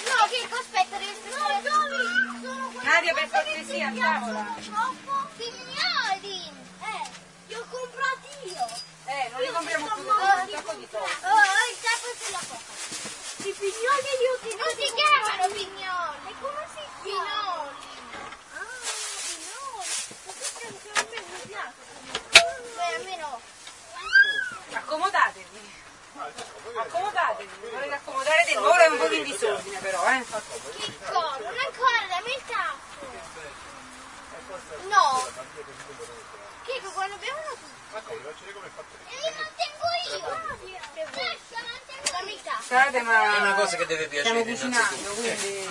No, 0.06 0.28
che 0.30 0.48
aspetta, 0.48 0.98
devi 0.98 1.18
stare 1.28 1.62
sono 1.66 1.86
quelli 1.88 2.84
Nadia, 2.84 3.14
per 3.14 3.30
cortesia, 3.30 3.88
a 3.88 3.94
tavola. 3.94 4.56
troppo 4.62 5.28
figlioli. 5.38 6.52
Eh, 6.82 7.10
li 7.48 7.56
ho 7.56 7.66
comprati 7.70 8.28
io. 8.44 8.66
Eh, 9.06 9.30
non 9.32 9.42
li 9.42 9.48
compriamo 9.52 9.86
più, 9.88 10.04
Oh, 10.04 10.42
un 10.42 10.50
sacco 10.52 10.74
di 10.76 10.88
soldi. 10.92 11.12
oh, 11.24 11.64
il 11.72 11.78
capo 11.82 12.08
i 13.40 13.54
pignoli 13.54 14.12
li 14.18 14.28
ho 14.28 14.38
Non 14.58 14.72
si 14.76 14.94
chiamano 14.94 15.54
pignoli! 15.54 16.18
E 16.26 16.34
come 16.42 16.68
si 16.74 16.82
chiamano? 17.04 17.70
Ah, 18.54 18.66
pignoli! 19.22 19.94
Ma 20.26 20.32
questo 20.34 20.60
è 20.60 20.68
un 20.68 20.78
me 21.10 21.22
mi 21.22 21.42
piace. 21.46 21.74
Beh, 22.76 22.98
a. 23.06 23.42
Accomodatevi. 24.74 25.76
Accomodatevi, 26.78 27.52
mi 27.62 27.70
volete 27.70 27.94
accomodare 27.94 28.44
dentro? 28.46 28.70
Ora 28.70 28.84
è 28.84 28.88
un 28.88 28.98
po' 28.98 29.08
di 29.08 29.24
disordine 29.24 29.80
però, 29.80 30.10
eh. 30.10 30.26
Che 30.26 30.98
cosa? 31.06 31.38
Non 31.38 31.58
ancora, 31.60 32.08
dammi 32.10 32.34
il 32.34 32.44
capo. 32.48 32.86
No. 34.88 35.28
Che 36.64 36.72
Checco, 36.74 36.92
quando 36.92 37.16
bevono 37.18 37.50
tutti. 37.52 37.76
Ma 37.92 38.02
come? 38.02 38.22
Non 38.22 38.34
come 38.54 38.70
fatto? 38.76 38.98
E 39.06 39.16
li 39.16 39.32
mantengo 39.38 39.86
io. 40.10 40.26
Lasciala 41.04 41.87
Scusate, 42.60 43.02
ma 43.02 43.38
È 43.38 43.42
una 43.42 43.54
cosa 43.54 43.78
che 43.78 43.86
deve 43.86 44.08
stiamo 44.08 44.44
piacere 44.44 44.44
cucinando, 44.44 45.10
quindi... 45.14 45.70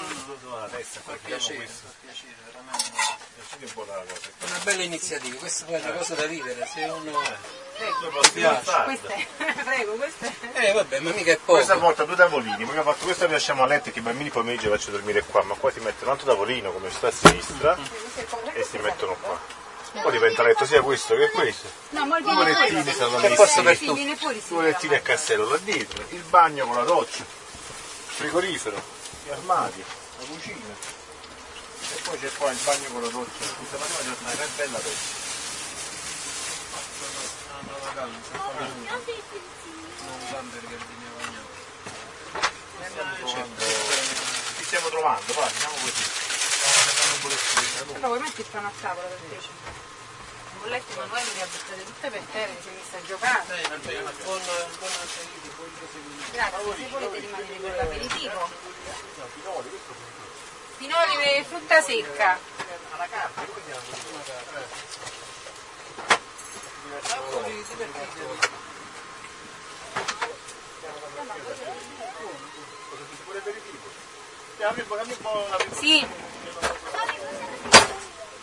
Fa 1.04 1.12
piacere, 1.24 1.66
fa 1.66 1.92
piacere, 2.00 2.34
veramente. 2.46 4.32
È 4.38 4.44
una 4.44 4.58
bella 4.62 4.82
iniziativa, 4.82 5.36
questa 5.38 5.64
poi 5.64 5.74
è 5.74 5.80
una 5.80 5.92
cosa 5.92 6.14
da 6.14 6.26
vivere, 6.26 6.66
se 6.72 6.82
uno 6.84 7.20
ti 8.22 8.30
piace. 8.32 8.82
Questa 8.84 9.08
è, 9.08 9.26
prego, 9.64 9.92
questa 9.94 10.26
è... 10.26 10.68
Eh 10.68 10.72
vabbè, 10.72 11.00
ma 11.00 11.10
mica 11.12 11.32
è 11.32 11.38
Questa 11.44 11.74
poco. 11.74 11.86
porta 11.86 12.04
due 12.04 12.16
tavolini, 12.16 12.56
poi 12.56 12.68
abbiamo 12.68 12.92
fatto 12.92 13.04
questo 13.04 13.24
e 13.24 13.28
lasciamo 13.28 13.62
a 13.62 13.66
letto 13.66 13.90
che 13.90 13.98
i 13.98 14.02
bambini 14.02 14.30
pomeriggio 14.30 14.70
faccio 14.70 14.90
dormire 14.90 15.22
qua, 15.22 15.42
ma 15.42 15.54
qua 15.54 15.70
si 15.70 15.80
mette 15.80 16.04
un 16.04 16.10
altro 16.10 16.26
tavolino 16.26 16.72
come 16.72 16.90
sta 16.90 17.08
a 17.08 17.12
sinistra 17.12 17.76
e 18.52 18.62
si 18.62 18.78
mettono 18.78 19.16
qua. 19.20 19.55
Poi 20.02 20.12
diventa 20.12 20.42
letto 20.42 20.66
sia 20.66 20.82
questo 20.82 21.14
che 21.16 21.30
questo. 21.30 21.70
No, 21.90 22.06
ma 22.06 22.20
Due 22.20 22.44
lettini 22.44 22.92
stanno 22.92 23.16
per 23.18 23.36
tu. 23.36 23.94
sì. 23.96 24.44
due 24.48 24.62
lettini 24.64 24.94
a 24.94 25.00
cassello 25.00 25.48
là 25.48 25.56
dietro, 25.58 26.04
il 26.10 26.22
bagno 26.22 26.66
con 26.66 26.76
la 26.76 26.84
doccia, 26.84 27.22
il 27.22 27.26
frigorifero, 28.14 28.82
gli 29.24 29.30
armadi, 29.30 29.82
la 30.18 30.24
cucina. 30.26 30.74
E 31.94 32.00
poi 32.04 32.18
c'è 32.18 32.30
qua 32.36 32.50
il 32.50 32.58
bagno 32.64 32.88
con 32.92 33.02
la 33.02 33.08
doccia. 33.08 33.30
Questa 33.56 33.76
mattina 33.78 34.14
giornata 34.14 34.42
è 34.42 34.46
bella 34.56 34.78
questa. 34.78 35.24
Una 37.56 37.64
bisognava 40.66 41.24
Stiamo 42.86 43.14
trovando- 43.18 43.64
Ci 44.58 44.64
stiamo 44.64 44.88
trovando, 44.88 45.32
va, 45.34 45.48
diciamo 45.52 45.74
così. 45.80 45.95
Però 47.26 48.06
vuoi 48.06 48.20
metterci 48.20 48.56
una 48.56 48.70
tavola 48.80 49.08
per 49.08 49.18
te? 49.28 49.34
Le 49.34 50.58
bollette 50.60 50.92
Emanuele 50.92 51.32
le 51.34 51.42
ha 51.42 51.46
buttate 51.46 51.84
tutte 51.84 52.10
per 52.10 52.22
terra, 52.32 52.52
si 52.60 52.68
è 52.68 52.72
messa 52.72 52.96
a 52.96 53.02
giocare. 53.06 53.62
Eh, 53.62 53.68
buon. 54.24 54.40
Grazie, 56.30 56.74
se 56.76 56.88
volete 56.88 57.18
rimanere 57.18 57.60
con 57.60 57.74
l'aperitivo. 57.76 58.50
Pinoli 60.76 61.22
e 61.22 61.44
frutta 61.44 61.82
secca. 61.82 62.38
Dammi 74.58 74.80
un 74.80 74.86
po', 74.86 74.96
dammi 74.96 75.12
un 75.12 75.18
po' 75.18 76.35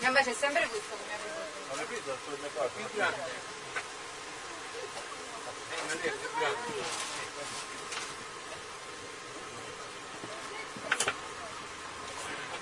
Sì. 0.03 0.09
Vabbè, 0.09 0.23
c'è 0.23 0.33
sempre 0.33 0.67
questo 0.67 0.95
come 0.97 1.13
aperitivo. 1.13 1.71
Avete 1.71 1.85
preso 1.87 2.11
al 2.11 2.17
supermercato? 2.25 2.69
Più 2.75 2.85
grande. 2.93 3.21
Eh, 5.69 5.81
non 5.87 5.97
è 6.01 6.11
più 6.11 6.29
grande. 6.37 7.81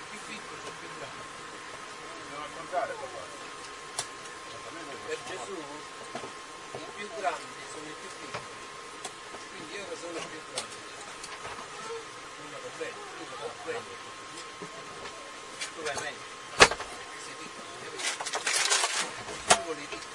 Più 0.09 0.19
piccolo, 0.27 0.61
più 0.79 0.87
grande. 0.97 1.23
Devo 2.29 2.41
raccontare 2.41 2.93
papà. 2.93 3.23
Per 5.07 5.17
Gesù 5.27 5.57
i 6.73 6.85
più 6.95 7.07
grandi 7.19 7.43
sono 7.71 7.85
i 7.85 7.95
più 8.01 8.09
piccoli. 8.19 8.55
Quindi 9.51 9.75
io 9.75 9.83
che 9.89 9.95
sono 9.99 10.17
il 10.17 10.25
più 10.25 10.39
grande. 10.51 10.75
Non 12.41 12.51
lo 12.51 12.69
prendo, 12.77 13.01
tu 13.17 13.23
lo 13.29 13.35
puoi 13.37 13.51
prendere. 13.63 13.99
Tu 15.75 15.81
vai 15.83 15.95
meglio. 16.01 16.29
Sei 17.23 17.35
piccolo, 17.39 17.67
capito? 17.83 18.09
Tu 19.47 19.61
vuoi 19.63 19.87
piccolo. 19.87 20.09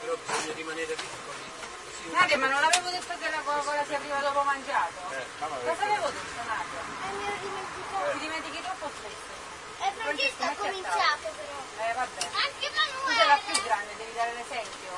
Però 0.00 0.16
bisogna 0.26 0.52
rimanere 0.54 0.94
piccoli. 0.94 1.42
Così 1.84 2.08
uno- 2.08 2.18
Nadia, 2.18 2.33
ma 2.44 2.50
non 2.50 2.62
avevo 2.62 2.90
detto 2.90 3.14
che 3.18 3.30
la 3.30 3.40
Coca-Cola 3.40 3.84
si 3.86 3.94
arriva 3.94 4.18
dopo 4.18 4.42
mangiato? 4.42 5.00
Cosa 5.08 5.82
avevo 5.82 6.10
detto, 6.10 6.42
Nadia? 6.44 8.12
Ti 8.12 8.18
dimentichi 8.18 8.60
troppo 8.60 8.90
spesso. 8.98 9.32
E 9.80 9.92
Francesca 9.96 10.50
ha 10.50 10.54
cominciato 10.54 11.32
però. 11.36 11.88
Eh, 11.88 11.92
vabbè. 11.94 12.20
Anche 12.36 12.68
Tu 12.68 13.12
sei 13.16 13.26
la 13.26 13.40
più 13.46 13.62
grande, 13.62 13.96
devi 13.96 14.12
dare 14.12 14.32
l'esempio. 14.34 14.92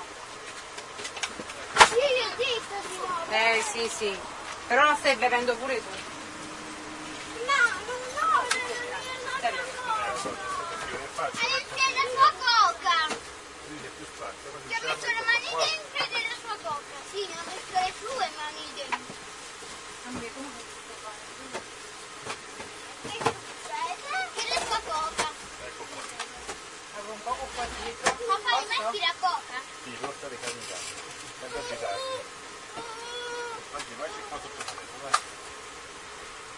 Sì, 1.87 1.95
io 1.95 2.27
ho 2.27 2.35
detto 2.37 2.75
di 2.89 2.97
no. 2.99 3.25
Eh, 3.31 3.63
sì, 3.63 3.89
sì. 3.89 4.19
Però 4.67 4.83
non 4.83 4.97
stai 4.97 5.15
bevendo 5.15 5.55
pure 5.57 5.77
tu. 5.77 5.95
No, 7.47 7.63
non 7.87 8.01
no, 8.19 8.27
non 8.27 8.51
Stai 9.39 9.53
bevendo. 9.53 9.85
Hai 11.17 11.95
la 11.95 12.07
sua 12.11 12.31
coca. 12.43 13.15
Ti 14.67 14.75
ha 14.75 14.81
messo 14.83 15.07
le 15.07 15.23
mani 15.25 15.49
dentro 15.65 16.05
e 16.05 16.09
della 16.09 16.37
sua 16.43 16.57
coca. 16.63 16.97
Sì, 17.11 17.27
ne 17.27 17.35
ha 17.35 17.45
messo 17.97 18.19
le 18.19 18.27
sue 18.27 18.31
mani 18.37 18.73
dentro. 18.75 18.99
E 24.35 24.49
la 24.49 24.61
sua 24.67 24.81
coca. 24.85 25.29
Avevo 26.97 27.13
un 27.13 27.23
poco 27.23 27.47
qua 27.55 27.65
dietro. 27.83 28.17
Papà, 28.27 28.61
mi 28.61 28.67
metti 28.67 28.99
la 29.01 29.15
coca? 29.21 29.61
Sì, 29.85 29.91
porta 30.01 30.29
le 30.29 30.39
canine. 30.41 30.61
Senza 31.41 31.59
agitare. 31.59 32.01
Oggi 33.73 33.95
vai 33.99 34.09
c'è 34.11 34.29
qua 34.29 34.39
sotto 34.41 34.61
il 34.61 34.67
vai. 35.03 35.13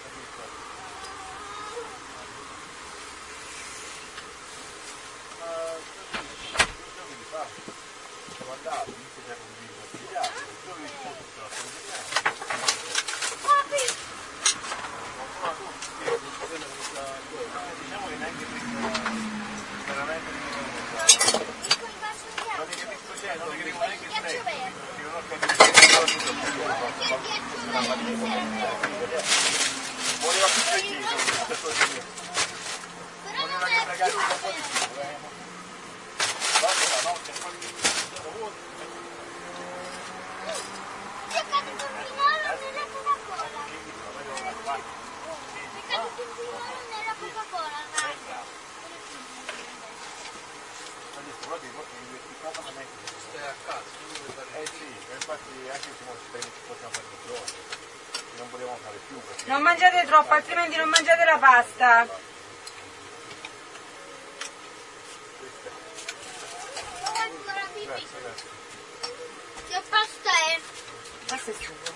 Ecco 0.05 0.21
qua. 0.35 0.45
Ma 5.39 5.55
due 6.59 6.91
giorni 6.95 7.25
fa 7.31 7.43
siamo 8.37 8.53
andati, 8.53 8.91
inizio 8.91 9.23
siamo 9.25 9.43
convinti 9.49 9.79
a 9.79 9.87
studiare, 9.89 10.33
due 10.35 10.55
giorni 10.65 10.89
fa 10.89 11.11
tutta 11.19 11.41
la 11.43 11.49
pandemia. 11.49 11.99
Papi, 13.43 13.83
Ma 15.43 15.51
tutti, 15.59 16.05
diciamo 17.83 18.07
che 18.09 18.17
neanche 18.17 18.45
questa 18.49 19.27
veramente 19.89 20.31
ecco 21.69 21.87
il 21.87 21.97
vaso 21.99 22.25
di 22.29 22.39
non 22.39 22.49
acqua. 22.49 22.65
è 22.65 22.75
che 22.75 22.85
mi 22.87 22.97
c'è, 23.19 23.33
non 23.37 23.49
è 23.49 23.57
che 23.57 23.63
devo 23.65 23.79
neanche 23.79 24.07
Ghiaccio 24.07 24.21
freddo, 24.21 24.43
verde. 24.45 24.71
perché 24.79 25.03
non 25.03 25.15
ho 25.15 25.23
capito 25.29 25.55
cosa 25.59 26.05
tutto 26.07 26.31
il 26.31 26.39
giorno. 26.53 26.87
Perché 26.99 27.35
era 27.85 27.95
preso. 27.95 28.27
Voleva 30.21 30.49
più 30.49 30.63
lì. 30.83 30.99
Però 33.23 33.43
non 33.47 33.63
è 33.63 33.79
un 33.79 34.25
po' 34.41 34.51
più. 34.51 34.63
Guarda 36.59 36.87
la 36.89 37.01
notte, 37.09 37.33
vuoto. 38.39 38.67
È 41.29 41.45
caduto 41.51 41.85
un 41.85 41.93
pinolo 42.03 42.35
nella 42.59 42.85
Coca-Cola. 42.93 43.47
È 45.63 45.83
caduto 45.89 46.23
un 46.23 46.31
pinolo 46.35 46.83
nella 46.91 47.15
Coca-Cola, 47.21 47.81
a 53.47 53.55
fare 53.65 54.63
Eh 54.63 54.67
sì, 54.67 54.87
infatti 55.13 55.69
anche 55.71 55.89
se 55.99 56.41
ci 56.41 56.51
possiamo 56.67 56.93
fare 56.93 57.07
giorno, 57.27 57.45
non 58.39 58.51
volevamo 58.51 58.79
fare 58.83 58.99
più 59.07 59.21
Non 59.47 59.63
mangiate 59.63 60.07
troppo, 60.07 60.33
altrimenti 60.33 60.77
non 60.77 60.89
mangiate 60.89 61.25
la 61.25 61.39
pasta. 61.39 62.07
Che 69.69 69.83
pasta 69.89 70.31
è? 70.31 70.61
Questo 71.29 71.51
è 71.51 71.55
sugo. 71.61 71.93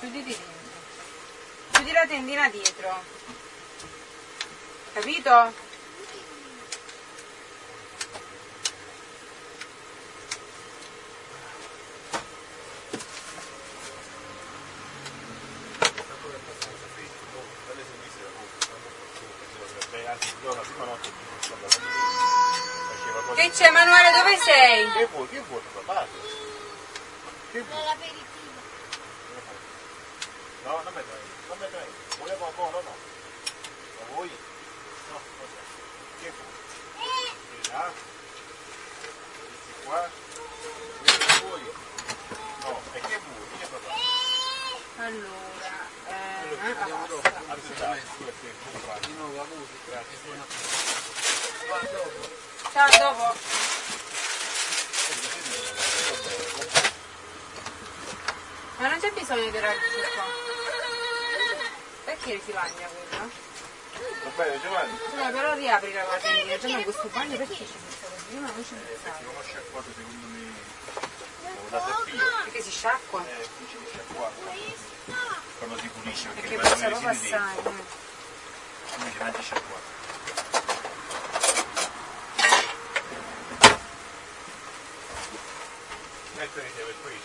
Chiuditi 0.00 0.30
dentro. 0.30 0.52
Chiudi 1.72 1.92
la 1.92 2.06
tendina 2.06 2.48
dietro. 2.48 3.02
Capito? 4.92 5.52
Beh, 19.90 20.08
anzi, 20.08 20.34
io 20.42 20.54
la 20.54 20.60
prima 20.60 20.84
notte 20.84 21.08
mi 21.08 21.14
sono 21.40 21.58
stato 21.60 21.68
faceva 23.04 23.20
cose. 23.26 23.40
Che 23.40 23.43
c'è 23.54 23.66
Emanuele, 23.66 24.10
dove 24.10 24.36
sei? 24.38 24.90
Che 24.92 25.06
vuoi? 25.06 25.28
Che 25.28 25.40
vuoi 25.48 25.60
papà? 25.84 26.06
Che 27.52 27.60
vuoi? 27.60 27.78
Nell'aperitivo. 27.78 28.22
No, 30.64 30.80
non 30.82 30.92
mettere, 30.94 31.20
non 31.48 31.58
mettere. 31.58 31.86
Volevo 32.18 32.46
ancora, 32.46 32.70
no? 32.82 32.94
Lo 33.98 34.04
vuoi? 34.14 34.30
No, 35.10 35.20
cos'è? 35.38 35.62
Che 36.20 36.32
vuoi? 36.34 36.52
Eh, 37.68 37.72
Ah? 37.74 37.90
Qua? 39.84 40.10
Questo 41.00 41.46
vuoi? 41.46 41.62
No, 42.60 42.80
e 42.92 43.00
che 43.00 43.18
vuoi? 43.18 43.58
Che 43.58 43.66
papà? 43.66 43.92
Allora, 44.96 45.72
eh, 46.08 46.12
ah, 46.12 46.80
abbiamo 46.82 47.06
basta. 47.06 47.30
troppo, 47.30 47.52
assolutamente, 47.52 48.06
questo 48.16 48.46
è 48.46 48.52
comprato. 48.72 49.06
Di 49.06 49.12
nuovo 49.14 49.40
avuto, 49.42 49.72
grazie. 49.86 50.18
Ciao, 52.74 52.86
a 52.86 52.98
dopo. 52.98 53.34
Ma 58.78 58.88
non 58.88 58.98
c'è 59.00 59.10
bisogno 59.12 59.50
di 59.50 59.58
raggiungere 59.58 60.08
qua. 60.14 60.24
Perché 62.04 62.40
si 62.44 62.50
bagna 62.52 62.86
quello? 62.88 63.30
Va 64.24 64.30
bene 64.42 64.60
Giovanni? 64.60 64.98
No, 65.14 65.30
però 65.30 65.54
riapri 65.54 65.92
la 65.92 66.02
lavandina. 66.02 66.58
Già 66.58 66.68
ma 66.68 66.82
questo 66.82 67.08
bagno 67.12 67.36
perché 67.36 67.54
ci 67.54 67.64
pensa 67.64 68.06
così? 68.08 68.34
Io 68.34 68.40
non 68.40 68.64
ci 68.66 68.74
pensavo. 68.74 69.30
Uno 69.30 69.42
sciacquato 69.42 69.88
secondo 69.96 70.26
me 70.26 70.52
ho 71.56 71.68
dato 71.70 72.02
filo. 72.04 72.24
Perché 72.44 72.62
si 72.62 72.70
sciacqua? 72.70 73.24
Eh, 73.26 73.48
dice 73.58 73.76
che 73.78 73.90
sciacquato. 73.92 74.40
Quando 75.58 75.78
si 75.78 75.88
pulisce 75.88 76.28
perché 76.28 76.56
Perché 76.56 76.68
passa 76.68 76.86
a 76.86 76.88
proprio 76.88 77.08
residi 77.08 77.30
dentro. 77.30 77.48
assai. 77.48 77.64
eh. 77.64 78.96
Invece 78.96 79.18
mangi 79.22 79.42
sciacquato. 79.42 79.93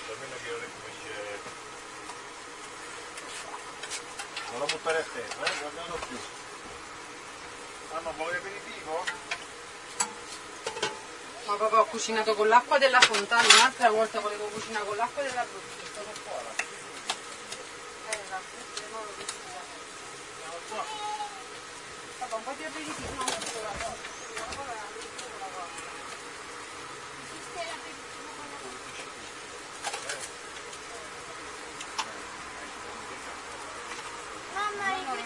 Questo, 0.09 0.13
almeno 0.13 0.35
che 0.43 0.49
non 0.49 0.61
è 0.61 0.67
come 0.73 0.91
dice... 0.97 1.39
Non 4.51 4.59
lo 4.59 4.65
buttare 4.65 4.97
a 4.97 5.03
terra, 5.03 5.45
eh? 5.45 5.59
Guardalo 5.59 5.99
più. 6.07 6.17
Mamma, 7.93 8.11
vuole 8.11 8.37
aperitivo? 8.37 9.03
Ma 11.45 11.55
papà 11.55 11.79
ho 11.79 11.85
cucinato 11.85 12.35
con 12.35 12.47
l'acqua 12.47 12.77
della 12.77 13.01
fontana, 13.01 13.53
un'altra 13.53 13.89
volta 13.89 14.19
volevo 14.19 14.45
cucinare 14.45 14.85
con 14.85 14.95
l'acqua 14.97 15.23
della 15.23 15.45
bottiglia. 15.45 16.01
Eh, 18.09 18.19
esatto, 18.23 18.55
non 18.91 19.01
l'ho 19.03 19.13
visto. 19.17 19.37
Papà, 22.19 22.35
un 22.35 22.43
po' 22.43 22.53
di 22.55 22.63
aperitivo, 22.65 23.13
no, 23.15 23.23
questo 23.23 23.28
la 23.28 23.28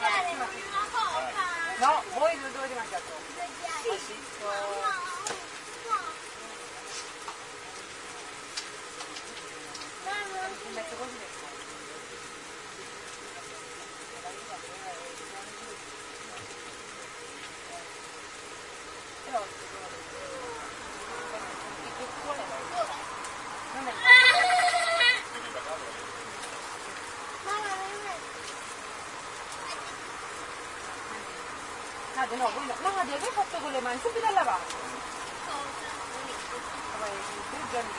Mamma, 0.04 0.20
ricordare 0.20 0.68
una 0.68 0.88
coca. 0.92 1.86
No, 1.86 2.04
voi 2.20 2.36
dove 2.36 2.52
dovete 2.52 2.74
mangiare? 2.74 3.04
Sì. 3.84 4.16
Metto 10.74 10.96
così 10.96 11.16
per 11.16 11.23
fuori. 11.23 11.23
Però, 11.23 11.23
Nadia, 32.36 32.38
no, 32.38 32.50
quella- 32.54 32.96
Nadia, 32.96 33.18
che 33.18 33.26
hai 33.26 33.32
fatto 33.32 33.58
con 33.62 33.72
le 33.72 33.80
mani? 33.82 34.00
Subito 34.02 34.26
a 34.26 34.32
lavare. 34.32 34.62
Vabbè, 36.98 37.12
due 37.50 37.60
giorni 37.72 37.92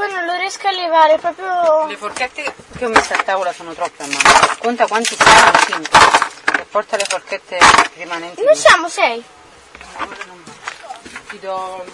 comunque 0.00 0.08
non 0.08 0.24
lo 0.24 0.36
riesco 0.36 0.66
a 0.66 0.70
levare, 0.70 1.18
proprio... 1.18 1.86
Le 1.86 1.96
forchette 1.96 2.54
che 2.76 2.84
ho 2.84 2.88
messo 2.88 3.12
a 3.12 3.22
tavola 3.22 3.52
sono 3.52 3.74
troppe 3.74 4.02
a 4.02 4.06
mano. 4.06 4.56
Conta 4.58 4.86
quanti 4.86 5.14
sono, 5.16 5.52
5. 5.66 5.98
E 6.58 6.64
porta 6.64 6.96
le 6.96 7.04
forchette 7.06 7.58
rimanenti. 7.94 8.42
Noi 8.42 8.56
siamo 8.56 8.88
6. 8.88 9.24
Ti 11.28 11.38
do... 11.40 11.84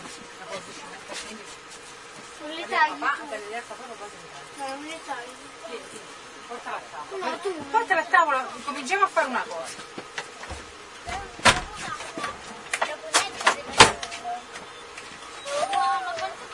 Non 2.41 2.55
le 2.55 2.67
tagli 2.69 2.99
Ma 2.99 3.17
non 3.19 4.85
le 4.85 5.01
tagli. 5.05 6.01
Portala 6.47 6.77
a 6.77 6.81
tavola. 6.91 7.27
No, 7.27 7.39
tu. 7.41 7.71
Portala 7.71 8.01
a 8.01 8.05
tavola, 8.05 8.47
cominciamo 8.65 9.05
a 9.05 9.09
fare 9.09 9.27
una 9.27 9.45
cosa. 9.49 10.05
Oh, 15.69 16.46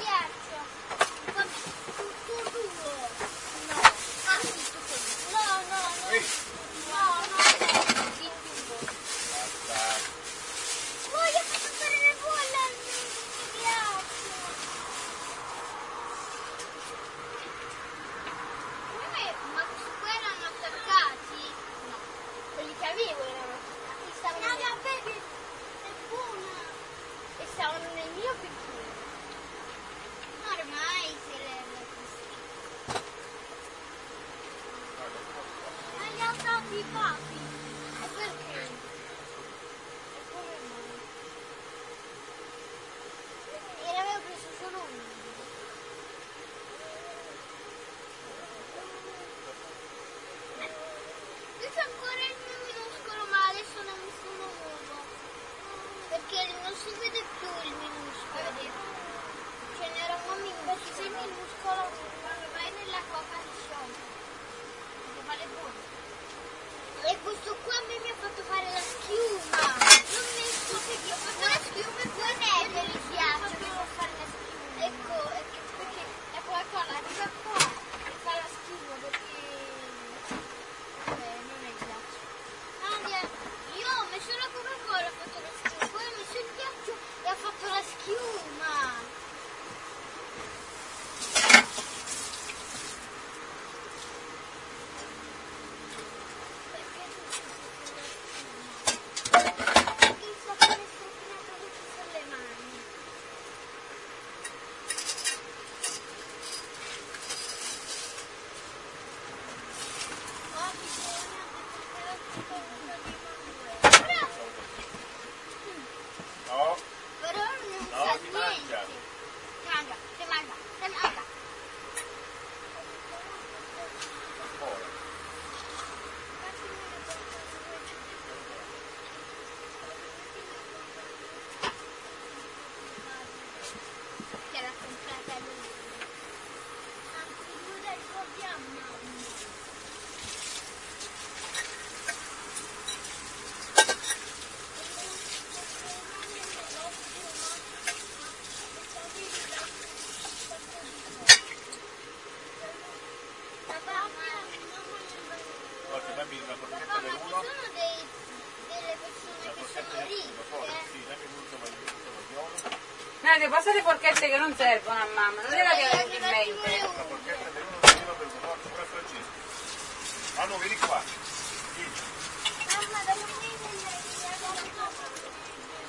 avete 163.32 163.48
passato 163.48 163.76
le 163.76 163.82
porchette 163.82 164.28
che 164.28 164.36
non 164.36 164.54
servono 164.54 165.00
a 165.00 165.06
mamma, 165.14 165.40
non 165.40 165.52
era 165.52 165.70
che 165.70 165.88
avete 165.88 166.16
in 166.16 166.22
mente. 166.22 166.80
La 166.80 167.02
porchetta 167.02 167.48
per 167.50 167.62
uno 167.66 167.78
serviva 167.80 168.12
per 168.12 168.26
uno, 168.26 168.56
pure 168.62 168.84
Francesco. 168.90 170.40
Ah 170.40 170.44
no, 170.44 170.58
vieni 170.58 170.76
qua. 170.76 171.02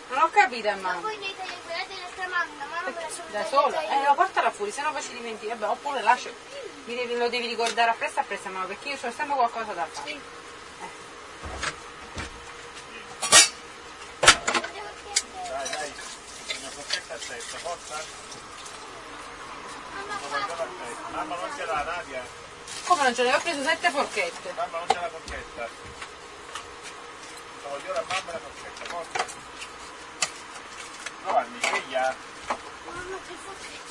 Non 0.09 0.21
ho 0.21 0.29
capito 0.29 0.69
a 0.69 0.75
mamma. 0.75 0.93
Ma 0.93 0.99
voi 1.01 1.17
dovete 1.17 1.43
liberare 1.43 1.87
nostra 2.01 2.27
mamma, 2.27 2.65
mamma 2.65 2.89
me 2.89 3.01
la 3.01 3.09
sono 3.09 3.27
Da 3.31 3.45
sola? 3.45 3.81
Eh, 3.81 4.03
lo 4.05 4.13
portala 4.13 4.51
fuori, 4.51 4.71
sennò 4.71 4.91
poi 4.91 5.01
si 5.01 5.11
dimentica. 5.13 5.55
Vabbè, 5.55 5.71
oppure 5.71 6.01
lascia. 6.01 6.29
Mi 6.85 6.95
devi, 6.95 7.17
lo 7.17 7.29
devi 7.29 7.47
ricordare 7.47 7.91
appresso 7.91 8.19
appresso, 8.19 8.49
mamma, 8.49 8.65
perché 8.67 8.89
io 8.89 8.95
ho 8.95 9.11
sempre 9.11 9.35
qualcosa 9.35 9.73
da 9.73 9.85
fare. 9.91 10.42
la 21.73 21.83
Nadia? 21.83 22.21
Come 22.85 23.03
non 23.03 23.15
ce 23.15 23.23
l'avevo 23.23 23.41
preso 23.43 23.63
sette 23.63 23.89
forchette? 23.89 24.53
Mamma 24.53 24.77
non 24.77 24.87
c'è 24.87 24.99
la 25.01 25.09
forchetta. 25.09 25.67
Voglio 27.67 27.93
la 27.93 28.03
mamma 28.07 28.31
la 28.31 28.39
forchetta, 28.39 28.85
forza. 28.85 29.25
Giovanni, 31.23 31.59
sveglia. 31.61 32.15
Mamma 32.85 33.17
che 33.27 33.33
forchetta. 33.43 33.82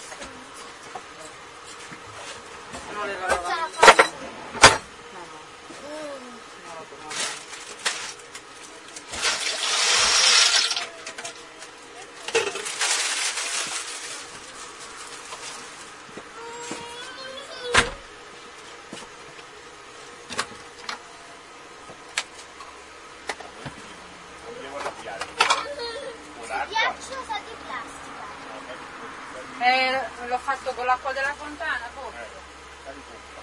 Eh, 29.72 30.26
l'ho 30.26 30.36
fatto 30.36 30.74
con 30.74 30.84
l'acqua 30.84 31.14
della 31.14 31.32
fontana, 31.32 31.88
forse. 31.94 32.18
Eh, 32.18 32.84
la 32.84 32.90
ricoppa. 32.92 33.40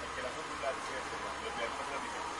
Perché 0.00 0.20
la 0.20 0.28
fontana 0.28 0.76
è 0.76 1.00
fermata, 1.08 1.40
l'abbiamo 1.48 2.31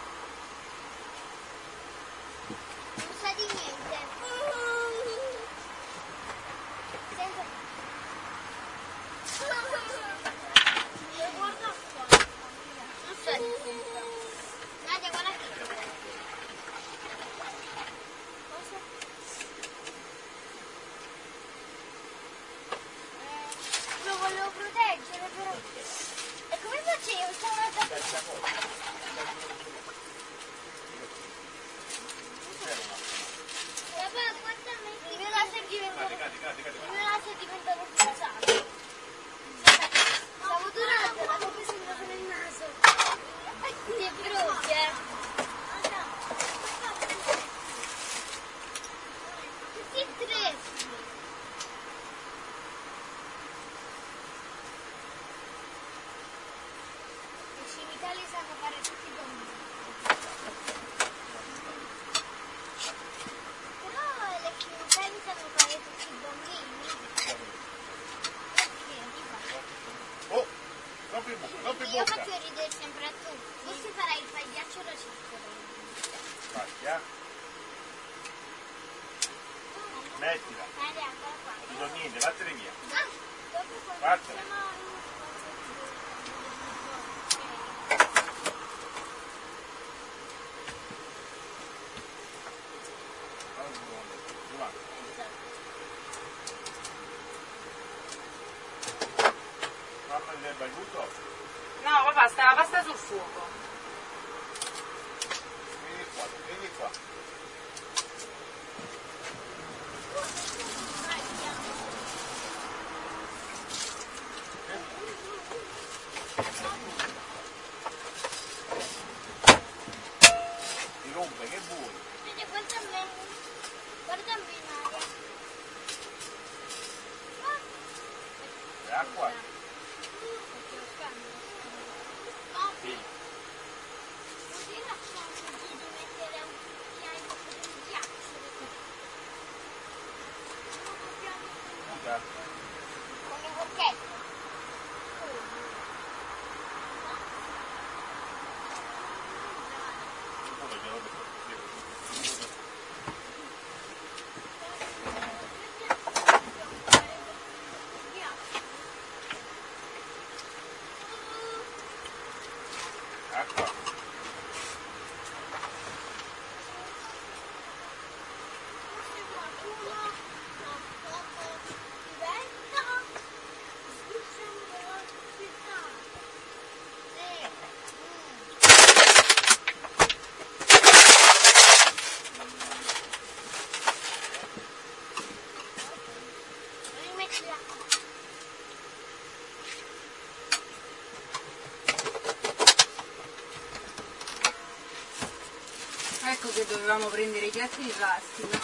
che 196.53 196.67
dovevamo 196.67 197.07
prendere 197.07 197.47
i 197.47 197.51
piatti 197.51 197.83
di 197.83 197.91
plastica. 197.91 198.59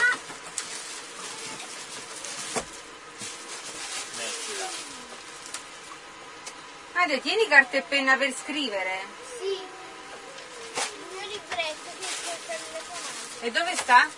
Ade, 6.92 7.20
tieni 7.20 7.48
carta 7.48 7.76
e 7.78 7.82
penna 7.82 8.16
per 8.16 8.34
scrivere. 8.34 9.00
Sì. 9.38 9.52
Il 9.52 11.06
mio 11.12 11.26
libretto 11.28 11.90
che 11.98 12.06
sto 12.06 12.30
telefonando. 12.46 13.40
E 13.40 13.50
dove 13.50 13.76
sta? 13.76 14.08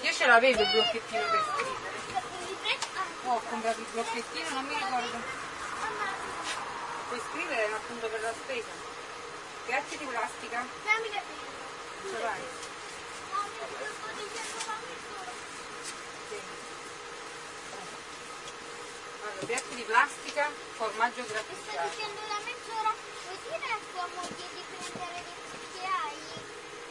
Io 0.00 0.12
ce 0.12 0.26
l'avevo 0.26 0.62
il 0.62 0.70
blocchettino 0.70 1.24
per 1.30 1.44
scrivere. 1.52 1.94
Oh, 3.26 3.34
ho 3.34 3.42
comprato 3.48 3.80
il 3.80 3.86
blocchettino, 3.92 4.48
non 4.50 4.64
mi 4.64 4.74
ricordo. 4.74 5.18
Puoi 7.08 7.20
scrivere 7.30 7.72
appunto 7.72 8.08
per 8.08 8.20
la 8.20 8.32
spesa. 8.32 8.70
Piatti 9.66 9.98
di 9.98 10.04
plastica. 10.04 10.66
Solo. 12.06 12.30
Sì. 16.28 16.38
Allora, 19.22 19.46
piatti 19.46 19.74
di 19.74 19.82
plastica, 19.82 20.50
formaggio 20.76 21.24
grattugiato. 21.26 21.88
dicendo 21.90 22.20
da 22.26 22.38
mezz'ora, 22.44 22.92
vuoi 23.24 23.38
dire 23.42 23.72
a 23.72 23.78
tua 23.92 24.06
moglie 24.14 24.46
di 24.54 24.62
prendere 24.70 25.22
dei 25.24 25.38
cucchiai 25.50 26.20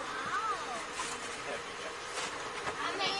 wow. 0.00 0.64
A 2.80 2.90
me, 2.96 3.10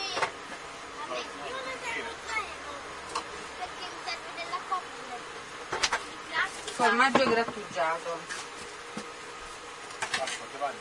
a 1.01 1.07
me, 1.09 1.19
io 1.19 1.59
ne 1.65 1.75
servo 1.83 2.13
zero, 2.27 2.53
perché 3.59 3.85
mi 3.85 3.99
serve 4.05 4.31
della 4.37 4.61
coppia. 4.69 5.17
Di 6.05 6.17
plastica. 6.29 6.73
Formaggio 7.05 7.29
grattugiato. 7.29 8.19
Mamma, 10.17 10.73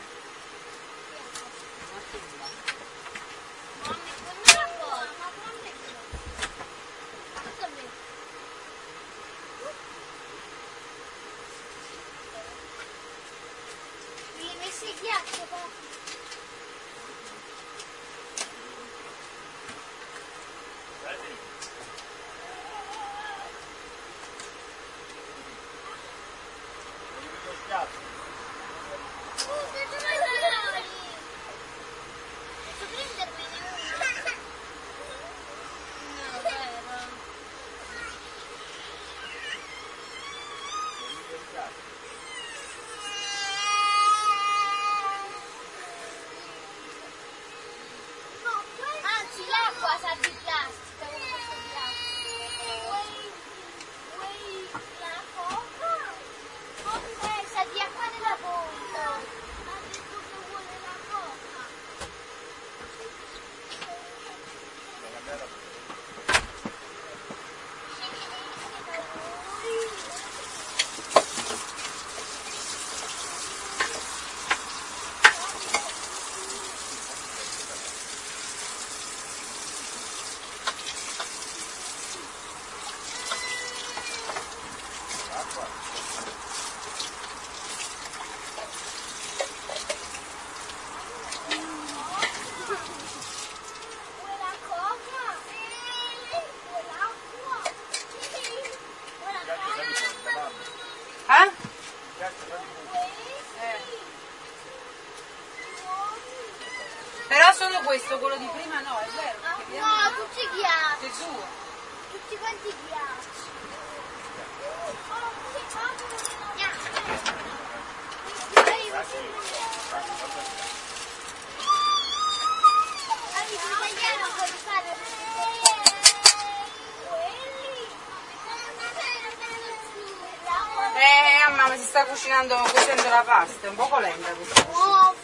cucinando, 132.24 132.56
cuocendo 132.56 133.08
la 133.10 133.22
pasta, 133.22 133.66
è 133.66 133.68
un 133.68 133.76
poco 133.76 133.98
lenta 134.00 134.30
questa. 134.32 134.66
Oh, 134.70 135.14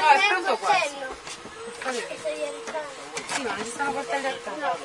No, 0.00 0.08
è 0.08 0.28
pronto 0.28 0.56
quasi. 0.56 0.96
Sì, 3.28 3.42
ma 3.42 3.54
non 3.54 3.64
ci 3.64 3.70
stanno 3.70 3.92
coltelli 3.92 4.26
a 4.26 4.36
tavola. 4.42 4.76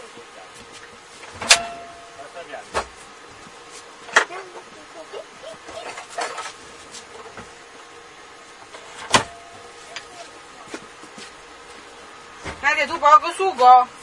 Nadia, 12.62 12.88
tu 12.88 13.00
poco 13.00 13.32
sugo? 13.32 13.95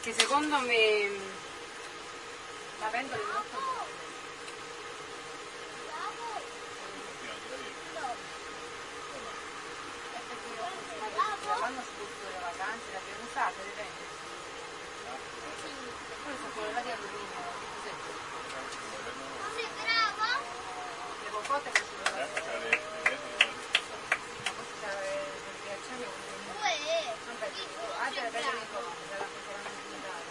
Sì. 0.00 0.08
Perché 0.08 0.18
secondo 0.18 0.58
me 0.60 1.10
la 2.80 2.86
pentola 2.86 3.20
è 3.20 3.24
molto 3.32 3.58
buona. 3.60 3.84
È 10.10 10.18
perché 10.26 10.48
io 10.54 10.62
ho 10.62 10.68
consumato 10.72 11.60
l'anno 11.60 11.82
scorso 11.82 12.24
le 12.32 12.38
vacanze, 12.40 12.90
le 12.90 12.96
abbiamo 12.96 13.24
usate 13.28 13.60
le 13.60 13.72
pentole. 13.76 14.08
E 16.00 16.14
poi 16.24 16.34
sono 16.40 16.48
quelle 16.54 16.72
là 16.72 16.80
di 16.80 16.90
alluminio, 16.90 17.40
che 17.60 17.66
cos'è? 17.76 17.92
Sei 19.54 19.68
brava? 19.84 20.30
Le 21.22 21.28
popote 21.30 21.68
che 21.72 21.82
sono 21.84 22.00
Ma 22.02 22.08
questo 22.16 22.40
c'è 24.80 24.92
del 25.40 25.56
ghiacciaio 25.60 26.08
Uè, 26.60 26.74
Vabbè, 27.26 27.48
anche 28.00 28.20
le 28.22 28.30
pentole 28.30 28.58
di 28.60 28.66
comodo, 28.72 28.96
se 29.08 29.16
la 29.18 29.24
facevano 29.24 29.68
alimentare. 29.68 30.28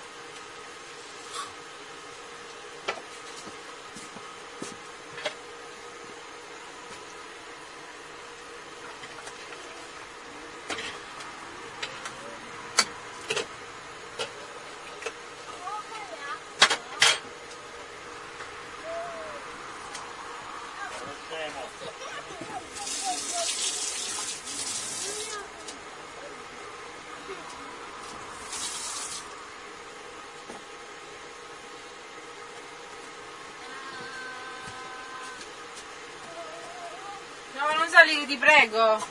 No, 37.55 37.65
ma 37.65 37.73
non 37.73 37.88
salire, 37.99 38.25
ti 38.25 38.37
prego. 38.37 39.05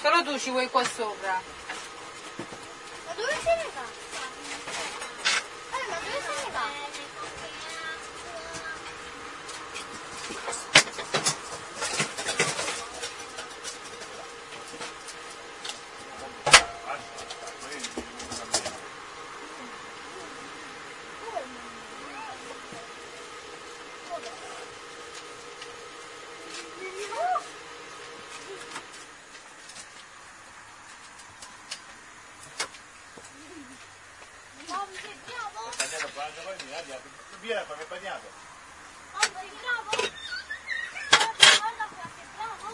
Solo 0.00 0.22
tu 0.22 0.38
ci 0.38 0.50
vuoi 0.50 0.68
qua 0.68 0.84
sopra. 0.84 1.40
Ma 3.06 3.12
dove 3.14 3.32
se 3.42 3.54
ne 3.56 3.70
va? 3.72 3.84
Eh, 5.72 5.88
ma 5.88 5.96
dove 5.96 6.20
se 6.20 6.44
ne 6.44 6.50
va? 6.52 6.94
Mamma, 34.68 34.86
sei 35.00 35.16
bravo? 35.24 35.70
Via, 37.40 37.64
fai 37.64 37.84
bagnato. 37.88 38.28
Mamma, 39.12 39.38
sei 39.38 39.50
bravo? 39.60 39.90
Guarda, 39.90 41.56
guarda 41.56 41.86
qua, 41.94 42.08
sei 42.16 42.26
bravo? 42.34 42.66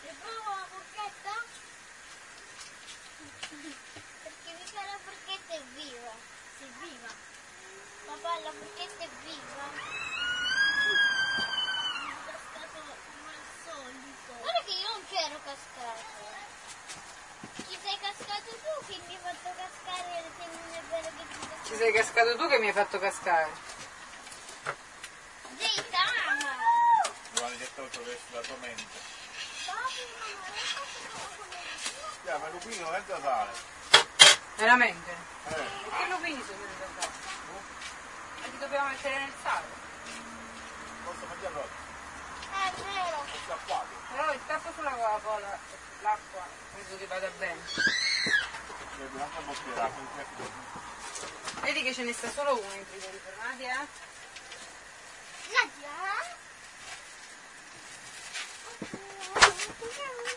Sei 0.00 0.14
bravo 0.20 0.50
la 0.50 0.66
forchetta? 0.68 1.34
Perché 4.22 4.50
mica 4.52 4.82
la 4.84 4.98
forchetta 5.04 5.52
è 5.54 5.62
viva. 5.74 6.14
Sei 6.58 6.70
viva. 6.80 7.12
Papà, 8.06 8.32
la 8.40 8.52
forchetta 8.52 9.04
è 9.04 9.08
viva. 9.24 9.66
Sono 11.96 12.18
cascato 12.26 12.80
come 12.80 13.32
al 13.32 13.44
solito. 13.64 14.32
Guarda 14.40 14.62
che 14.64 14.72
io 14.72 14.88
non 14.90 15.02
c'ero 15.08 15.40
cascato. 15.44 16.18
Ci 17.68 17.76
sei 17.82 17.98
cascato 18.00 18.50
tu 18.50 18.86
che 18.86 18.96
mi 19.06 19.14
hai 19.14 19.20
fatto 19.22 19.50
cascare 19.56 20.24
se 20.36 20.44
non 20.46 20.74
è 20.74 20.82
vero 20.90 21.10
che 21.16 21.24
ti 21.28 21.38
sei 21.80 21.92
cascato 21.94 22.36
tu 22.36 22.46
che 22.46 22.58
mi 22.58 22.66
hai 22.66 22.74
fatto 22.74 22.98
cascare. 22.98 23.48
Maledetto 27.40 27.88
verso 28.04 28.28
la 28.32 28.40
tua 28.42 28.56
mente. 28.60 28.84
Non 29.64 29.76
Ya, 32.26 32.36
ma 32.36 32.48
Lupino 32.50 32.92
è 32.92 33.02
da 33.06 33.18
fare. 33.20 33.50
Veramente? 34.56 35.10
Eh, 35.48 35.54
Che 35.54 36.06
lupini 36.10 36.44
sono 36.44 36.58
venuti 36.58 36.82
a 36.82 37.00
fare? 37.00 37.12
Ma 38.40 38.44
ti 38.44 38.58
dobbiamo 38.58 38.88
mettere 38.88 39.18
nel 39.18 39.32
sale. 39.42 39.66
posso 41.04 41.26
mangiare 41.28 41.54
oggi? 41.54 41.78
È 42.52 42.72
vero. 42.92 43.24
Però 44.10 44.32
il 44.34 44.40
tappo 44.46 44.72
sulla 44.74 44.90
Coca-Cola, 44.90 45.58
l'acqua, 46.02 46.46
penso 46.74 46.98
che 46.98 47.06
vada 47.06 47.30
bene. 47.38 47.60
Bottiglia 49.46 49.74
d'acqua. 49.74 50.79
Vedi 51.62 51.82
che 51.82 51.92
ce 51.94 52.02
ne 52.02 52.12
sta 52.12 52.30
solo 52.30 52.58
uno 52.58 52.72
in 52.72 52.84
frigorifero, 52.86 53.36
Nadia? 53.42 53.86
Nadia? 55.52 56.38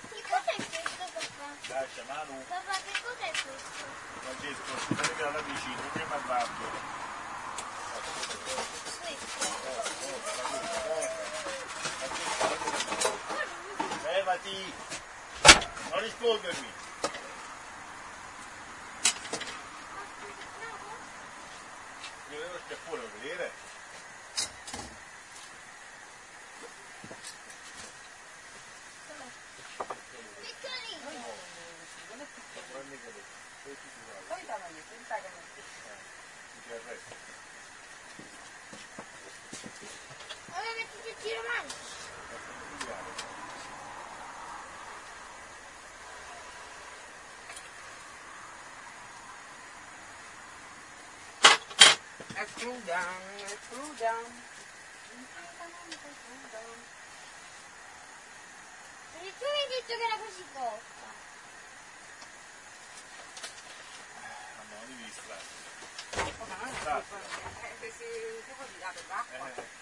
Che 0.10 0.22
cos'è 0.30 0.56
questo, 0.56 1.06
papà? 1.14 1.48
Lascia 1.68 2.04
Manu. 2.08 2.46
Papà, 2.48 2.74
che 2.74 3.02
cos'è 3.02 3.32
questo? 3.32 3.84
Francesco, 4.20 4.74
stai 4.94 5.16
che 5.16 5.24
la 5.24 5.42
vicino, 5.42 5.82
prima 5.94 6.16
al 6.16 6.22
babbo. 6.22 6.92
Levati! 14.04 14.74
Non 15.90 16.00
rispondermi! 16.02 16.82
Io 22.34 22.40
devo 22.40 22.58
stare 22.66 22.80
fuori 22.86 23.02
a 23.02 23.10
vedere. 23.20 23.52
Poi 34.28 34.46
da 34.48 34.58
me, 34.58 34.82
pensa 34.90 35.16
che 35.16 35.30
non 35.30 35.44
Ti 36.64 36.72
arresto. 36.74 37.16
Vabbè, 40.48 40.70
mettiti 40.76 41.08
il 41.08 41.16
tiro 41.22 41.42
mano. 41.48 41.72
È 52.44 52.48
cruda, 52.56 53.00
è 53.38 53.58
cruda. 53.70 54.14
E 59.22 59.34
tu 59.40 59.46
mi 59.46 59.60
hai 59.60 59.68
detto 59.70 59.94
che 59.96 60.04
era 60.04 60.18
così 60.18 60.44
cotta. 60.52 61.08
Ma 64.58 64.64
non 64.70 64.98
distrarre. 64.98 65.56
Ma 66.38 66.46
non 66.50 66.68
è 66.68 66.72
eh, 67.64 67.76
se 67.80 67.88
si 67.96 68.04
un 68.50 68.56
po' 68.58 68.66
di 68.74 68.80
lato 68.80 69.02
d'acqua. 69.08 69.48
Eh. 69.48 69.82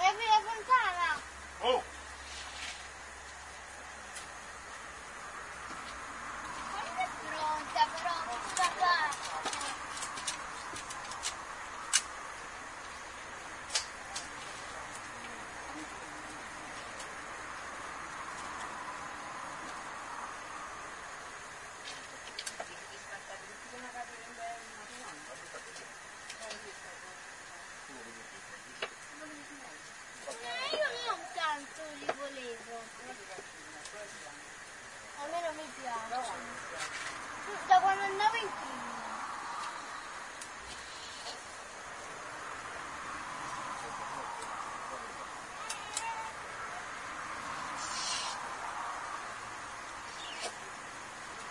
E 0.00 0.06
apri 0.06 0.24
la 0.26 0.40
fontana. 0.40 1.20
Oh! 1.60 1.82
Quando 6.72 7.00
è 7.00 7.08
pronta 7.28 7.86
però, 7.92 8.14
papà? 8.54 9.18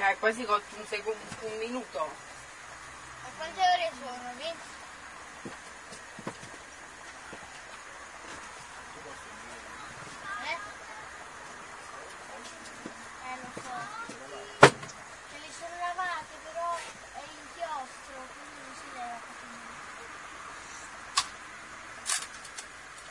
Eh, 0.00 0.16
quasi 0.20 0.44
un, 0.44 0.62
un 1.42 1.58
minuto. 1.58 1.98
A 1.98 3.30
quante 3.36 3.60
ore 3.60 3.90
sono? 3.98 4.32
20? 4.36 4.56
Eh? 10.44 10.58
Eh, 13.24 13.36
lo 13.42 13.50
so. 13.60 13.74
Ce 15.30 15.38
li 15.38 15.50
sono 15.58 15.76
lavate, 15.80 16.34
però 16.44 16.76
è 17.14 17.22
inchiostro, 17.42 18.22
quindi 18.34 18.58
non 18.62 18.74
si 18.78 18.86
leva 18.94 19.18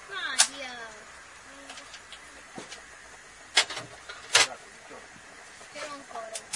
Magia! 0.08 0.74
Spero 5.70 5.94
ancora. 5.94 6.48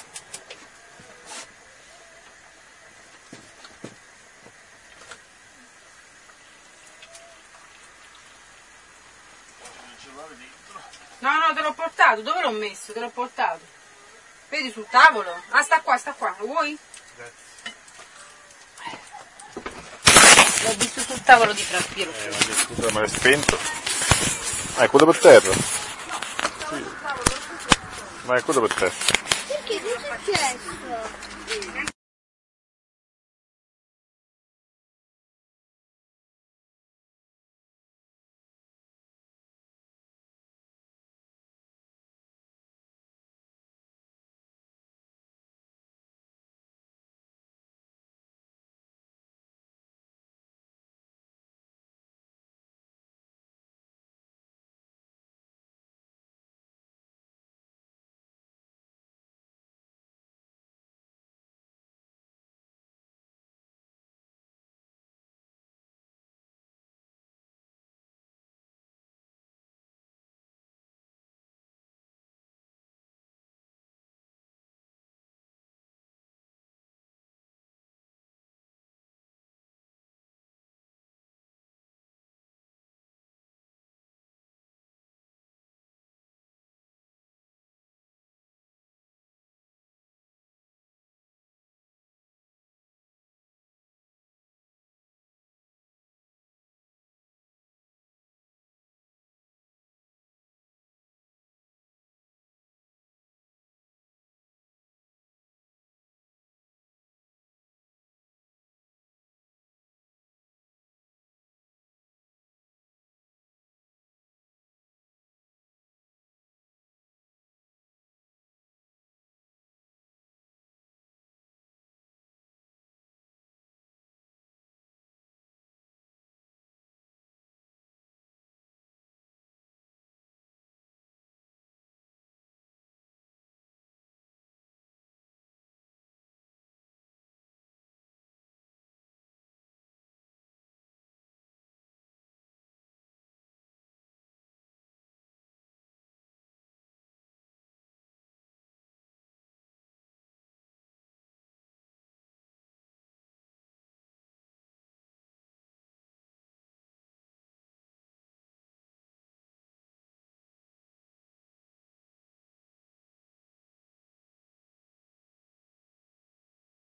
No, 11.21 11.29
no, 11.37 11.53
te 11.53 11.61
l'ho 11.61 11.73
portato. 11.73 12.21
Dove 12.21 12.41
l'ho 12.41 12.51
messo? 12.51 12.93
Te 12.93 12.99
l'ho 12.99 13.09
portato. 13.09 13.59
Vedi 14.49 14.71
sul 14.71 14.87
tavolo? 14.89 15.31
Ah, 15.49 15.61
sta 15.61 15.81
qua, 15.81 15.97
sta 15.97 16.13
qua. 16.13 16.35
Lo 16.39 16.47
vuoi? 16.47 16.77
L'ho 20.63 20.75
visto 20.77 21.01
sul 21.01 21.21
tavolo 21.23 21.53
di 21.53 21.61
Frappiro. 21.61 22.11
Eh, 22.11 22.29
ma 22.29 22.55
scusa, 22.55 22.91
ma 22.91 22.99
l'hai 22.99 23.09
spento? 23.09 23.57
Ah, 24.75 24.83
è 24.83 24.89
quello 24.89 25.05
per 25.05 25.19
terra? 25.19 25.53
Sì. 25.53 26.85
Ma 28.23 28.35
è 28.35 28.43
quello 28.43 28.61
per 28.61 28.73
terra. 28.73 28.93
Perché? 29.47 29.79
Che 29.79 30.31
è 30.31 30.57
successo? 30.57 31.90